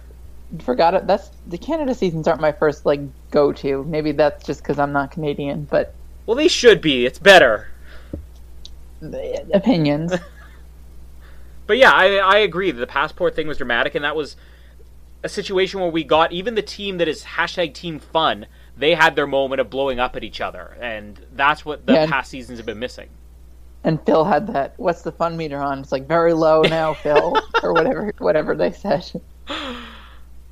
Forgot 0.61 0.94
it. 0.94 1.07
That's 1.07 1.31
the 1.47 1.59
Canada 1.59 1.94
seasons 1.94 2.29
aren't 2.29 2.40
my 2.40 2.53
first 2.53 2.87
like 2.87 3.01
go 3.31 3.53
to. 3.53 3.83
Maybe 3.85 4.12
that's 4.12 4.47
just 4.47 4.62
because 4.62 4.79
I'm 4.79 4.92
not 4.92 5.11
Canadian, 5.11 5.64
but 5.64 5.94
well, 6.27 6.37
they 6.37 6.49
should 6.49 6.81
be. 6.81 7.05
It's 7.05 7.18
better 7.18 7.68
opinions. 9.53 10.12
but 11.67 11.77
yeah, 11.77 11.90
I, 11.93 12.17
I 12.17 12.38
agree. 12.38 12.71
The 12.71 12.87
passport 12.87 13.35
thing 13.35 13.49
was 13.49 13.59
dramatic, 13.59 13.95
and 13.95 14.05
that 14.05 14.17
was 14.17 14.37
a 15.23 15.29
situation 15.29 15.81
where 15.81 15.90
we 15.90 16.05
got 16.05 16.33
even 16.33 16.55
the 16.55 16.62
team 16.62 16.99
that 16.99 17.09
is 17.09 17.25
hashtag 17.25 17.75
team 17.75 17.99
fun. 17.99 18.47
They 18.77 18.95
had 18.95 19.17
their 19.17 19.27
moment 19.27 19.61
of 19.61 19.71
blowing 19.71 20.01
up 20.01 20.17
at 20.17 20.25
each 20.25 20.40
other, 20.40 20.77
and 20.81 21.21
that's 21.35 21.64
what 21.64 21.87
the 21.87 21.93
yeah, 21.93 22.07
past 22.07 22.31
seasons 22.31 22.59
have 22.59 22.67
been 22.67 22.79
missing. 22.79 23.09
And 23.85 24.05
Phil 24.05 24.25
had 24.25 24.47
that. 24.49 24.75
What's 24.79 25.03
the 25.03 25.12
fun 25.12 25.37
meter 25.37 25.59
on? 25.59 25.81
It's 25.81 25.93
like 25.93 26.09
very 26.09 26.33
low 26.33 26.62
now, 26.62 26.95
Phil, 26.95 27.37
or 27.62 27.73
whatever, 27.73 28.12
whatever 28.19 28.57
they 28.57 28.73
said. 28.73 29.21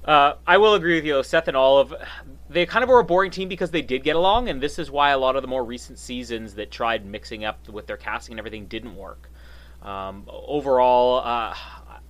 Uh, 0.04 0.34
I 0.46 0.58
will 0.58 0.74
agree 0.74 0.96
with 0.96 1.04
you. 1.04 1.14
Though. 1.14 1.22
Seth 1.22 1.48
and 1.48 1.56
Olive, 1.56 1.94
they 2.50 2.66
kind 2.66 2.82
of 2.82 2.88
were 2.88 2.98
a 2.98 3.04
boring 3.04 3.30
team 3.30 3.48
because 3.48 3.70
they 3.70 3.82
did 3.82 4.02
get 4.02 4.16
along, 4.16 4.48
and 4.48 4.60
this 4.60 4.78
is 4.78 4.90
why 4.90 5.10
a 5.10 5.18
lot 5.18 5.36
of 5.36 5.42
the 5.42 5.48
more 5.48 5.64
recent 5.64 5.98
seasons 5.98 6.54
that 6.54 6.70
tried 6.70 7.06
mixing 7.06 7.44
up 7.44 7.68
with 7.68 7.86
their 7.86 7.96
casting 7.96 8.32
and 8.32 8.38
everything 8.38 8.66
didn't 8.66 8.96
work. 8.96 9.30
Um, 9.82 10.24
overall, 10.28 11.22
uh, 11.24 11.54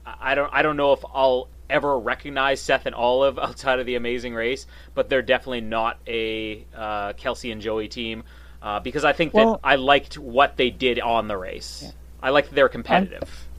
I 0.04 0.34
don't 0.34 0.52
I 0.52 0.62
don't 0.62 0.76
know 0.76 0.92
if 0.92 1.04
I'll 1.12 1.48
ever 1.70 1.98
recognize 1.98 2.60
Seth 2.60 2.86
and 2.86 2.94
Olive 2.94 3.38
outside 3.38 3.78
of 3.78 3.86
the 3.86 3.94
Amazing 3.96 4.34
Race, 4.34 4.66
but 4.94 5.08
they're 5.08 5.22
definitely 5.22 5.62
not 5.62 5.98
a 6.06 6.66
uh, 6.74 7.12
Kelsey 7.14 7.50
and 7.50 7.60
Joey 7.60 7.88
team 7.88 8.24
uh, 8.62 8.80
because 8.80 9.04
I 9.04 9.12
think 9.12 9.34
well, 9.34 9.52
that 9.52 9.60
I 9.64 9.76
liked 9.76 10.18
what 10.18 10.56
they 10.56 10.70
did 10.70 11.00
on 11.00 11.28
the 11.28 11.36
race. 11.36 11.82
Yeah. 11.84 11.90
I 12.22 12.30
liked 12.30 12.54
they're 12.54 12.68
competitive. 12.68 13.22
I'm, 13.22 13.51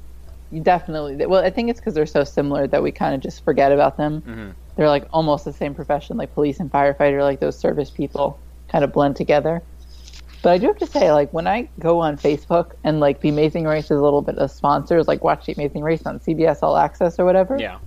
definitely. 0.61 1.25
Well, 1.25 1.43
I 1.43 1.49
think 1.49 1.69
it's 1.69 1.79
because 1.79 1.93
they're 1.93 2.05
so 2.05 2.23
similar 2.23 2.67
that 2.67 2.83
we 2.83 2.91
kind 2.91 3.15
of 3.15 3.21
just 3.21 3.43
forget 3.43 3.71
about 3.71 3.97
them. 3.97 4.21
Mm-hmm 4.21 4.51
they're 4.75 4.89
like 4.89 5.07
almost 5.11 5.45
the 5.45 5.53
same 5.53 5.75
profession, 5.75 6.17
like 6.17 6.33
police 6.33 6.59
and 6.59 6.71
firefighter, 6.71 7.21
like 7.21 7.39
those 7.39 7.57
service 7.57 7.89
people 7.89 8.39
kind 8.69 8.83
of 8.83 8.91
blend 8.91 9.15
together. 9.15 9.61
But 10.41 10.53
I 10.53 10.57
do 10.57 10.67
have 10.67 10.79
to 10.79 10.87
say, 10.87 11.11
like 11.11 11.31
when 11.31 11.47
I 11.47 11.69
go 11.79 11.99
on 11.99 12.17
Facebook 12.17 12.71
and 12.83 12.99
like 12.99 13.21
the 13.21 13.29
Amazing 13.29 13.65
Race 13.65 13.85
is 13.85 13.91
a 13.91 14.01
little 14.01 14.21
bit 14.21 14.37
of 14.37 14.51
sponsors, 14.51 15.07
like 15.07 15.23
watch 15.23 15.45
the 15.45 15.53
Amazing 15.53 15.83
Race 15.83 16.05
on 16.05 16.19
CBS 16.19 16.63
All 16.63 16.75
Access 16.75 17.19
or 17.19 17.25
whatever. 17.25 17.57
Yeah. 17.59 17.79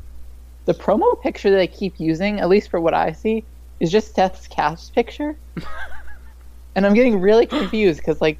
The 0.65 0.75
promo 0.75 1.21
picture 1.21 1.51
that 1.51 1.61
I 1.61 1.67
keep 1.67 2.01
using, 2.01 2.41
at 2.41 2.49
least 2.49 2.71
for 2.71 2.81
what 2.81 2.95
I 2.95 3.13
see, 3.13 3.45
is 3.79 3.91
just 3.91 4.15
Seth's 4.15 4.49
cast 4.49 4.95
picture. 4.95 5.37
and 6.75 6.87
I'm 6.87 6.95
getting 6.95 7.21
really 7.21 7.47
confused 7.47 7.99
because 7.99 8.21
like 8.21 8.39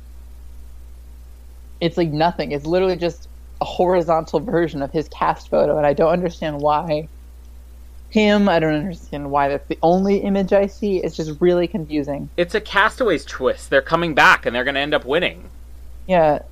it's 1.81 1.97
like 1.97 2.11
nothing. 2.11 2.53
It's 2.53 2.65
literally 2.65 2.97
just 2.97 3.29
a 3.61 3.65
horizontal 3.65 4.41
version 4.41 4.83
of 4.83 4.91
his 4.93 5.09
cast 5.09 5.49
photo, 5.49 5.77
and 5.77 5.87
I 5.87 5.93
don't 5.93 6.13
understand 6.13 6.61
why 6.61 7.09
him. 8.11 8.49
I 8.49 8.59
don't 8.59 8.75
understand 8.75 9.31
why 9.31 9.49
that's 9.49 9.69
the 9.69 9.79
only 9.83 10.19
image 10.19 10.53
I 10.53 10.67
see. 10.67 10.99
It's 10.99 11.17
just 11.17 11.41
really 11.41 11.67
confusing. 11.67 12.31
It's 12.37 12.55
a 12.55 12.61
Castaways 12.61 13.25
twist. 13.25 13.71
They're 13.71 13.83
coming 13.83 14.15
back 14.15 14.47
and 14.47 14.55
they're 14.55 14.65
going 14.65 14.75
to 14.75 14.81
end 14.81 14.95
up 14.95 15.05
winning. 15.05 15.51
Yeah. 16.07 16.43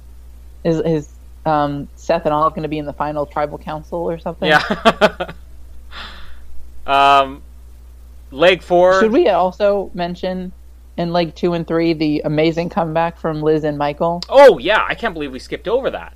Is 0.64 0.80
is 0.80 1.08
um, 1.46 1.88
Seth 1.96 2.24
and 2.24 2.34
Olive 2.34 2.54
going 2.54 2.62
to 2.62 2.68
be 2.68 2.78
in 2.78 2.86
the 2.86 2.92
final 2.92 3.26
tribal 3.26 3.58
council 3.58 3.98
or 3.98 4.18
something? 4.18 4.48
Yeah. 4.48 5.32
um, 6.86 7.42
leg 8.30 8.62
four. 8.62 9.00
Should 9.00 9.12
we 9.12 9.28
also 9.28 9.90
mention 9.94 10.52
in 10.96 11.12
leg 11.12 11.34
two 11.34 11.52
and 11.54 11.66
three 11.66 11.92
the 11.92 12.22
amazing 12.24 12.70
comeback 12.70 13.18
from 13.18 13.42
Liz 13.42 13.64
and 13.64 13.78
Michael? 13.78 14.22
Oh 14.28 14.58
yeah, 14.58 14.84
I 14.88 14.94
can't 14.94 15.14
believe 15.14 15.32
we 15.32 15.38
skipped 15.38 15.68
over 15.68 15.90
that. 15.90 16.14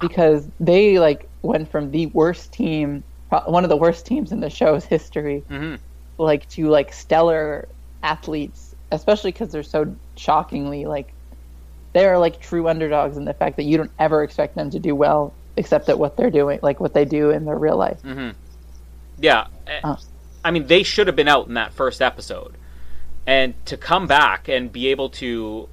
Because 0.00 0.48
they 0.60 0.98
like 0.98 1.28
went 1.42 1.70
from 1.70 1.90
the 1.90 2.06
worst 2.06 2.52
team 2.52 3.02
one 3.46 3.64
of 3.64 3.70
the 3.70 3.76
worst 3.76 4.06
teams 4.06 4.32
in 4.32 4.40
the 4.40 4.50
show's 4.50 4.84
history, 4.84 5.44
mm-hmm. 5.50 5.76
like 6.16 6.48
to 6.50 6.68
like 6.68 6.92
stellar 6.92 7.68
athletes, 8.02 8.74
especially 8.90 9.32
because 9.32 9.52
they're 9.52 9.62
so 9.62 9.94
shockingly 10.16 10.86
like 10.86 11.12
they 11.92 12.06
are 12.06 12.18
like 12.18 12.40
true 12.40 12.68
underdogs 12.68 13.16
in 13.16 13.24
the 13.24 13.34
fact 13.34 13.56
that 13.56 13.64
you 13.64 13.76
don't 13.76 13.90
ever 13.98 14.22
expect 14.22 14.54
them 14.54 14.70
to 14.70 14.78
do 14.78 14.94
well 14.94 15.32
except 15.56 15.88
at 15.88 15.98
what 15.98 16.16
they're 16.16 16.30
doing, 16.30 16.58
like 16.62 16.80
what 16.80 16.94
they 16.94 17.04
do 17.04 17.30
in 17.30 17.44
their 17.44 17.58
real 17.58 17.76
life. 17.76 18.00
Mm-hmm. 18.02 18.30
Yeah. 19.18 19.48
Uh. 19.82 19.96
I 20.44 20.50
mean, 20.52 20.66
they 20.68 20.84
should 20.84 21.08
have 21.08 21.16
been 21.16 21.28
out 21.28 21.48
in 21.48 21.54
that 21.54 21.72
first 21.72 22.00
episode. 22.00 22.54
And 23.26 23.54
to 23.66 23.76
come 23.76 24.06
back 24.06 24.48
and 24.48 24.72
be 24.72 24.88
able 24.88 25.10
to 25.10 25.68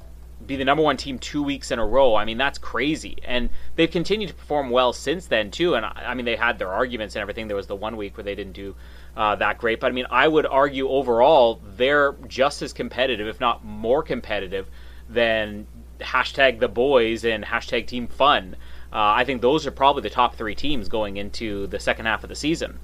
be 0.48 0.56
the 0.56 0.66
number 0.66 0.84
one 0.84 0.98
team 0.98 1.20
two 1.20 1.44
weeks 1.44 1.72
in 1.72 1.80
a 1.80 1.86
row, 1.86 2.16
I 2.16 2.26
mean, 2.26 2.38
that's 2.38 2.58
crazy. 2.58 3.18
And 3.24 3.50
they've 3.76 3.90
continued 3.90 4.30
to 4.30 4.34
perform 4.34 4.70
well 4.70 4.94
since 4.94 5.28
then, 5.28 5.52
too. 5.52 5.76
And 5.76 5.86
I 5.86 6.14
mean, 6.14 6.26
they 6.26 6.36
had 6.36 6.60
their 6.60 6.72
arguments 6.72 7.16
and 7.16 7.22
everything. 7.22 7.48
There 7.48 7.58
was 7.58 7.68
the 7.68 7.76
one 7.76 7.98
week 7.98 8.18
where 8.18 8.24
they 8.24 8.36
didn't 8.36 8.54
do 8.54 8.76
uh, 9.18 9.36
that 9.36 9.58
great. 9.58 9.80
But 9.80 9.88
I 9.88 9.92
mean, 9.92 10.08
I 10.10 10.28
would 10.28 10.46
argue 10.46 10.88
overall, 10.90 11.62
they're 11.76 12.14
just 12.28 12.62
as 12.62 12.74
competitive, 12.74 13.28
if 13.28 13.40
not 13.40 13.64
more 13.64 14.04
competitive, 14.04 14.70
than 15.10 15.68
hashtag 16.00 16.60
the 16.60 16.68
boys 16.68 17.24
and 17.26 17.44
hashtag 17.44 17.88
team 17.88 18.08
fun. 18.08 18.56
Uh, 18.92 19.14
I 19.16 19.26
think 19.26 19.42
those 19.42 19.66
are 19.68 19.72
probably 19.72 20.04
the 20.04 20.10
top 20.10 20.36
three 20.36 20.56
teams 20.56 20.88
going 20.88 21.18
into 21.18 21.68
the 21.68 21.80
second 21.80 22.06
half 22.06 22.24
of 22.24 22.30
the 22.30 22.36
season. 22.36 22.80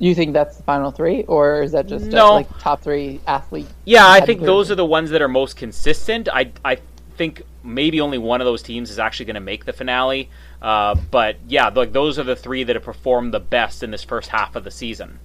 You 0.00 0.14
think 0.14 0.32
that's 0.32 0.56
the 0.56 0.62
final 0.62 0.92
three, 0.92 1.24
or 1.24 1.62
is 1.62 1.72
that 1.72 1.86
just 1.86 2.06
no. 2.06 2.30
a, 2.30 2.34
like 2.34 2.58
top 2.58 2.82
three 2.82 3.20
athlete? 3.26 3.66
Yeah, 3.84 4.06
I 4.06 4.20
think 4.20 4.42
those 4.42 4.70
are 4.70 4.76
the 4.76 4.86
ones 4.86 5.10
that 5.10 5.20
are 5.20 5.28
most 5.28 5.56
consistent. 5.56 6.28
I 6.32 6.52
I 6.64 6.78
think 7.16 7.42
maybe 7.64 8.00
only 8.00 8.16
one 8.18 8.40
of 8.40 8.44
those 8.44 8.62
teams 8.62 8.90
is 8.90 8.98
actually 8.98 9.26
going 9.26 9.34
to 9.34 9.40
make 9.40 9.64
the 9.64 9.72
finale. 9.72 10.30
Uh, 10.62 10.94
but 11.10 11.36
yeah, 11.48 11.68
like 11.68 11.92
those 11.92 12.18
are 12.18 12.24
the 12.24 12.36
three 12.36 12.64
that 12.64 12.76
have 12.76 12.84
performed 12.84 13.34
the 13.34 13.40
best 13.40 13.82
in 13.82 13.90
this 13.90 14.04
first 14.04 14.28
half 14.30 14.54
of 14.56 14.64
the 14.64 14.70
season. 14.70 15.18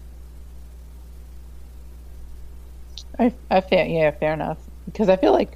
I, 3.18 3.32
I 3.50 3.62
feel 3.62 3.86
yeah, 3.86 4.12
fair 4.12 4.34
enough. 4.34 4.58
Because 4.86 5.08
I 5.08 5.16
feel 5.16 5.32
like, 5.32 5.56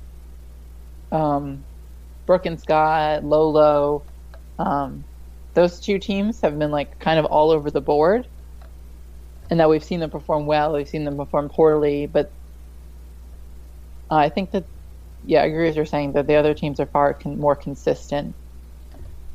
um, 1.12 1.64
Brooke 2.26 2.46
and 2.46 2.60
Scott, 2.60 3.24
Lolo, 3.26 4.04
um, 4.60 5.04
those 5.54 5.80
two 5.80 5.98
teams 5.98 6.40
have 6.42 6.58
been 6.58 6.72
like 6.72 7.00
kind 7.00 7.20
of 7.20 7.26
all 7.26 7.50
over 7.50 7.72
the 7.72 7.82
board 7.82 8.28
and 9.50 9.60
that 9.60 9.70
we've 9.70 9.84
seen 9.84 10.00
them 10.00 10.10
perform 10.10 10.46
well, 10.46 10.74
we've 10.74 10.88
seen 10.88 11.06
them 11.06 11.18
perform 11.18 11.50
poorly, 11.50 12.06
but 12.08 12.32
I 14.10 14.30
think 14.30 14.52
that, 14.52 14.64
yeah, 15.26 15.42
I 15.42 15.46
agree 15.46 15.68
with 15.68 15.78
you 15.78 15.86
saying 15.86 16.14
that 16.14 16.28
the 16.28 16.36
other 16.36 16.54
teams 16.54 16.80
are 16.80 16.86
far 16.86 17.14
con- 17.14 17.40
more 17.40 17.56
consistent 17.56 18.36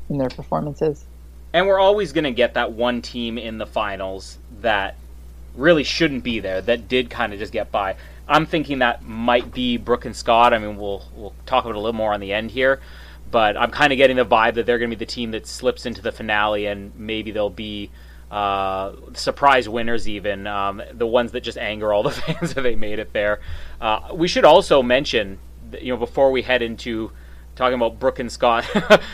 in 0.09 0.17
their 0.17 0.29
performances. 0.29 1.05
And 1.53 1.67
we're 1.67 1.79
always 1.79 2.13
going 2.13 2.23
to 2.23 2.31
get 2.31 2.55
that 2.55 2.71
one 2.71 3.01
team 3.01 3.37
in 3.37 3.57
the 3.57 3.65
finals 3.65 4.37
that 4.61 4.95
really 5.55 5.83
shouldn't 5.83 6.23
be 6.23 6.39
there, 6.39 6.61
that 6.61 6.87
did 6.87 7.09
kind 7.09 7.33
of 7.33 7.39
just 7.39 7.53
get 7.53 7.71
by. 7.71 7.95
I'm 8.27 8.45
thinking 8.45 8.79
that 8.79 9.03
might 9.03 9.53
be 9.53 9.77
Brooke 9.77 10.05
and 10.05 10.15
Scott. 10.15 10.53
I 10.53 10.57
mean, 10.57 10.77
we'll 10.77 11.03
we'll 11.15 11.33
talk 11.45 11.65
about 11.65 11.75
it 11.75 11.77
a 11.77 11.79
little 11.79 11.93
more 11.93 12.13
on 12.13 12.21
the 12.21 12.33
end 12.33 12.51
here, 12.51 12.79
but 13.29 13.57
I'm 13.57 13.69
kind 13.69 13.91
of 13.91 13.97
getting 13.97 14.15
the 14.15 14.25
vibe 14.25 14.55
that 14.55 14.65
they're 14.65 14.79
going 14.79 14.89
to 14.89 14.95
be 14.95 15.05
the 15.05 15.11
team 15.11 15.31
that 15.31 15.45
slips 15.45 15.85
into 15.85 16.01
the 16.01 16.11
finale, 16.11 16.65
and 16.65 16.93
maybe 16.97 17.31
they'll 17.31 17.49
be 17.49 17.91
uh, 18.33 18.95
surprise 19.13 19.69
winners, 19.69 20.09
even 20.09 20.47
um, 20.47 20.81
the 20.91 21.05
ones 21.05 21.31
that 21.33 21.41
just 21.41 21.57
anger 21.59 21.93
all 21.93 22.01
the 22.01 22.11
fans 22.11 22.55
that 22.55 22.61
they 22.61 22.75
made 22.75 22.97
it 22.97 23.13
there. 23.13 23.39
Uh, 23.79 24.09
we 24.11 24.27
should 24.27 24.43
also 24.43 24.81
mention, 24.81 25.37
you 25.79 25.93
know, 25.93 25.97
before 25.97 26.31
we 26.31 26.41
head 26.41 26.63
into 26.63 27.11
talking 27.55 27.75
about 27.75 27.99
Brooke 27.99 28.17
and 28.17 28.31
Scott, 28.31 28.65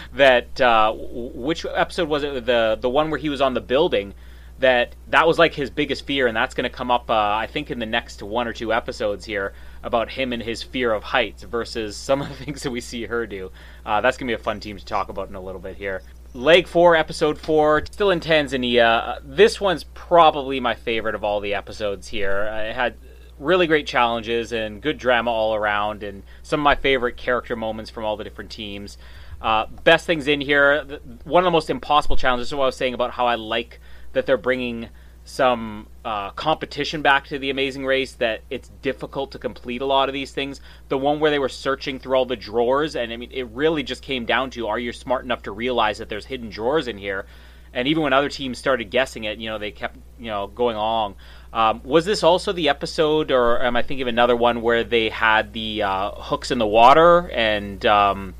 that 0.13 0.61
uh, 0.61 0.93
which 0.95 1.65
episode 1.65 2.07
was 2.07 2.23
it? 2.23 2.45
The 2.45 2.77
the 2.79 2.89
one 2.89 3.09
where 3.09 3.19
he 3.19 3.27
was 3.27 3.41
on 3.41 3.53
the 3.53 3.61
building. 3.61 4.13
That 4.59 4.95
that 5.07 5.25
was 5.25 5.39
like 5.39 5.53
his 5.53 5.69
biggest 5.69 6.05
fear, 6.05 6.27
and 6.27 6.35
that's 6.35 6.53
going 6.53 6.69
to 6.69 6.69
come 6.69 6.91
up, 6.91 7.09
uh, 7.09 7.13
I 7.13 7.47
think, 7.47 7.71
in 7.71 7.79
the 7.79 7.85
next 7.85 8.21
one 8.21 8.45
or 8.45 8.51
two 8.51 8.73
episodes 8.73 9.23
here 9.23 9.53
about 9.83 10.09
him 10.09 10.33
and 10.33 10.43
his 10.43 10.61
fear 10.61 10.91
of 10.91 11.01
heights 11.01 11.43
versus 11.43 11.95
some 11.95 12.21
of 12.21 12.27
the 12.27 12.35
things 12.43 12.63
that 12.63 12.71
we 12.71 12.81
see 12.81 13.05
her 13.05 13.25
do. 13.25 13.51
Uh, 13.85 14.01
that's 14.01 14.17
going 14.17 14.27
to 14.27 14.35
be 14.35 14.39
a 14.39 14.43
fun 14.43 14.59
team 14.59 14.77
to 14.77 14.83
talk 14.83 15.07
about 15.07 15.29
in 15.29 15.35
a 15.35 15.41
little 15.41 15.61
bit 15.61 15.77
here. 15.77 16.01
Leg 16.33 16.67
4, 16.67 16.95
Episode 16.95 17.39
4, 17.39 17.85
still 17.91 18.11
in 18.11 18.19
Tanzania. 18.19 19.19
This 19.23 19.59
one's 19.59 19.83
probably 19.83 20.59
my 20.59 20.75
favorite 20.75 21.15
of 21.15 21.23
all 21.23 21.39
the 21.39 21.55
episodes 21.55 22.07
here. 22.07 22.43
It 22.43 22.75
had 22.75 22.97
really 23.39 23.65
great 23.65 23.87
challenges 23.87 24.51
and 24.51 24.79
good 24.79 24.99
drama 24.99 25.31
all 25.31 25.55
around, 25.55 26.03
and 26.03 26.21
some 26.43 26.59
of 26.59 26.63
my 26.63 26.75
favorite 26.75 27.17
character 27.17 27.55
moments 27.55 27.89
from 27.89 28.05
all 28.05 28.15
the 28.15 28.23
different 28.23 28.51
teams. 28.51 28.97
Uh, 29.41 29.65
best 29.83 30.05
things 30.05 30.27
in 30.27 30.39
here, 30.39 30.85
one 31.23 31.43
of 31.43 31.45
the 31.45 31.51
most 31.51 31.71
impossible 31.71 32.15
challenges 32.15 32.49
is 32.49 32.53
what 32.53 32.63
I 32.63 32.67
was 32.67 32.75
saying 32.75 32.93
about 32.93 33.11
how 33.11 33.25
I 33.25 33.33
like 33.33 33.79
that 34.13 34.27
they're 34.27 34.37
bringing 34.37 34.89
some 35.29 35.85
uh, 36.03 36.31
competition 36.31 37.03
back 37.03 37.27
to 37.27 37.37
the 37.37 37.51
Amazing 37.51 37.85
Race 37.85 38.13
that 38.13 38.41
it's 38.49 38.69
difficult 38.81 39.31
to 39.33 39.39
complete 39.39 39.81
a 39.81 39.85
lot 39.85 40.09
of 40.09 40.13
these 40.13 40.31
things. 40.31 40.59
The 40.87 40.97
one 40.97 41.19
where 41.19 41.29
they 41.29 41.37
were 41.37 41.49
searching 41.49 41.99
through 41.99 42.17
all 42.17 42.25
the 42.25 42.35
drawers, 42.35 42.95
and 42.95 43.13
I 43.13 43.17
mean, 43.17 43.29
it 43.31 43.47
really 43.49 43.83
just 43.83 44.01
came 44.01 44.25
down 44.25 44.49
to 44.51 44.67
are 44.67 44.79
you 44.79 44.91
smart 44.91 45.23
enough 45.23 45.43
to 45.43 45.51
realize 45.51 45.99
that 45.99 46.09
there's 46.09 46.25
hidden 46.25 46.49
drawers 46.49 46.87
in 46.87 46.97
here? 46.97 47.27
And 47.73 47.87
even 47.87 48.01
when 48.01 48.11
other 48.11 48.29
teams 48.29 48.57
started 48.57 48.85
guessing 48.85 49.25
it, 49.25 49.37
you 49.37 49.47
know, 49.49 49.59
they 49.59 49.69
kept 49.69 49.97
you 50.17 50.27
know 50.27 50.47
going 50.47 50.75
along. 50.75 51.15
Um, 51.53 51.81
was 51.83 52.05
this 52.05 52.23
also 52.23 52.51
the 52.51 52.69
episode, 52.69 53.31
or 53.31 53.61
am 53.61 53.75
I 53.75 53.83
thinking 53.83 54.01
of 54.01 54.07
another 54.07 54.35
one 54.35 54.63
where 54.63 54.83
they 54.83 55.09
had 55.09 55.53
the 55.53 55.83
uh, 55.83 56.11
hooks 56.11 56.49
in 56.49 56.57
the 56.57 56.67
water? 56.67 57.29
And 57.29 57.85
um, 57.85 58.33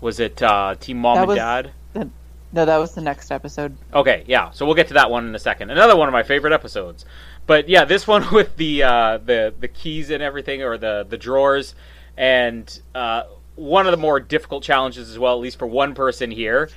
was 0.00 0.18
it 0.18 0.42
uh, 0.42 0.74
Team 0.80 0.98
Mom 0.98 1.14
that 1.14 1.20
and 1.20 1.28
was, 1.28 1.36
Dad? 1.36 1.72
No, 2.52 2.66
that 2.66 2.76
was 2.76 2.94
the 2.94 3.00
next 3.00 3.30
episode. 3.30 3.76
Okay, 3.94 4.24
yeah. 4.26 4.50
So 4.50 4.66
we'll 4.66 4.74
get 4.74 4.88
to 4.88 4.94
that 4.94 5.10
one 5.10 5.26
in 5.26 5.34
a 5.34 5.38
second. 5.38 5.70
Another 5.70 5.96
one 5.96 6.06
of 6.06 6.12
my 6.12 6.22
favorite 6.22 6.52
episodes. 6.52 7.04
But 7.46 7.68
yeah, 7.68 7.84
this 7.84 8.06
one 8.06 8.26
with 8.32 8.56
the 8.56 8.82
uh, 8.82 9.18
the 9.18 9.54
the 9.58 9.68
keys 9.68 10.10
and 10.10 10.22
everything, 10.22 10.62
or 10.62 10.76
the 10.76 11.06
the 11.08 11.16
drawers, 11.16 11.74
and 12.16 12.80
uh, 12.94 13.24
one 13.54 13.86
of 13.86 13.90
the 13.90 13.96
more 13.96 14.20
difficult 14.20 14.62
challenges 14.62 15.10
as 15.10 15.18
well, 15.18 15.34
at 15.34 15.40
least 15.40 15.58
for 15.58 15.66
one 15.66 15.94
person 15.94 16.30
here, 16.30 16.68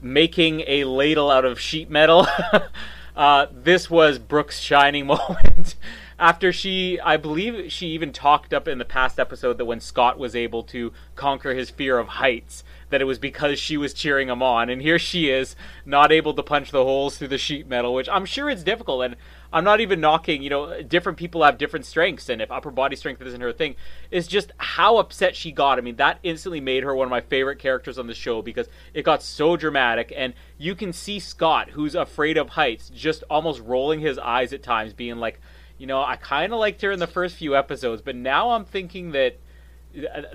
making 0.00 0.62
a 0.66 0.84
ladle 0.84 1.30
out 1.30 1.44
of 1.44 1.60
sheet 1.60 1.90
metal. 1.90 2.26
uh, 3.16 3.46
this 3.52 3.90
was 3.90 4.18
Brooke's 4.18 4.60
shining 4.60 5.06
moment. 5.08 5.74
After 6.18 6.50
she, 6.50 6.98
I 7.00 7.18
believe 7.18 7.70
she 7.70 7.88
even 7.88 8.10
talked 8.10 8.54
up 8.54 8.66
in 8.66 8.78
the 8.78 8.86
past 8.86 9.20
episode 9.20 9.58
that 9.58 9.66
when 9.66 9.80
Scott 9.80 10.18
was 10.18 10.34
able 10.34 10.62
to 10.64 10.92
conquer 11.14 11.52
his 11.52 11.68
fear 11.68 11.98
of 11.98 12.08
heights, 12.08 12.64
that 12.90 13.00
it 13.00 13.04
was 13.04 13.18
because 13.18 13.58
she 13.58 13.76
was 13.76 13.92
cheering 13.92 14.28
him 14.28 14.42
on. 14.42 14.70
And 14.70 14.80
here 14.80 14.98
she 14.98 15.28
is, 15.28 15.56
not 15.84 16.12
able 16.12 16.34
to 16.34 16.42
punch 16.42 16.70
the 16.70 16.84
holes 16.84 17.18
through 17.18 17.28
the 17.28 17.38
sheet 17.38 17.66
metal, 17.66 17.94
which 17.94 18.08
I'm 18.08 18.24
sure 18.24 18.48
it's 18.48 18.62
difficult. 18.62 19.04
And 19.04 19.16
I'm 19.52 19.64
not 19.64 19.80
even 19.80 20.00
knocking, 20.00 20.42
you 20.42 20.50
know, 20.50 20.82
different 20.82 21.18
people 21.18 21.42
have 21.42 21.58
different 21.58 21.86
strengths. 21.86 22.28
And 22.28 22.40
if 22.40 22.50
upper 22.50 22.70
body 22.70 22.96
strength 22.96 23.22
isn't 23.22 23.40
her 23.40 23.52
thing, 23.52 23.76
it's 24.10 24.26
just 24.26 24.52
how 24.58 24.98
upset 24.98 25.34
she 25.34 25.50
got. 25.50 25.78
I 25.78 25.80
mean, 25.80 25.96
that 25.96 26.18
instantly 26.22 26.60
made 26.60 26.82
her 26.84 26.94
one 26.94 27.06
of 27.06 27.10
my 27.10 27.20
favorite 27.20 27.58
characters 27.58 27.98
on 27.98 28.06
the 28.06 28.14
show 28.14 28.42
because 28.42 28.68
it 28.94 29.02
got 29.02 29.22
so 29.22 29.56
dramatic. 29.56 30.12
And 30.16 30.34
you 30.58 30.74
can 30.74 30.92
see 30.92 31.18
Scott, 31.18 31.70
who's 31.70 31.94
afraid 31.94 32.36
of 32.36 32.50
heights, 32.50 32.90
just 32.90 33.24
almost 33.28 33.60
rolling 33.60 34.00
his 34.00 34.18
eyes 34.18 34.52
at 34.52 34.62
times, 34.62 34.92
being 34.92 35.16
like, 35.16 35.40
you 35.78 35.86
know, 35.86 36.02
I 36.02 36.16
kind 36.16 36.52
of 36.52 36.58
liked 36.58 36.82
her 36.82 36.90
in 36.90 37.00
the 37.00 37.06
first 37.06 37.36
few 37.36 37.56
episodes, 37.56 38.00
but 38.00 38.16
now 38.16 38.50
I'm 38.50 38.64
thinking 38.64 39.12
that 39.12 39.38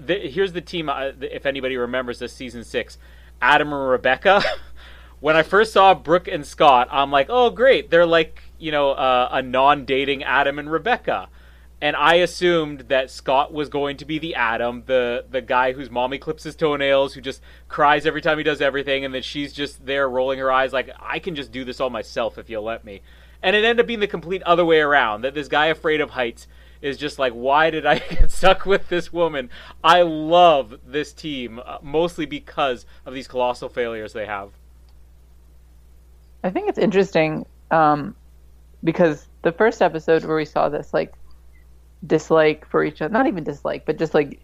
here's 0.08 0.54
the 0.54 0.62
team. 0.62 0.90
Uh, 0.90 1.12
if 1.22 1.46
anybody 1.46 1.78
remembers 1.78 2.20
this 2.20 2.34
season 2.34 2.64
six, 2.64 2.98
Adam 3.42 3.74
and 3.74 3.90
Rebecca. 3.90 4.44
when 5.20 5.36
I 5.36 5.44
first 5.44 5.72
saw 5.72 5.94
Brooke 5.94 6.28
and 6.28 6.46
Scott, 6.46 6.88
I'm 6.92 7.12
like, 7.12 7.28
oh 7.30 7.50
great, 7.50 7.90
they're 7.90 8.06
like 8.06 8.44
you 8.60 8.72
know 8.72 8.92
uh, 8.92 9.30
a 9.32 9.42
non-dating 9.42 10.24
Adam 10.24 10.60
and 10.60 10.72
Rebecca, 10.72 11.30
and 11.80 11.96
I 11.96 12.16
assumed 12.16 12.82
that 12.90 13.10
Scott 13.10 13.54
was 13.54 13.70
going 13.70 13.98
to 13.98 14.06
be 14.06 14.20
the 14.20 14.36
Adam, 14.36 14.84
the 14.86 15.26
the 15.30 15.42
guy 15.42 15.74
whose 15.74 15.90
mommy 15.90 16.18
clips 16.18 16.44
his 16.44 16.56
toenails, 16.56 17.14
who 17.14 17.22
just 17.22 17.42
cries 17.70 18.06
every 18.06 18.22
time 18.22 18.38
he 18.38 18.44
does 18.44 18.62
everything, 18.62 19.06
and 19.06 19.14
that 19.14 19.24
she's 19.24 19.54
just 19.54 19.86
there 19.86 20.10
rolling 20.10 20.40
her 20.40 20.52
eyes 20.52 20.74
like 20.74 20.90
I 21.00 21.20
can 21.20 21.36
just 21.36 21.52
do 21.52 21.64
this 21.64 21.80
all 21.80 21.90
myself 21.90 22.38
if 22.38 22.50
you'll 22.50 22.64
let 22.64 22.84
me. 22.84 23.02
And 23.44 23.56
it 23.56 23.64
ended 23.64 23.80
up 23.80 23.88
being 23.88 24.00
the 24.02 24.08
complete 24.08 24.44
other 24.44 24.66
way 24.66 24.80
around. 24.80 25.22
That 25.22 25.34
this 25.34 25.48
guy 25.48 25.68
afraid 25.68 26.02
of 26.02 26.12
heights 26.12 26.48
is 26.82 26.98
just 26.98 27.20
like, 27.20 27.34
why 27.34 27.70
did 27.70 27.86
I 27.86 28.00
get 28.10 28.32
stuck 28.32 28.66
with 28.66 28.90
this 28.90 29.14
woman? 29.14 29.50
I 29.84 30.02
love 30.02 30.80
this 30.86 31.14
team 31.14 31.60
uh, 31.64 31.78
mostly 31.82 32.26
because 32.26 32.86
of 33.06 33.14
these 33.14 33.28
colossal 33.28 33.70
failures 33.70 34.14
they 34.14 34.26
have. 34.26 34.52
I 36.44 36.50
think 36.50 36.70
it's 36.70 36.80
interesting 36.80 37.46
um, 37.70 38.16
because 38.84 39.28
the 39.44 39.52
first 39.52 39.82
episode 39.82 40.24
where 40.26 40.36
we 40.36 40.46
saw 40.46 40.70
this 40.70 40.94
like 40.94 41.14
dislike 42.06 42.68
for 42.68 42.84
each 42.84 43.02
other, 43.02 43.14
not 43.14 43.28
even 43.28 43.44
dislike, 43.44 43.86
but 43.86 43.98
just 43.98 44.14
like 44.14 44.40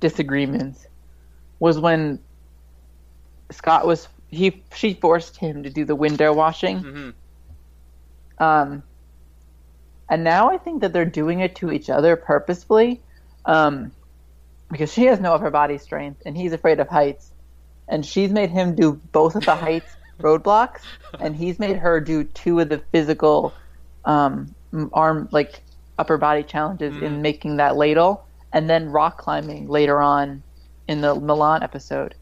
disagreements, 0.00 0.86
was 1.60 1.78
when 1.78 2.18
Scott 3.50 3.86
was 3.86 4.08
he 4.30 4.62
she 4.74 4.94
forced 4.94 5.36
him 5.36 5.62
to 5.62 5.70
do 5.70 5.84
the 5.84 5.94
window 5.94 6.32
washing. 6.32 6.80
Mm-hmm. 6.80 8.42
Um, 8.42 8.82
and 10.08 10.24
now 10.24 10.50
I 10.50 10.58
think 10.58 10.80
that 10.80 10.92
they're 10.92 11.04
doing 11.04 11.40
it 11.40 11.56
to 11.56 11.70
each 11.70 11.90
other 11.90 12.16
purposefully, 12.16 13.00
um, 13.44 13.92
because 14.70 14.92
she 14.92 15.04
has 15.06 15.20
no 15.20 15.34
upper 15.34 15.50
body 15.50 15.78
strength 15.78 16.22
and 16.26 16.36
he's 16.36 16.52
afraid 16.52 16.80
of 16.80 16.88
heights, 16.88 17.32
and 17.88 18.04
she's 18.04 18.30
made 18.30 18.50
him 18.50 18.74
do 18.74 18.92
both 19.12 19.34
of 19.34 19.44
the 19.44 19.54
heights 19.54 19.90
roadblocks, 20.20 20.80
and 21.20 21.36
he's 21.36 21.58
made 21.58 21.76
her 21.76 22.00
do 22.00 22.24
two 22.24 22.60
of 22.60 22.68
the 22.68 22.78
physical 22.92 23.52
um, 24.04 24.54
arm 24.92 25.28
like 25.30 25.62
upper 25.98 26.16
body 26.16 26.42
challenges 26.42 26.94
mm. 26.94 27.02
in 27.02 27.22
making 27.22 27.56
that 27.56 27.76
ladle, 27.76 28.24
and 28.52 28.68
then 28.68 28.90
rock 28.90 29.18
climbing 29.18 29.68
later 29.68 30.00
on 30.00 30.42
in 30.86 31.00
the 31.00 31.14
Milan 31.14 31.62
episode. 31.62 32.14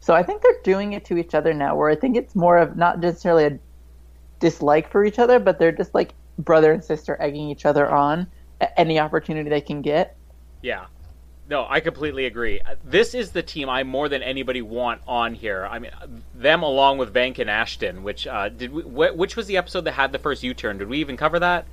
So 0.00 0.14
I 0.14 0.22
think 0.22 0.42
they're 0.42 0.62
doing 0.62 0.92
it 0.92 1.06
to 1.06 1.16
each 1.16 1.34
other 1.34 1.52
now, 1.52 1.76
where 1.76 1.90
I 1.90 1.96
think 1.96 2.16
it's 2.16 2.34
more 2.34 2.58
of 2.58 2.76
not 2.76 3.00
necessarily 3.00 3.44
a 3.44 3.58
dislike 4.38 4.90
for 4.90 5.04
each 5.04 5.18
other, 5.18 5.40
but 5.40 5.58
they're 5.58 5.72
just 5.72 5.94
like 5.94 6.14
brother 6.38 6.72
and 6.72 6.82
sister 6.82 7.16
egging 7.20 7.50
each 7.50 7.66
other 7.66 7.90
on 7.90 8.26
at 8.60 8.72
any 8.76 8.98
opportunity 8.98 9.48
they 9.48 9.60
can 9.60 9.82
get. 9.82 10.16
Yeah. 10.62 10.86
No, 11.48 11.64
I 11.68 11.78
completely 11.78 12.26
agree. 12.26 12.60
This 12.84 13.14
is 13.14 13.30
the 13.30 13.42
team 13.42 13.68
I 13.68 13.84
more 13.84 14.08
than 14.08 14.22
anybody 14.22 14.62
want 14.62 15.00
on 15.06 15.34
here. 15.34 15.66
I 15.70 15.78
mean, 15.78 15.92
them 16.34 16.64
along 16.64 16.98
with 16.98 17.14
Vanck 17.14 17.38
and 17.38 17.48
Ashton. 17.48 18.02
Which 18.02 18.26
uh, 18.26 18.48
did 18.48 18.72
we? 18.72 18.82
Wh- 18.82 19.16
which 19.16 19.36
was 19.36 19.46
the 19.46 19.56
episode 19.56 19.82
that 19.82 19.92
had 19.92 20.10
the 20.10 20.18
first 20.18 20.42
U-turn? 20.42 20.78
Did 20.78 20.88
we 20.88 20.98
even 20.98 21.16
cover 21.16 21.38
that? 21.38 21.66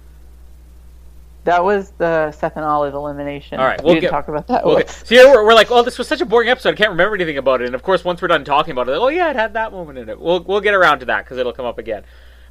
That 1.45 1.63
was 1.63 1.91
the 1.97 2.31
Seth 2.31 2.55
and 2.55 2.63
Olive 2.63 2.93
elimination. 2.93 3.59
All 3.59 3.65
right, 3.65 3.81
we'll 3.83 3.95
we 3.95 3.99
didn't 3.99 4.11
get, 4.11 4.11
talk 4.11 4.27
about 4.29 4.47
that. 4.47 4.63
Okay. 4.63 4.87
So 4.87 5.05
here 5.07 5.27
we're, 5.27 5.43
we're, 5.43 5.53
like, 5.53 5.71
oh, 5.71 5.81
this 5.81 5.97
was 5.97 6.07
such 6.07 6.21
a 6.21 6.25
boring 6.25 6.47
episode. 6.47 6.69
I 6.69 6.77
can't 6.77 6.91
remember 6.91 7.15
anything 7.15 7.37
about 7.37 7.61
it. 7.61 7.65
And 7.65 7.75
of 7.75 7.83
course, 7.83 8.05
once 8.05 8.21
we're 8.21 8.29
done 8.29 8.45
talking 8.45 8.71
about 8.71 8.87
it, 8.87 8.91
like, 8.91 9.01
oh 9.01 9.09
yeah, 9.09 9.29
it 9.29 9.35
had 9.35 9.53
that 9.55 9.73
moment 9.73 9.97
in 9.97 10.07
it. 10.07 10.19
We'll 10.19 10.41
we'll 10.43 10.61
get 10.61 10.73
around 10.73 10.99
to 10.99 11.05
that 11.05 11.25
because 11.25 11.37
it'll 11.37 11.51
come 11.51 11.65
up 11.65 11.79
again. 11.79 12.03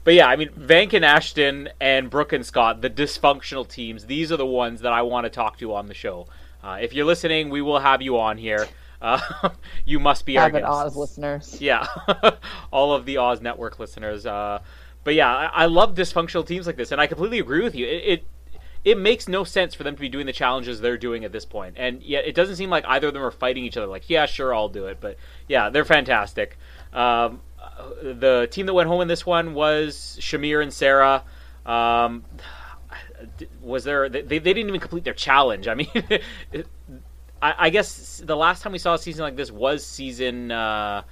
But 0.04 0.14
yeah, 0.14 0.26
I 0.26 0.36
mean, 0.36 0.48
Vanck 0.50 0.92
and 0.92 1.04
Ashton 1.04 1.68
and 1.80 2.10
Brooke 2.10 2.32
and 2.32 2.44
Scott, 2.44 2.80
the 2.80 2.90
dysfunctional 2.90 3.66
teams. 3.66 4.06
These 4.06 4.32
are 4.32 4.36
the 4.36 4.46
ones 4.46 4.80
that 4.80 4.92
I 4.92 5.02
want 5.02 5.24
to 5.24 5.30
talk 5.30 5.58
to 5.58 5.74
on 5.74 5.86
the 5.86 5.94
show. 5.94 6.26
Uh, 6.62 6.78
if 6.80 6.92
you're 6.92 7.06
listening, 7.06 7.50
we 7.50 7.62
will 7.62 7.80
have 7.80 8.02
you 8.02 8.18
on 8.18 8.38
here. 8.38 8.66
Uh, 9.02 9.48
you 9.84 9.98
must 9.98 10.24
be 10.24 10.36
Avid 10.36 10.62
our 10.62 10.86
Oz 10.86 10.94
listeners. 10.94 11.60
Yeah, 11.60 11.88
all 12.70 12.94
of 12.94 13.04
the 13.04 13.16
Oz 13.16 13.40
Network 13.40 13.80
listeners. 13.80 14.24
Uh, 14.24 14.60
but 15.02 15.14
yeah, 15.14 15.26
I, 15.26 15.46
I, 15.46 15.66
love 15.66 15.96
dysfunctional 15.96 16.46
teams 16.46 16.68
like 16.68 16.76
this, 16.76 16.92
and 16.92 17.00
I 17.00 17.08
completely 17.08 17.40
agree 17.40 17.64
with 17.64 17.74
you. 17.74 17.84
It, 17.84 18.04
it 18.06 18.24
it 18.84 18.98
makes 18.98 19.28
no 19.28 19.44
sense 19.44 19.74
for 19.74 19.84
them 19.84 19.94
to 19.94 20.00
be 20.00 20.08
doing 20.08 20.26
the 20.26 20.32
challenges 20.32 20.80
they're 20.80 20.96
doing 20.96 21.24
at 21.24 21.32
this. 21.32 21.46
And 21.76 22.02
yet 22.02 22.26
it 22.26 22.34
doesn't 22.34 22.56
seem 22.56 22.70
like 22.70 22.84
either 22.86 23.08
of 23.08 23.14
them 23.14 23.22
are 23.22 23.30
fighting 23.30 23.64
each 23.64 23.76
other. 23.76 23.86
Like, 23.86 24.10
yeah, 24.10 24.26
sure, 24.26 24.54
I'll 24.54 24.68
do 24.68 24.86
it. 24.86 24.98
But 25.00 25.16
yeah, 25.48 25.70
they're 25.70 25.84
fantastic. 25.84 26.58
Um, 26.92 27.40
the 28.02 28.48
team 28.50 28.66
that 28.66 28.74
went 28.74 28.88
home 28.88 29.00
in 29.00 29.08
this 29.08 29.24
one 29.24 29.54
was 29.54 30.18
Shamir 30.20 30.62
and 30.62 30.72
Sarah. 30.72 31.24
Um, 31.64 32.24
was 33.60 33.84
there? 33.84 34.08
They, 34.08 34.22
they 34.22 34.38
didn't 34.38 34.68
even 34.68 34.80
complete 34.80 35.04
their 35.04 35.14
challenge. 35.14 35.68
I 35.68 35.74
mean, 35.74 35.88
I, 37.42 37.54
I, 37.58 37.70
guess 37.70 38.22
the 38.24 38.36
last 38.36 38.62
time 38.62 38.72
we 38.72 38.78
saw 38.78 38.94
a 38.94 38.98
season 38.98 39.22
like 39.22 39.36
this 39.36 39.50
was 39.50 39.84
season. 39.86 40.50
Uh, 40.50 41.02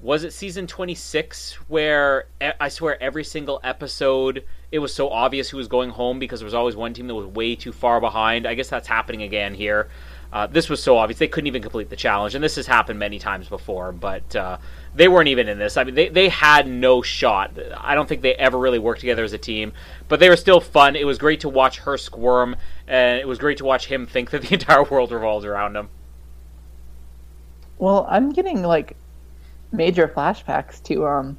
was 0.00 0.24
it 0.24 0.32
season 0.32 0.66
26 0.66 1.54
where 1.68 2.26
I 2.58 2.70
swear 2.70 3.00
every 3.02 3.22
single 3.22 3.60
episode 3.62 4.44
it 4.72 4.78
was 4.78 4.94
so 4.94 5.10
obvious 5.10 5.50
who 5.50 5.56
was 5.56 5.68
going 5.68 5.90
home 5.90 6.18
because 6.18 6.40
there 6.40 6.46
was 6.46 6.54
always 6.54 6.76
one 6.76 6.94
team 6.94 7.06
that 7.08 7.14
was 7.14 7.26
way 7.26 7.54
too 7.56 7.72
far 7.72 8.00
behind. 8.00 8.46
I 8.46 8.54
guess 8.54 8.68
that's 8.68 8.88
happening 8.88 9.22
again 9.22 9.52
here. 9.52 9.88
Uh, 10.32 10.46
this 10.46 10.68
was 10.68 10.80
so 10.80 10.96
obvious 10.96 11.18
they 11.18 11.26
couldn't 11.26 11.48
even 11.48 11.62
complete 11.62 11.90
the 11.90 11.96
challenge, 11.96 12.34
and 12.34 12.44
this 12.44 12.54
has 12.56 12.66
happened 12.66 12.98
many 12.98 13.18
times 13.18 13.48
before. 13.48 13.90
But 13.90 14.36
uh, 14.36 14.58
they 14.94 15.08
weren't 15.08 15.28
even 15.28 15.48
in 15.48 15.58
this. 15.58 15.76
I 15.76 15.84
mean, 15.84 15.94
they 15.94 16.08
they 16.08 16.28
had 16.28 16.68
no 16.68 17.02
shot. 17.02 17.52
I 17.76 17.94
don't 17.94 18.08
think 18.08 18.22
they 18.22 18.34
ever 18.34 18.56
really 18.56 18.78
worked 18.78 19.00
together 19.00 19.24
as 19.24 19.32
a 19.32 19.38
team. 19.38 19.72
But 20.08 20.20
they 20.20 20.28
were 20.28 20.36
still 20.36 20.60
fun. 20.60 20.94
It 20.94 21.06
was 21.06 21.18
great 21.18 21.40
to 21.40 21.48
watch 21.48 21.80
her 21.80 21.96
squirm, 21.96 22.56
and 22.86 23.18
it 23.18 23.26
was 23.26 23.38
great 23.38 23.58
to 23.58 23.64
watch 23.64 23.86
him 23.86 24.06
think 24.06 24.30
that 24.30 24.42
the 24.42 24.52
entire 24.54 24.84
world 24.84 25.10
revolves 25.10 25.44
around 25.44 25.76
him. 25.76 25.88
Well, 27.78 28.06
I'm 28.08 28.30
getting 28.30 28.62
like 28.62 28.96
major 29.72 30.06
flashbacks 30.06 30.82
to 30.82 31.06
um 31.06 31.38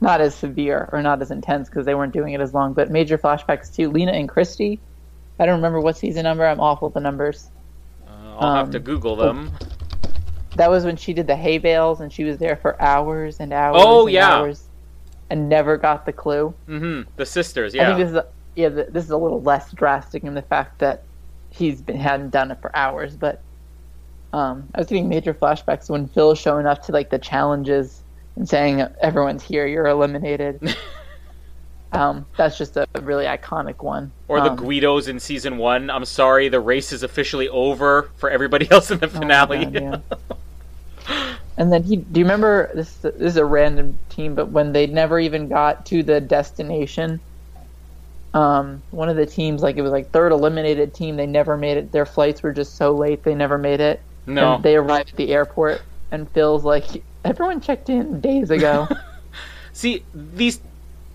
not 0.00 0.20
as 0.20 0.34
severe 0.34 0.88
or 0.92 1.02
not 1.02 1.20
as 1.20 1.30
intense 1.30 1.68
because 1.68 1.84
they 1.84 1.94
weren't 1.94 2.14
doing 2.14 2.32
it 2.32 2.40
as 2.40 2.54
long, 2.54 2.72
but 2.72 2.90
major 2.90 3.18
flashbacks 3.18 3.74
to 3.74 3.90
Lena 3.90 4.12
and 4.12 4.28
Kristy. 4.28 4.78
I 5.38 5.46
don't 5.46 5.56
remember 5.56 5.80
what 5.80 5.98
season 5.98 6.22
number. 6.24 6.46
I'm 6.46 6.60
awful 6.60 6.88
with 6.88 6.94
the 6.94 7.00
numbers. 7.00 7.50
I'll 8.40 8.48
um, 8.48 8.56
have 8.56 8.70
to 8.70 8.78
um, 8.78 8.84
Google 8.84 9.16
them. 9.16 9.52
That 10.56 10.70
was 10.70 10.84
when 10.84 10.96
she 10.96 11.12
did 11.12 11.26
the 11.26 11.36
hay 11.36 11.58
bales 11.58 12.00
and 12.00 12.12
she 12.12 12.24
was 12.24 12.38
there 12.38 12.56
for 12.56 12.80
hours 12.82 13.38
and 13.38 13.52
hours. 13.52 13.76
Oh 13.78 14.06
and 14.06 14.14
yeah. 14.14 14.34
Hours 14.34 14.68
and 15.30 15.48
never 15.48 15.76
got 15.76 16.06
the 16.06 16.12
clue. 16.12 16.52
Mm-hmm. 16.68 17.08
The 17.16 17.26
sisters, 17.26 17.74
yeah. 17.74 17.84
I 17.84 17.86
think 17.86 17.98
this 17.98 18.10
is 18.10 18.16
a, 18.16 18.26
yeah. 18.56 18.68
This 18.68 19.04
is 19.04 19.10
a 19.10 19.16
little 19.16 19.40
less 19.42 19.70
drastic 19.72 20.24
in 20.24 20.34
the 20.34 20.42
fact 20.42 20.80
that 20.80 21.04
he's 21.50 21.80
been 21.80 21.96
hadn't 21.96 22.30
done 22.30 22.50
it 22.50 22.60
for 22.60 22.74
hours, 22.74 23.16
but 23.16 23.40
um, 24.32 24.68
I 24.74 24.78
was 24.78 24.88
getting 24.88 25.08
major 25.08 25.34
flashbacks 25.34 25.88
when 25.88 26.08
Phil's 26.08 26.38
showing 26.38 26.66
up 26.66 26.82
to 26.84 26.92
like 26.92 27.10
the 27.10 27.18
challenges 27.18 28.02
and 28.36 28.48
saying 28.48 28.80
everyone's 29.00 29.42
here, 29.42 29.66
you're 29.66 29.86
eliminated. 29.86 30.60
um, 31.92 32.24
that's 32.36 32.56
just 32.56 32.76
a 32.76 32.86
really 33.02 33.24
iconic 33.24 33.82
one. 33.82 34.12
Or 34.28 34.40
the 34.40 34.50
um, 34.50 34.56
Guidos 34.56 35.08
in 35.08 35.18
season 35.18 35.58
one. 35.58 35.90
I'm 35.90 36.04
sorry, 36.04 36.48
the 36.48 36.60
race 36.60 36.92
is 36.92 37.02
officially 37.02 37.48
over 37.48 38.10
for 38.16 38.30
everybody 38.30 38.68
else 38.70 38.90
in 38.90 38.98
the 38.98 39.06
oh 39.06 39.10
finale. 39.10 39.66
Oh 39.66 39.70
God, 39.70 40.02
yeah. 41.08 41.34
and 41.56 41.72
then 41.72 41.82
he, 41.82 41.96
do 41.96 42.20
you 42.20 42.24
remember 42.24 42.70
this? 42.74 42.94
This 42.96 43.14
is 43.14 43.36
a 43.36 43.44
random 43.44 43.98
team, 44.08 44.34
but 44.34 44.50
when 44.50 44.72
they 44.72 44.86
never 44.86 45.18
even 45.18 45.48
got 45.48 45.84
to 45.86 46.02
the 46.02 46.20
destination, 46.20 47.20
um, 48.34 48.82
one 48.92 49.08
of 49.08 49.16
the 49.16 49.26
teams, 49.26 49.62
like 49.62 49.76
it 49.76 49.82
was 49.82 49.90
like 49.90 50.10
third 50.10 50.30
eliminated 50.30 50.94
team, 50.94 51.16
they 51.16 51.26
never 51.26 51.56
made 51.56 51.76
it. 51.76 51.90
Their 51.90 52.06
flights 52.06 52.42
were 52.42 52.52
just 52.52 52.76
so 52.76 52.92
late, 52.92 53.24
they 53.24 53.34
never 53.34 53.58
made 53.58 53.80
it. 53.80 54.00
No. 54.26 54.54
And 54.54 54.62
they 54.62 54.76
arrived 54.76 55.10
at 55.10 55.16
the 55.16 55.32
airport, 55.32 55.82
and 56.12 56.30
Phil's 56.30 56.64
like, 56.64 57.02
everyone 57.24 57.60
checked 57.60 57.88
in 57.88 58.20
days 58.20 58.50
ago. 58.50 58.86
See, 59.72 60.04
these 60.14 60.60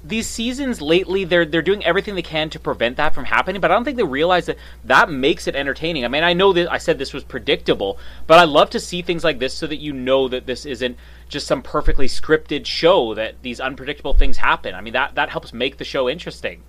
these 0.07 0.27
seasons 0.27 0.81
lately 0.81 1.23
they're 1.23 1.45
they're 1.45 1.61
doing 1.61 1.83
everything 1.83 2.15
they 2.15 2.21
can 2.21 2.49
to 2.49 2.59
prevent 2.59 2.97
that 2.97 3.13
from 3.13 3.25
happening 3.25 3.59
but 3.59 3.71
i 3.71 3.73
don't 3.73 3.83
think 3.83 3.97
they 3.97 4.03
realize 4.03 4.45
that 4.45 4.57
that 4.83 5.09
makes 5.09 5.47
it 5.47 5.55
entertaining 5.55 6.05
i 6.05 6.07
mean 6.07 6.23
i 6.23 6.33
know 6.33 6.53
that 6.53 6.71
i 6.71 6.77
said 6.77 6.97
this 6.97 7.13
was 7.13 7.23
predictable 7.23 7.97
but 8.27 8.37
i 8.37 8.43
love 8.43 8.69
to 8.69 8.79
see 8.79 9.01
things 9.01 9.23
like 9.23 9.39
this 9.39 9.53
so 9.53 9.65
that 9.65 9.77
you 9.77 9.91
know 9.91 10.27
that 10.27 10.45
this 10.45 10.65
isn't 10.65 10.97
just 11.27 11.47
some 11.47 11.61
perfectly 11.61 12.07
scripted 12.07 12.65
show 12.65 13.13
that 13.15 13.41
these 13.41 13.59
unpredictable 13.59 14.13
things 14.13 14.37
happen 14.37 14.75
i 14.75 14.81
mean 14.81 14.93
that 14.93 15.15
that 15.15 15.29
helps 15.29 15.53
make 15.53 15.77
the 15.77 15.85
show 15.85 16.07
interesting 16.07 16.61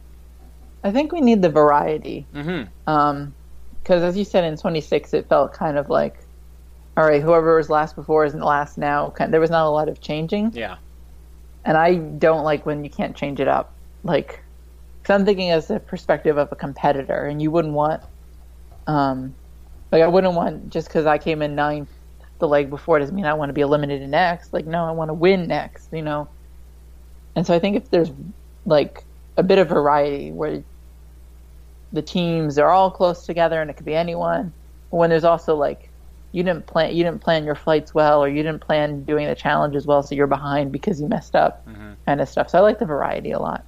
i 0.82 0.90
think 0.90 1.12
we 1.12 1.20
need 1.20 1.42
the 1.42 1.50
variety 1.50 2.26
mm-hmm. 2.34 2.68
um 2.88 3.34
because 3.82 4.02
as 4.02 4.16
you 4.16 4.24
said 4.24 4.44
in 4.44 4.56
26 4.56 5.12
it 5.12 5.28
felt 5.28 5.52
kind 5.52 5.76
of 5.76 5.90
like 5.90 6.18
all 6.96 7.04
right, 7.04 7.20
whoever 7.20 7.56
was 7.56 7.68
last 7.68 7.94
before 7.94 8.24
isn't 8.24 8.40
last 8.40 8.78
now. 8.78 9.12
There 9.28 9.38
was 9.38 9.50
not 9.50 9.66
a 9.66 9.68
lot 9.68 9.90
of 9.90 10.00
changing. 10.00 10.52
Yeah. 10.54 10.76
And 11.66 11.76
I 11.76 11.96
don't 11.96 12.44
like 12.44 12.64
when 12.64 12.84
you 12.84 12.90
can't 12.90 13.16
change 13.16 13.40
it 13.40 13.48
up. 13.48 13.72
Like, 14.04 14.40
because 15.02 15.20
I'm 15.20 15.26
thinking 15.26 15.50
as 15.50 15.68
a 15.68 15.80
perspective 15.80 16.38
of 16.38 16.50
a 16.52 16.56
competitor, 16.56 17.26
and 17.26 17.42
you 17.42 17.50
wouldn't 17.50 17.74
want, 17.74 18.02
um, 18.86 19.34
like 19.92 20.02
I 20.02 20.06
wouldn't 20.06 20.34
want 20.34 20.70
just 20.70 20.88
because 20.88 21.06
I 21.06 21.18
came 21.18 21.42
in 21.42 21.54
ninth 21.54 21.90
the 22.38 22.46
leg 22.46 22.70
before 22.70 22.98
doesn't 22.98 23.14
mean 23.14 23.24
I 23.24 23.34
want 23.34 23.48
to 23.48 23.54
be 23.54 23.62
eliminated 23.62 24.08
next. 24.08 24.52
Like, 24.52 24.66
no, 24.66 24.84
I 24.84 24.92
want 24.92 25.08
to 25.08 25.14
win 25.14 25.48
next. 25.48 25.92
You 25.92 26.02
know. 26.02 26.28
And 27.34 27.46
so 27.46 27.54
I 27.54 27.58
think 27.58 27.76
if 27.76 27.90
there's 27.90 28.12
like 28.64 29.04
a 29.36 29.42
bit 29.42 29.58
of 29.58 29.68
variety 29.68 30.32
where 30.32 30.62
the 31.92 32.02
teams 32.02 32.58
are 32.58 32.70
all 32.70 32.90
close 32.90 33.26
together 33.26 33.60
and 33.60 33.70
it 33.70 33.74
could 33.74 33.86
be 33.86 33.94
anyone, 33.94 34.52
when 34.90 35.10
there's 35.10 35.24
also 35.24 35.56
like 35.56 35.85
you 36.36 36.42
didn't 36.42 36.66
plan 36.66 36.94
you 36.94 37.02
didn't 37.02 37.22
plan 37.22 37.46
your 37.46 37.54
flights 37.54 37.94
well 37.94 38.22
or 38.22 38.28
you 38.28 38.42
didn't 38.42 38.60
plan 38.60 39.02
doing 39.04 39.26
the 39.26 39.34
challenge 39.34 39.74
as 39.74 39.86
well 39.86 40.02
so 40.02 40.14
you're 40.14 40.26
behind 40.26 40.70
because 40.70 41.00
you 41.00 41.08
messed 41.08 41.34
up 41.34 41.66
mm-hmm. 41.66 41.94
kind 42.04 42.20
of 42.20 42.28
stuff. 42.28 42.50
So 42.50 42.58
i 42.58 42.60
like 42.60 42.78
the 42.78 42.84
variety 42.84 43.30
a 43.30 43.38
lot. 43.38 43.64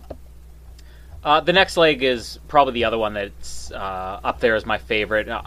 Uh, 1.25 1.41
the 1.41 1.53
next 1.55 1.79
leg 1.79 2.03
is 2.03 2.39
probably 2.47 2.75
the 2.75 2.85
other 2.85 2.99
one 2.99 3.15
that's 3.15 3.73
uh, 3.73 4.21
up 4.23 4.41
there 4.41 4.55
as 4.55 4.67
my 4.67 4.77
favorite. 4.77 5.31
Uh, 5.31 5.41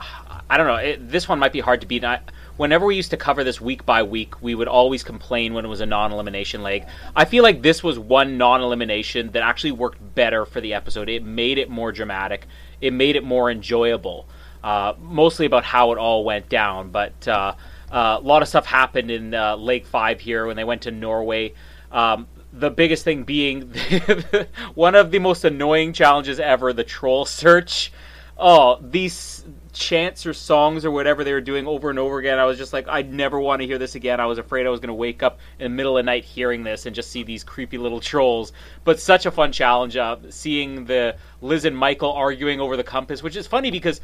i 0.49 0.57
don't 0.57 0.65
know. 0.65 0.78
It, 0.78 1.11
this 1.11 1.30
one 1.30 1.38
might 1.38 1.53
be 1.53 1.59
hard 1.59 1.82
to 1.82 1.88
beat. 1.88 2.03
I, 2.03 2.22
whenever 2.57 2.88
we 2.88 2.95
used 2.95 3.11
to 3.11 3.17
cover 3.17 3.43
this 3.43 3.61
week 3.61 3.86
by 3.86 4.01
week 4.01 4.41
we 4.41 4.55
would 4.55 4.67
always 4.67 5.03
complain 5.03 5.53
when 5.53 5.63
it 5.63 5.67
was 5.67 5.80
a 5.80 5.86
non-elimination 5.86 6.63
leg. 6.63 6.88
I 7.15 7.26
feel 7.26 7.43
like 7.43 7.61
this 7.61 7.84
was 7.84 7.99
one 7.99 8.39
non-elimination 8.39 9.34
that 9.34 9.43
actually 9.43 9.74
worked 9.74 9.99
better 10.15 10.43
for 10.47 10.59
the 10.59 10.74
episode. 10.74 11.07
It 11.07 11.24
made 11.24 11.59
it 11.59 11.69
more 11.69 11.91
dramatic. 11.91 12.47
It 12.82 12.93
made 12.93 13.15
it 13.15 13.24
more 13.24 13.51
enjoyable 13.51 14.28
uh, 14.64 14.93
mostly 14.99 15.45
about 15.45 15.64
how 15.64 15.91
it 15.91 15.97
all 15.97 16.24
went 16.24 16.49
down. 16.49 16.89
But 16.91 17.28
uh, 17.28 17.55
uh, 17.91 18.18
a 18.20 18.26
lot 18.26 18.41
of 18.41 18.47
stuff 18.47 18.66
happened 18.66 19.12
in 19.12 19.34
uh, 19.34 19.55
Lake 19.55 19.86
Five 19.86 20.20
here 20.20 20.45
when 20.45 20.55
they 20.55 20.64
went 20.64 20.84
to 20.84 20.91
Norway. 20.91 21.53
Um, 21.91 22.28
the 22.53 22.70
biggest 22.70 23.03
thing 23.03 23.24
being 23.24 23.74
one 24.76 24.95
of 24.95 25.12
the 25.12 25.20
most 25.20 25.43
annoying 25.45 25.93
challenges 25.93 26.39
ever: 26.39 26.74
the 26.74 26.84
troll 26.84 27.26
search. 27.26 27.91
Oh, 28.38 28.80
these 28.82 29.45
chants 29.74 30.26
or 30.26 30.34
songs 30.34 30.84
or 30.84 30.91
whatever 30.91 31.24
they 31.24 31.34
were 31.34 31.41
doing 31.41 31.68
over 31.68 31.89
and 31.89 31.99
over 31.99 32.20
again. 32.20 32.39
I 32.39 32.45
was 32.45 32.57
just 32.57 32.74
like, 32.74 32.88
I'd 32.88 33.12
never 33.12 33.39
want 33.39 33.62
to 33.62 33.68
hear 33.68 33.78
this 33.78 33.95
again. 33.95 34.20
I 34.20 34.26
was 34.26 34.38
afraid 34.38 34.66
I 34.66 34.70
was 34.70 34.80
going 34.80 34.89
to 34.89 34.93
wake 34.93 35.24
up 35.24 35.39
in 35.59 35.72
the 35.72 35.76
middle 35.76 35.97
of 35.97 36.03
the 36.03 36.05
night 36.05 36.26
hearing 36.26 36.64
this 36.64 36.86
and 36.86 36.95
just 36.95 37.12
see 37.12 37.24
these 37.24 37.43
creepy 37.43 37.78
little 37.78 37.99
trolls. 37.99 38.51
But 38.84 38.99
such 38.99 39.26
a 39.26 39.32
fun 39.32 39.51
challenge. 39.51 39.95
Uh, 39.95 40.18
seeing 40.30 40.86
the 40.86 41.16
Liz 41.41 41.66
and 41.66 41.78
Michael 41.78 42.12
arguing 42.12 42.59
over 42.59 42.76
the 42.76 42.84
compass, 42.84 43.24
which 43.24 43.36
is 43.36 43.47
funny 43.47 43.72
because 43.72 44.01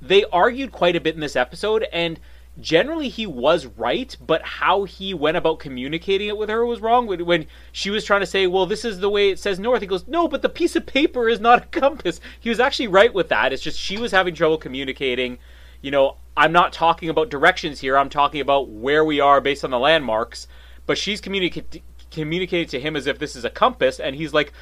they 0.00 0.24
argued 0.32 0.72
quite 0.72 0.96
a 0.96 1.00
bit 1.00 1.14
in 1.14 1.20
this 1.20 1.36
episode, 1.36 1.86
and 1.92 2.18
generally 2.60 3.08
he 3.08 3.26
was 3.26 3.66
right, 3.66 4.16
but 4.20 4.42
how 4.42 4.84
he 4.84 5.14
went 5.14 5.36
about 5.36 5.58
communicating 5.58 6.28
it 6.28 6.36
with 6.36 6.48
her 6.48 6.64
was 6.64 6.80
wrong. 6.80 7.06
When, 7.06 7.24
when 7.26 7.46
she 7.72 7.90
was 7.90 8.04
trying 8.04 8.20
to 8.20 8.26
say, 8.26 8.46
"Well, 8.46 8.66
this 8.66 8.84
is 8.84 9.00
the 9.00 9.10
way 9.10 9.30
it 9.30 9.38
says 9.38 9.58
north," 9.58 9.80
he 9.80 9.86
goes, 9.86 10.06
"No, 10.08 10.28
but 10.28 10.42
the 10.42 10.48
piece 10.48 10.76
of 10.76 10.86
paper 10.86 11.28
is 11.28 11.40
not 11.40 11.62
a 11.62 11.66
compass." 11.66 12.20
He 12.38 12.48
was 12.48 12.60
actually 12.60 12.88
right 12.88 13.12
with 13.12 13.28
that. 13.28 13.52
It's 13.52 13.62
just 13.62 13.78
she 13.78 13.98
was 13.98 14.12
having 14.12 14.34
trouble 14.34 14.58
communicating. 14.58 15.38
You 15.82 15.90
know, 15.90 16.16
I'm 16.36 16.52
not 16.52 16.72
talking 16.72 17.08
about 17.08 17.30
directions 17.30 17.80
here. 17.80 17.96
I'm 17.96 18.10
talking 18.10 18.40
about 18.40 18.68
where 18.68 19.04
we 19.04 19.20
are 19.20 19.40
based 19.40 19.64
on 19.64 19.70
the 19.70 19.78
landmarks. 19.78 20.46
But 20.86 20.98
she's 20.98 21.20
communicating 21.20 21.82
communicating 22.10 22.68
to 22.68 22.80
him 22.80 22.96
as 22.96 23.06
if 23.06 23.18
this 23.18 23.36
is 23.36 23.44
a 23.44 23.50
compass, 23.50 24.00
and 24.00 24.16
he's 24.16 24.34
like, 24.34 24.52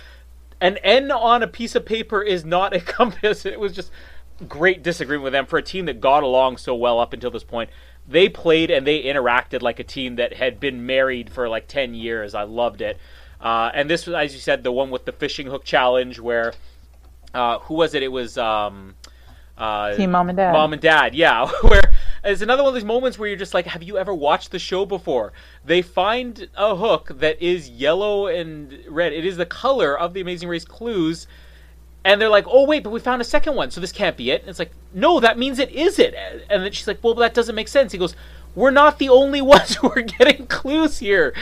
an 0.60 0.76
N 0.78 1.10
on 1.10 1.42
a 1.42 1.46
piece 1.46 1.74
of 1.74 1.86
paper 1.86 2.22
is 2.22 2.44
not 2.44 2.74
a 2.74 2.80
compass. 2.98 3.46
It 3.46 3.60
was 3.60 3.72
just 3.72 3.90
great 4.46 4.82
disagreement 4.82 5.24
with 5.24 5.32
them 5.32 5.46
for 5.46 5.58
a 5.58 5.62
team 5.62 5.86
that 5.86 6.00
got 6.00 6.22
along 6.22 6.58
so 6.58 6.74
well 6.74 7.00
up 7.00 7.12
until 7.12 7.30
this 7.30 7.44
point. 7.44 7.70
They 8.06 8.28
played 8.28 8.70
and 8.70 8.86
they 8.86 9.02
interacted 9.02 9.62
like 9.62 9.78
a 9.78 9.84
team 9.84 10.16
that 10.16 10.34
had 10.34 10.60
been 10.60 10.86
married 10.86 11.30
for 11.30 11.48
like 11.48 11.66
10 11.66 11.94
years. 11.94 12.34
I 12.34 12.42
loved 12.44 12.80
it. 12.80 12.98
Uh, 13.40 13.70
and 13.74 13.88
this 13.88 14.06
was, 14.06 14.14
as 14.14 14.34
you 14.34 14.40
said, 14.40 14.64
the 14.64 14.72
one 14.72 14.90
with 14.90 15.04
the 15.04 15.12
fishing 15.12 15.46
hook 15.46 15.64
challenge 15.64 16.18
where, 16.18 16.54
uh, 17.34 17.58
who 17.60 17.74
was 17.74 17.94
it? 17.94 18.02
It 18.02 18.08
was 18.08 18.38
um, 18.38 18.94
uh, 19.58 19.94
Team 19.94 20.12
Mom 20.12 20.28
and 20.28 20.36
Dad. 20.36 20.52
Mom 20.52 20.72
and 20.72 20.80
Dad, 20.80 21.14
yeah. 21.14 21.50
Where 21.62 21.92
it's 22.24 22.42
another 22.42 22.62
one 22.62 22.70
of 22.70 22.74
these 22.74 22.84
moments 22.84 23.18
where 23.18 23.28
you're 23.28 23.38
just 23.38 23.54
like, 23.54 23.66
have 23.66 23.82
you 23.82 23.98
ever 23.98 24.14
watched 24.14 24.52
the 24.52 24.58
show 24.58 24.86
before? 24.86 25.32
They 25.64 25.82
find 25.82 26.48
a 26.56 26.76
hook 26.76 27.10
that 27.18 27.42
is 27.42 27.68
yellow 27.68 28.28
and 28.28 28.78
red. 28.88 29.12
It 29.12 29.24
is 29.24 29.36
the 29.36 29.46
color 29.46 29.98
of 29.98 30.14
the 30.14 30.20
Amazing 30.20 30.48
Race 30.48 30.64
clues. 30.64 31.26
And 32.04 32.20
they're 32.20 32.28
like, 32.28 32.46
oh, 32.48 32.64
wait, 32.64 32.84
but 32.84 32.90
we 32.90 33.00
found 33.00 33.20
a 33.20 33.24
second 33.24 33.54
one, 33.54 33.70
so 33.70 33.80
this 33.80 33.92
can't 33.92 34.16
be 34.16 34.30
it. 34.30 34.40
And 34.42 34.50
it's 34.50 34.58
like, 34.58 34.72
no, 34.94 35.20
that 35.20 35.38
means 35.38 35.58
it 35.58 35.70
is 35.70 35.98
it. 35.98 36.14
And 36.48 36.62
then 36.62 36.72
she's 36.72 36.86
like, 36.86 37.02
well, 37.02 37.14
that 37.14 37.34
doesn't 37.34 37.54
make 37.54 37.68
sense. 37.68 37.92
He 37.92 37.98
goes, 37.98 38.14
we're 38.54 38.70
not 38.70 38.98
the 38.98 39.08
only 39.08 39.42
ones 39.56 39.76
who 39.76 39.90
are 39.90 40.02
getting 40.02 40.46
clues 40.46 40.98
here 40.98 41.34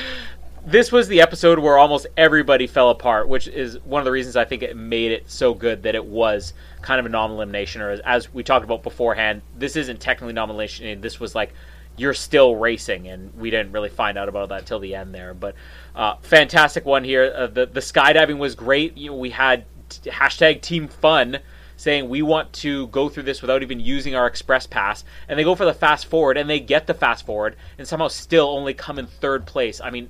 this 0.66 0.90
was 0.90 1.06
the 1.06 1.20
episode 1.20 1.60
where 1.60 1.78
almost 1.78 2.08
everybody 2.16 2.66
fell 2.66 2.90
apart, 2.90 3.28
which 3.28 3.46
is 3.46 3.78
one 3.84 4.00
of 4.00 4.04
the 4.04 4.10
reasons 4.10 4.34
I 4.34 4.44
think 4.44 4.64
it 4.64 4.76
made 4.76 5.12
it 5.12 5.30
so 5.30 5.54
good 5.54 5.84
that 5.84 5.94
it 5.94 6.04
was 6.04 6.54
kind 6.82 6.98
of 6.98 7.06
a 7.06 7.08
non-elimination. 7.08 7.80
Or 7.80 7.92
as 8.04 8.34
we 8.34 8.42
talked 8.42 8.64
about 8.64 8.82
beforehand, 8.82 9.42
this 9.56 9.76
isn't 9.76 10.00
technically 10.00 10.32
non-elimination. 10.32 11.00
This 11.00 11.20
was 11.20 11.36
like 11.36 11.54
you're 11.96 12.14
still 12.14 12.56
racing, 12.56 13.06
and 13.06 13.32
we 13.38 13.48
didn't 13.48 13.72
really 13.72 13.88
find 13.88 14.18
out 14.18 14.28
about 14.28 14.48
that 14.48 14.66
till 14.66 14.80
the 14.80 14.96
end 14.96 15.14
there. 15.14 15.34
But 15.34 15.54
uh, 15.94 16.16
fantastic 16.16 16.84
one 16.84 17.04
here. 17.04 17.32
Uh, 17.34 17.46
the 17.46 17.66
the 17.66 17.80
skydiving 17.80 18.38
was 18.38 18.56
great. 18.56 18.96
You 18.98 19.10
know, 19.10 19.16
we 19.16 19.30
had 19.30 19.64
hashtag 20.04 20.62
Team 20.62 20.88
Fun 20.88 21.38
saying 21.76 22.08
we 22.08 22.22
want 22.22 22.52
to 22.54 22.86
go 22.88 23.08
through 23.08 23.22
this 23.22 23.42
without 23.42 23.62
even 23.62 23.78
using 23.78 24.14
our 24.14 24.26
express 24.26 24.66
pass 24.66 25.04
and 25.28 25.38
they 25.38 25.44
go 25.44 25.54
for 25.54 25.66
the 25.66 25.74
fast 25.74 26.06
forward 26.06 26.38
and 26.38 26.48
they 26.48 26.58
get 26.58 26.86
the 26.86 26.94
fast 26.94 27.26
forward 27.26 27.54
and 27.76 27.86
somehow 27.86 28.08
still 28.08 28.48
only 28.48 28.72
come 28.72 28.98
in 28.98 29.06
third 29.06 29.46
place 29.46 29.78
i 29.82 29.90
mean 29.90 30.08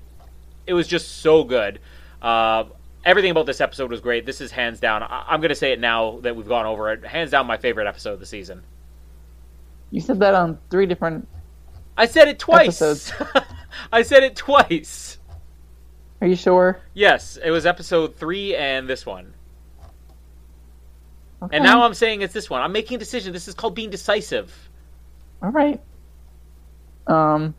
it 0.66 0.74
was 0.74 0.86
just 0.86 1.20
so 1.20 1.44
good. 1.44 1.78
Uh, 2.20 2.64
everything 3.04 3.30
about 3.30 3.46
this 3.46 3.60
episode 3.60 3.90
was 3.90 4.00
great. 4.00 4.26
This 4.26 4.40
is 4.40 4.50
hands 4.50 4.80
down. 4.80 5.02
I- 5.02 5.32
am 5.32 5.40
going 5.40 5.50
to 5.50 5.54
say 5.54 5.72
it 5.72 5.80
now 5.80 6.18
that 6.20 6.36
we've 6.36 6.48
gone 6.48 6.66
over 6.66 6.92
it. 6.92 7.04
Hands 7.04 7.30
down, 7.30 7.46
my 7.46 7.56
favorite 7.56 7.86
episode 7.86 8.14
of 8.14 8.20
the 8.20 8.26
season. 8.26 8.62
You 9.90 10.00
said 10.00 10.18
that 10.20 10.34
on 10.34 10.58
three 10.70 10.86
different. 10.86 11.28
I 11.96 12.06
said 12.06 12.28
it 12.28 12.38
twice. 12.38 13.12
I 13.92 14.02
said 14.02 14.24
it 14.24 14.36
twice. 14.36 15.18
Are 16.20 16.26
you 16.26 16.36
sure? 16.36 16.80
Yes, 16.92 17.38
it 17.42 17.50
was 17.50 17.64
episode 17.64 18.16
three 18.16 18.56
and 18.56 18.88
this 18.88 19.06
one. 19.06 19.34
Okay. 21.42 21.56
And 21.56 21.64
now 21.64 21.82
I'm 21.82 21.94
saying 21.94 22.22
it's 22.22 22.32
this 22.32 22.48
one. 22.48 22.62
I'm 22.62 22.72
making 22.72 22.96
a 22.96 22.98
decision. 22.98 23.32
This 23.32 23.46
is 23.46 23.54
called 23.54 23.74
being 23.74 23.90
decisive. 23.90 24.52
All 25.42 25.50
right. 25.50 25.80
Um. 27.06 27.54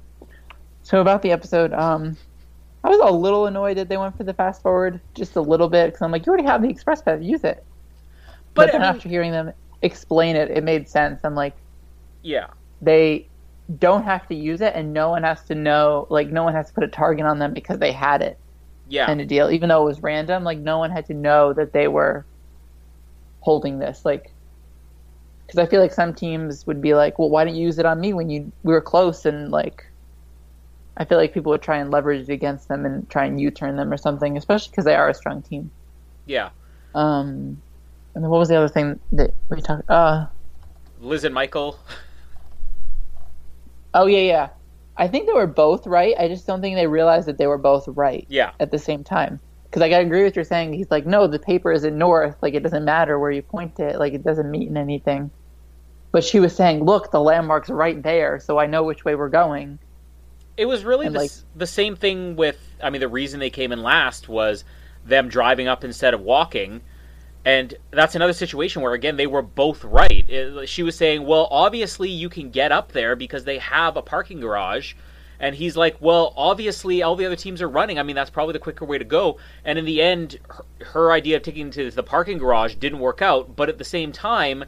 So 0.83 1.01
about 1.01 1.21
the 1.21 1.31
episode, 1.31 1.73
um, 1.73 2.15
I 2.83 2.89
was 2.89 2.99
a 2.99 3.11
little 3.13 3.47
annoyed 3.47 3.75
that 3.75 3.89
they 3.89 3.97
went 3.97 4.15
for 4.15 4.23
the 4.23 4.33
fast 4.33 4.61
forward, 4.61 5.01
just 5.13 5.35
a 5.35 5.41
little 5.41 5.67
bit, 5.67 5.87
because 5.87 6.01
I'm 6.01 6.11
like, 6.11 6.25
you 6.25 6.29
already 6.29 6.47
have 6.47 6.61
the 6.61 6.69
express 6.69 7.01
pass, 7.01 7.21
use 7.21 7.43
it. 7.43 7.65
But, 8.53 8.67
but 8.67 8.71
then 8.71 8.81
I 8.81 8.85
mean, 8.85 8.95
after 8.95 9.09
hearing 9.09 9.31
them 9.31 9.51
explain 9.81 10.37
it, 10.37 10.49
it 10.49 10.63
made 10.63 10.87
sense. 10.87 11.19
I'm 11.25 11.35
like, 11.35 11.55
yeah, 12.21 12.47
they 12.81 13.27
don't 13.79 14.03
have 14.03 14.27
to 14.29 14.35
use 14.35 14.61
it, 14.61 14.73
and 14.75 14.93
no 14.93 15.09
one 15.09 15.23
has 15.23 15.43
to 15.43 15.55
know, 15.55 16.07
like, 16.09 16.29
no 16.29 16.43
one 16.43 16.53
has 16.53 16.67
to 16.69 16.73
put 16.73 16.85
a 16.85 16.87
target 16.87 17.25
on 17.25 17.37
them 17.37 17.53
because 17.53 17.79
they 17.79 17.91
had 17.91 18.21
it. 18.21 18.37
Yeah, 18.87 19.11
and 19.11 19.19
a 19.19 19.25
deal, 19.25 19.51
even 19.51 19.67
though 19.67 19.81
it 19.81 19.85
was 19.85 20.01
random, 20.01 20.45
like, 20.45 20.59
no 20.59 20.77
one 20.77 20.89
had 20.89 21.05
to 21.07 21.13
know 21.13 21.51
that 21.51 21.73
they 21.73 21.89
were 21.89 22.25
holding 23.47 23.79
this, 23.79 24.03
like. 24.03 24.33
Because 25.45 25.59
I 25.59 25.65
feel 25.65 25.79
like 25.79 25.93
some 25.93 26.13
teams 26.13 26.67
would 26.67 26.81
be 26.81 26.93
like, 26.93 27.17
"Well, 27.17 27.29
why 27.29 27.45
didn't 27.45 27.55
you 27.55 27.67
use 27.67 27.79
it 27.79 27.85
on 27.85 28.01
me 28.01 28.11
when 28.11 28.29
you 28.29 28.51
we 28.63 28.73
were 28.73 28.81
close?" 28.81 29.25
And 29.25 29.49
like, 29.49 29.85
I 30.97 31.05
feel 31.05 31.17
like 31.17 31.33
people 31.33 31.51
would 31.51 31.61
try 31.61 31.77
and 31.77 31.89
leverage 31.89 32.27
it 32.27 32.33
against 32.33 32.67
them 32.67 32.85
and 32.85 33.09
try 33.09 33.23
and 33.23 33.39
U-turn 33.39 33.77
them 33.77 33.93
or 33.93 33.95
something, 33.95 34.35
especially 34.35 34.71
because 34.71 34.83
they 34.83 34.95
are 34.95 35.07
a 35.07 35.13
strong 35.13 35.41
team. 35.41 35.71
Yeah. 36.25 36.49
Um, 36.93 37.61
and 38.13 38.23
then 38.23 38.29
what 38.29 38.39
was 38.39 38.49
the 38.49 38.57
other 38.57 38.67
thing 38.67 38.99
that 39.13 39.33
we 39.49 39.61
talked? 39.61 39.89
Uh, 39.89 40.25
Liz 40.99 41.23
and 41.23 41.33
Michael. 41.33 41.79
Oh 43.93 44.05
yeah, 44.05 44.25
yeah. 44.33 44.49
I 44.97 45.07
think 45.07 45.27
they 45.27 45.33
were 45.33 45.47
both 45.47 45.87
right. 45.87 46.13
I 46.19 46.27
just 46.27 46.45
don't 46.45 46.59
think 46.59 46.75
they 46.75 46.87
realized 46.87 47.27
that 47.29 47.37
they 47.37 47.47
were 47.47 47.57
both 47.57 47.87
right. 47.87 48.25
Yeah. 48.27 48.51
At 48.59 48.71
the 48.71 48.79
same 48.79 49.03
time, 49.03 49.39
because 49.69 49.81
I 49.81 49.89
gotta 49.89 50.05
agree 50.05 50.23
with 50.23 50.35
you 50.35 50.43
saying 50.43 50.73
he's 50.73 50.89
like, 50.89 51.05
no, 51.05 51.27
the 51.27 51.39
paper 51.39 51.71
is 51.71 51.83
in 51.83 51.97
north. 51.97 52.35
Like 52.41 52.53
it 52.53 52.63
doesn't 52.63 52.85
matter 52.85 53.19
where 53.19 53.31
you 53.31 53.41
point 53.41 53.79
it. 53.79 53.99
Like 53.99 54.13
it 54.13 54.23
doesn't 54.23 54.49
mean 54.49 54.77
anything. 54.77 55.31
But 56.11 56.23
she 56.23 56.39
was 56.39 56.55
saying, 56.55 56.83
look, 56.83 57.11
the 57.11 57.19
landmark's 57.19 57.69
right 57.69 58.01
there, 58.01 58.39
so 58.39 58.57
I 58.57 58.65
know 58.65 58.83
which 58.83 59.03
way 59.03 59.15
we're 59.15 59.29
going. 59.29 59.79
It 60.55 60.65
was 60.65 60.83
really 60.83 61.09
the, 61.09 61.19
like, 61.19 61.31
the 61.55 61.67
same 61.67 61.95
thing 61.95 62.35
with. 62.35 62.57
I 62.81 62.89
mean, 62.89 63.01
the 63.01 63.07
reason 63.07 63.39
they 63.39 63.49
came 63.49 63.71
in 63.71 63.83
last 63.83 64.27
was 64.27 64.63
them 65.05 65.29
driving 65.29 65.67
up 65.67 65.83
instead 65.83 66.13
of 66.13 66.21
walking. 66.21 66.81
And 67.45 67.73
that's 67.91 68.15
another 68.15 68.33
situation 68.33 68.81
where, 68.81 68.93
again, 68.93 69.15
they 69.15 69.27
were 69.27 69.41
both 69.41 69.83
right. 69.85 70.29
It, 70.29 70.67
she 70.67 70.83
was 70.83 70.97
saying, 70.97 71.25
well, 71.25 71.47
obviously 71.49 72.09
you 72.09 72.27
can 72.27 72.49
get 72.49 72.73
up 72.73 72.91
there 72.91 73.15
because 73.15 73.45
they 73.45 73.57
have 73.59 73.95
a 73.95 74.01
parking 74.01 74.41
garage. 74.41 74.95
And 75.39 75.55
he's 75.55 75.77
like, 75.77 75.97
well, 75.99 76.33
obviously 76.35 77.03
all 77.03 77.15
the 77.15 77.25
other 77.25 77.35
teams 77.35 77.61
are 77.61 77.69
running. 77.69 77.99
I 77.99 78.03
mean, 78.03 78.15
that's 78.15 78.29
probably 78.29 78.53
the 78.53 78.59
quicker 78.59 78.85
way 78.85 78.97
to 78.97 79.05
go. 79.05 79.37
And 79.63 79.77
in 79.77 79.85
the 79.85 80.01
end, 80.01 80.39
her, 80.49 80.65
her 80.85 81.11
idea 81.11 81.37
of 81.37 81.43
taking 81.43 81.69
to 81.71 81.91
the 81.91 82.03
parking 82.03 82.37
garage 82.37 82.75
didn't 82.75 82.99
work 82.99 83.21
out. 83.21 83.55
But 83.55 83.69
at 83.69 83.77
the 83.77 83.83
same 83.83 84.11
time, 84.11 84.65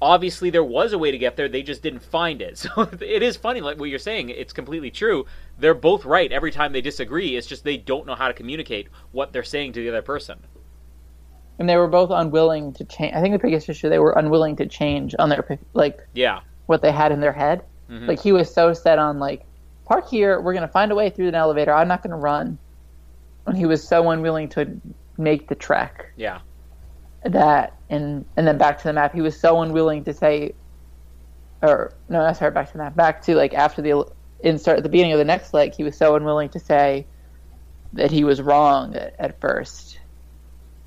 obviously 0.00 0.50
there 0.50 0.64
was 0.64 0.92
a 0.92 0.98
way 0.98 1.10
to 1.10 1.18
get 1.18 1.36
there 1.36 1.48
they 1.48 1.62
just 1.62 1.82
didn't 1.82 2.02
find 2.02 2.42
it 2.42 2.58
so 2.58 2.88
it 3.00 3.22
is 3.22 3.36
funny 3.36 3.60
like 3.60 3.78
what 3.78 3.88
you're 3.88 3.98
saying 3.98 4.28
it's 4.28 4.52
completely 4.52 4.90
true 4.90 5.24
they're 5.58 5.74
both 5.74 6.04
right 6.04 6.32
every 6.32 6.50
time 6.50 6.72
they 6.72 6.80
disagree 6.80 7.36
it's 7.36 7.46
just 7.46 7.64
they 7.64 7.76
don't 7.76 8.06
know 8.06 8.14
how 8.14 8.28
to 8.28 8.34
communicate 8.34 8.88
what 9.12 9.32
they're 9.32 9.42
saying 9.42 9.72
to 9.72 9.80
the 9.80 9.88
other 9.88 10.02
person 10.02 10.38
and 11.58 11.68
they 11.68 11.76
were 11.76 11.88
both 11.88 12.10
unwilling 12.10 12.72
to 12.72 12.84
change 12.84 13.14
i 13.14 13.20
think 13.20 13.32
the 13.32 13.38
biggest 13.38 13.68
issue 13.68 13.88
they 13.88 13.98
were 13.98 14.12
unwilling 14.12 14.54
to 14.54 14.66
change 14.66 15.14
on 15.18 15.28
their 15.28 15.58
like 15.72 16.06
yeah 16.14 16.40
what 16.66 16.82
they 16.82 16.92
had 16.92 17.10
in 17.12 17.20
their 17.20 17.32
head 17.32 17.62
mm-hmm. 17.90 18.06
like 18.06 18.20
he 18.20 18.32
was 18.32 18.52
so 18.52 18.72
set 18.72 18.98
on 18.98 19.18
like 19.18 19.46
park 19.86 20.08
here 20.08 20.40
we're 20.40 20.52
going 20.52 20.66
to 20.66 20.72
find 20.72 20.92
a 20.92 20.94
way 20.94 21.10
through 21.10 21.28
an 21.28 21.34
elevator. 21.34 21.72
I'm 21.72 21.88
not 21.88 22.02
going 22.02 22.10
to 22.10 22.16
run. 22.16 22.58
And 23.46 23.56
he 23.56 23.64
was 23.64 23.86
so 23.86 24.10
unwilling 24.10 24.48
to 24.50 24.80
make 25.16 25.48
the 25.48 25.54
trek. 25.54 26.12
Yeah. 26.16 26.40
That 27.24 27.74
and 27.88 28.24
and 28.36 28.46
then 28.46 28.58
back 28.58 28.78
to 28.78 28.84
the 28.84 28.92
map. 28.92 29.14
He 29.14 29.20
was 29.20 29.38
so 29.38 29.62
unwilling 29.62 30.04
to 30.04 30.12
say 30.12 30.54
or 31.62 31.94
no 32.08 32.18
not 32.18 32.36
sorry 32.36 32.50
back 32.50 32.66
to 32.66 32.72
the 32.72 32.78
map. 32.78 32.94
Back 32.96 33.22
to 33.22 33.34
like 33.34 33.54
after 33.54 33.80
the 33.82 34.04
insert 34.40 34.76
at 34.78 34.82
the 34.82 34.88
beginning 34.88 35.12
of 35.12 35.18
the 35.18 35.24
next 35.24 35.54
leg 35.54 35.74
he 35.74 35.82
was 35.82 35.96
so 35.96 36.14
unwilling 36.14 36.50
to 36.50 36.60
say 36.60 37.06
that 37.94 38.10
he 38.10 38.24
was 38.24 38.42
wrong 38.42 38.94
at, 38.94 39.14
at 39.18 39.40
first. 39.40 39.98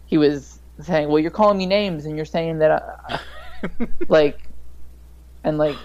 He 0.05 0.17
was 0.17 0.59
saying 0.81 1.09
well 1.09 1.19
you're 1.19 1.31
calling 1.31 1.57
me 1.57 1.65
names 1.65 2.05
and 2.05 2.15
you're 2.15 2.25
saying 2.25 2.59
that 2.59 2.71
uh, 3.09 3.17
like 4.07 4.39
and 5.43 5.57
like 5.57 5.77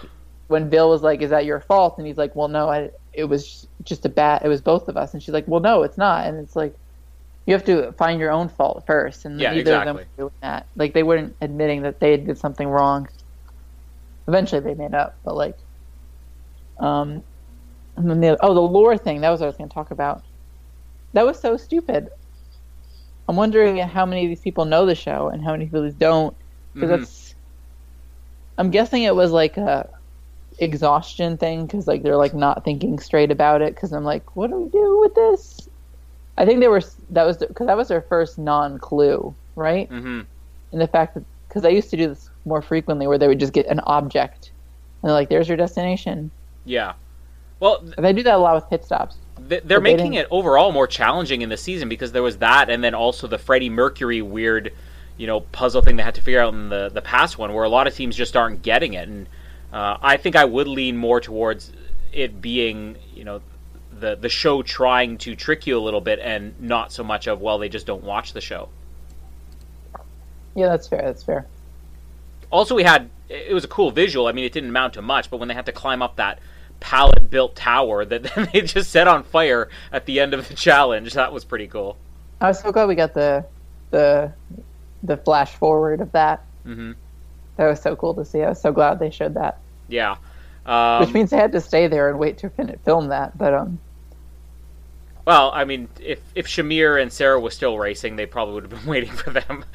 when 0.47 0.69
Phil 0.69 0.89
was 0.89 1.01
like 1.01 1.21
is 1.21 1.29
that 1.31 1.45
your 1.45 1.59
fault 1.59 1.97
and 1.97 2.05
he's 2.07 2.17
like 2.17 2.35
well 2.35 2.47
no 2.47 2.69
I, 2.69 2.91
it 3.13 3.25
was 3.25 3.67
just 3.83 4.05
a 4.05 4.09
bad 4.09 4.43
it 4.43 4.47
was 4.47 4.61
both 4.61 4.87
of 4.87 4.97
us 4.97 5.13
and 5.13 5.21
she's 5.21 5.33
like 5.33 5.47
well 5.47 5.61
no 5.61 5.83
it's 5.83 5.97
not 5.97 6.27
and 6.27 6.37
it's 6.37 6.55
like 6.55 6.75
you 7.45 7.53
have 7.53 7.63
to 7.65 7.91
find 7.93 8.19
your 8.19 8.31
own 8.31 8.49
fault 8.49 8.83
first, 8.87 9.25
and 9.25 9.39
yeah, 9.39 9.51
neither 9.51 9.61
exactly. 9.61 9.89
of 9.89 9.97
them 9.97 10.07
were 10.17 10.23
doing 10.23 10.33
that. 10.41 10.65
Like 10.75 10.93
they 10.93 11.03
weren't 11.03 11.35
admitting 11.41 11.83
that 11.83 11.99
they 11.99 12.11
had 12.11 12.25
did 12.25 12.37
something 12.37 12.67
wrong. 12.67 13.07
Eventually, 14.27 14.61
they 14.61 14.73
made 14.73 14.95
up, 14.95 15.15
but 15.23 15.35
like, 15.35 15.57
um, 16.79 17.21
and 17.95 18.09
then 18.09 18.19
the, 18.19 18.37
oh, 18.43 18.53
the 18.55 18.61
lore 18.61 18.97
thing. 18.97 19.21
That 19.21 19.29
was 19.29 19.41
what 19.41 19.45
I 19.45 19.49
was 19.49 19.57
going 19.57 19.69
to 19.69 19.73
talk 19.73 19.91
about. 19.91 20.23
That 21.13 21.25
was 21.25 21.39
so 21.39 21.55
stupid. 21.55 22.09
I'm 23.29 23.35
wondering 23.35 23.77
how 23.77 24.05
many 24.05 24.25
of 24.25 24.29
these 24.29 24.41
people 24.41 24.65
know 24.65 24.85
the 24.85 24.95
show 24.95 25.29
and 25.29 25.43
how 25.43 25.51
many 25.51 25.65
people 25.65 25.89
don't, 25.91 26.35
because 26.73 26.89
mm-hmm. 26.89 27.01
that's. 27.01 27.35
I'm 28.57 28.71
guessing 28.71 29.03
it 29.03 29.15
was 29.15 29.31
like 29.31 29.57
a 29.57 29.89
exhaustion 30.59 31.37
thing 31.37 31.65
because 31.65 31.87
like 31.87 32.03
they're 32.03 32.17
like 32.17 32.33
not 32.33 32.63
thinking 32.63 32.99
straight 32.99 33.31
about 33.31 33.61
it 33.61 33.75
because 33.75 33.91
I'm 33.91 34.03
like, 34.03 34.35
what 34.35 34.49
do 34.49 34.57
we 34.57 34.69
do 34.69 34.99
with 34.99 35.15
this? 35.15 35.69
I 36.37 36.45
think 36.45 36.59
they 36.59 36.67
were 36.67 36.81
that 37.11 37.23
was 37.25 37.37
because 37.37 37.67
that 37.67 37.77
was 37.77 37.87
their 37.87 38.01
first 38.01 38.37
non-clue, 38.37 39.33
right? 39.55 39.89
Mm-hmm. 39.89 40.21
And 40.71 40.81
the 40.81 40.87
fact 40.87 41.13
that 41.15 41.23
because 41.47 41.63
I 41.65 41.69
used 41.69 41.89
to 41.91 41.97
do 41.97 42.07
this 42.09 42.29
more 42.45 42.61
frequently, 42.61 43.07
where 43.07 43.17
they 43.17 43.27
would 43.27 43.39
just 43.39 43.53
get 43.53 43.65
an 43.67 43.79
object 43.81 44.51
and 45.01 45.09
they're 45.09 45.13
like, 45.13 45.29
"There's 45.29 45.47
your 45.47 45.57
destination." 45.57 46.31
Yeah. 46.65 46.93
Well, 47.59 47.79
th- 47.79 47.95
they 47.95 48.11
do 48.11 48.23
that 48.23 48.35
a 48.35 48.37
lot 48.37 48.55
with 48.55 48.69
pit 48.69 48.83
stops. 48.83 49.17
Th- 49.49 49.61
they're 49.63 49.79
making 49.79 50.11
they 50.11 50.19
it 50.19 50.27
overall 50.31 50.71
more 50.71 50.87
challenging 50.87 51.41
in 51.41 51.49
the 51.49 51.57
season 51.57 51.87
because 51.87 52.11
there 52.11 52.23
was 52.23 52.37
that, 52.37 52.69
and 52.69 52.83
then 52.83 52.93
also 52.93 53.27
the 53.27 53.37
Freddie 53.37 53.69
Mercury 53.69 54.21
weird, 54.21 54.73
you 55.17 55.27
know, 55.27 55.41
puzzle 55.41 55.81
thing 55.81 55.95
they 55.95 56.03
had 56.03 56.15
to 56.15 56.21
figure 56.21 56.41
out 56.41 56.53
in 56.53 56.69
the 56.69 56.89
the 56.93 57.01
past 57.01 57.37
one, 57.37 57.53
where 57.53 57.63
a 57.63 57.69
lot 57.69 57.87
of 57.87 57.95
teams 57.95 58.15
just 58.15 58.35
aren't 58.35 58.61
getting 58.61 58.93
it. 58.93 59.07
And 59.07 59.27
uh, 59.75 59.97
I 60.01 60.15
think 60.15 60.37
I 60.37 60.45
would 60.45 60.69
lean 60.69 60.95
more 60.95 61.19
towards 61.19 61.73
it 62.13 62.41
being, 62.41 62.95
you 63.13 63.25
know, 63.25 63.41
the 63.99 64.15
the 64.15 64.29
show 64.29 64.63
trying 64.63 65.17
to 65.19 65.35
trick 65.35 65.67
you 65.67 65.77
a 65.77 65.83
little 65.83 65.99
bit, 65.99 66.19
and 66.19 66.57
not 66.61 66.93
so 66.93 67.03
much 67.03 67.27
of 67.27 67.41
well, 67.41 67.57
they 67.57 67.67
just 67.67 67.85
don't 67.85 68.03
watch 68.03 68.31
the 68.31 68.39
show. 68.39 68.69
Yeah, 70.55 70.69
that's 70.69 70.87
fair. 70.87 71.01
That's 71.01 71.23
fair. 71.23 71.45
Also, 72.51 72.73
we 72.73 72.83
had 72.83 73.09
it 73.27 73.53
was 73.53 73.65
a 73.65 73.67
cool 73.67 73.91
visual. 73.91 74.27
I 74.27 74.31
mean, 74.31 74.45
it 74.45 74.53
didn't 74.53 74.69
amount 74.69 74.93
to 74.93 75.01
much, 75.01 75.29
but 75.29 75.41
when 75.41 75.49
they 75.49 75.53
had 75.53 75.65
to 75.65 75.73
climb 75.73 76.01
up 76.01 76.15
that 76.15 76.39
pallet 76.79 77.29
built 77.29 77.57
tower 77.57 78.05
that 78.05 78.23
they 78.53 78.61
just 78.61 78.91
set 78.91 79.09
on 79.09 79.23
fire 79.23 79.67
at 79.91 80.05
the 80.05 80.21
end 80.21 80.33
of 80.33 80.47
the 80.47 80.53
challenge, 80.53 81.11
that 81.15 81.33
was 81.33 81.43
pretty 81.43 81.67
cool. 81.67 81.97
I 82.39 82.47
was 82.47 82.61
so 82.61 82.71
glad 82.71 82.87
we 82.87 82.95
got 82.95 83.13
the 83.13 83.45
the 83.91 84.31
the 85.03 85.17
flash 85.17 85.53
forward 85.55 85.99
of 85.99 86.13
that. 86.13 86.45
Mm-hmm. 86.65 86.93
That 87.57 87.67
was 87.67 87.81
so 87.81 87.97
cool 87.97 88.13
to 88.13 88.23
see. 88.23 88.41
I 88.41 88.47
was 88.47 88.61
so 88.61 88.71
glad 88.71 88.99
they 88.99 89.09
showed 89.09 89.33
that. 89.33 89.59
Yeah. 89.87 90.17
Um, 90.65 91.01
Which 91.01 91.13
means 91.13 91.29
they 91.29 91.37
had 91.37 91.51
to 91.51 91.61
stay 91.61 91.87
there 91.87 92.09
and 92.09 92.17
wait 92.17 92.37
to 92.39 92.49
film 92.83 93.07
that, 93.09 93.37
but 93.37 93.53
um. 93.53 93.79
Well, 95.25 95.51
I 95.53 95.65
mean, 95.65 95.89
if 95.99 96.19
if 96.35 96.47
Shamir 96.47 97.01
and 97.01 97.11
Sarah 97.11 97.39
was 97.39 97.53
still 97.53 97.77
racing, 97.77 98.15
they 98.15 98.25
probably 98.25 98.55
would 98.55 98.63
have 98.63 98.71
been 98.71 98.85
waiting 98.89 99.11
for 99.11 99.31
them. 99.31 99.65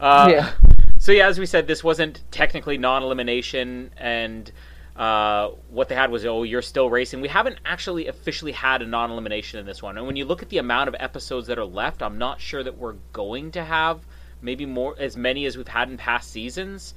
Uh, 0.00 0.28
yeah. 0.30 0.52
So 0.98 1.12
yeah, 1.12 1.28
as 1.28 1.38
we 1.38 1.46
said, 1.46 1.66
this 1.66 1.82
wasn't 1.84 2.22
technically 2.30 2.76
non-elimination, 2.76 3.90
and 3.96 4.50
uh, 4.96 5.50
what 5.70 5.88
they 5.88 5.94
had 5.94 6.10
was, 6.10 6.26
oh, 6.26 6.42
you're 6.42 6.62
still 6.62 6.90
racing. 6.90 7.20
We 7.20 7.28
haven't 7.28 7.58
actually 7.64 8.08
officially 8.08 8.50
had 8.50 8.82
a 8.82 8.86
non-elimination 8.86 9.60
in 9.60 9.66
this 9.66 9.80
one, 9.80 9.96
and 9.96 10.06
when 10.06 10.16
you 10.16 10.24
look 10.24 10.42
at 10.42 10.48
the 10.48 10.58
amount 10.58 10.88
of 10.88 10.96
episodes 10.98 11.46
that 11.46 11.58
are 11.58 11.64
left, 11.64 12.02
I'm 12.02 12.18
not 12.18 12.40
sure 12.40 12.64
that 12.64 12.76
we're 12.76 12.96
going 13.12 13.52
to 13.52 13.64
have 13.64 14.00
maybe 14.42 14.66
more 14.66 14.96
as 14.98 15.16
many 15.16 15.46
as 15.46 15.56
we've 15.56 15.68
had 15.68 15.88
in 15.88 15.96
past 15.96 16.30
seasons. 16.30 16.94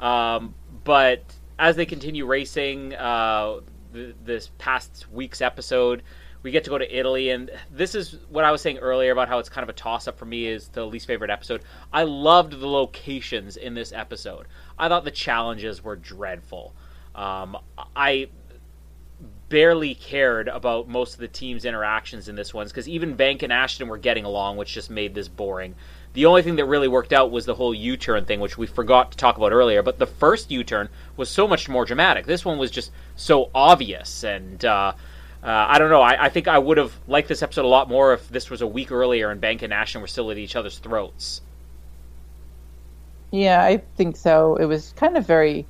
Um, 0.00 0.54
but 0.84 1.22
as 1.58 1.76
they 1.76 1.86
continue 1.86 2.26
racing, 2.26 2.94
uh, 2.94 3.60
th- 3.92 4.14
this 4.24 4.50
past 4.58 5.06
week's 5.12 5.40
episode, 5.40 6.02
we 6.42 6.50
get 6.50 6.64
to 6.64 6.70
go 6.70 6.78
to 6.78 6.98
Italy, 6.98 7.30
and 7.30 7.50
this 7.70 7.94
is 7.94 8.16
what 8.28 8.44
I 8.44 8.50
was 8.50 8.60
saying 8.60 8.78
earlier 8.78 9.12
about 9.12 9.28
how 9.28 9.38
it's 9.38 9.48
kind 9.48 9.62
of 9.62 9.68
a 9.68 9.74
toss 9.74 10.08
up 10.08 10.18
for 10.18 10.24
me 10.24 10.46
is 10.46 10.68
the 10.68 10.84
least 10.84 11.06
favorite 11.06 11.30
episode. 11.30 11.62
I 11.92 12.02
loved 12.02 12.58
the 12.58 12.68
locations 12.68 13.56
in 13.56 13.74
this 13.74 13.92
episode. 13.92 14.46
I 14.78 14.88
thought 14.88 15.04
the 15.04 15.12
challenges 15.12 15.84
were 15.84 15.96
dreadful. 15.96 16.74
Um, 17.14 17.56
I 17.94 18.28
barely 19.48 19.94
cared 19.94 20.48
about 20.48 20.88
most 20.88 21.14
of 21.14 21.20
the 21.20 21.28
team's 21.28 21.64
interactions 21.66 22.28
in 22.28 22.34
this 22.34 22.54
one 22.54 22.66
because 22.66 22.88
even 22.88 23.16
Vanck 23.16 23.42
and 23.42 23.52
Ashton 23.52 23.86
were 23.86 23.98
getting 23.98 24.24
along, 24.24 24.56
which 24.56 24.72
just 24.72 24.90
made 24.90 25.14
this 25.14 25.28
boring. 25.28 25.74
The 26.14 26.26
only 26.26 26.42
thing 26.42 26.56
that 26.56 26.66
really 26.66 26.88
worked 26.88 27.12
out 27.12 27.30
was 27.30 27.46
the 27.46 27.54
whole 27.54 27.74
U 27.74 27.96
turn 27.96 28.24
thing, 28.24 28.40
which 28.40 28.58
we 28.58 28.66
forgot 28.66 29.12
to 29.12 29.16
talk 29.16 29.36
about 29.36 29.52
earlier. 29.52 29.82
But 29.82 29.98
the 29.98 30.06
first 30.06 30.50
U 30.50 30.62
turn 30.62 30.88
was 31.16 31.30
so 31.30 31.48
much 31.48 31.68
more 31.68 31.84
dramatic. 31.84 32.26
This 32.26 32.44
one 32.44 32.58
was 32.58 32.70
just 32.70 32.90
so 33.16 33.50
obvious 33.54 34.24
and. 34.24 34.64
Uh, 34.64 34.92
uh, 35.42 35.66
I 35.70 35.78
don't 35.80 35.90
know. 35.90 36.02
I, 36.02 36.26
I 36.26 36.28
think 36.28 36.46
I 36.46 36.56
would 36.56 36.78
have 36.78 36.92
liked 37.08 37.26
this 37.26 37.42
episode 37.42 37.64
a 37.64 37.68
lot 37.68 37.88
more 37.88 38.14
if 38.14 38.28
this 38.28 38.48
was 38.48 38.60
a 38.60 38.66
week 38.66 38.92
earlier 38.92 39.28
and 39.28 39.40
Vanck 39.40 39.62
and 39.62 39.72
Ashton 39.72 40.00
were 40.00 40.06
still 40.06 40.30
at 40.30 40.38
each 40.38 40.54
other's 40.54 40.78
throats. 40.78 41.40
Yeah, 43.32 43.64
I 43.64 43.78
think 43.96 44.16
so. 44.16 44.54
It 44.56 44.66
was 44.66 44.92
kind 44.96 45.16
of 45.16 45.26
very 45.26 45.66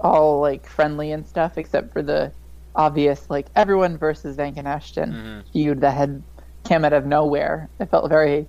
all 0.00 0.40
like 0.40 0.66
friendly 0.66 1.12
and 1.12 1.24
stuff, 1.26 1.58
except 1.58 1.92
for 1.92 2.02
the 2.02 2.32
obvious 2.74 3.30
like 3.30 3.46
everyone 3.54 3.98
versus 3.98 4.36
Vanck 4.36 4.56
and 4.56 4.66
Ashton 4.66 5.12
mm-hmm. 5.12 5.50
feud 5.52 5.80
that 5.82 5.96
had 5.96 6.22
came 6.64 6.84
out 6.84 6.92
of 6.92 7.06
nowhere. 7.06 7.68
It 7.78 7.90
felt 7.90 8.08
very. 8.08 8.48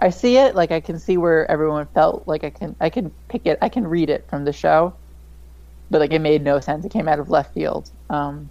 I 0.00 0.10
see 0.10 0.38
it 0.38 0.54
like 0.56 0.72
I 0.72 0.80
can 0.80 0.98
see 0.98 1.16
where 1.18 1.50
everyone 1.50 1.86
felt 1.94 2.26
like 2.26 2.44
I 2.44 2.50
can 2.50 2.76
I 2.80 2.90
can 2.90 3.12
pick 3.28 3.46
it 3.46 3.58
I 3.62 3.68
can 3.68 3.86
read 3.86 4.10
it 4.10 4.26
from 4.30 4.44
the 4.44 4.52
show, 4.52 4.96
but 5.90 6.00
like 6.00 6.12
it 6.12 6.20
made 6.20 6.42
no 6.42 6.60
sense. 6.60 6.84
It 6.84 6.92
came 6.92 7.08
out 7.08 7.20
of 7.20 7.30
left 7.30 7.54
field. 7.54 7.90
Um, 8.10 8.50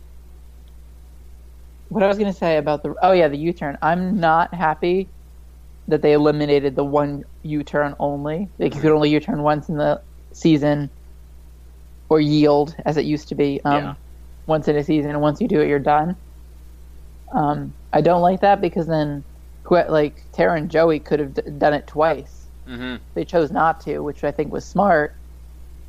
what 1.89 2.03
I 2.03 2.07
was 2.07 2.17
going 2.17 2.31
to 2.31 2.37
say 2.37 2.57
about 2.57 2.83
the 2.83 2.95
oh 3.01 3.11
yeah 3.13 3.27
the 3.29 3.37
U-turn. 3.37 3.77
I'm 3.81 4.19
not 4.19 4.53
happy 4.53 5.11
that 5.87 6.01
they 6.03 6.13
eliminated 6.13 6.75
the 6.75 6.85
one 6.85 7.23
U-turn 7.43 7.95
only. 7.99 8.49
Like 8.59 8.75
you 8.75 8.81
could 8.81 8.91
only 8.91 9.09
U-turn 9.09 9.41
once 9.43 9.69
in 9.69 9.77
the 9.77 10.03
season, 10.33 10.91
or 12.09 12.21
yield 12.21 12.75
as 12.85 12.97
it 12.97 13.05
used 13.05 13.29
to 13.29 13.35
be. 13.35 13.61
Um, 13.65 13.83
yeah. 13.83 13.95
Once 14.45 14.67
in 14.67 14.75
a 14.75 14.83
season, 14.83 15.11
and 15.11 15.21
once 15.21 15.41
you 15.41 15.47
do 15.47 15.61
it, 15.61 15.67
you're 15.67 15.79
done. 15.79 16.17
Um, 17.33 17.75
I 17.93 18.01
don't 18.01 18.21
like 18.21 18.41
that 18.41 18.61
because 18.61 18.87
then, 18.87 19.23
like 19.69 20.23
Tara 20.31 20.57
and 20.57 20.69
Joey 20.69 20.99
could 20.99 21.19
have 21.19 21.33
d- 21.33 21.41
done 21.57 21.73
it 21.73 21.87
twice. 21.87 22.45
Mm-hmm. 22.67 22.97
They 23.13 23.25
chose 23.25 23.51
not 23.51 23.81
to, 23.81 23.99
which 23.99 24.23
I 24.23 24.31
think 24.31 24.51
was 24.51 24.65
smart. 24.65 25.15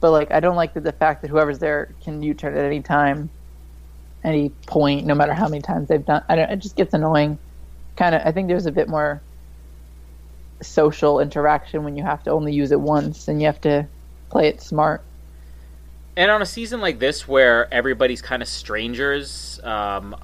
But 0.01 0.13
like, 0.13 0.31
I 0.31 0.41
don't 0.41 0.57
like 0.57 0.75
the, 0.75 0.81
the 0.81 0.93
fact 0.93 1.23
that 1.23 1.29
whoever's 1.29 1.59
there 1.59 1.95
can 2.03 2.23
U-turn 2.23 2.57
at 2.57 2.65
any 2.65 2.81
time 2.81 3.31
any 4.25 4.51
point, 4.67 5.07
no 5.07 5.15
matter 5.15 5.33
how 5.33 5.49
many 5.49 5.63
times 5.63 5.89
they've 5.89 6.05
done. 6.05 6.23
I 6.29 6.37
don't. 6.37 6.51
It 6.51 6.59
just 6.59 6.77
gets 6.77 6.95
annoying. 6.95 7.39
Kind 7.97 8.15
of. 8.15 8.23
I 8.25 8.33
think 8.33 8.49
there's 8.49 8.67
a 8.67 8.73
bit 8.73 8.89
more 8.89 9.21
social 10.63 11.21
interaction 11.21 11.85
when 11.85 11.97
you 11.97 12.03
have 12.03 12.23
to 12.25 12.31
only 12.31 12.53
use 12.53 12.71
it 12.71 12.81
once 12.81 13.29
and 13.29 13.41
you 13.41 13.47
have 13.47 13.61
to 13.63 13.87
play 14.29 14.49
it 14.49 14.61
smart. 14.61 15.03
And 16.17 16.31
on 16.31 16.43
a 16.43 16.47
season 16.47 16.81
like 16.81 16.99
this, 16.99 17.27
where 17.27 17.73
everybody's 17.73 18.21
kind 18.21 18.43
of 18.43 18.49
strangers, 18.49 19.59
um, 19.63 20.15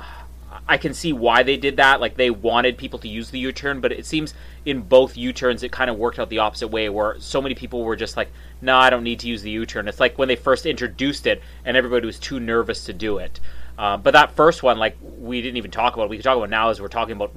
I 0.69 0.79
can 0.79 0.95
see 0.95 1.13
why 1.13 1.43
they 1.43 1.57
did 1.57 1.77
that. 1.77 2.01
Like 2.01 2.17
they 2.17 2.31
wanted 2.31 2.77
people 2.77 2.99
to 3.01 3.09
use 3.09 3.31
the 3.31 3.39
U-turn, 3.39 3.81
but 3.81 3.93
it 3.93 4.05
seems 4.05 4.35
in 4.65 4.83
both 4.83 5.17
U-turns 5.17 5.63
it 5.63 5.71
kind 5.71 5.89
of 5.89 5.97
worked 5.97 6.19
out 6.19 6.29
the 6.29 6.41
opposite 6.41 6.69
way, 6.69 6.89
where 6.89 7.19
so 7.21 7.41
many 7.41 7.55
people 7.55 7.85
were 7.85 7.97
just 7.97 8.17
like, 8.17 8.31
"No, 8.61 8.77
I 8.77 8.91
don't 8.91 9.05
need 9.05 9.21
to 9.21 9.29
use 9.29 9.43
the 9.43 9.51
U-turn." 9.51 9.87
It's 9.87 10.01
like 10.01 10.19
when 10.19 10.29
they 10.29 10.37
first 10.37 10.67
introduced 10.67 11.27
it, 11.27 11.41
and 11.65 11.77
everybody 11.77 12.07
was 12.07 12.19
too 12.19 12.41
nervous 12.41 12.85
to 12.87 12.93
do 12.93 13.19
it. 13.19 13.39
Uh, 13.79 13.97
but 13.97 14.13
that 14.13 14.33
first 14.33 14.63
one, 14.63 14.79
like 14.79 14.97
we 15.01 15.41
didn't 15.41 15.57
even 15.57 15.71
talk 15.71 15.95
about. 15.95 16.09
We 16.09 16.17
can 16.17 16.25
talk 16.25 16.37
about 16.37 16.51
now 16.51 16.71
as 16.71 16.81
we're 16.81 16.89
talking 16.89 17.15
about 17.15 17.33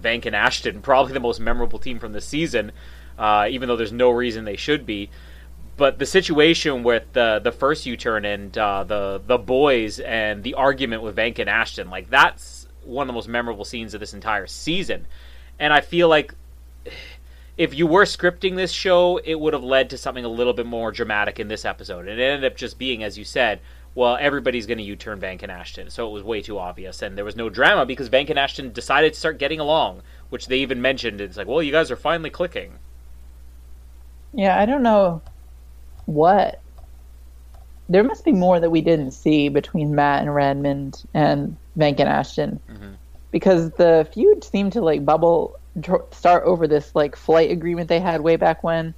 Vanck 0.00 0.24
and 0.24 0.34
Ashton, 0.34 0.80
probably 0.82 1.12
the 1.12 1.20
most 1.20 1.40
memorable 1.40 1.78
team 1.78 1.98
from 1.98 2.12
the 2.12 2.20
season, 2.20 2.72
uh, 3.18 3.46
even 3.50 3.68
though 3.68 3.76
there's 3.76 3.92
no 3.92 4.10
reason 4.10 4.44
they 4.44 4.56
should 4.56 4.86
be. 4.86 5.10
But 5.76 5.98
the 5.98 6.06
situation 6.06 6.82
with 6.82 7.12
the 7.12 7.40
the 7.42 7.52
first 7.52 7.84
U 7.86 7.96
turn 7.96 8.24
and 8.24 8.56
uh, 8.56 8.84
the 8.84 9.20
the 9.26 9.38
boys 9.38 9.98
and 10.00 10.42
the 10.42 10.54
argument 10.54 11.02
with 11.02 11.16
Vanck 11.16 11.38
and 11.38 11.48
Ashton, 11.48 11.90
like 11.90 12.08
that's 12.10 12.59
one 12.84 13.04
of 13.04 13.06
the 13.08 13.14
most 13.14 13.28
memorable 13.28 13.64
scenes 13.64 13.94
of 13.94 14.00
this 14.00 14.14
entire 14.14 14.46
season. 14.46 15.06
And 15.58 15.72
I 15.72 15.80
feel 15.80 16.08
like 16.08 16.34
if 17.56 17.74
you 17.74 17.86
were 17.86 18.04
scripting 18.04 18.56
this 18.56 18.72
show, 18.72 19.18
it 19.18 19.38
would 19.38 19.52
have 19.52 19.64
led 19.64 19.90
to 19.90 19.98
something 19.98 20.24
a 20.24 20.28
little 20.28 20.54
bit 20.54 20.66
more 20.66 20.92
dramatic 20.92 21.38
in 21.38 21.48
this 21.48 21.64
episode. 21.64 22.08
And 22.08 22.18
it 22.18 22.22
ended 22.22 22.50
up 22.50 22.56
just 22.56 22.78
being, 22.78 23.02
as 23.02 23.18
you 23.18 23.24
said, 23.24 23.60
well, 23.94 24.16
everybody's 24.20 24.66
going 24.66 24.78
to 24.78 24.84
U-turn 24.84 25.20
Vanck 25.20 25.42
and 25.42 25.50
Ashton, 25.50 25.90
so 25.90 26.08
it 26.08 26.12
was 26.12 26.22
way 26.22 26.40
too 26.40 26.60
obvious, 26.60 27.02
and 27.02 27.18
there 27.18 27.24
was 27.24 27.34
no 27.34 27.48
drama 27.48 27.84
because 27.84 28.08
Vanck 28.08 28.30
and 28.30 28.38
Ashton 28.38 28.72
decided 28.72 29.14
to 29.14 29.18
start 29.18 29.38
getting 29.38 29.58
along, 29.58 30.02
which 30.28 30.46
they 30.46 30.58
even 30.58 30.80
mentioned. 30.80 31.20
It's 31.20 31.36
like, 31.36 31.48
well, 31.48 31.60
you 31.60 31.72
guys 31.72 31.90
are 31.90 31.96
finally 31.96 32.30
clicking. 32.30 32.74
Yeah, 34.32 34.56
I 34.56 34.64
don't 34.64 34.84
know 34.84 35.22
what. 36.06 36.60
There 37.90 38.04
must 38.04 38.24
be 38.24 38.32
more 38.32 38.60
that 38.60 38.70
we 38.70 38.82
didn't 38.82 39.10
see 39.10 39.48
between 39.48 39.96
Matt 39.96 40.22
and 40.22 40.32
Redmond 40.32 41.02
and 41.12 41.56
Vanck 41.76 41.98
and 41.98 42.08
Ashton, 42.08 42.60
mm-hmm. 42.70 42.92
because 43.32 43.72
the 43.72 44.08
feud 44.14 44.44
seemed 44.44 44.74
to 44.74 44.80
like 44.80 45.04
bubble 45.04 45.58
start 46.12 46.44
over 46.44 46.68
this 46.68 46.94
like 46.94 47.16
flight 47.16 47.50
agreement 47.50 47.88
they 47.88 47.98
had 48.00 48.20
way 48.20 48.36
back 48.36 48.62
when, 48.62 48.94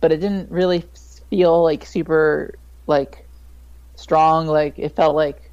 but 0.00 0.10
it 0.10 0.20
didn't 0.20 0.50
really 0.50 0.84
feel 1.28 1.62
like 1.62 1.84
super 1.84 2.54
like 2.86 3.26
strong. 3.96 4.46
Like 4.46 4.78
it 4.78 4.96
felt 4.96 5.14
like 5.14 5.50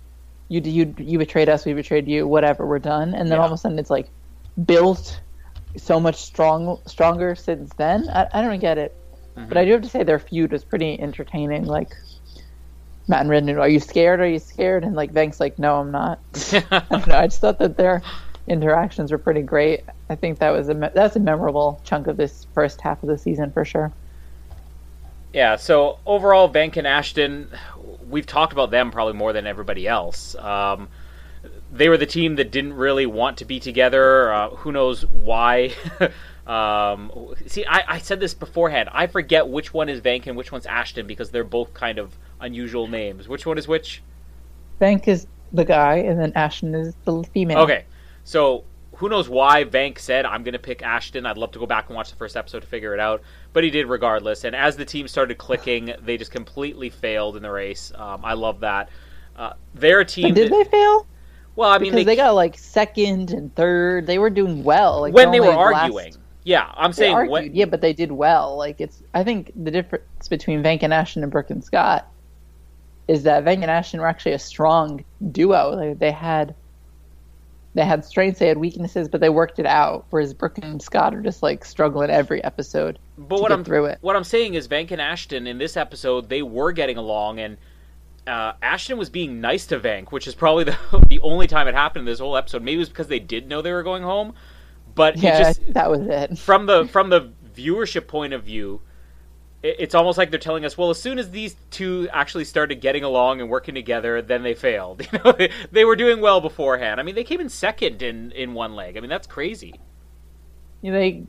you 0.47 0.61
you 0.61 0.95
you 0.97 1.17
betrayed 1.17 1.49
us, 1.49 1.65
we 1.65 1.73
betrayed 1.73 2.07
you, 2.07 2.25
whatever, 2.25 2.65
we're 2.65 2.79
done. 2.79 3.13
And 3.13 3.29
then 3.29 3.37
yeah. 3.37 3.41
all 3.41 3.47
of 3.47 3.51
a 3.51 3.57
sudden 3.57 3.79
it's 3.79 3.89
like 3.89 4.07
built 4.65 5.19
so 5.75 5.99
much 5.99 6.21
strong 6.21 6.79
stronger 6.85 7.35
since 7.35 7.73
then. 7.75 8.09
I, 8.09 8.27
I 8.33 8.41
don't 8.41 8.59
get 8.59 8.77
it, 8.77 8.95
mm-hmm. 9.35 9.49
but 9.49 9.57
I 9.57 9.65
do 9.65 9.71
have 9.73 9.81
to 9.81 9.89
say 9.89 10.03
their 10.03 10.19
feud 10.19 10.51
was 10.51 10.63
pretty 10.63 10.99
entertaining. 10.99 11.65
Like 11.65 11.95
Matt 13.09 13.21
and 13.21 13.29
Redmond, 13.29 13.59
are 13.59 13.67
you 13.67 13.79
scared? 13.79 14.19
Are 14.19 14.27
you 14.27 14.39
scared? 14.39 14.83
And 14.83 14.95
like 14.95 15.11
Vanck's 15.11 15.39
like, 15.39 15.59
no, 15.59 15.79
I'm 15.79 15.91
not. 15.91 16.19
I 16.53 16.85
don't 16.89 17.07
know. 17.07 17.17
I 17.17 17.27
just 17.27 17.41
thought 17.41 17.59
that 17.59 17.75
their 17.75 18.01
interactions 18.47 19.11
were 19.11 19.17
pretty 19.17 19.41
great. 19.41 19.81
I 20.09 20.15
think 20.15 20.39
that 20.39 20.51
was 20.51 20.69
a 20.69 20.91
that's 20.93 21.15
a 21.15 21.19
memorable 21.19 21.81
chunk 21.83 22.07
of 22.07 22.17
this 22.17 22.47
first 22.53 22.79
half 22.81 23.03
of 23.03 23.09
the 23.09 23.17
season 23.17 23.51
for 23.51 23.65
sure. 23.65 23.91
Yeah. 25.33 25.57
So 25.57 25.99
overall, 26.05 26.49
Vanck 26.49 26.77
and 26.77 26.87
Ashton 26.87 27.49
we've 28.09 28.25
talked 28.25 28.53
about 28.53 28.71
them 28.71 28.91
probably 28.91 29.13
more 29.13 29.33
than 29.33 29.47
everybody 29.47 29.87
else. 29.87 30.35
Um, 30.35 30.89
they 31.71 31.87
were 31.87 31.97
the 31.97 32.05
team 32.05 32.35
that 32.35 32.51
didn't 32.51 32.73
really 32.73 33.05
want 33.05 33.37
to 33.37 33.45
be 33.45 33.59
together. 33.59 34.33
Uh, 34.33 34.49
who 34.49 34.71
knows 34.71 35.05
why? 35.05 35.71
um, 36.47 37.35
see, 37.45 37.65
I, 37.65 37.95
I, 37.95 37.99
said 37.99 38.19
this 38.19 38.33
beforehand. 38.33 38.89
I 38.91 39.07
forget 39.07 39.47
which 39.47 39.73
one 39.73 39.87
is 39.87 40.01
Vanck 40.01 40.27
and 40.27 40.35
which 40.35 40.51
one's 40.51 40.65
Ashton 40.65 41.05
because 41.05 41.29
they're 41.29 41.43
both 41.43 41.73
kind 41.73 41.99
of 41.99 42.17
unusual 42.39 42.87
names. 42.87 43.27
Which 43.27 43.45
one 43.45 43.57
is 43.57 43.67
which? 43.67 44.01
Vanck 44.79 45.07
is 45.07 45.27
the 45.51 45.65
guy, 45.65 45.95
and 45.95 46.19
then 46.19 46.31
Ashton 46.35 46.75
is 46.75 46.95
the 47.05 47.23
female. 47.33 47.59
Okay, 47.59 47.85
so 48.23 48.63
who 48.99 49.07
knows 49.07 49.29
why 49.29 49.63
Vanck 49.63 49.97
said, 49.97 50.25
I'm 50.25 50.43
going 50.43 50.53
to 50.53 50.59
pick 50.59 50.83
Ashton. 50.83 51.25
I'd 51.25 51.37
love 51.37 51.51
to 51.51 51.59
go 51.59 51.65
back 51.65 51.87
and 51.87 51.95
watch 51.95 52.09
the 52.09 52.17
first 52.17 52.35
episode 52.35 52.61
to 52.61 52.67
figure 52.67 52.93
it 52.93 52.99
out. 52.99 53.21
But 53.53 53.63
he 53.63 53.69
did 53.69 53.87
regardless. 53.87 54.43
And 54.43 54.53
as 54.55 54.75
the 54.75 54.83
team 54.83 55.07
started 55.07 55.37
clicking, 55.37 55.93
they 56.01 56.17
just 56.17 56.31
completely 56.31 56.89
failed 56.89 57.37
in 57.37 57.43
the 57.43 57.49
race. 57.51 57.93
Um, 57.95 58.25
I 58.25 58.33
love 58.33 58.59
that. 58.59 58.89
Uh, 59.37 59.53
they're 59.73 60.03
team. 60.03 60.33
Did 60.33 60.51
that, 60.51 60.65
they 60.65 60.69
fail? 60.69 61.07
Well, 61.55 61.69
I 61.69 61.77
mean, 61.77 61.91
because 61.91 62.05
they, 62.05 62.11
they 62.11 62.15
got 62.17 62.35
like 62.35 62.57
second 62.57 63.31
and 63.31 63.55
third. 63.55 64.05
They 64.05 64.17
were 64.17 64.29
doing 64.29 64.65
well. 64.65 65.01
Like 65.01 65.13
when 65.13 65.31
they 65.31 65.39
were 65.39 65.47
arguing. 65.47 66.05
Last... 66.07 66.19
Yeah, 66.43 66.71
I'm 66.75 66.91
saying 66.91 67.13
argued, 67.13 67.31
when... 67.31 67.55
yeah, 67.55 67.65
but 67.65 67.79
they 67.79 67.93
did 67.93 68.11
well. 68.11 68.57
Like 68.57 68.81
it's, 68.81 69.01
I 69.13 69.23
think 69.23 69.51
the 69.55 69.71
difference 69.71 70.27
between 70.29 70.61
Vanck 70.61 70.83
and 70.83 70.93
Ashton 70.93 71.23
and 71.23 71.31
Brooke 71.31 71.51
and 71.51 71.63
Scott 71.63 72.11
is 73.09 73.23
that 73.23 73.43
Vanck 73.43 73.63
and 73.63 73.71
Ashton 73.71 73.99
were 73.99 74.07
actually 74.07 74.33
a 74.33 74.39
strong 74.39 75.03
duo. 75.31 75.71
Like 75.75 75.97
they 75.97 76.11
had 76.11 76.53
they 77.73 77.83
had 77.83 78.05
strengths, 78.05 78.37
they 78.37 78.47
had 78.47 78.59
weaknesses, 78.59 79.09
but 79.09 79.19
they 79.19 79.29
worked 79.29 79.57
it 79.57 79.65
out. 79.65 80.05
Whereas 80.11 80.31
Brooke 80.35 80.59
and 80.59 80.79
Scott 80.79 81.15
are 81.15 81.21
just 81.21 81.41
like 81.41 81.65
struggling 81.65 82.11
every 82.11 82.43
episode. 82.43 82.99
But 83.17 83.41
what 83.41 83.51
I'm 83.51 83.63
through 83.63 83.85
it. 83.85 83.97
What 84.01 84.15
I'm 84.15 84.23
saying 84.23 84.53
is 84.53 84.67
Vanck 84.67 84.91
and 84.91 85.01
Ashton 85.01 85.47
in 85.47 85.57
this 85.57 85.75
episode 85.75 86.29
they 86.29 86.43
were 86.43 86.71
getting 86.71 86.97
along, 86.97 87.39
and 87.39 87.57
uh, 88.27 88.53
Ashton 88.61 88.99
was 88.99 89.09
being 89.09 89.41
nice 89.41 89.65
to 89.67 89.79
Vanck, 89.79 90.11
which 90.11 90.27
is 90.27 90.35
probably 90.35 90.63
the 90.65 90.77
the 91.09 91.19
only 91.21 91.47
time 91.47 91.67
it 91.67 91.73
happened 91.73 92.01
in 92.01 92.05
this 92.05 92.19
whole 92.19 92.37
episode. 92.37 92.61
Maybe 92.61 92.75
it 92.75 92.79
was 92.79 92.89
because 92.89 93.07
they 93.07 93.19
did 93.19 93.47
know 93.47 93.63
they 93.63 93.73
were 93.73 93.81
going 93.83 94.03
home, 94.03 94.35
but 94.93 95.17
yeah, 95.17 95.39
just, 95.39 95.73
that 95.73 95.89
was 95.89 96.01
it. 96.01 96.37
From 96.37 96.67
the 96.67 96.85
from 96.85 97.09
the 97.09 97.31
viewership 97.55 98.05
point 98.05 98.33
of 98.33 98.43
view, 98.43 98.81
it's 99.61 99.93
almost 99.93 100.17
like 100.17 100.29
they're 100.31 100.39
telling 100.39 100.63
us, 100.63 100.77
well, 100.77 100.89
as 100.89 101.01
soon 101.01 101.19
as 101.19 101.31
these 101.31 101.55
two 101.69 102.07
actually 102.13 102.45
started 102.45 102.79
getting 102.79 103.03
along 103.03 103.41
and 103.41 103.49
working 103.49 103.75
together, 103.75 104.21
then 104.21 104.43
they 104.43 104.53
failed. 104.53 105.05
You 105.11 105.19
know, 105.19 105.31
they, 105.33 105.51
they 105.71 105.85
were 105.85 105.95
doing 105.95 106.21
well 106.21 106.39
beforehand. 106.39 106.99
I 106.99 107.03
mean, 107.03 107.15
they 107.15 107.23
came 107.23 107.41
in 107.41 107.49
second 107.49 108.01
in 108.01 108.31
in 108.31 108.53
one 108.53 108.75
leg. 108.75 108.95
I 108.95 108.99
mean, 109.01 109.09
that's 109.09 109.27
crazy. 109.27 109.79
Yeah, 110.81 110.93
they 110.93 111.23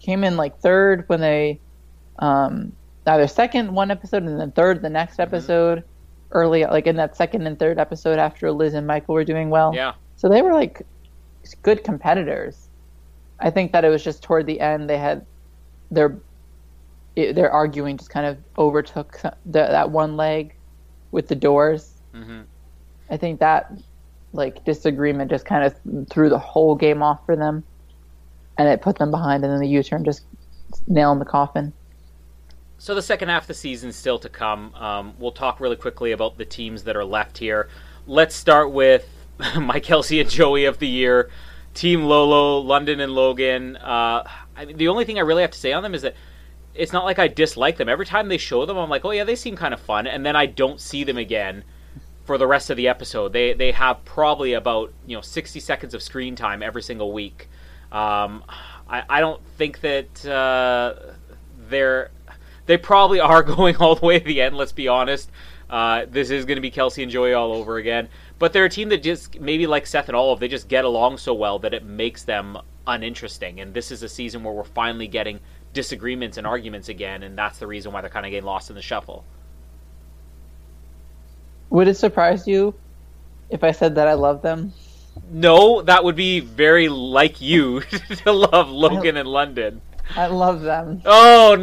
came 0.00 0.24
in 0.24 0.36
like 0.36 0.58
third 0.60 1.04
when 1.08 1.20
they 1.20 1.60
um 2.18 2.72
either 3.06 3.26
second 3.26 3.72
one 3.72 3.90
episode 3.90 4.22
and 4.22 4.40
then 4.40 4.52
third 4.52 4.80
the 4.80 4.90
next 4.90 5.14
mm-hmm. 5.14 5.22
episode. 5.22 5.78
Mm-hmm. 5.78 5.90
Early, 6.32 6.64
like 6.64 6.86
in 6.86 6.96
that 6.96 7.16
second 7.16 7.46
and 7.46 7.58
third 7.58 7.78
episode 7.78 8.18
after 8.18 8.50
Liz 8.50 8.74
and 8.74 8.86
Michael 8.86 9.14
were 9.14 9.24
doing 9.24 9.48
well. 9.48 9.72
Yeah. 9.74 9.94
So 10.16 10.28
they 10.28 10.42
were 10.42 10.52
like 10.52 10.82
good 11.62 11.84
competitors. 11.84 12.68
I 13.38 13.50
think 13.50 13.72
that 13.72 13.84
it 13.84 13.90
was 13.90 14.02
just 14.02 14.22
toward 14.22 14.46
the 14.46 14.60
end 14.60 14.90
they 14.90 14.98
had 14.98 15.24
their 15.90 16.18
it, 17.16 17.34
their 17.34 17.50
arguing 17.50 17.96
just 17.96 18.10
kind 18.10 18.26
of 18.26 18.38
overtook 18.58 19.20
the, 19.22 19.32
that 19.52 19.90
one 19.90 20.16
leg 20.16 20.54
with 21.10 21.28
the 21.28 21.34
doors. 21.34 21.94
Mm-hmm. 22.14 22.42
I 23.10 23.16
think 23.16 23.40
that 23.40 23.72
like 24.32 24.64
disagreement 24.64 25.30
just 25.30 25.46
kind 25.46 25.64
of 25.64 26.08
threw 26.08 26.28
the 26.28 26.38
whole 26.38 26.74
game 26.74 27.02
off 27.02 27.24
for 27.24 27.34
them, 27.34 27.64
and 28.58 28.68
it 28.68 28.82
put 28.82 28.98
them 28.98 29.10
behind. 29.10 29.42
And 29.42 29.52
then 29.52 29.60
the 29.60 29.68
U-turn 29.68 30.04
just 30.04 30.24
nail 30.86 31.10
in 31.12 31.18
the 31.18 31.24
coffin. 31.24 31.72
So 32.78 32.94
the 32.94 33.02
second 33.02 33.30
half 33.30 33.44
of 33.44 33.48
the 33.48 33.54
season 33.54 33.92
still 33.92 34.18
to 34.18 34.28
come. 34.28 34.74
Um, 34.74 35.14
we'll 35.18 35.32
talk 35.32 35.60
really 35.60 35.76
quickly 35.76 36.12
about 36.12 36.36
the 36.36 36.44
teams 36.44 36.84
that 36.84 36.96
are 36.96 37.04
left 37.04 37.38
here. 37.38 37.68
Let's 38.06 38.34
start 38.34 38.70
with 38.70 39.08
my 39.56 39.80
Kelsey 39.80 40.20
and 40.20 40.28
Joey 40.28 40.66
of 40.66 40.78
the 40.78 40.86
year, 40.86 41.30
Team 41.72 42.04
Lolo, 42.04 42.58
London 42.58 43.00
and 43.00 43.12
Logan. 43.12 43.76
Uh, 43.76 44.28
I 44.54 44.66
mean, 44.66 44.76
the 44.76 44.88
only 44.88 45.06
thing 45.06 45.16
I 45.16 45.22
really 45.22 45.42
have 45.42 45.50
to 45.52 45.58
say 45.58 45.72
on 45.72 45.82
them 45.82 45.94
is 45.94 46.02
that 46.02 46.14
it's 46.78 46.92
not 46.92 47.04
like 47.04 47.18
I 47.18 47.28
dislike 47.28 47.76
them. 47.76 47.88
Every 47.88 48.06
time 48.06 48.28
they 48.28 48.38
show 48.38 48.66
them, 48.66 48.76
I'm 48.76 48.90
like, 48.90 49.04
oh 49.04 49.10
yeah, 49.10 49.24
they 49.24 49.36
seem 49.36 49.56
kind 49.56 49.74
of 49.74 49.80
fun, 49.80 50.06
and 50.06 50.24
then 50.24 50.36
I 50.36 50.46
don't 50.46 50.80
see 50.80 51.04
them 51.04 51.18
again 51.18 51.64
for 52.24 52.38
the 52.38 52.46
rest 52.46 52.70
of 52.70 52.76
the 52.76 52.88
episode. 52.88 53.32
They 53.32 53.54
they 53.54 53.72
have 53.72 54.04
probably 54.04 54.52
about 54.52 54.92
you 55.06 55.16
know 55.16 55.22
60 55.22 55.60
seconds 55.60 55.94
of 55.94 56.02
screen 56.02 56.36
time 56.36 56.62
every 56.62 56.82
single 56.82 57.12
week. 57.12 57.48
Um, 57.92 58.44
I 58.88 59.04
I 59.08 59.20
don't 59.20 59.44
think 59.56 59.80
that 59.80 60.26
uh, 60.26 60.94
they're 61.68 62.10
they 62.66 62.76
probably 62.76 63.20
are 63.20 63.42
going 63.56 63.76
all 63.76 63.94
the 63.94 64.04
way 64.04 64.18
to 64.18 64.24
the 64.24 64.42
end. 64.42 64.56
Let's 64.56 64.72
be 64.72 64.88
honest. 64.88 65.30
Uh, 65.68 66.06
this 66.08 66.30
is 66.30 66.44
going 66.44 66.56
to 66.56 66.62
be 66.62 66.70
Kelsey 66.70 67.02
and 67.02 67.10
Joey 67.10 67.32
all 67.32 67.52
over 67.52 67.76
again. 67.76 68.08
But 68.38 68.52
they're 68.52 68.66
a 68.66 68.70
team 68.70 68.88
that 68.90 69.02
just 69.02 69.40
maybe 69.40 69.66
like 69.66 69.86
Seth 69.86 70.08
and 70.08 70.16
Olive, 70.16 70.38
they 70.38 70.48
just 70.48 70.68
get 70.68 70.84
along 70.84 71.18
so 71.18 71.34
well 71.34 71.58
that 71.60 71.74
it 71.74 71.84
makes 71.84 72.22
them 72.22 72.58
uninteresting. 72.86 73.60
And 73.60 73.74
this 73.74 73.90
is 73.90 74.02
a 74.02 74.08
season 74.08 74.44
where 74.44 74.54
we're 74.54 74.64
finally 74.64 75.08
getting 75.08 75.40
disagreements 75.76 76.38
and 76.38 76.46
arguments 76.46 76.88
again, 76.88 77.22
and 77.22 77.38
that's 77.38 77.58
the 77.58 77.66
reason 77.68 77.92
why 77.92 78.00
they're 78.00 78.10
kind 78.10 78.26
of 78.26 78.30
getting 78.30 78.46
lost 78.46 78.70
in 78.70 78.74
the 78.74 78.82
shuffle. 78.82 79.24
Would 81.70 81.86
it 81.86 81.94
surprise 81.94 82.48
you 82.48 82.74
if 83.50 83.62
I 83.62 83.70
said 83.70 83.94
that 83.94 84.08
I 84.08 84.14
love 84.14 84.42
them? 84.42 84.72
No, 85.30 85.82
that 85.82 86.02
would 86.02 86.16
be 86.16 86.40
very 86.40 86.88
like 86.88 87.40
you 87.40 87.80
to 88.24 88.32
love 88.32 88.70
Logan 88.70 89.16
I, 89.16 89.20
and 89.20 89.28
London. 89.28 89.80
I 90.16 90.26
love 90.26 90.62
them. 90.62 91.02
Oh 91.04 91.56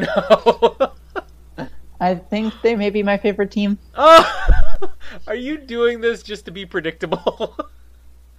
no. 1.57 1.68
I 1.99 2.16
think 2.16 2.53
they 2.61 2.76
may 2.76 2.89
be 2.89 3.01
my 3.01 3.18
favorite 3.18 3.51
team. 3.51 3.78
Oh, 3.95 4.89
are 5.28 5.36
you 5.36 5.57
doing 5.57 6.01
this 6.01 6.22
just 6.22 6.45
to 6.45 6.51
be 6.51 6.66
predictable? 6.66 7.55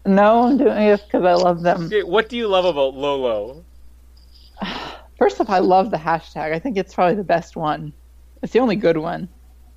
no, 0.07 0.45
I'm 0.45 0.59
doing 0.59 0.77
it 0.77 1.03
because 1.05 1.25
I 1.25 1.35
love 1.35 1.63
them. 1.63 1.87
Okay, 1.87 2.03
what 2.03 2.29
do 2.29 2.37
you 2.37 2.47
love 2.47 2.67
about 2.67 2.95
Lolo? 2.95 3.65
First 5.25 5.41
off, 5.41 5.49
I 5.49 5.61
love 5.61 5.91
the 5.91 5.97
hashtag. 5.97 6.53
I 6.53 6.59
think 6.59 6.77
it's 6.77 6.93
probably 6.93 7.15
the 7.15 7.25
best 7.25 7.57
one. 7.57 7.95
It's 8.43 8.53
the 8.53 8.59
only 8.59 8.77
good 8.77 8.99
one. 8.99 9.31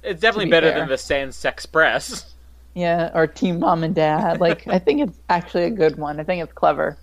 It's 0.04 0.20
definitely 0.20 0.48
be 0.48 0.52
better 0.52 0.72
fair. 0.72 0.80
than 0.80 0.90
the 0.90 0.98
Sans 0.98 1.46
Express. 1.46 2.36
Yeah, 2.74 3.12
or 3.14 3.28
Team 3.28 3.62
Mom 3.62 3.86
and 3.86 3.96
Dad. 3.96 4.40
Like 4.42 4.68
I 4.68 4.78
think 4.78 5.08
it's 5.08 5.18
actually 5.30 5.64
a 5.64 5.70
good 5.70 5.96
one. 5.98 6.20
I 6.20 6.26
think 6.26 6.44
it's 6.44 6.52
clever. 6.52 6.98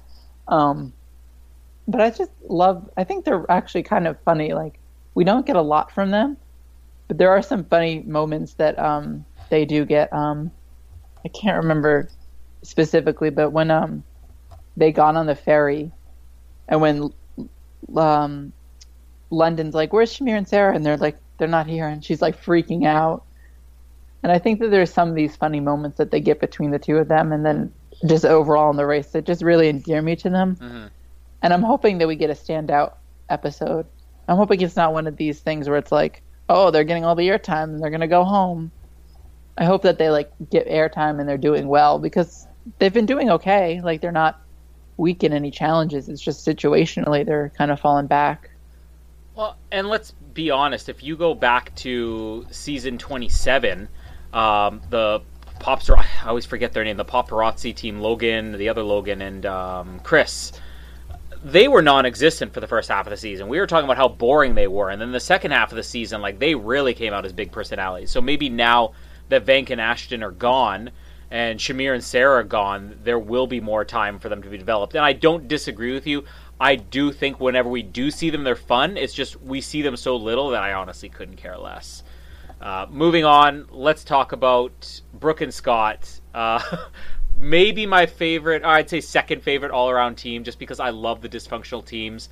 Um, 0.47 0.92
but 1.88 2.03
I 2.03 2.11
just 2.11 2.32
love. 2.47 2.90
I 2.99 3.05
think 3.05 3.24
they're 3.24 3.51
actually 3.51 3.82
kind 3.82 4.07
of 4.07 4.20
funny. 4.26 4.53
Like 4.53 4.78
we 5.14 5.24
don't 5.24 5.47
get 5.47 5.57
a 5.57 5.62
lot 5.62 5.90
from 5.90 6.11
them, 6.11 6.36
but 7.09 7.16
there 7.16 7.30
are 7.30 7.40
some 7.40 7.64
funny 7.64 8.01
moments 8.01 8.53
that 8.55 8.78
um, 8.78 9.24
they 9.49 9.64
do 9.64 9.86
get. 9.86 10.12
Um, 10.12 10.51
I 11.24 11.28
can't 11.28 11.57
remember 11.57 12.11
specifically, 12.61 13.30
but 13.30 13.53
when 13.53 13.70
um, 13.70 14.05
they 14.76 14.92
got 14.92 15.16
on 15.16 15.24
the 15.24 15.34
ferry, 15.34 15.90
and 16.68 16.82
when 16.82 17.11
um, 17.97 18.53
London's 19.30 19.74
like, 19.74 19.93
"Where's 19.93 20.16
Shamir 20.16 20.37
and 20.37 20.49
Sarah?" 20.49 20.74
And 20.74 20.85
they're 20.85 20.97
like, 20.97 21.18
"They're 21.39 21.49
not 21.49 21.66
here," 21.66 21.89
and 21.89 22.05
she's 22.05 22.22
like 22.22 22.43
freaking 22.43 22.87
out. 22.87 23.24
And 24.22 24.32
I 24.32 24.39
think 24.39 24.61
that 24.61 24.70
there's 24.70 24.93
some 24.93 25.09
of 25.09 25.14
these 25.14 25.37
funny 25.37 25.61
moments 25.61 25.99
that 25.99 26.11
they 26.11 26.20
get 26.20 26.41
between 26.41 26.70
the 26.70 26.78
two 26.78 26.97
of 26.97 27.09
them, 27.09 27.32
and 27.32 27.45
then 27.45 27.72
just 28.07 28.24
overall 28.24 28.70
in 28.70 28.76
the 28.76 28.87
race 28.87 29.09
that 29.09 29.24
just 29.24 29.43
really 29.43 29.68
endear 29.68 30.03
me 30.03 30.16
to 30.16 30.30
them. 30.30 30.57
Mm-hmm. 30.57 30.87
And 31.43 31.53
I'm 31.53 31.62
hoping 31.62 31.99
that 31.99 32.09
we 32.09 32.16
get 32.16 32.30
a 32.30 32.35
standout 32.35 32.95
episode. 33.28 33.87
I'm 34.28 34.37
hoping 34.37 34.61
it's 34.61 34.76
not 34.76 34.93
one 34.93 35.07
of 35.07 35.16
these 35.16 35.41
things 35.41 35.68
where 35.68 35.78
it's 35.78 35.93
like, 35.93 36.22
oh, 36.49 36.70
they're 36.70 36.85
getting 36.85 37.05
all 37.05 37.14
the 37.14 37.28
airtime 37.28 37.64
and 37.64 37.82
they're 37.82 37.91
gonna 37.91 38.09
go 38.09 38.24
home. 38.24 38.70
I 39.57 39.64
hope 39.64 39.82
that 39.82 39.99
they 39.99 40.11
like 40.11 40.32
get 40.51 40.66
airtime 40.68 41.20
and 41.20 41.28
they're 41.28 41.39
doing 41.39 41.68
well 41.68 41.99
because 41.99 42.47
they've 42.78 42.93
been 42.93 43.07
doing 43.07 43.30
okay. 43.30 43.80
Like 43.82 44.01
they're 44.01 44.12
not 44.12 44.41
weaken 44.97 45.32
any 45.32 45.51
challenges. 45.51 46.09
It's 46.09 46.20
just 46.20 46.47
situationally 46.47 47.24
they're 47.24 47.51
kind 47.57 47.70
of 47.70 47.80
falling 47.80 48.07
back. 48.07 48.51
Well, 49.34 49.57
and 49.72 49.88
let's 49.88 50.12
be 50.32 50.51
honest. 50.51 50.88
If 50.88 51.03
you 51.03 51.16
go 51.16 51.34
back 51.34 51.74
to 51.76 52.47
season 52.51 52.99
27, 52.99 53.88
um, 54.32 54.80
the 54.90 55.22
Pops, 55.59 55.88
I 55.88 56.05
always 56.26 56.45
forget 56.45 56.72
their 56.72 56.84
name, 56.84 56.97
the 56.97 57.05
paparazzi 57.05 57.74
team, 57.74 58.01
Logan, 58.01 58.53
the 58.53 58.68
other 58.68 58.82
Logan, 58.82 59.22
and 59.22 59.47
um, 59.47 60.01
Chris, 60.01 60.53
they 61.42 61.68
were 61.68 61.82
non-existent 61.82 62.53
for 62.53 62.61
the 62.61 62.66
first 62.66 62.88
half 62.88 63.07
of 63.07 63.11
the 63.11 63.16
season. 63.16 63.49
We 63.49 63.59
were 63.59 63.66
talking 63.66 63.84
about 63.84 63.97
how 63.97 64.09
boring 64.09 64.55
they 64.55 64.66
were, 64.66 64.90
and 64.90 65.01
then 65.01 65.12
the 65.12 65.20
second 65.20 65.53
half 65.53 65.72
of 65.72 65.76
the 65.76 65.82
season, 65.82 66.20
like 66.20 66.38
they 66.38 66.55
really 66.55 66.95
came 66.95 67.12
out 67.12 67.24
as 67.24 67.32
big 67.32 67.53
personalities. 67.53 68.11
So 68.11 68.20
maybe 68.20 68.49
now 68.49 68.92
that 69.28 69.45
Vanck 69.47 69.70
and 69.70 69.80
Ashton 69.80 70.22
are 70.22 70.30
gone, 70.30 70.90
and 71.35 71.59
Shamir 71.59 71.95
and 71.95 72.05
Sarah 72.05 72.37
are 72.37 72.45
gone, 72.45 72.97
there 73.03 73.18
will 73.18 73.49
be 73.49 73.61
more 73.61 73.85
time 73.85 74.20
for 74.20 74.28
them 74.28 74.41
to 74.41 74.49
be 74.49 74.57
developed. 74.57 74.95
And 74.95 75.05
I 75.05 75.12
don't 75.12 75.49
disagree 75.49 75.93
with 75.93 76.07
you. 76.07 76.22
I 76.61 76.76
do 76.76 77.11
think 77.11 77.41
whenever 77.41 77.68
we 77.68 77.82
do 77.82 78.12
see 78.12 78.30
them, 78.30 78.45
they're 78.45 78.55
fun. 78.55 78.97
It's 78.97 79.12
just 79.12 79.43
we 79.43 79.61
see 79.61 79.82
them 79.82 79.97
so 79.97 80.14
little 80.14 80.51
that 80.51 80.62
I 80.62 80.74
honestly 80.74 81.09
couldn't 81.09 81.35
care 81.35 81.59
less. 81.59 82.05
Uh, 82.61 82.87
moving 82.89 83.24
on, 83.24 83.66
let's 83.72 84.05
talk 84.05 84.30
about 84.30 85.01
Brooke 85.12 85.41
and 85.41 85.53
Scott. 85.53 86.20
Uh, 86.32 86.62
maybe 87.37 87.85
my 87.85 88.07
favorite, 88.07 88.62
or 88.62 88.68
I'd 88.68 88.89
say 88.89 89.01
second 89.01 89.43
favorite 89.43 89.72
all 89.72 89.91
around 89.91 90.14
team, 90.14 90.45
just 90.45 90.61
because 90.61 90.78
I 90.78 90.91
love 90.91 91.20
the 91.20 91.28
dysfunctional 91.28 91.85
teams. 91.85 92.28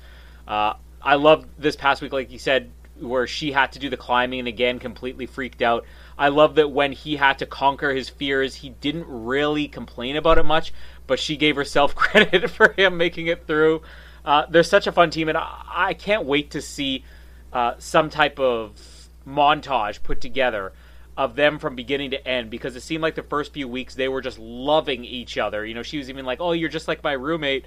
Uh, 0.47 0.75
I 1.01 1.15
love 1.15 1.45
this 1.59 1.75
past 1.75 2.01
week, 2.01 2.13
like 2.13 2.31
you 2.31 2.39
said, 2.39 2.71
where 3.01 3.27
she 3.27 3.51
had 3.51 3.73
to 3.73 3.79
do 3.79 3.89
the 3.89 3.97
climbing 3.97 4.39
and 4.39 4.47
again 4.47 4.79
completely 4.79 5.25
freaked 5.25 5.61
out. 5.61 5.83
I 6.17 6.29
love 6.29 6.55
that 6.55 6.71
when 6.71 6.91
he 6.91 7.15
had 7.15 7.39
to 7.39 7.45
conquer 7.45 7.93
his 7.93 8.09
fears, 8.09 8.55
he 8.55 8.69
didn't 8.69 9.05
really 9.07 9.67
complain 9.67 10.15
about 10.15 10.37
it 10.37 10.43
much, 10.43 10.73
but 11.07 11.19
she 11.19 11.37
gave 11.37 11.55
herself 11.55 11.95
credit 11.95 12.49
for 12.49 12.73
him 12.73 12.97
making 12.97 13.27
it 13.27 13.47
through. 13.47 13.81
Uh, 14.25 14.45
they're 14.49 14.63
such 14.63 14.87
a 14.87 14.91
fun 14.91 15.09
team, 15.09 15.29
and 15.29 15.37
I, 15.37 15.59
I 15.67 15.93
can't 15.93 16.25
wait 16.25 16.51
to 16.51 16.61
see 16.61 17.03
uh, 17.51 17.73
some 17.77 18.09
type 18.09 18.39
of 18.39 18.79
montage 19.27 20.03
put 20.03 20.21
together 20.21 20.73
of 21.15 21.35
them 21.35 21.59
from 21.59 21.75
beginning 21.75 22.11
to 22.11 22.27
end 22.27 22.49
because 22.49 22.75
it 22.75 22.81
seemed 22.81 23.03
like 23.03 23.15
the 23.15 23.23
first 23.23 23.53
few 23.53 23.67
weeks 23.67 23.93
they 23.93 24.07
were 24.07 24.21
just 24.21 24.39
loving 24.39 25.05
each 25.05 25.37
other. 25.37 25.65
You 25.65 25.75
know, 25.75 25.83
she 25.83 25.97
was 25.97 26.09
even 26.09 26.25
like, 26.25 26.41
"Oh, 26.41 26.53
you're 26.53 26.69
just 26.69 26.87
like 26.87 27.03
my 27.03 27.13
roommate." 27.13 27.65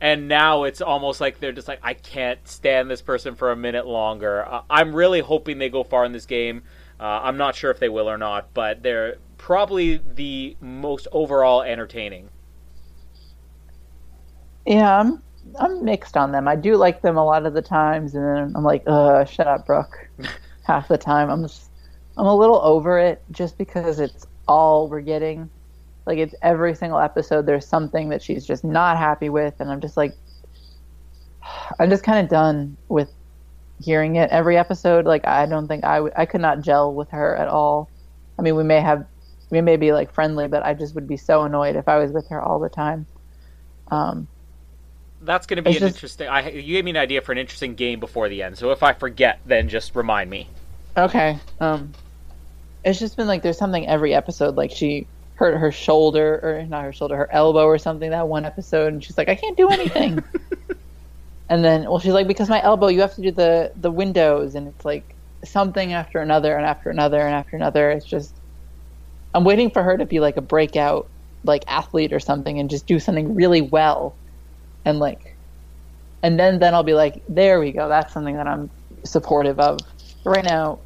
And 0.00 0.28
now 0.28 0.64
it's 0.64 0.82
almost 0.82 1.20
like 1.20 1.40
they're 1.40 1.52
just 1.52 1.68
like, 1.68 1.80
I 1.82 1.94
can't 1.94 2.46
stand 2.46 2.90
this 2.90 3.00
person 3.00 3.34
for 3.34 3.50
a 3.50 3.56
minute 3.56 3.86
longer. 3.86 4.44
Uh, 4.46 4.62
I'm 4.68 4.94
really 4.94 5.20
hoping 5.20 5.56
they 5.56 5.70
go 5.70 5.84
far 5.84 6.04
in 6.04 6.12
this 6.12 6.26
game. 6.26 6.64
Uh, 6.98 7.20
I'm 7.22 7.36
not 7.36 7.54
sure 7.54 7.70
if 7.70 7.78
they 7.78 7.88
will 7.88 8.08
or 8.08 8.18
not, 8.18 8.52
but 8.54 8.82
they're 8.82 9.16
probably 9.38 9.98
the 10.14 10.56
most 10.60 11.06
overall 11.12 11.62
entertaining. 11.62 12.30
Yeah, 14.64 15.00
I'm 15.00 15.22
I'm 15.60 15.84
mixed 15.84 16.16
on 16.16 16.32
them. 16.32 16.48
I 16.48 16.56
do 16.56 16.76
like 16.76 17.02
them 17.02 17.16
a 17.16 17.24
lot 17.24 17.46
of 17.46 17.54
the 17.54 17.62
times, 17.62 18.14
and 18.14 18.24
then 18.24 18.52
I'm 18.56 18.64
like, 18.64 18.82
uh, 18.86 19.24
shut 19.24 19.46
up, 19.46 19.66
Brooke. 19.66 20.08
Half 20.64 20.88
the 20.88 20.98
time, 20.98 21.30
I'm 21.30 21.42
just, 21.42 21.70
I'm 22.16 22.26
a 22.26 22.34
little 22.34 22.60
over 22.62 22.98
it, 22.98 23.22
just 23.30 23.56
because 23.56 24.00
it's 24.00 24.26
all 24.48 24.88
we're 24.88 25.00
getting. 25.00 25.48
Like 26.06 26.18
it's 26.18 26.34
every 26.42 26.74
single 26.74 26.98
episode. 26.98 27.46
There's 27.46 27.66
something 27.66 28.08
that 28.08 28.22
she's 28.22 28.44
just 28.46 28.64
not 28.64 28.96
happy 28.96 29.28
with, 29.28 29.54
and 29.60 29.70
I'm 29.70 29.80
just 29.80 29.96
like, 29.96 30.14
I'm 31.78 31.90
just 31.90 32.02
kind 32.02 32.18
of 32.24 32.30
done 32.30 32.76
with 32.88 33.10
hearing 33.80 34.16
it 34.16 34.30
every 34.30 34.56
episode. 34.56 35.04
Like 35.04 35.26
I 35.26 35.46
don't 35.46 35.68
think 35.68 35.84
I 35.84 36.00
would, 36.00 36.12
I 36.16 36.26
could 36.26 36.40
not 36.40 36.60
gel 36.60 36.92
with 36.92 37.10
her 37.10 37.36
at 37.36 37.48
all. 37.48 37.90
I 38.38 38.42
mean, 38.42 38.56
we 38.56 38.64
may 38.64 38.80
have, 38.80 39.06
we 39.50 39.60
may 39.60 39.76
be 39.76 39.92
like 39.92 40.12
friendly, 40.12 40.48
but 40.48 40.64
I 40.64 40.74
just 40.74 40.94
would 40.94 41.08
be 41.08 41.16
so 41.16 41.42
annoyed 41.42 41.76
if 41.76 41.88
I 41.88 41.98
was 41.98 42.12
with 42.12 42.28
her 42.28 42.40
all 42.40 42.58
the 42.58 42.68
time. 42.68 43.06
Um, 43.88 44.28
that's 45.22 45.46
going 45.46 45.56
to 45.56 45.62
be 45.62 45.70
an 45.70 45.80
just, 45.80 45.94
interesting. 45.94 46.28
I, 46.28 46.48
you 46.50 46.74
gave 46.74 46.84
me 46.84 46.90
an 46.90 46.96
idea 46.96 47.20
for 47.20 47.32
an 47.32 47.38
interesting 47.38 47.74
game 47.74 48.00
before 48.00 48.28
the 48.28 48.42
end. 48.42 48.58
So 48.58 48.70
if 48.70 48.82
I 48.82 48.92
forget, 48.92 49.40
then 49.46 49.68
just 49.68 49.94
remind 49.94 50.30
me. 50.30 50.48
Okay. 50.96 51.38
Um, 51.60 51.92
it's 52.84 52.98
just 52.98 53.16
been 53.16 53.26
like 53.26 53.42
there's 53.42 53.58
something 53.58 53.86
every 53.86 54.14
episode. 54.14 54.56
Like 54.56 54.70
she 54.70 55.06
hurt 55.34 55.58
her 55.58 55.72
shoulder, 55.72 56.40
or 56.42 56.66
not 56.66 56.84
her 56.84 56.92
shoulder, 56.92 57.16
her 57.16 57.32
elbow, 57.32 57.64
or 57.64 57.78
something. 57.78 58.10
That 58.10 58.28
one 58.28 58.44
episode, 58.44 58.92
and 58.92 59.04
she's 59.04 59.18
like, 59.18 59.28
I 59.28 59.34
can't 59.34 59.56
do 59.56 59.68
anything. 59.68 60.22
and 61.48 61.64
then, 61.64 61.82
well, 61.84 61.98
she's 61.98 62.12
like, 62.12 62.26
because 62.26 62.48
my 62.48 62.62
elbow, 62.62 62.88
you 62.88 63.00
have 63.00 63.14
to 63.14 63.22
do 63.22 63.30
the 63.30 63.72
the 63.76 63.90
windows, 63.90 64.54
and 64.54 64.68
it's 64.68 64.84
like 64.84 65.14
something 65.44 65.92
after 65.92 66.20
another, 66.20 66.56
and 66.56 66.66
after 66.66 66.90
another, 66.90 67.20
and 67.20 67.34
after 67.34 67.56
another. 67.56 67.90
It's 67.90 68.06
just, 68.06 68.34
I'm 69.34 69.44
waiting 69.44 69.70
for 69.70 69.82
her 69.82 69.96
to 69.96 70.06
be 70.06 70.20
like 70.20 70.36
a 70.36 70.42
breakout 70.42 71.08
like 71.44 71.64
athlete 71.68 72.12
or 72.12 72.20
something, 72.20 72.58
and 72.58 72.68
just 72.68 72.86
do 72.86 72.98
something 72.98 73.34
really 73.34 73.60
well 73.60 74.14
and 74.86 74.98
like 74.98 75.36
and 76.22 76.40
then 76.40 76.58
then 76.58 76.74
I'll 76.74 76.82
be 76.82 76.94
like, 76.94 77.22
there 77.28 77.60
we 77.60 77.72
go. 77.72 77.88
That's 77.88 78.12
something 78.12 78.36
that 78.36 78.46
I'm 78.46 78.70
supportive 79.04 79.60
of. 79.60 79.78
But 80.24 80.30
right 80.30 80.44
now, 80.44 80.78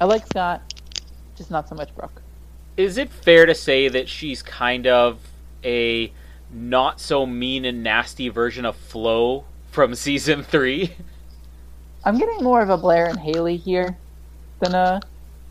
I 0.00 0.06
like 0.06 0.26
Scott, 0.26 0.62
just 1.36 1.50
not 1.50 1.68
so 1.68 1.74
much 1.74 1.94
Brooke. 1.94 2.22
Is 2.76 2.96
it 2.96 3.10
fair 3.10 3.46
to 3.46 3.54
say 3.54 3.88
that 3.88 4.08
she's 4.08 4.42
kind 4.42 4.86
of 4.86 5.20
a 5.62 6.12
not 6.50 7.00
so 7.00 7.26
mean 7.26 7.64
and 7.64 7.82
nasty 7.82 8.28
version 8.28 8.64
of 8.64 8.76
Flo 8.76 9.44
from 9.76 9.94
season 9.94 10.42
three? 10.42 10.90
I'm 12.02 12.16
getting 12.16 12.42
more 12.42 12.62
of 12.62 12.70
a 12.70 12.78
Blair 12.78 13.08
and 13.08 13.18
Haley 13.20 13.58
here 13.58 13.94
than 14.60 14.74
a 14.74 15.02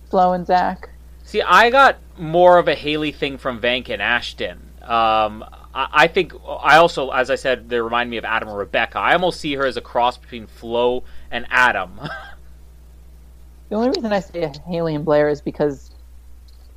Flo 0.09 0.33
and 0.33 0.47
Zach. 0.47 0.89
See, 1.23 1.43
I 1.43 1.69
got 1.69 1.97
more 2.17 2.57
of 2.57 2.67
a 2.67 2.73
Haley 2.73 3.11
thing 3.11 3.37
from 3.37 3.61
Vanck 3.61 3.87
and 3.87 4.01
Ashton. 4.01 4.71
Um, 4.81 5.45
I, 5.75 6.07
think 6.07 6.33
I 6.47 6.77
also, 6.77 7.11
as 7.11 7.29
I 7.29 7.35
said, 7.35 7.69
they 7.69 7.79
remind 7.79 8.09
me 8.09 8.17
of 8.17 8.25
Adam 8.25 8.49
and 8.49 8.57
Rebecca. 8.57 8.97
I 8.97 9.13
almost 9.13 9.39
see 9.39 9.53
her 9.53 9.65
as 9.67 9.77
a 9.77 9.81
cross 9.81 10.17
between 10.17 10.47
Flo 10.47 11.03
and 11.29 11.45
Adam. 11.51 11.99
the 13.69 13.75
only 13.75 13.89
reason 13.89 14.11
I 14.11 14.21
say 14.21 14.51
Haley 14.65 14.95
and 14.95 15.05
Blair 15.05 15.29
is 15.29 15.39
because 15.39 15.91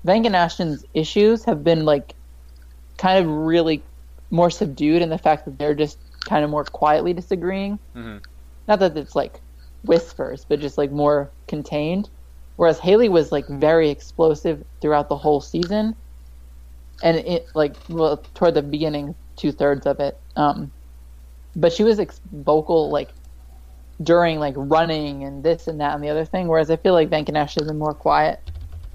Vanck 0.04 0.26
and 0.26 0.36
Ashton's 0.36 0.84
issues 0.92 1.44
have 1.44 1.64
been 1.64 1.86
like 1.86 2.14
kind 2.98 3.24
of 3.24 3.30
really 3.30 3.82
more 4.30 4.50
subdued 4.50 5.00
in 5.00 5.08
the 5.08 5.16
fact 5.16 5.46
that 5.46 5.58
they're 5.58 5.74
just 5.74 5.98
kind 6.26 6.44
of 6.44 6.50
more 6.50 6.64
quietly 6.64 7.12
disagreeing. 7.12 7.78
Mm-hmm. 7.96 8.18
Not 8.66 8.78
that 8.80 8.96
it's 8.96 9.16
like 9.16 9.40
whispers, 9.82 10.44
but 10.48 10.60
just 10.60 10.78
like 10.78 10.90
more 10.90 11.32
contained. 11.46 12.10
Whereas 12.56 12.80
Haley 12.80 13.08
was 13.08 13.30
like 13.30 13.46
very 13.48 13.88
explosive 13.90 14.64
throughout 14.80 15.08
the 15.08 15.16
whole 15.16 15.40
season 15.40 15.94
and 17.02 17.16
it 17.16 17.46
like 17.54 17.74
well 17.88 18.16
toward 18.34 18.54
the 18.54 18.62
beginning 18.62 19.14
two 19.36 19.52
thirds 19.52 19.86
of 19.86 20.00
it 20.00 20.20
um 20.36 20.70
but 21.54 21.72
she 21.72 21.84
was 21.84 21.98
ex- 21.98 22.20
vocal 22.32 22.90
like 22.90 23.10
during 24.02 24.38
like 24.38 24.54
running 24.56 25.24
and 25.24 25.44
this 25.44 25.66
and 25.66 25.80
that 25.80 25.94
and 25.94 26.02
the 26.02 26.08
other 26.08 26.24
thing 26.24 26.48
whereas 26.48 26.70
i 26.70 26.76
feel 26.76 26.94
like 26.94 27.10
Vanck 27.10 27.28
and 27.28 27.36
Ash 27.36 27.54
has 27.54 27.66
been 27.66 27.78
more 27.78 27.94
quiet 27.94 28.40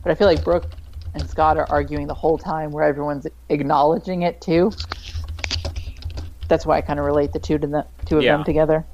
but 0.02 0.12
i 0.12 0.16
feel 0.16 0.28
like 0.28 0.44
brooke 0.44 0.70
and 1.14 1.30
scott 1.30 1.58
are 1.58 1.70
arguing 1.70 2.08
the 2.08 2.14
whole 2.14 2.38
time 2.38 2.72
where 2.72 2.84
everyone's 2.84 3.28
acknowledging 3.50 4.24
it 4.24 4.42
too 4.42 4.76
that's 6.48 6.66
why 6.66 6.78
i 6.78 6.82
kind 6.82 7.00
of 7.00 7.06
relate 7.06 7.32
the 7.34 7.40
two 7.40 7.58
to 7.58 7.68
the 7.68 7.86
two 8.06 8.18
of 8.18 8.24
yeah. 8.24 8.36
them 8.36 8.44
together 8.44 8.86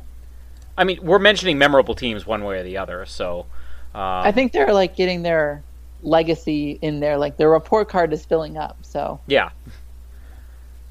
i 0.77 0.83
mean 0.83 0.99
we're 1.01 1.19
mentioning 1.19 1.57
memorable 1.57 1.95
teams 1.95 2.25
one 2.25 2.43
way 2.43 2.59
or 2.59 2.63
the 2.63 2.77
other 2.77 3.05
so 3.05 3.45
uh... 3.93 4.21
i 4.23 4.31
think 4.31 4.51
they're 4.51 4.73
like 4.73 4.95
getting 4.95 5.21
their 5.21 5.63
legacy 6.01 6.79
in 6.81 6.99
there. 6.99 7.17
Like 7.17 7.37
their 7.37 7.49
report 7.49 7.89
card 7.89 8.13
is 8.13 8.25
filling 8.25 8.57
up. 8.57 8.77
So 8.81 9.19
yeah. 9.27 9.49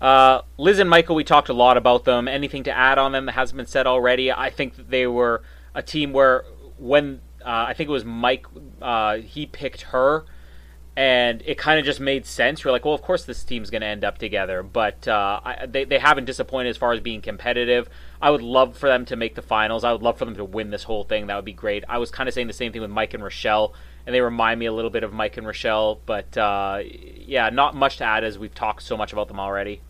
Uh, 0.01 0.43
Liz 0.57 0.79
and 0.79 0.89
Michael, 0.89 1.17
we 1.17 1.25
talked 1.25 1.49
a 1.49 1.53
lot 1.53 1.77
about 1.77 2.05
them. 2.05 2.29
Anything 2.29 2.63
to 2.65 2.73
add 2.73 2.99
on 2.99 3.13
them 3.13 3.27
that 3.27 3.33
hasn't 3.33 3.57
been 3.57 3.67
said 3.67 3.87
already? 3.87 4.31
I 4.31 4.51
think 4.51 4.77
that 4.77 4.91
they 4.91 5.07
were 5.07 5.43
a 5.75 5.83
team 5.83 6.13
where 6.13 6.45
when 6.79 7.21
uh, 7.45 7.67
I 7.69 7.75
think 7.75 7.89
it 7.89 7.93
was 7.93 8.05
Mike, 8.05 8.47
uh, 8.81 9.17
he 9.17 9.47
picked 9.47 9.83
her, 9.83 10.25
and 10.99 11.45
it 11.47 11.57
kind 11.57 11.79
of 11.79 11.85
just 11.85 12.01
made 12.01 12.27
sense. 12.27 12.65
You're 12.65 12.73
like, 12.73 12.85
well, 12.85 12.93
of 12.93 13.03
course 13.03 13.25
this 13.25 13.45
team's 13.45 13.71
going 13.71 13.83
to 13.83 13.87
end 13.87 14.05
up 14.05 14.19
together, 14.19 14.65
but 14.65 15.07
uh, 15.07 15.41
I, 15.45 15.67
they 15.67 15.85
they 15.85 15.99
haven't 15.99 16.25
disappointed 16.25 16.71
as 16.71 16.77
far 16.77 16.93
as 16.93 16.99
being 16.99 17.23
competitive. 17.23 17.89
I 18.21 18.31
would 18.31 18.43
love 18.43 18.77
for 18.77 18.89
them 18.89 19.05
to 19.05 19.15
make 19.15 19.37
the 19.37 19.43
finals. 19.43 19.85
I 19.85 19.93
would 19.93 20.03
love 20.03 20.19
for 20.19 20.25
them 20.25 20.35
to 20.35 20.45
win 20.45 20.71
this 20.71 20.83
whole 20.83 21.05
thing. 21.05 21.29
That 21.29 21.37
would 21.37 21.45
be 21.45 21.53
great. 21.53 21.85
I 21.89 21.99
was 21.99 22.11
kind 22.11 22.29
of 22.29 22.35
saying 22.35 22.49
the 22.49 22.53
same 22.53 22.73
thing 22.73 22.83
with 22.83 22.91
Mike 22.91 23.15
and 23.15 23.23
Rochelle 23.23 23.75
and 24.09 24.15
they 24.15 24.23
remind 24.23 24.59
me 24.59 24.65
a 24.65 24.73
little 24.73 24.91
bit 24.91 25.05
of 25.05 25.13
Mike 25.13 25.37
and 25.37 25.47
Rochelle. 25.47 26.01
But 26.07 26.35
uh, 26.37 26.81
yeah, 26.83 27.51
not 27.51 27.77
much 27.77 27.99
to 27.99 28.05
add 28.05 28.25
as 28.25 28.39
we've 28.39 28.55
talked 28.55 28.83
so 28.83 28.97
much 28.97 29.13
about 29.13 29.29
them 29.29 29.39
already. 29.39 29.83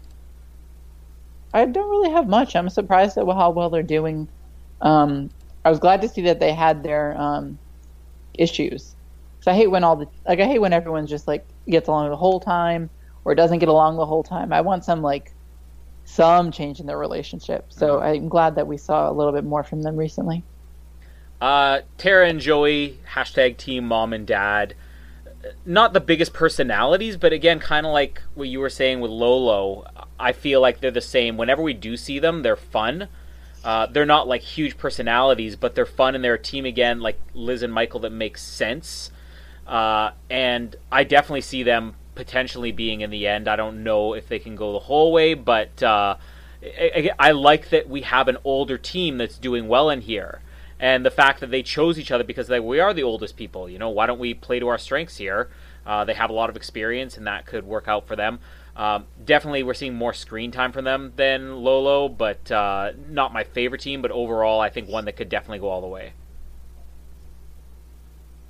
I 1.55 1.65
don't 1.65 1.89
really 1.89 2.11
have 2.11 2.27
much. 2.27 2.57
I'm 2.57 2.69
surprised 2.69 3.17
at 3.17 3.25
how 3.27 3.51
well 3.51 3.71
they're 3.71 3.83
doing. 3.85 4.27
Um, 4.81 5.31
I 5.65 5.71
was 5.71 5.79
glad 5.79 6.03
to 6.03 6.09
see 6.09 6.23
that 6.23 6.41
they 6.41 6.53
had 6.53 6.83
their 6.83 7.17
um, 7.17 7.59
issues. 8.35 8.97
So 9.49 9.53
I 9.53 9.57
hate 9.57 9.69
when 9.69 9.83
all 9.83 9.97
the 9.97 10.07
like 10.27 10.41
I 10.41 10.45
hate 10.45 10.59
when 10.59 10.75
everyone's 10.75 11.09
just 11.09 11.27
like 11.27 11.43
gets 11.67 11.89
along 11.89 12.11
the 12.11 12.17
whole 12.17 12.39
time 12.39 12.91
or 13.25 13.35
doesn't 13.35 13.61
get 13.61 13.71
along 13.71 13.97
the 13.97 14.05
whole 14.05 14.23
time. 14.23 14.53
I 14.53 14.61
want 14.61 14.85
some 14.85 15.01
like 15.01 15.33
some 16.05 16.53
change 16.53 16.81
in 16.81 16.87
their 16.87 16.99
relationship. 16.99 17.65
So 17.71 17.97
mm-hmm. 17.97 18.05
I'm 18.05 18.29
glad 18.29 18.57
that 18.57 18.67
we 18.67 18.77
saw 18.77 19.11
a 19.11 19.15
little 19.15 19.33
bit 19.33 19.45
more 19.45 19.63
from 19.63 19.81
them 19.81 19.97
recently. 19.97 20.45
Uh, 21.41 21.81
Tara 21.97 22.29
and 22.29 22.41
Joey, 22.41 22.99
hashtag 23.15 23.57
team 23.57 23.87
mom 23.87 24.13
and 24.13 24.27
dad. 24.27 24.75
Not 25.65 25.95
the 25.95 26.01
biggest 26.01 26.35
personalities, 26.35 27.17
but 27.17 27.33
again, 27.33 27.59
kind 27.59 27.87
of 27.87 27.93
like 27.95 28.21
what 28.35 28.49
you 28.49 28.61
were 28.61 28.69
saying 28.69 29.01
with 29.01 29.11
Lolo, 29.11 29.87
I 30.21 30.33
feel 30.33 30.61
like 30.61 30.81
they're 30.81 30.91
the 30.91 31.01
same. 31.01 31.39
Whenever 31.39 31.63
we 31.63 31.73
do 31.73 31.97
see 31.97 32.19
them, 32.19 32.43
they're 32.43 32.55
fun. 32.55 33.09
Uh, 33.65 33.87
they're 33.87 34.05
not 34.05 34.29
like 34.29 34.43
huge 34.43 34.77
personalities, 34.77 35.57
but 35.57 35.75
they're 35.75 35.87
fun 35.87 36.15
and 36.15 36.23
they're 36.23 36.35
a 36.35 36.39
team 36.39 36.67
again, 36.67 37.01
like 37.01 37.19
Liz 37.33 37.63
and 37.63 37.73
Michael, 37.73 38.01
that 38.01 38.13
makes 38.13 38.43
sense. 38.43 39.11
Uh, 39.69 40.12
and 40.31 40.75
I 40.91 41.05
definitely 41.05 41.43
see 41.43 41.62
them 41.62 41.95
potentially 42.14 42.73
being 42.73 43.03
in 43.03 43.11
the 43.11 43.27
end. 43.29 43.47
I 43.47 43.55
don't 43.55 43.85
know 43.85 44.14
if 44.14 44.29
they 44.29 44.39
can 44.39 44.57
go 44.57 44.73
the 44.73 44.79
whole 44.81 45.12
way, 45.12 45.35
but 45.35 45.83
uh, 45.83 46.16
I, 46.62 47.11
I, 47.19 47.31
like 47.33 47.69
that 47.69 47.89
we 47.89 48.01
have 48.01 48.29
an 48.29 48.39
older 48.45 48.79
team 48.79 49.19
that's 49.19 49.39
doing 49.39 49.69
well 49.69 49.91
in 49.91 50.01
here 50.01 50.41
and 50.81 51.05
the 51.05 51.11
fact 51.11 51.41
that 51.41 51.51
they 51.51 51.62
chose 51.62 51.99
each 51.99 52.11
other 52.11 52.25
because 52.25 52.49
they, 52.49 52.61
we 52.61 52.81
are 52.81 52.95
the 52.95 53.03
oldest 53.03 53.37
people. 53.37 53.69
You 53.69 53.79
know, 53.79 53.91
why 53.91 54.07
don't 54.07 54.19
we 54.19 54.35
play 54.35 54.59
to 54.61 54.69
our 54.69 54.79
strengths 54.79 55.16
here? 55.16 55.51
Uh, 55.85 56.05
they 56.05 56.14
have 56.14 56.31
a 56.31 56.33
lot 56.33 56.51
of 56.51 56.57
experience, 56.57 57.16
and 57.16 57.27
that 57.27 57.47
could 57.47 57.64
work 57.64 57.89
out 57.89 58.07
for 58.07 58.14
them. 58.14 58.41
Um, 58.77 59.07
definitely, 59.25 59.62
we're 59.62 59.75
seeing 59.75 59.95
more 59.95 60.12
screen 60.12 60.51
time 60.51 60.71
from 60.71 60.85
them 60.85 61.12
than 61.16 61.57
Lolo, 61.57 62.09
but 62.09 62.51
uh, 62.53 62.93
not 63.09 63.33
my 63.33 63.43
favorite 63.43 63.81
team. 63.81 64.03
But 64.03 64.12
overall, 64.12 64.61
I 64.61 64.71
think 64.71 64.89
one 64.89 65.05
that 65.07 65.16
could 65.16 65.29
definitely 65.29 65.59
go 65.59 65.69
all 65.69 65.81
the 65.81 65.89
way. 65.89 66.12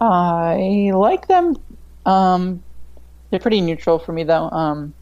I 0.00 0.90
like 0.94 1.26
them. 1.28 1.56
Um, 2.06 2.62
they're 3.30 3.40
pretty 3.40 3.60
neutral 3.60 3.98
for 3.98 4.12
me, 4.12 4.24
though. 4.24 4.48
Um, 4.50 4.94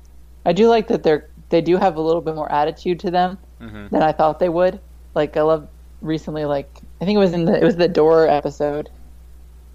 I 0.45 0.53
do 0.53 0.69
like 0.69 0.89
that 0.89 1.03
they're 1.03 1.29
they 1.49 1.61
do 1.61 1.77
have 1.77 1.97
a 1.97 2.01
little 2.01 2.21
bit 2.21 2.35
more 2.35 2.51
attitude 2.51 3.01
to 3.01 3.11
them 3.11 3.39
mm-hmm. 3.61 3.89
than 3.89 4.03
I 4.03 4.13
thought 4.13 4.39
they 4.39 4.49
would. 4.49 4.81
Like 5.15 5.37
I 5.37 5.43
love 5.43 5.69
recently, 6.01 6.45
like 6.45 6.71
I 7.01 7.05
think 7.05 7.17
it 7.17 7.21
was 7.21 7.33
in 7.33 7.45
the 7.45 7.57
it 7.57 7.65
was 7.65 7.77
the 7.77 7.89
door 7.89 8.29
episode 8.29 8.91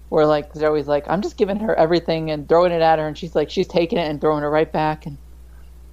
where 0.08 0.26
like 0.26 0.54
Joey's 0.54 0.88
like, 0.88 1.08
I'm 1.08 1.22
just 1.22 1.36
giving 1.36 1.58
her 1.60 1.74
everything 1.74 2.30
and 2.30 2.48
throwing 2.48 2.72
it 2.72 2.82
at 2.82 2.98
her, 2.98 3.06
and 3.06 3.16
she's 3.16 3.34
like, 3.34 3.50
she's 3.50 3.66
taking 3.66 3.98
it 3.98 4.10
and 4.10 4.20
throwing 4.20 4.44
it 4.44 4.48
right 4.48 4.70
back, 4.70 5.06
and 5.06 5.16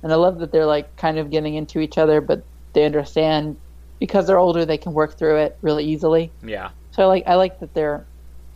and 0.04 0.12
I 0.12 0.16
love 0.16 0.40
that 0.40 0.52
they're 0.52 0.66
like 0.66 0.96
kind 0.98 1.18
of 1.18 1.30
getting 1.30 1.56
into 1.56 1.80
each 1.80 1.98
other, 1.98 2.22
but 2.22 2.44
they 2.74 2.86
understand 2.86 3.58
because 4.00 4.28
they're 4.28 4.38
older, 4.38 4.66
they 4.66 4.78
can 4.78 4.94
work 4.94 5.18
through 5.18 5.38
it 5.38 5.58
really 5.62 5.86
easily. 5.86 6.32
Yeah. 6.44 6.70
So 6.92 7.04
I 7.04 7.06
like 7.06 7.24
I 7.28 7.36
like 7.36 7.60
that 7.60 7.74
they're 7.74 8.06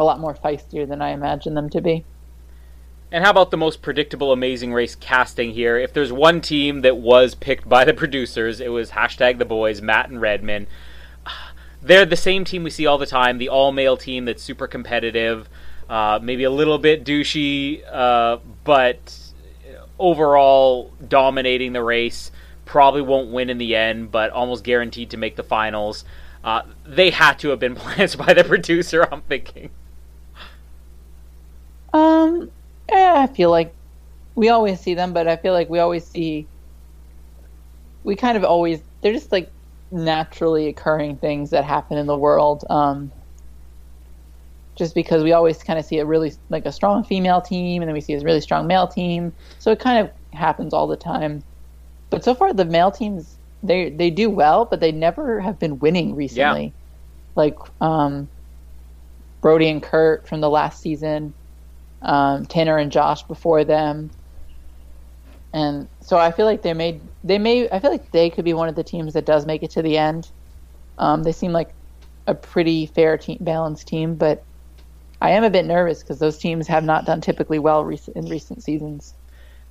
a 0.03 0.05
lot 0.05 0.19
more 0.19 0.35
feistier 0.35 0.87
than 0.87 1.01
I 1.01 1.09
imagine 1.09 1.53
them 1.55 1.69
to 1.71 1.81
be. 1.81 2.05
And 3.11 3.23
how 3.23 3.29
about 3.29 3.51
the 3.51 3.57
most 3.57 3.81
predictable 3.81 4.31
Amazing 4.31 4.73
Race 4.73 4.95
casting 4.95 5.51
here? 5.51 5.77
If 5.77 5.93
there's 5.93 6.11
one 6.11 6.41
team 6.41 6.81
that 6.81 6.97
was 6.97 7.35
picked 7.35 7.69
by 7.69 7.85
the 7.85 7.93
producers, 7.93 8.59
it 8.59 8.69
was 8.69 8.91
hashtag 8.91 9.37
the 9.37 9.45
boys, 9.45 9.81
Matt 9.81 10.09
and 10.09 10.19
Redmond. 10.19 10.67
they're 11.81 12.05
the 12.05 12.15
same 12.15 12.43
team 12.43 12.63
we 12.63 12.69
see 12.69 12.87
all 12.87 12.97
the 12.97 13.05
time, 13.05 13.37
the 13.37 13.49
all 13.49 13.71
male 13.71 13.97
team 13.97 14.25
that's 14.25 14.41
super 14.41 14.67
competitive, 14.67 15.47
uh, 15.89 16.19
maybe 16.21 16.43
a 16.43 16.49
little 16.49 16.79
bit 16.79 17.05
douchey, 17.05 17.83
uh, 17.91 18.39
but 18.63 19.19
overall 19.99 20.91
dominating 21.07 21.73
the 21.73 21.83
race. 21.83 22.31
probably 22.65 23.01
won't 23.01 23.29
win 23.29 23.49
in 23.49 23.59
the 23.59 23.75
end, 23.75 24.11
but 24.11 24.31
almost 24.31 24.63
guaranteed 24.63 25.11
to 25.11 25.17
make 25.17 25.35
the 25.35 25.43
finals. 25.43 26.03
Uh, 26.43 26.63
they 26.85 27.11
had 27.11 27.37
to 27.39 27.49
have 27.49 27.59
been 27.59 27.75
planned 27.83 28.17
by 28.17 28.33
the 28.33 28.43
producer. 28.43 29.07
I'm 29.11 29.21
thinking. 29.21 29.69
Um, 31.93 32.49
yeah, 32.89 33.15
I 33.17 33.27
feel 33.27 33.49
like 33.51 33.73
we 34.35 34.49
always 34.49 34.79
see 34.79 34.95
them, 34.95 35.13
but 35.13 35.27
I 35.27 35.35
feel 35.37 35.53
like 35.53 35.69
we 35.69 35.79
always 35.79 36.05
see. 36.05 36.47
We 38.03 38.15
kind 38.15 38.35
of 38.35 38.43
always 38.43 38.81
they're 39.01 39.13
just 39.13 39.31
like 39.31 39.49
naturally 39.91 40.67
occurring 40.67 41.17
things 41.17 41.51
that 41.51 41.63
happen 41.63 41.97
in 41.97 42.07
the 42.07 42.17
world. 42.17 42.65
Um, 42.69 43.11
just 44.75 44.95
because 44.95 45.23
we 45.23 45.33
always 45.33 45.61
kind 45.61 45.77
of 45.77 45.85
see 45.85 45.99
a 45.99 46.05
really 46.05 46.33
like 46.49 46.65
a 46.65 46.71
strong 46.71 47.03
female 47.03 47.41
team, 47.41 47.81
and 47.81 47.87
then 47.87 47.93
we 47.93 48.01
see 48.01 48.13
a 48.13 48.19
really 48.21 48.41
strong 48.41 48.67
male 48.67 48.87
team, 48.87 49.31
so 49.59 49.71
it 49.71 49.79
kind 49.79 49.99
of 49.99 50.11
happens 50.37 50.73
all 50.73 50.87
the 50.87 50.97
time. 50.97 51.43
But 52.09 52.23
so 52.23 52.33
far, 52.33 52.53
the 52.53 52.65
male 52.65 52.91
teams 52.91 53.37
they 53.61 53.89
they 53.89 54.09
do 54.09 54.29
well, 54.29 54.65
but 54.65 54.79
they 54.79 54.91
never 54.91 55.39
have 55.39 55.59
been 55.59 55.79
winning 55.79 56.15
recently. 56.15 56.65
Yeah. 56.65 56.71
Like 57.35 57.55
um, 57.81 58.27
Brody 59.41 59.69
and 59.69 59.81
Kurt 59.81 60.27
from 60.27 60.41
the 60.41 60.49
last 60.49 60.81
season, 60.81 61.33
um, 62.03 62.45
Tanner 62.45 62.77
and 62.77 62.91
Josh 62.91 63.23
before 63.23 63.63
them, 63.63 64.11
and 65.53 65.87
so 66.01 66.17
I 66.17 66.31
feel 66.31 66.45
like 66.45 66.61
they 66.61 66.73
made 66.73 67.01
they 67.23 67.37
may 67.37 67.69
I 67.69 67.79
feel 67.79 67.91
like 67.91 68.11
they 68.11 68.29
could 68.29 68.45
be 68.45 68.53
one 68.53 68.69
of 68.69 68.75
the 68.75 68.83
teams 68.83 69.13
that 69.13 69.25
does 69.25 69.45
make 69.45 69.63
it 69.63 69.71
to 69.71 69.81
the 69.81 69.97
end. 69.97 70.29
Um, 70.97 71.23
they 71.23 71.31
seem 71.31 71.51
like 71.51 71.73
a 72.27 72.35
pretty 72.35 72.85
fair 72.85 73.17
team, 73.17 73.37
balanced 73.41 73.87
team, 73.87 74.15
but 74.15 74.43
I 75.21 75.31
am 75.31 75.43
a 75.43 75.49
bit 75.49 75.65
nervous 75.65 76.01
because 76.01 76.19
those 76.19 76.37
teams 76.37 76.67
have 76.67 76.83
not 76.83 77.05
done 77.05 77.21
typically 77.21 77.59
well 77.59 77.83
rec- 77.83 78.09
in 78.15 78.25
recent 78.25 78.63
seasons. 78.63 79.13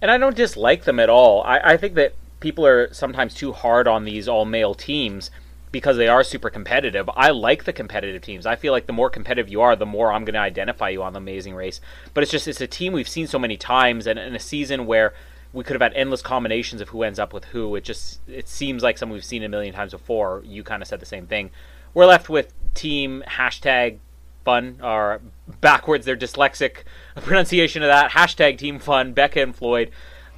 And 0.00 0.10
I 0.10 0.18
don't 0.18 0.36
dislike 0.36 0.84
them 0.84 0.98
at 0.98 1.08
all. 1.08 1.42
I, 1.42 1.58
I 1.72 1.76
think 1.76 1.94
that 1.94 2.14
people 2.40 2.66
are 2.66 2.92
sometimes 2.92 3.34
too 3.34 3.52
hard 3.52 3.86
on 3.86 4.04
these 4.04 4.28
all 4.28 4.44
male 4.44 4.74
teams 4.74 5.30
because 5.72 5.96
they 5.96 6.06
are 6.06 6.22
super 6.22 6.50
competitive. 6.50 7.08
I 7.16 7.30
like 7.30 7.64
the 7.64 7.72
competitive 7.72 8.20
teams. 8.22 8.44
I 8.46 8.56
feel 8.56 8.72
like 8.72 8.86
the 8.86 8.92
more 8.92 9.08
competitive 9.10 9.50
you 9.50 9.62
are, 9.62 9.74
the 9.74 9.86
more 9.86 10.12
I'm 10.12 10.24
going 10.24 10.34
to 10.34 10.40
identify 10.40 10.90
you 10.90 11.02
on 11.02 11.14
the 11.14 11.18
Amazing 11.18 11.54
Race. 11.54 11.80
But 12.12 12.22
it's 12.22 12.30
just 12.30 12.46
it's 12.46 12.60
a 12.60 12.66
team 12.66 12.92
we've 12.92 13.08
seen 13.08 13.26
so 13.26 13.38
many 13.38 13.56
times, 13.56 14.06
and 14.06 14.18
in 14.18 14.36
a 14.36 14.38
season 14.38 14.86
where 14.86 15.14
we 15.52 15.64
could 15.64 15.74
have 15.74 15.82
had 15.82 15.94
endless 15.94 16.22
combinations 16.22 16.80
of 16.80 16.90
who 16.90 17.02
ends 17.02 17.18
up 17.18 17.32
with 17.32 17.46
who. 17.46 17.74
It 17.74 17.84
just 17.84 18.20
it 18.28 18.48
seems 18.48 18.82
like 18.82 18.98
something 18.98 19.14
we've 19.14 19.24
seen 19.24 19.42
a 19.42 19.48
million 19.48 19.74
times 19.74 19.92
before. 19.92 20.42
You 20.44 20.62
kind 20.62 20.82
of 20.82 20.88
said 20.88 21.00
the 21.00 21.06
same 21.06 21.26
thing. 21.26 21.50
We're 21.94 22.06
left 22.06 22.28
with 22.28 22.52
team 22.74 23.24
hashtag 23.26 23.98
fun 24.44 24.78
or 24.82 25.20
backwards 25.60 26.04
their 26.04 26.16
dyslexic 26.16 26.78
pronunciation 27.16 27.82
of 27.82 27.88
that 27.88 28.10
hashtag 28.10 28.58
team 28.58 28.78
fun 28.78 29.12
becca 29.12 29.40
and 29.40 29.54
floyd 29.54 29.90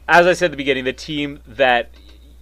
as 0.08 0.26
I 0.26 0.32
said 0.34 0.46
at 0.46 0.50
the 0.52 0.56
beginning, 0.56 0.84
the 0.84 0.92
team 0.92 1.40
that 1.46 1.90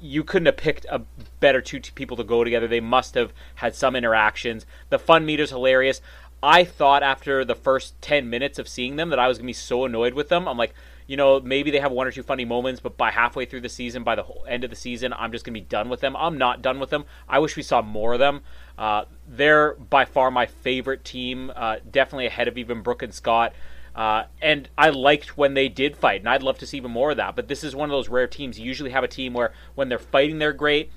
you 0.02 0.24
couldn't 0.24 0.46
have 0.46 0.56
picked 0.56 0.84
a 0.86 1.02
better 1.40 1.60
two 1.60 1.80
people 1.80 2.16
to 2.16 2.24
go 2.24 2.42
together. 2.44 2.66
They 2.66 2.80
must 2.80 3.14
have 3.14 3.32
had 3.56 3.74
some 3.74 3.94
interactions. 3.94 4.66
The 4.90 4.98
fun 4.98 5.24
meter's 5.24 5.50
hilarious. 5.50 6.00
I 6.42 6.64
thought 6.64 7.04
after 7.04 7.44
the 7.44 7.54
first 7.54 8.00
10 8.02 8.28
minutes 8.28 8.58
of 8.58 8.68
seeing 8.68 8.96
them 8.96 9.10
that 9.10 9.20
I 9.20 9.28
was 9.28 9.38
going 9.38 9.44
to 9.44 9.50
be 9.50 9.52
so 9.52 9.84
annoyed 9.84 10.14
with 10.14 10.28
them. 10.28 10.48
I'm 10.48 10.58
like, 10.58 10.74
you 11.06 11.16
know, 11.16 11.40
maybe 11.40 11.70
they 11.70 11.78
have 11.78 11.92
one 11.92 12.06
or 12.06 12.10
two 12.10 12.22
funny 12.22 12.44
moments, 12.44 12.80
but 12.80 12.96
by 12.96 13.10
halfway 13.10 13.44
through 13.44 13.60
the 13.60 13.68
season, 13.68 14.02
by 14.02 14.16
the 14.16 14.24
end 14.48 14.64
of 14.64 14.70
the 14.70 14.76
season, 14.76 15.12
I'm 15.12 15.30
just 15.30 15.44
going 15.44 15.54
to 15.54 15.60
be 15.60 15.66
done 15.66 15.88
with 15.88 16.00
them. 16.00 16.16
I'm 16.16 16.38
not 16.38 16.62
done 16.62 16.80
with 16.80 16.90
them. 16.90 17.04
I 17.28 17.38
wish 17.38 17.56
we 17.56 17.62
saw 17.62 17.80
more 17.80 18.14
of 18.14 18.18
them. 18.18 18.40
Uh, 18.76 19.04
they're 19.28 19.74
by 19.74 20.04
far 20.04 20.30
my 20.30 20.46
favorite 20.46 21.04
team, 21.04 21.52
uh, 21.54 21.76
definitely 21.88 22.26
ahead 22.26 22.48
of 22.48 22.58
even 22.58 22.82
Brooke 22.82 23.02
and 23.02 23.14
Scott. 23.14 23.52
Uh, 23.94 24.24
and 24.40 24.68
I 24.78 24.88
liked 24.88 25.36
when 25.36 25.54
they 25.54 25.68
did 25.68 25.96
fight, 25.96 26.20
and 26.20 26.28
I'd 26.28 26.42
love 26.42 26.58
to 26.58 26.66
see 26.66 26.78
even 26.78 26.90
more 26.90 27.10
of 27.10 27.18
that. 27.18 27.36
But 27.36 27.48
this 27.48 27.62
is 27.62 27.76
one 27.76 27.90
of 27.90 27.94
those 27.94 28.08
rare 28.08 28.26
teams. 28.26 28.58
You 28.58 28.64
usually 28.64 28.90
have 28.90 29.04
a 29.04 29.08
team 29.08 29.34
where 29.34 29.52
when 29.74 29.88
they're 29.88 29.98
fighting, 29.98 30.38
they're 30.38 30.52
great. 30.52 30.90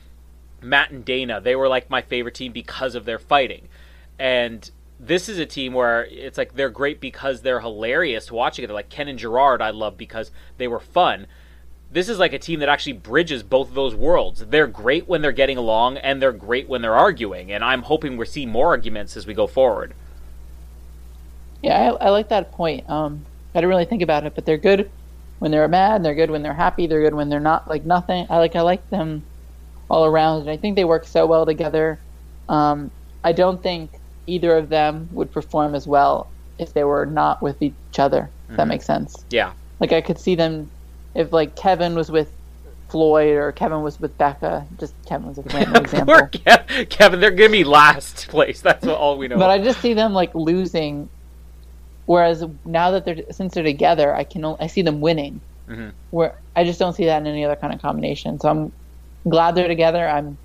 Matt 0.62 0.92
and 0.92 1.04
Dana, 1.04 1.42
they 1.42 1.56
were 1.56 1.68
like 1.68 1.90
my 1.90 2.02
favorite 2.02 2.36
team 2.36 2.52
because 2.52 2.96
of 2.96 3.06
their 3.06 3.20
fighting. 3.20 3.68
And 4.18 4.70
this 5.00 5.28
is 5.28 5.40
a 5.40 5.46
team 5.46 5.74
where 5.74 6.06
it's 6.06 6.38
like 6.38 6.56
they're 6.56 6.70
great 6.70 7.02
because 7.02 7.42
they're 7.42 7.60
hilarious 7.60 8.28
to 8.28 8.36
watch 8.36 8.56
together. 8.56 8.74
Like 8.74 8.90
Ken 8.90 9.08
and 9.08 9.20
Gerard, 9.20 9.62
I 9.62 9.72
love 9.72 9.98
because 9.98 10.32
they 10.58 10.68
were 10.68 10.80
fun. 10.80 11.28
This 11.92 12.10
is 12.10 12.18
like 12.18 12.34
a 12.34 12.40
team 12.40 12.62
that 12.62 12.70
actually 12.70 12.94
bridges 12.94 13.44
both 13.44 13.70
of 13.70 13.76
those 13.76 13.96
worlds. 13.96 14.46
They're 14.46 14.68
great 14.68 15.08
when 15.08 15.22
they're 15.22 15.32
getting 15.32 15.58
along, 15.58 15.98
and 15.98 16.22
they're 16.22 16.32
great 16.32 16.68
when 16.68 16.82
they're 16.82 16.96
arguing. 16.96 17.52
And 17.52 17.64
I'm 17.64 17.84
hoping 17.84 18.18
we 18.18 18.26
see 18.26 18.46
more 18.46 18.68
arguments 18.68 19.16
as 19.16 19.28
we 19.28 19.34
go 19.34 19.48
forward. 19.48 19.94
Yeah, 21.62 21.94
I, 22.00 22.08
I 22.08 22.10
like 22.10 22.30
that 22.30 22.52
point. 22.52 22.90
Um, 22.90 23.26
I 23.54 23.60
didn't 23.60 23.70
really 23.70 23.86
think 23.86 24.02
about 24.02 24.26
it, 24.26 24.36
but 24.36 24.46
they're 24.46 24.58
good 24.58 24.90
when 25.40 25.52
they're 25.52 25.68
mad. 25.68 26.04
They're 26.04 26.16
good 26.16 26.30
when 26.30 26.42
they're 26.42 26.54
happy. 26.54 26.88
They're 26.88 27.02
good 27.02 27.14
when 27.14 27.30
they're 27.30 27.40
not 27.40 27.68
like 27.68 27.86
nothing. 27.86 28.28
I 28.30 28.38
like 28.38 28.56
I 28.56 28.62
like 28.62 28.90
them 28.90 29.24
all 29.90 30.06
around, 30.06 30.42
and 30.42 30.50
I 30.50 30.58
think 30.58 30.76
they 30.76 30.86
work 30.86 31.06
so 31.06 31.26
well 31.26 31.46
together. 31.46 32.00
Um, 32.50 32.92
I 33.24 33.32
don't 33.32 33.62
think 33.62 33.92
either 34.28 34.58
of 34.58 34.70
them 34.70 35.10
would 35.12 35.32
perform 35.32 35.76
as 35.76 35.88
well 35.88 36.30
if 36.58 36.74
they 36.74 36.84
were 36.84 37.06
not 37.06 37.42
with 37.42 37.62
each 37.62 37.74
other. 37.98 38.30
Mm-hmm. 38.46 38.56
that 38.58 38.68
makes 38.68 38.86
sense. 38.86 39.26
Yeah. 39.32 39.54
Like 39.80 39.92
I 39.92 40.02
could 40.02 40.20
see 40.20 40.36
them 40.36 40.70
if 41.16 41.34
like 41.34 41.56
Kevin 41.56 41.96
was 41.96 42.12
with 42.12 42.32
Floyd 42.90 43.36
or 43.36 43.52
Kevin 43.52 43.82
was 43.82 44.00
with 44.00 44.16
Becca. 44.18 44.68
Just 44.80 44.94
Kevin 45.06 45.28
was 45.28 45.38
a 45.40 45.42
random 45.42 45.76
example. 45.84 46.30
Kevin, 46.90 47.20
they're 47.20 47.32
gonna 47.32 47.50
be 47.50 47.64
last 47.64 48.28
place. 48.28 48.62
That's 48.62 48.86
all 48.86 49.18
we 49.18 49.28
know. 49.28 49.38
But 49.38 49.50
I 49.50 49.58
just 49.58 49.82
see 49.82 49.94
them 49.94 50.14
like 50.14 50.36
losing 50.36 51.10
Whereas 52.06 52.44
now 52.66 52.92
that 52.92 53.06
they're 53.06 53.32
since 53.32 53.54
they're 53.54 53.64
together, 53.64 54.14
I 54.14 54.24
can 54.24 54.46
I 54.46 54.68
see 54.68 54.82
them 54.82 55.02
winning. 55.02 55.42
Mm-hmm. 55.68 55.90
Where 56.12 56.36
I 56.56 56.64
just 56.64 56.80
don't 56.80 56.94
see 56.94 57.06
that 57.06 57.20
in 57.20 57.28
any 57.28 57.44
other 57.44 57.56
kind 57.56 57.74
of 57.74 57.82
combination. 57.82 58.40
So 58.40 58.50
I'm 58.50 58.72
glad 59.28 59.56
they're 59.56 59.68
together. 59.68 60.08
I'm 60.08 60.38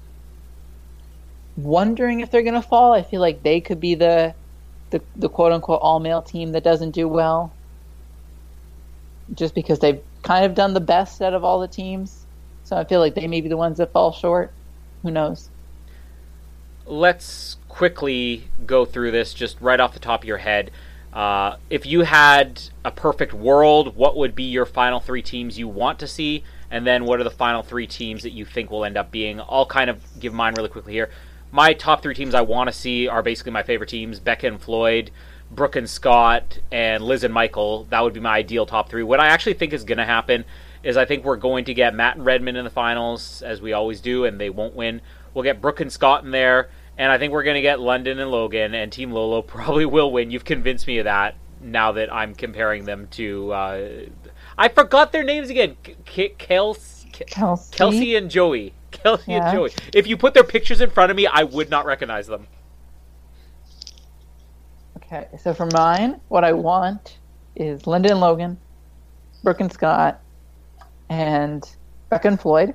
wondering 1.57 2.21
if 2.21 2.31
they're 2.31 2.43
gonna 2.43 2.63
fall. 2.63 2.93
I 2.93 3.03
feel 3.03 3.21
like 3.21 3.43
they 3.43 3.61
could 3.61 3.81
be 3.81 3.95
the 3.95 4.35
the, 4.91 5.03
the 5.17 5.29
quote 5.29 5.53
unquote 5.53 5.81
all 5.83 6.01
male 6.01 6.23
team 6.23 6.53
that 6.53 6.65
doesn't 6.65 6.93
do 6.93 7.07
well. 7.07 7.53
Just 9.35 9.55
because 9.55 9.79
they've 9.79 10.03
kind 10.23 10.45
of 10.45 10.55
done 10.55 10.75
the 10.75 10.81
best 10.81 11.23
out 11.23 11.35
of 11.35 11.45
all 11.45 11.61
the 11.61 11.69
teams. 11.69 12.27
So 12.65 12.77
I 12.77 12.85
feel 12.85 13.01
like 13.01 13.15
they 13.15 13.27
may 13.27 13.41
be 13.41 13.49
the 13.49 13.57
ones 13.57 13.79
that 13.79 13.93
fall 13.93 14.13
short. 14.13 14.53
Who 15.03 15.11
knows? 15.11 15.49
Let's 16.87 17.57
quickly 17.69 18.49
go 18.67 18.85
through 18.85 19.13
this 19.13 19.33
just 19.35 19.61
right 19.61 19.79
off 19.79 19.95
the 19.95 20.01
top 20.01 20.23
of 20.23 20.29
your 20.29 20.39
head. 20.39 20.71
Uh, 21.13 21.57
if 21.69 21.87
you 21.87 22.03
had 22.03 22.63
a 22.85 22.91
perfect 22.91 23.33
world, 23.33 23.97
what 23.97 24.17
would 24.17 24.35
be 24.35 24.45
your 24.45 24.65
final 24.67 25.01
three 25.01 25.23
teams 25.23 25.59
you 25.59 25.67
want 25.67 25.99
to 25.99 26.07
see? 26.07 26.45
And 26.71 26.87
then 26.87 27.05
what 27.05 27.19
are 27.21 27.25
the 27.25 27.31
final 27.31 27.63
three 27.63 27.87
teams 27.87 28.23
that 28.23 28.31
you 28.31 28.45
think 28.45 28.71
will 28.71 28.85
end 28.85 28.97
up 28.97 29.11
being? 29.11 29.41
I'll 29.41 29.67
kind 29.67 29.91
of 29.91 30.01
give 30.21 30.33
mine 30.33 30.55
really 30.55 30.69
quickly 30.69 30.93
here. 30.93 31.11
My 31.51 31.73
top 31.73 32.03
three 32.03 32.15
teams 32.15 32.33
I 32.33 32.43
want 32.43 32.69
to 32.69 32.73
see 32.73 33.09
are 33.09 33.23
basically 33.23 33.51
my 33.51 33.65
favorite 33.65 33.89
teams 33.89 34.21
Becca 34.21 34.47
and 34.47 34.61
Floyd, 34.61 35.11
Brooke 35.51 35.75
and 35.75 35.91
Scott, 35.91 36.61
and 36.71 37.03
Liz 37.03 37.25
and 37.25 37.35
Michael. 37.35 37.85
That 37.91 38.05
would 38.05 38.15
be 38.15 38.21
my 38.21 38.37
ideal 38.37 38.67
top 38.67 38.89
three. 38.89 39.03
What 39.03 39.19
I 39.19 39.27
actually 39.27 39.55
think 39.55 39.73
is 39.73 39.83
going 39.83 39.99
to 39.99 40.05
happen 40.05 40.45
is 40.85 40.97
I 40.97 41.07
think 41.07 41.25
we're 41.25 41.37
going 41.37 41.65
to 41.65 41.75
get 41.75 41.93
Matt 41.93 42.17
and 42.17 42.25
Redmond 42.25 42.57
in 42.57 42.65
the 42.65 42.71
finals, 42.71 43.43
as 43.43 43.61
we 43.61 43.73
always 43.73 44.01
do, 44.01 44.27
and 44.27 44.41
they 44.41 44.49
won't 44.49 44.77
win. 44.77 45.01
We'll 45.35 45.43
get 45.43 45.61
Brooke 45.61 45.81
and 45.81 45.93
Scott 45.93 46.25
in 46.25 46.31
there 46.31 46.71
and 47.01 47.11
I 47.11 47.17
think 47.17 47.33
we're 47.33 47.45
going 47.45 47.55
to 47.55 47.63
get 47.63 47.81
London 47.81 48.19
and 48.19 48.31
Logan, 48.31 48.75
and 48.75 48.93
Team 48.93 49.11
Lolo 49.11 49.41
probably 49.57 49.87
will 49.87 50.13
win. 50.13 50.31
You've 50.31 50.45
convinced 50.45 50.87
me 50.87 50.99
of 50.99 51.05
that 51.05 51.35
now 51.63 51.93
that 51.93 52.13
I'm 52.13 52.35
comparing 52.35 52.85
them 52.85 53.09
to. 53.13 53.53
Uh, 53.53 53.89
I 54.59 54.69
forgot 54.69 55.11
their 55.11 55.25
names 55.25 55.49
again. 55.49 55.79
K- 56.05 56.35
Kelsey, 56.37 57.09
Kelsey. 57.11 57.75
Kelsey 57.75 58.17
and 58.17 58.31
Joey. 58.31 58.75
Kelsey 58.91 59.33
yeah. 59.33 59.49
and 59.49 59.57
Joey. 59.57 59.71
If 59.95 60.07
you 60.07 60.19
put 60.19 60.35
their 60.35 60.45
pictures 60.45 60.83
in 60.83 60.91
front 60.91 61.11
of 61.11 61.17
me, 61.17 61.27
I 61.27 61.45
would 61.45 61.71
not 61.71 61.87
recognize 61.87 62.27
them. 62.27 62.47
Okay, 64.99 65.27
so 65.43 65.55
for 65.55 65.67
mine, 65.73 66.21
what 66.29 66.45
I 66.45 66.53
want 66.53 67.17
is 67.57 67.87
Linda 67.87 68.11
and 68.11 68.21
Logan, 68.21 68.59
Brooke 69.43 69.61
and 69.63 69.73
Scott, 69.73 70.21
and 71.09 71.67
Beck 72.11 72.27
and 72.27 72.39
Floyd 72.39 72.75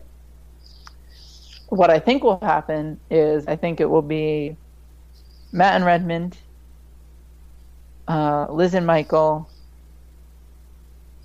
what 1.75 1.89
I 1.89 1.99
think 1.99 2.23
will 2.23 2.39
happen 2.39 2.99
is 3.09 3.47
I 3.47 3.55
think 3.55 3.79
it 3.81 3.89
will 3.89 4.01
be 4.01 4.55
Matt 5.51 5.75
and 5.75 5.85
Redmond, 5.85 6.37
uh, 8.07 8.47
Liz 8.49 8.73
and 8.73 8.87
Michael, 8.87 9.49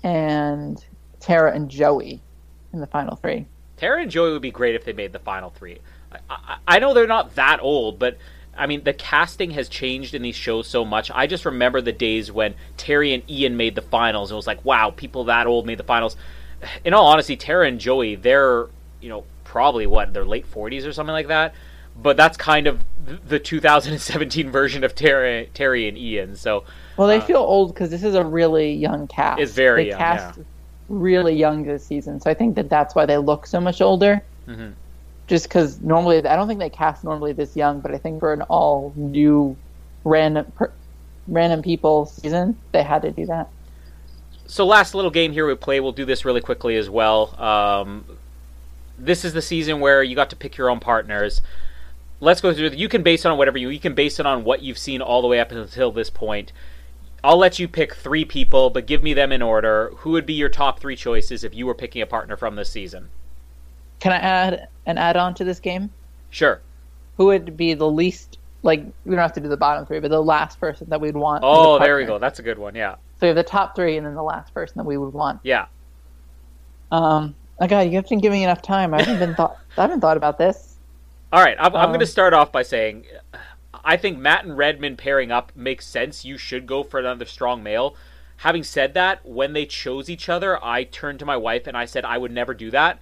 and 0.03 0.83
Tara 1.19 1.53
and 1.53 1.69
Joey 1.69 2.21
in 2.73 2.81
the 2.81 2.87
final 2.87 3.15
three. 3.15 3.45
Tara 3.77 4.01
and 4.01 4.11
Joey 4.11 4.33
would 4.33 4.41
be 4.41 4.51
great 4.51 4.75
if 4.75 4.83
they 4.83 4.93
made 4.93 5.13
the 5.13 5.19
final 5.19 5.51
three. 5.51 5.79
I, 6.11 6.17
I, 6.29 6.57
I 6.67 6.79
know 6.79 6.93
they're 6.93 7.07
not 7.07 7.35
that 7.35 7.59
old, 7.61 7.97
but 7.97 8.17
I 8.57 8.67
mean, 8.67 8.83
the 8.83 8.93
casting 8.93 9.51
has 9.51 9.69
changed 9.69 10.13
in 10.13 10.21
these 10.21 10.35
shows 10.35 10.67
so 10.67 10.83
much. 10.83 11.09
I 11.11 11.27
just 11.27 11.45
remember 11.45 11.79
the 11.79 11.93
days 11.93 12.31
when 12.31 12.55
Teri 12.77 13.13
and 13.13 13.23
Ian 13.29 13.55
made 13.55 13.75
the 13.75 13.81
finals. 13.81 14.31
It 14.31 14.35
was 14.35 14.47
like, 14.47 14.63
wow, 14.65 14.91
people 14.91 15.25
that 15.25 15.47
old 15.47 15.65
made 15.65 15.77
the 15.77 15.83
finals. 15.83 16.17
In 16.83 16.93
all 16.93 17.07
honesty, 17.07 17.37
Tara 17.37 17.67
and 17.67 17.79
Joey, 17.79 18.15
they're, 18.15 18.67
you 18.99 19.09
know, 19.09 19.23
probably 19.51 19.85
what 19.85 20.13
their 20.13 20.23
late 20.23 20.49
40s 20.49 20.87
or 20.87 20.93
something 20.93 21.11
like 21.11 21.27
that. 21.27 21.53
But 22.01 22.15
that's 22.15 22.37
kind 22.37 22.67
of 22.67 22.79
the 23.27 23.37
2017 23.37 24.49
version 24.51 24.85
of 24.85 24.95
Teri, 24.95 25.51
Teri 25.51 25.89
and 25.89 25.97
Ian. 25.97 26.37
So 26.37 26.63
well, 26.95 27.09
they 27.09 27.17
uh, 27.17 27.21
feel 27.21 27.39
old 27.39 27.73
because 27.73 27.89
this 27.89 28.01
is 28.01 28.15
a 28.15 28.23
really 28.23 28.73
young 28.73 29.07
cast. 29.07 29.41
It's 29.41 29.51
very 29.51 29.83
they 29.83 29.89
young, 29.89 29.99
cast 29.99 30.37
yeah. 30.37 30.43
really 30.87 31.35
young 31.35 31.63
this 31.63 31.85
season, 31.85 32.21
so 32.21 32.31
I 32.31 32.33
think 32.33 32.55
that 32.55 32.69
that's 32.69 32.95
why 32.95 33.05
they 33.05 33.17
look 33.17 33.45
so 33.45 33.59
much 33.59 33.81
older. 33.81 34.21
Mm-hmm. 34.47 34.69
Just 35.27 35.49
because 35.49 35.81
normally, 35.81 36.25
I 36.25 36.37
don't 36.37 36.47
think 36.47 36.61
they 36.61 36.69
cast 36.69 37.03
normally 37.03 37.33
this 37.33 37.53
young, 37.57 37.81
but 37.81 37.91
I 37.93 37.97
think 37.97 38.21
for 38.21 38.31
an 38.31 38.43
all 38.43 38.93
new 38.95 39.57
random 40.05 40.49
per, 40.55 40.71
random 41.27 41.61
people 41.61 42.05
season, 42.05 42.57
they 42.71 42.83
had 42.83 43.01
to 43.01 43.11
do 43.11 43.25
that. 43.25 43.49
So 44.47 44.65
last 44.65 44.95
little 44.95 45.11
game 45.11 45.33
here 45.33 45.45
we 45.45 45.55
play. 45.55 45.81
We'll 45.81 45.91
do 45.91 46.05
this 46.05 46.23
really 46.23 46.41
quickly 46.41 46.77
as 46.77 46.89
well. 46.89 47.35
Um, 47.41 48.05
this 49.05 49.25
is 49.25 49.33
the 49.33 49.41
season 49.41 49.79
where 49.79 50.03
you 50.03 50.15
got 50.15 50.29
to 50.29 50.35
pick 50.35 50.57
your 50.57 50.69
own 50.69 50.79
partners. 50.79 51.41
Let's 52.19 52.41
go 52.41 52.53
through. 52.53 52.69
You 52.69 52.87
can 52.87 53.03
base 53.03 53.25
it 53.25 53.29
on 53.29 53.37
whatever 53.37 53.57
you. 53.57 53.69
You 53.69 53.79
can 53.79 53.95
base 53.95 54.19
it 54.19 54.25
on 54.25 54.43
what 54.43 54.61
you've 54.61 54.77
seen 54.77 55.01
all 55.01 55.21
the 55.21 55.27
way 55.27 55.39
up 55.39 55.51
until 55.51 55.91
this 55.91 56.09
point. 56.09 56.51
I'll 57.23 57.37
let 57.37 57.59
you 57.59 57.67
pick 57.67 57.93
three 57.93 58.25
people, 58.25 58.69
but 58.69 58.87
give 58.87 59.03
me 59.03 59.13
them 59.13 59.31
in 59.31 59.41
order. 59.41 59.91
Who 59.97 60.11
would 60.11 60.25
be 60.25 60.33
your 60.33 60.49
top 60.49 60.79
three 60.79 60.95
choices 60.95 61.43
if 61.43 61.53
you 61.53 61.65
were 61.65 61.75
picking 61.75 62.01
a 62.01 62.07
partner 62.07 62.35
from 62.35 62.55
this 62.55 62.69
season? 62.69 63.09
Can 63.99 64.11
I 64.11 64.17
add 64.17 64.67
an 64.85 64.97
add-on 64.97 65.35
to 65.35 65.43
this 65.43 65.59
game? 65.59 65.91
Sure. 66.31 66.61
Who 67.17 67.25
would 67.25 67.55
be 67.55 67.73
the 67.75 67.89
least 67.89 68.39
like 68.63 68.83
we 69.05 69.11
don't 69.11 69.19
have 69.19 69.33
to 69.33 69.39
do 69.39 69.47
the 69.47 69.57
bottom 69.57 69.85
three, 69.85 69.99
but 69.99 70.09
the 70.09 70.21
last 70.21 70.59
person 70.59 70.89
that 70.89 71.01
we'd 71.01 71.15
want. 71.15 71.43
Oh, 71.45 71.79
there 71.79 71.97
we 71.97 72.05
go. 72.05 72.19
That's 72.19 72.39
a 72.39 72.43
good 72.43 72.57
one. 72.59 72.75
Yeah. 72.75 72.93
So 72.93 72.99
we 73.21 73.27
have 73.27 73.35
the 73.35 73.43
top 73.43 73.75
three, 73.75 73.97
and 73.97 74.05
then 74.05 74.15
the 74.15 74.23
last 74.23 74.53
person 74.53 74.75
that 74.77 74.83
we 74.83 74.97
would 74.97 75.13
want. 75.13 75.39
Yeah. 75.43 75.65
Um. 76.91 77.35
Oh 77.61 77.67
God, 77.67 77.81
you 77.81 77.91
haven't 77.91 78.19
given 78.19 78.39
me 78.39 78.43
enough 78.43 78.63
time. 78.63 78.93
I 78.93 79.03
haven't 79.03 79.19
been 79.19 79.35
thought. 79.35 79.57
I 79.77 79.83
haven't 79.83 80.01
thought 80.01 80.17
about 80.17 80.39
this. 80.39 80.77
All 81.31 81.41
right, 81.41 81.55
I'm, 81.59 81.75
um, 81.75 81.81
I'm 81.81 81.89
going 81.89 81.99
to 81.99 82.07
start 82.07 82.33
off 82.33 82.51
by 82.51 82.63
saying, 82.63 83.05
I 83.85 83.95
think 83.97 84.17
Matt 84.17 84.43
and 84.43 84.57
Redmond 84.57 84.97
pairing 84.97 85.31
up 85.31 85.51
makes 85.55 85.85
sense. 85.85 86.25
You 86.25 86.37
should 86.37 86.65
go 86.65 86.83
for 86.83 86.99
another 86.99 87.25
strong 87.25 87.61
male. 87.61 87.95
Having 88.37 88.63
said 88.63 88.95
that, 88.95 89.23
when 89.23 89.53
they 89.53 89.67
chose 89.67 90.09
each 90.09 90.27
other, 90.27 90.61
I 90.65 90.83
turned 90.83 91.19
to 91.19 91.25
my 91.25 91.37
wife 91.37 91.67
and 91.67 91.77
I 91.77 91.85
said 91.85 92.03
I 92.03 92.17
would 92.17 92.31
never 92.31 92.55
do 92.55 92.71
that 92.71 92.99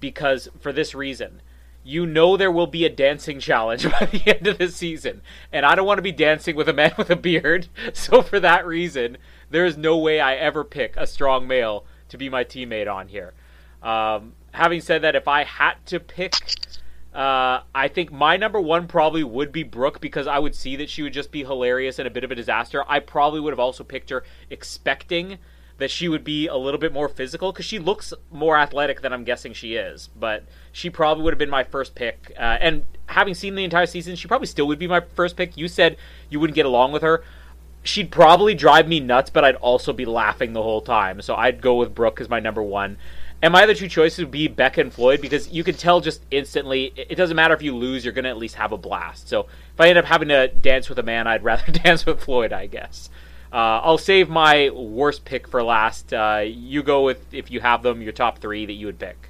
because 0.00 0.48
for 0.60 0.72
this 0.72 0.94
reason 0.94 1.40
you 1.84 2.06
know 2.06 2.36
there 2.36 2.50
will 2.50 2.66
be 2.66 2.84
a 2.84 2.90
dancing 2.90 3.40
challenge 3.40 3.90
by 4.00 4.06
the 4.06 4.36
end 4.36 4.46
of 4.46 4.58
the 4.58 4.68
season. 4.68 5.22
And 5.52 5.66
I 5.66 5.74
don't 5.74 5.86
want 5.86 5.98
to 5.98 6.02
be 6.02 6.12
dancing 6.12 6.56
with 6.56 6.68
a 6.68 6.72
man 6.72 6.94
with 6.98 7.10
a 7.10 7.16
beard. 7.16 7.68
So 7.92 8.22
for 8.22 8.40
that 8.40 8.66
reason, 8.66 9.18
there 9.50 9.66
is 9.66 9.76
no 9.76 9.96
way 9.98 10.20
I 10.20 10.34
ever 10.34 10.64
pick 10.64 10.96
a 10.96 11.06
strong 11.06 11.46
male 11.46 11.84
to 12.08 12.18
be 12.18 12.28
my 12.28 12.44
teammate 12.44 12.92
on 12.92 13.08
here. 13.08 13.32
Um, 13.82 14.34
having 14.52 14.80
said 14.80 15.02
that, 15.02 15.16
if 15.16 15.26
I 15.28 15.44
had 15.44 15.74
to 15.86 16.00
pick, 16.00 16.34
uh, 17.14 17.60
I 17.74 17.88
think 17.88 18.12
my 18.12 18.36
number 18.36 18.60
one 18.60 18.86
probably 18.86 19.24
would 19.24 19.52
be 19.52 19.62
Brooke 19.62 20.00
because 20.00 20.26
I 20.26 20.38
would 20.38 20.54
see 20.54 20.76
that 20.76 20.88
she 20.88 21.02
would 21.02 21.12
just 21.12 21.30
be 21.30 21.44
hilarious 21.44 21.98
and 21.98 22.06
a 22.06 22.10
bit 22.10 22.24
of 22.24 22.30
a 22.30 22.34
disaster. 22.34 22.84
I 22.88 23.00
probably 23.00 23.40
would 23.40 23.52
have 23.52 23.60
also 23.60 23.84
picked 23.84 24.10
her 24.10 24.24
expecting 24.50 25.38
that 25.78 25.90
she 25.90 26.08
would 26.08 26.22
be 26.22 26.46
a 26.46 26.56
little 26.56 26.78
bit 26.78 26.92
more 26.92 27.08
physical 27.08 27.52
because 27.52 27.66
she 27.66 27.78
looks 27.78 28.14
more 28.30 28.56
athletic 28.56 29.00
than 29.00 29.12
I'm 29.12 29.24
guessing 29.24 29.52
she 29.52 29.74
is. 29.74 30.08
But 30.18 30.44
she 30.70 30.88
probably 30.90 31.24
would 31.24 31.32
have 31.32 31.38
been 31.38 31.50
my 31.50 31.64
first 31.64 31.94
pick. 31.94 32.32
Uh, 32.36 32.56
and 32.60 32.84
having 33.06 33.34
seen 33.34 33.56
the 33.56 33.64
entire 33.64 33.86
season, 33.86 34.14
she 34.14 34.28
probably 34.28 34.46
still 34.46 34.66
would 34.68 34.78
be 34.78 34.86
my 34.86 35.00
first 35.00 35.36
pick. 35.36 35.56
You 35.56 35.68
said 35.68 35.96
you 36.30 36.38
wouldn't 36.40 36.54
get 36.54 36.66
along 36.66 36.92
with 36.92 37.02
her. 37.02 37.24
She'd 37.82 38.12
probably 38.12 38.54
drive 38.54 38.86
me 38.86 39.00
nuts, 39.00 39.28
but 39.28 39.44
I'd 39.44 39.56
also 39.56 39.92
be 39.92 40.04
laughing 40.04 40.52
the 40.52 40.62
whole 40.62 40.82
time. 40.82 41.20
So 41.20 41.34
I'd 41.34 41.60
go 41.60 41.74
with 41.74 41.94
Brooke 41.94 42.20
as 42.20 42.28
my 42.28 42.38
number 42.38 42.62
one. 42.62 42.96
And 43.42 43.52
my 43.52 43.64
other 43.64 43.74
two 43.74 43.88
choices 43.88 44.20
would 44.20 44.30
be 44.30 44.46
Becca 44.46 44.80
and 44.80 44.92
Floyd 44.92 45.20
because 45.20 45.48
you 45.48 45.64
can 45.64 45.74
tell 45.74 46.00
just 46.00 46.22
instantly. 46.30 46.92
It 46.96 47.16
doesn't 47.16 47.34
matter 47.34 47.54
if 47.54 47.60
you 47.60 47.76
lose; 47.76 48.04
you're 48.04 48.14
gonna 48.14 48.28
at 48.28 48.38
least 48.38 48.54
have 48.54 48.70
a 48.70 48.78
blast. 48.78 49.28
So 49.28 49.40
if 49.74 49.80
I 49.80 49.88
end 49.88 49.98
up 49.98 50.04
having 50.04 50.28
to 50.28 50.46
dance 50.46 50.88
with 50.88 51.00
a 51.00 51.02
man, 51.02 51.26
I'd 51.26 51.42
rather 51.42 51.70
dance 51.72 52.06
with 52.06 52.20
Floyd, 52.20 52.52
I 52.52 52.66
guess. 52.66 53.10
Uh, 53.52 53.82
I'll 53.82 53.98
save 53.98 54.30
my 54.30 54.70
worst 54.70 55.24
pick 55.24 55.48
for 55.48 55.62
last. 55.62 56.14
Uh, 56.14 56.44
you 56.46 56.84
go 56.84 57.02
with 57.02 57.34
if 57.34 57.50
you 57.50 57.60
have 57.60 57.82
them, 57.82 58.00
your 58.00 58.12
top 58.12 58.38
three 58.38 58.64
that 58.64 58.72
you 58.74 58.86
would 58.86 59.00
pick. 59.00 59.28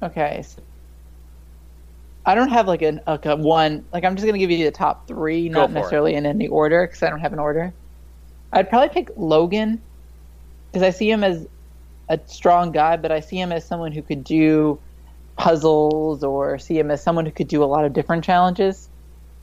Okay. 0.00 0.44
I 2.24 2.34
don't 2.34 2.50
have 2.50 2.68
like, 2.68 2.82
an, 2.82 3.00
like 3.06 3.26
a 3.26 3.34
one. 3.34 3.84
Like 3.92 4.04
I'm 4.04 4.14
just 4.14 4.24
gonna 4.24 4.38
give 4.38 4.50
you 4.50 4.64
the 4.64 4.70
top 4.70 5.08
three, 5.08 5.48
not 5.48 5.72
necessarily 5.72 6.14
it. 6.14 6.18
in 6.18 6.26
any 6.26 6.46
order, 6.46 6.86
because 6.86 7.02
I 7.02 7.10
don't 7.10 7.20
have 7.20 7.32
an 7.32 7.40
order. 7.40 7.74
I'd 8.52 8.70
probably 8.70 8.90
pick 8.90 9.10
Logan 9.16 9.82
because 10.70 10.82
I 10.82 10.90
see 10.90 11.10
him 11.10 11.24
as 11.24 11.46
a 12.08 12.18
strong 12.26 12.72
guy, 12.72 12.96
but 12.96 13.12
I 13.12 13.20
see 13.20 13.38
him 13.38 13.52
as 13.52 13.64
someone 13.64 13.92
who 13.92 14.02
could 14.02 14.24
do 14.24 14.78
puzzles 15.36 16.24
or 16.24 16.58
see 16.58 16.78
him 16.78 16.90
as 16.90 17.02
someone 17.02 17.24
who 17.26 17.32
could 17.32 17.48
do 17.48 17.62
a 17.62 17.66
lot 17.66 17.84
of 17.84 17.92
different 17.92 18.24
challenges. 18.24 18.88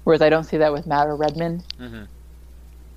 Whereas 0.04 0.22
I 0.22 0.30
don't 0.30 0.44
see 0.44 0.58
that 0.58 0.72
with 0.72 0.86
Matt 0.86 1.08
or 1.08 1.16
Redmond. 1.16 1.64
Mm-hmm 1.80 2.04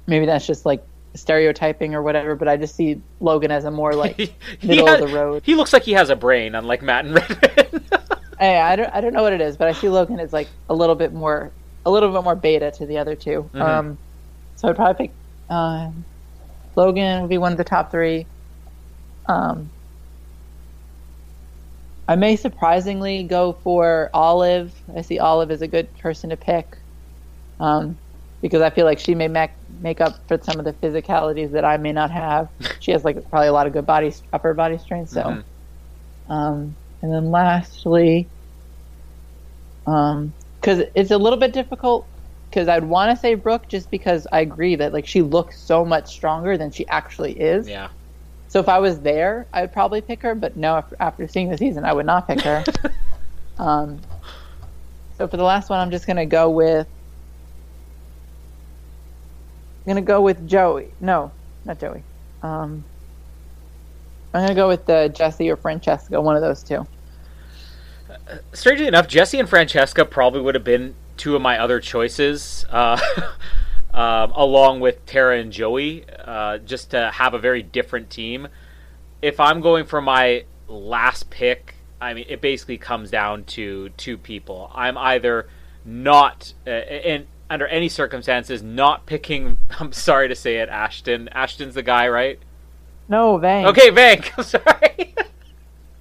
maybe 0.09 0.27
that's 0.27 0.47
just 0.47 0.67
like 0.67 0.83
stereotyping 1.15 1.95
or 1.95 2.03
whatever, 2.03 2.35
but 2.35 2.49
I 2.49 2.57
just 2.57 2.75
see 2.75 3.01
Logan 3.21 3.53
as 3.53 3.65
a 3.65 3.71
more 3.71 3.95
like 3.95 4.19
middle 4.63 4.87
has, 4.87 5.01
of 5.01 5.09
the 5.09 5.15
road. 5.15 5.43
He 5.45 5.55
looks 5.55 5.73
like 5.73 5.85
he 5.85 5.93
has 5.93 6.11
a 6.11 6.17
brain, 6.17 6.57
unlike 6.57 6.83
Matt 6.83 7.05
and 7.05 7.15
Redmond. 7.15 7.85
hey, 8.41 8.59
I 8.59 8.75
don't 8.75 8.93
I 8.93 9.01
don't 9.01 9.13
know 9.13 9.23
what 9.23 9.33
it 9.33 9.41
is, 9.41 9.57
but 9.57 9.69
I 9.69 9.73
see 9.73 9.89
Logan 9.89 10.19
as 10.19 10.33
like 10.33 10.49
a 10.69 10.75
little 10.75 10.97
bit 10.97 11.13
more 11.13 11.53
a 11.87 11.91
little 11.91 12.11
bit 12.11 12.25
more 12.25 12.35
beta 12.35 12.73
to 12.73 12.87
the 12.87 12.99
other 12.99 13.15
2 13.15 13.31
mm-hmm. 13.31 13.63
Um, 13.63 13.99
so 14.57 14.69
I'd 14.69 14.77
probably 14.77 15.07
pick 15.07 15.15
uh, 15.49 15.91
Logan 16.75 17.23
would 17.23 17.31
be 17.31 17.39
one 17.39 17.53
of 17.53 17.59
the 17.59 17.65
top 17.65 17.91
three. 17.91 18.27
Um, 19.29 19.71
I 22.09 22.17
may 22.17 22.37
surprisingly 22.37 23.25
go 23.25 23.53
for 23.63 24.09
Olive. 24.15 24.75
I 24.97 25.03
see 25.03 25.19
Olive 25.19 25.51
as 25.51 25.61
a 25.61 25.69
good 25.69 25.93
person 25.99 26.31
to 26.31 26.37
pick. 26.37 26.77
Um, 27.61 27.99
because 28.41 28.63
I 28.63 28.71
feel 28.71 28.85
like 28.87 28.99
she 28.99 29.15
may 29.15 29.29
make 29.29 29.51
make 29.81 30.01
up 30.01 30.17
for 30.29 30.39
some 30.43 30.59
of 30.59 30.65
the 30.65 30.73
physicalities 30.73 31.53
that 31.53 31.65
I 31.65 31.77
may 31.77 31.93
not 31.93 32.11
have. 32.11 32.49
She 32.81 32.93
has 32.93 33.05
like 33.05 33.29
probably 33.29 33.49
a 33.49 33.53
lot 33.53 33.67
of 33.67 33.73
good 33.73 33.87
body 33.87 34.15
upper 34.33 34.55
body 34.55 34.79
strength. 34.79 35.11
So, 35.11 35.23
mm-hmm. 35.23 36.33
um, 36.33 36.77
and 37.03 37.13
then 37.13 37.31
lastly, 37.31 38.31
um, 39.87 40.33
because 40.61 40.83
it's 40.95 41.11
a 41.11 41.19
little 41.19 41.39
bit 41.39 41.53
difficult 41.53 42.09
because 42.49 42.69
I'd 42.69 42.85
want 42.85 43.11
to 43.11 43.21
say 43.21 43.35
Brooke 43.35 43.69
just 43.69 43.91
because 43.91 44.27
I 44.33 44.41
agree 44.41 44.77
that 44.77 44.93
like 44.93 45.07
she 45.07 45.23
looks 45.23 45.61
so 45.61 45.85
much 45.85 46.09
stronger 46.09 46.57
than 46.57 46.71
she 46.71 46.87
actually 46.89 47.39
is. 47.39 47.69
Yeah. 47.69 47.89
So 48.49 48.61
if 48.61 48.69
I 48.69 48.79
was 48.79 49.01
there, 49.01 49.47
I 49.53 49.61
would 49.61 49.73
probably 49.73 50.01
pick 50.01 50.23
her. 50.23 50.35
But 50.35 50.57
no, 50.57 50.77
after, 50.77 50.97
after 51.01 51.29
seeing 51.29 51.51
the 51.51 51.59
season, 51.59 51.85
I 51.85 51.93
would 51.93 52.07
not 52.07 52.27
pick 52.27 52.41
her. 52.41 52.65
um, 53.59 54.01
so 55.17 55.29
for 55.29 55.37
the 55.37 55.45
last 55.45 55.69
one, 55.71 55.79
I'm 55.81 55.91
just 55.91 56.07
gonna 56.07 56.27
go 56.27 56.49
with 56.51 56.87
I'm 59.89 59.95
gonna 59.95 60.03
go 60.03 60.21
with 60.21 60.47
Joey. 60.47 60.93
No, 61.01 61.33
not 61.65 61.81
Joey. 61.81 62.03
Um, 62.43 62.85
I'm 64.35 64.43
gonna 64.43 64.55
go 64.55 64.69
with 64.69 64.89
uh, 64.91 65.09
Jesse 65.09 65.49
or 65.51 65.57
Francesca, 65.57 66.21
one 66.21 66.37
of 66.37 66.43
those 66.43 66.63
two. 66.63 66.87
Uh, 68.11 68.37
strangely 68.53 68.87
enough, 68.87 69.09
Jesse 69.09 69.39
and 69.39 69.49
Francesca 69.49 70.05
probably 70.05 70.43
would 70.43 70.55
have 70.55 70.65
been 70.65 70.95
two 71.17 71.35
of 71.35 71.41
my 71.41 71.59
other 71.59 71.81
choices, 71.81 72.67
uh, 72.69 73.01
um, 73.93 74.33
along 74.33 74.81
with 74.81 75.05
Tara 75.07 75.39
and 75.39 75.53
Joey, 75.53 76.05
uh, 76.25 76.59
just 76.59 76.91
to 76.91 77.11
have 77.11 77.35
a 77.35 77.39
very 77.39 77.63
different 77.63 78.11
team. 78.11 78.49
If 79.23 79.41
I'm 79.41 79.61
going 79.61 79.87
for 79.87 80.01
my 80.01 80.45
last 80.69 81.31
pick, 81.31 81.75
I 82.01 82.15
mean, 82.15 82.27
it 82.29 82.41
basically 82.41 82.79
comes 82.79 83.11
down 83.11 83.45
to 83.45 83.89
two 83.91 84.19
people. 84.19 84.71
I'm 84.75 84.97
either 84.97 85.49
not, 85.85 86.53
uh, 86.67 86.71
and 86.71 87.27
under 87.51 87.67
any 87.67 87.89
circumstances, 87.89 88.63
not 88.63 89.07
picking. 89.07 89.59
I'm 89.81 89.93
sorry 89.93 90.29
to 90.29 90.35
say 90.35 90.57
it, 90.57 90.69
Ashton. 90.69 91.29
Ashton's 91.33 91.75
the 91.75 91.83
guy, 91.83 92.09
right? 92.09 92.39
No, 93.09 93.39
Vanck. 93.39 93.67
Okay, 93.69 93.91
Vanck. 93.91 94.31
I'm 94.37 94.45
sorry. 94.45 95.15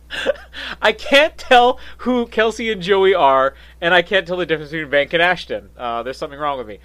I 0.81 0.91
can't 0.91 1.37
tell 1.37 1.79
who 1.99 2.27
Kelsey 2.27 2.71
and 2.71 2.81
Joey 2.81 3.13
are, 3.13 3.55
and 3.81 3.93
I 3.93 4.01
can't 4.01 4.27
tell 4.27 4.37
the 4.37 4.45
difference 4.45 4.71
between 4.71 4.91
Vanck 4.91 5.13
and 5.13 5.21
Ashton. 5.21 5.69
Uh, 5.77 6.03
there's 6.03 6.17
something 6.17 6.39
wrong 6.39 6.57
with 6.57 6.67
me. 6.67 6.79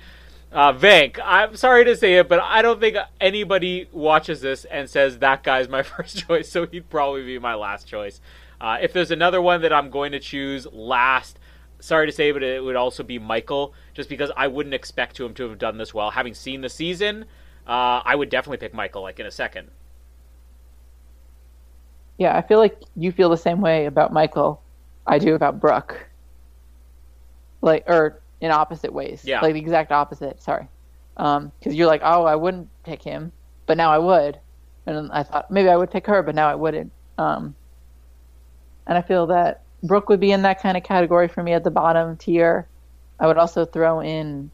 Uh, 0.52 0.72
Vanck, 0.72 1.18
I'm 1.24 1.56
sorry 1.56 1.84
to 1.86 1.96
say 1.96 2.14
it, 2.14 2.28
but 2.28 2.38
I 2.40 2.60
don't 2.60 2.78
think 2.78 2.96
anybody 3.20 3.88
watches 3.90 4.42
this 4.42 4.66
and 4.66 4.88
says 4.88 5.18
that 5.18 5.42
guy's 5.42 5.68
my 5.68 5.82
first 5.82 6.26
choice, 6.26 6.50
so 6.50 6.66
he'd 6.66 6.90
probably 6.90 7.24
be 7.24 7.38
my 7.38 7.54
last 7.54 7.86
choice. 7.86 8.20
Uh, 8.60 8.76
if 8.80 8.92
there's 8.92 9.10
another 9.10 9.40
one 9.40 9.62
that 9.62 9.72
I'm 9.72 9.90
going 9.90 10.12
to 10.12 10.20
choose 10.20 10.66
last, 10.70 11.38
sorry 11.80 12.06
to 12.06 12.12
say, 12.12 12.32
but 12.32 12.42
it 12.42 12.62
would 12.62 12.76
also 12.76 13.02
be 13.02 13.18
Michael, 13.18 13.72
just 13.94 14.08
because 14.08 14.30
I 14.36 14.46
wouldn't 14.46 14.74
expect 14.74 15.18
him 15.18 15.32
to 15.34 15.48
have 15.48 15.58
done 15.58 15.78
this 15.78 15.94
well. 15.94 16.10
Having 16.10 16.34
seen 16.34 16.60
the 16.60 16.68
season, 16.68 17.24
uh, 17.66 18.02
I 18.04 18.14
would 18.14 18.28
definitely 18.28 18.58
pick 18.58 18.74
Michael, 18.74 19.02
like 19.02 19.18
in 19.18 19.26
a 19.26 19.30
second. 19.30 19.70
Yeah, 22.18 22.36
I 22.36 22.42
feel 22.42 22.58
like 22.58 22.78
you 22.94 23.10
feel 23.10 23.30
the 23.30 23.36
same 23.36 23.60
way 23.62 23.86
about 23.86 24.12
Michael 24.12 24.62
I 25.06 25.18
do 25.18 25.34
about 25.34 25.60
Brooke. 25.60 26.08
Like, 27.60 27.84
or 27.88 28.21
in 28.42 28.50
opposite 28.50 28.92
ways. 28.92 29.22
Yeah. 29.24 29.40
Like 29.40 29.54
the 29.54 29.60
exact 29.60 29.92
opposite. 29.92 30.42
Sorry. 30.42 30.66
Because 31.14 31.38
um, 31.38 31.52
you're 31.64 31.86
like, 31.86 32.02
oh, 32.04 32.24
I 32.24 32.34
wouldn't 32.34 32.68
pick 32.82 33.02
him, 33.02 33.32
but 33.66 33.76
now 33.76 33.90
I 33.90 33.98
would. 33.98 34.38
And 34.84 35.10
I 35.12 35.22
thought 35.22 35.50
maybe 35.50 35.68
I 35.68 35.76
would 35.76 35.90
pick 35.90 36.06
her, 36.06 36.22
but 36.22 36.34
now 36.34 36.48
I 36.48 36.56
wouldn't. 36.56 36.90
Um, 37.16 37.54
and 38.86 38.98
I 38.98 39.02
feel 39.02 39.28
that 39.28 39.62
Brooke 39.84 40.08
would 40.08 40.18
be 40.18 40.32
in 40.32 40.42
that 40.42 40.60
kind 40.60 40.76
of 40.76 40.82
category 40.82 41.28
for 41.28 41.42
me 41.42 41.52
at 41.52 41.62
the 41.62 41.70
bottom 41.70 42.16
tier. 42.16 42.66
I 43.20 43.28
would 43.28 43.38
also 43.38 43.64
throw 43.64 44.00
in 44.00 44.50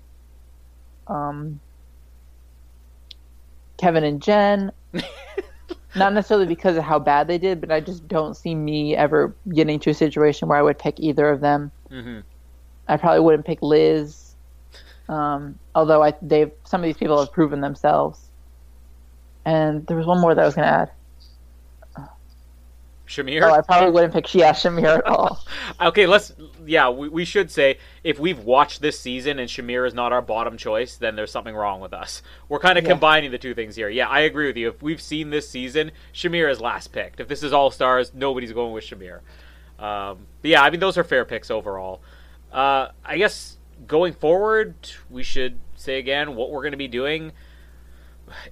um, 1.07 1.59
Kevin 3.79 4.05
and 4.05 4.21
Jen. 4.21 4.71
Not 5.97 6.13
necessarily 6.13 6.47
because 6.47 6.77
of 6.77 6.85
how 6.85 6.99
bad 6.99 7.27
they 7.27 7.39
did, 7.39 7.63
but 7.63 7.73
I 7.73 7.81
just 7.81 8.07
don't 8.07 8.37
see 8.37 8.55
me 8.55 8.95
ever 8.95 9.35
getting 9.49 9.81
to 9.81 9.91
a 9.91 9.95
situation 9.95 10.49
where 10.49 10.59
I 10.59 10.63
would 10.63 10.79
pick 10.79 11.01
either 11.01 11.31
of 11.31 11.41
them. 11.41 11.73
Mm-hmm. 11.91 12.19
I 12.89 12.97
probably 12.97 13.21
wouldn't 13.21 13.47
pick 13.47 13.63
Liz, 13.63 14.35
um, 15.09 15.59
although 15.75 16.03
I 16.03 16.15
they've 16.23 16.51
some 16.65 16.81
of 16.81 16.87
these 16.87 16.97
people 16.97 17.19
have 17.19 17.33
proven 17.33 17.61
themselves. 17.61 18.31
And 19.45 19.87
there 19.87 19.97
was 19.97 20.07
one 20.07 20.21
more 20.21 20.35
that 20.35 20.43
I 20.43 20.45
was 20.45 20.55
going 20.55 20.67
to 20.67 20.73
add. 20.75 20.91
Shamir? 23.09 23.43
Oh, 23.43 23.55
I 23.55 23.63
probably 23.63 23.91
wouldn't 23.91 24.13
pick 24.13 24.35
yeah, 24.35 24.53
Shamir 24.53 24.99
at 24.99 25.07
all. 25.07 25.43
okay, 25.81 26.07
let's 26.07 26.35
yeah, 26.67 26.91
we, 26.91 27.09
we 27.09 27.25
should 27.25 27.51
say 27.51 27.79
if 28.05 28.19
we've 28.19 28.41
watched 28.41 28.83
this 28.83 29.01
season 29.01 29.39
and 29.39 29.49
Shamir 29.49 29.87
is 29.87 29.95
not 29.95 30.13
our 30.13 30.21
bottom 30.21 30.59
choice, 30.59 30.97
then 30.97 31.17
there's 31.17 31.33
something 31.33 31.55
wrong 31.55 31.81
with 31.81 31.95
us. 31.95 32.21
We're 32.51 32.59
kind 32.59 32.77
of 32.77 32.85
yeah. 32.85 32.91
combining 32.91 33.31
the 33.31 33.39
two 33.39 33.55
things 33.55 33.77
here. 33.77 33.89
Yeah, 33.89 34.09
I 34.09 34.21
agree 34.21 34.47
with 34.47 34.59
you. 34.59 34.69
If 34.69 34.83
we've 34.83 35.01
seen 35.01 35.31
this 35.31 35.49
season, 35.49 35.91
Shamir 36.13 36.51
is 36.51 36.61
last 36.61 36.93
picked. 36.93 37.19
If 37.19 37.29
this 37.29 37.43
is 37.43 37.53
all 37.53 37.71
stars, 37.71 38.13
nobody's 38.13 38.53
going 38.53 38.75
with 38.75 38.85
Shamir. 38.85 39.21
Um, 39.83 40.27
but 40.43 40.51
yeah, 40.51 40.63
I 40.63 40.69
mean 40.69 40.81
those 40.81 40.99
are 40.99 41.05
fair 41.05 41.25
picks 41.25 41.51
overall. 41.51 42.03
Uh, 42.53 42.89
I 43.05 43.19
guess 43.19 43.59
going 43.87 44.13
forward, 44.13 44.75
we 45.11 45.23
should 45.23 45.59
say 45.75 45.99
again 45.99 46.35
what 46.35 46.51
we're 46.51 46.63
going 46.63 46.73
to 46.73 46.79
be 46.79 46.89
doing 46.89 47.33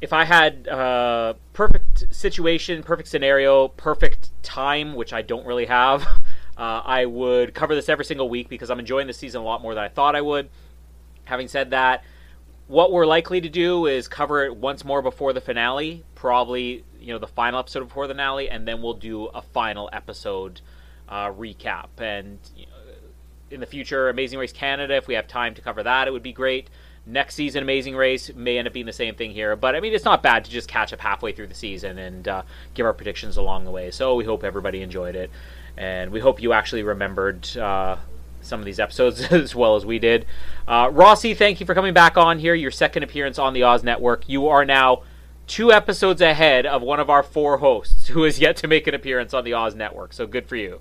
if 0.00 0.12
I 0.12 0.24
had 0.24 0.68
uh, 0.68 1.34
perfect 1.52 2.06
situation, 2.10 2.82
perfect 2.82 3.08
scenario, 3.08 3.68
perfect 3.68 4.30
time, 4.42 4.94
which 4.94 5.12
I 5.12 5.22
don't 5.22 5.46
really 5.46 5.66
have, 5.66 6.02
uh, 6.56 6.82
I 6.84 7.06
would 7.06 7.54
cover 7.54 7.74
this 7.74 7.88
every 7.88 8.04
single 8.04 8.28
week 8.28 8.48
because 8.48 8.70
I'm 8.70 8.78
enjoying 8.78 9.06
the 9.06 9.12
season 9.12 9.40
a 9.40 9.44
lot 9.44 9.62
more 9.62 9.74
than 9.74 9.84
I 9.84 9.88
thought 9.88 10.16
I 10.16 10.20
would. 10.20 10.48
Having 11.24 11.48
said 11.48 11.70
that, 11.70 12.04
what 12.68 12.92
we're 12.92 13.06
likely 13.06 13.40
to 13.40 13.48
do 13.48 13.86
is 13.86 14.08
cover 14.08 14.44
it 14.44 14.56
once 14.56 14.84
more 14.84 15.02
before 15.02 15.32
the 15.32 15.40
finale, 15.40 16.04
probably 16.14 16.84
you 17.00 17.12
know 17.12 17.18
the 17.18 17.26
final 17.26 17.60
episode 17.60 17.84
before 17.84 18.06
the 18.06 18.14
finale, 18.14 18.48
and 18.48 18.66
then 18.66 18.82
we'll 18.82 18.94
do 18.94 19.26
a 19.26 19.42
final 19.42 19.88
episode 19.92 20.60
uh, 21.08 21.30
recap. 21.30 21.88
And 21.98 22.38
you 22.56 22.66
know, 22.66 22.75
in 23.50 23.60
the 23.60 23.66
future, 23.66 24.08
Amazing 24.08 24.38
Race 24.38 24.52
Canada, 24.52 24.96
if 24.96 25.06
we 25.06 25.14
have 25.14 25.28
time 25.28 25.54
to 25.54 25.62
cover 25.62 25.82
that, 25.82 26.08
it 26.08 26.10
would 26.10 26.22
be 26.22 26.32
great 26.32 26.68
next 27.06 27.36
season 27.36 27.62
Amazing 27.62 27.96
Race 27.96 28.34
may 28.34 28.58
end 28.58 28.66
up 28.66 28.74
being 28.74 28.86
the 28.86 28.92
same 28.92 29.14
thing 29.14 29.30
here. 29.30 29.56
But 29.56 29.76
I 29.76 29.80
mean, 29.80 29.94
it's 29.94 30.04
not 30.04 30.22
bad 30.22 30.44
to 30.44 30.50
just 30.50 30.68
catch 30.68 30.92
up 30.92 31.00
halfway 31.00 31.32
through 31.32 31.46
the 31.46 31.54
season 31.54 31.98
and 31.98 32.26
uh, 32.28 32.42
give 32.74 32.84
our 32.84 32.92
predictions 32.92 33.36
along 33.36 33.64
the 33.64 33.70
way. 33.70 33.90
So 33.90 34.16
we 34.16 34.24
hope 34.24 34.44
everybody 34.44 34.82
enjoyed 34.82 35.14
it, 35.14 35.30
and 35.76 36.10
we 36.10 36.20
hope 36.20 36.42
you 36.42 36.52
actually 36.52 36.82
remembered. 36.82 37.56
Uh, 37.56 37.96
some 38.42 38.60
of 38.60 38.66
these 38.66 38.78
episodes 38.78 39.20
as 39.32 39.56
well 39.56 39.74
as 39.74 39.84
we 39.84 39.98
did. 39.98 40.24
Uh, 40.68 40.88
Rossi, 40.92 41.34
thank 41.34 41.58
you 41.58 41.66
for 41.66 41.74
coming 41.74 41.92
back 41.92 42.16
on 42.16 42.38
here. 42.38 42.54
Your 42.54 42.70
second 42.70 43.02
appearance 43.02 43.40
on 43.40 43.54
the 43.54 43.64
Oz 43.64 43.82
Network. 43.82 44.28
You 44.28 44.46
are 44.46 44.64
now 44.64 45.02
two 45.48 45.72
episodes 45.72 46.20
ahead 46.20 46.64
of 46.64 46.80
one 46.80 47.00
of 47.00 47.10
our 47.10 47.24
four 47.24 47.58
hosts 47.58 48.06
who 48.06 48.22
has 48.22 48.38
yet 48.38 48.56
to 48.58 48.68
make 48.68 48.86
an 48.86 48.94
appearance 48.94 49.34
on 49.34 49.42
the 49.42 49.52
Oz 49.52 49.74
Network. 49.74 50.12
So 50.12 50.28
good 50.28 50.46
for 50.46 50.54
you. 50.54 50.80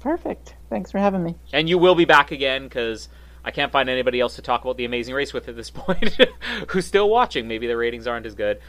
Perfect. 0.00 0.54
Thanks 0.68 0.90
for 0.90 0.98
having 0.98 1.22
me. 1.22 1.36
And 1.52 1.68
you 1.68 1.78
will 1.78 1.94
be 1.94 2.06
back 2.06 2.32
again 2.32 2.64
because 2.64 3.08
I 3.44 3.50
can't 3.50 3.70
find 3.70 3.88
anybody 3.88 4.20
else 4.20 4.36
to 4.36 4.42
talk 4.42 4.62
about 4.62 4.76
the 4.76 4.84
Amazing 4.84 5.14
Race 5.14 5.32
with 5.32 5.48
at 5.48 5.56
this 5.56 5.70
point 5.70 6.16
who's 6.68 6.86
still 6.86 7.08
watching. 7.08 7.46
Maybe 7.46 7.66
the 7.66 7.76
ratings 7.76 8.06
aren't 8.06 8.26
as 8.26 8.34
good. 8.34 8.60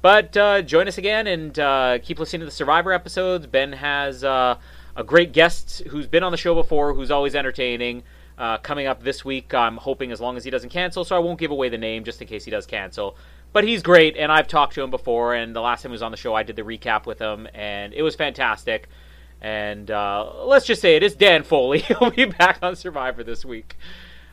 But 0.00 0.36
uh, 0.36 0.62
join 0.62 0.88
us 0.88 0.96
again 0.96 1.26
and 1.26 1.58
uh, 1.58 1.98
keep 2.02 2.18
listening 2.18 2.40
to 2.40 2.46
the 2.46 2.52
Survivor 2.52 2.92
episodes. 2.92 3.46
Ben 3.46 3.72
has 3.72 4.22
uh, 4.22 4.56
a 4.96 5.04
great 5.04 5.32
guest 5.32 5.82
who's 5.88 6.06
been 6.06 6.22
on 6.22 6.32
the 6.32 6.38
show 6.38 6.54
before, 6.54 6.94
who's 6.94 7.10
always 7.10 7.34
entertaining. 7.34 8.04
Uh, 8.38 8.56
coming 8.58 8.86
up 8.86 9.02
this 9.02 9.24
week, 9.24 9.52
I'm 9.52 9.76
hoping 9.76 10.12
as 10.12 10.20
long 10.20 10.36
as 10.36 10.44
he 10.44 10.50
doesn't 10.50 10.70
cancel, 10.70 11.04
so 11.04 11.16
I 11.16 11.18
won't 11.18 11.40
give 11.40 11.50
away 11.50 11.68
the 11.68 11.78
name 11.78 12.04
just 12.04 12.22
in 12.22 12.28
case 12.28 12.44
he 12.44 12.52
does 12.52 12.66
cancel. 12.66 13.16
But 13.52 13.64
he's 13.64 13.82
great, 13.82 14.16
and 14.16 14.30
I've 14.30 14.46
talked 14.46 14.74
to 14.74 14.82
him 14.82 14.92
before. 14.92 15.34
And 15.34 15.56
the 15.56 15.60
last 15.60 15.82
time 15.82 15.90
he 15.90 15.94
was 15.94 16.02
on 16.02 16.12
the 16.12 16.16
show, 16.16 16.34
I 16.34 16.44
did 16.44 16.54
the 16.54 16.62
recap 16.62 17.04
with 17.04 17.18
him, 17.18 17.48
and 17.52 17.92
it 17.92 18.02
was 18.02 18.14
fantastic. 18.14 18.88
And 19.40 19.90
uh, 19.90 20.44
let's 20.44 20.66
just 20.66 20.82
say 20.82 20.96
it 20.96 21.02
is 21.02 21.14
Dan 21.14 21.42
Foley. 21.42 21.78
He'll 22.00 22.10
be 22.10 22.24
back 22.24 22.58
on 22.62 22.76
Survivor 22.76 23.22
this 23.22 23.44
week. 23.44 23.76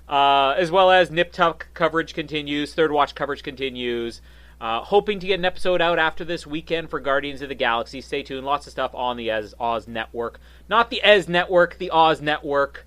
Uh, 0.08 0.54
as 0.58 0.70
well 0.72 0.92
as 0.92 1.10
Nip 1.10 1.32
Tuck 1.32 1.68
coverage 1.74 2.14
continues, 2.14 2.74
Third 2.74 2.92
Watch 2.92 3.16
coverage 3.16 3.44
continues. 3.44 4.22
Uh, 4.62 4.82
hoping 4.82 5.20
to 5.20 5.28
get 5.28 5.40
an 5.40 5.46
episode 5.46 5.82
out 5.82 6.00
after 6.00 6.24
this 6.24 6.48
weekend 6.48 6.90
for 6.90 7.00
Guardians 7.00 7.42
of 7.42 7.50
the 7.50 7.56
Galaxy. 7.56 8.02
Stay 8.02 8.24
tuned. 8.24 8.46
Lots 8.46 8.68
of 8.68 8.72
stuff 8.72 8.92
on 8.96 9.18
the 9.18 9.32
Oz, 9.32 9.54
Oz 9.60 9.88
Network. 9.88 10.40
Not 10.70 10.90
the 10.90 11.04
Ez 11.04 11.28
Network, 11.28 11.78
the 11.78 11.92
Oz 11.92 12.22
Network. 12.22 12.86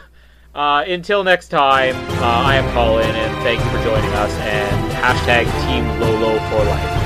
uh, 0.54 0.84
until 0.86 1.24
next 1.24 1.48
time, 1.48 1.96
uh, 2.20 2.24
I 2.24 2.56
am 2.56 2.70
Colin, 2.74 3.08
and 3.08 3.34
thank 3.42 3.64
you 3.64 3.70
for 3.70 3.82
joining 3.82 4.12
us. 4.12 4.32
And 4.40 4.92
hashtag 4.92 5.44
Team 5.66 5.88
Lolo 6.00 6.38
for 6.50 6.64
life. 6.64 7.05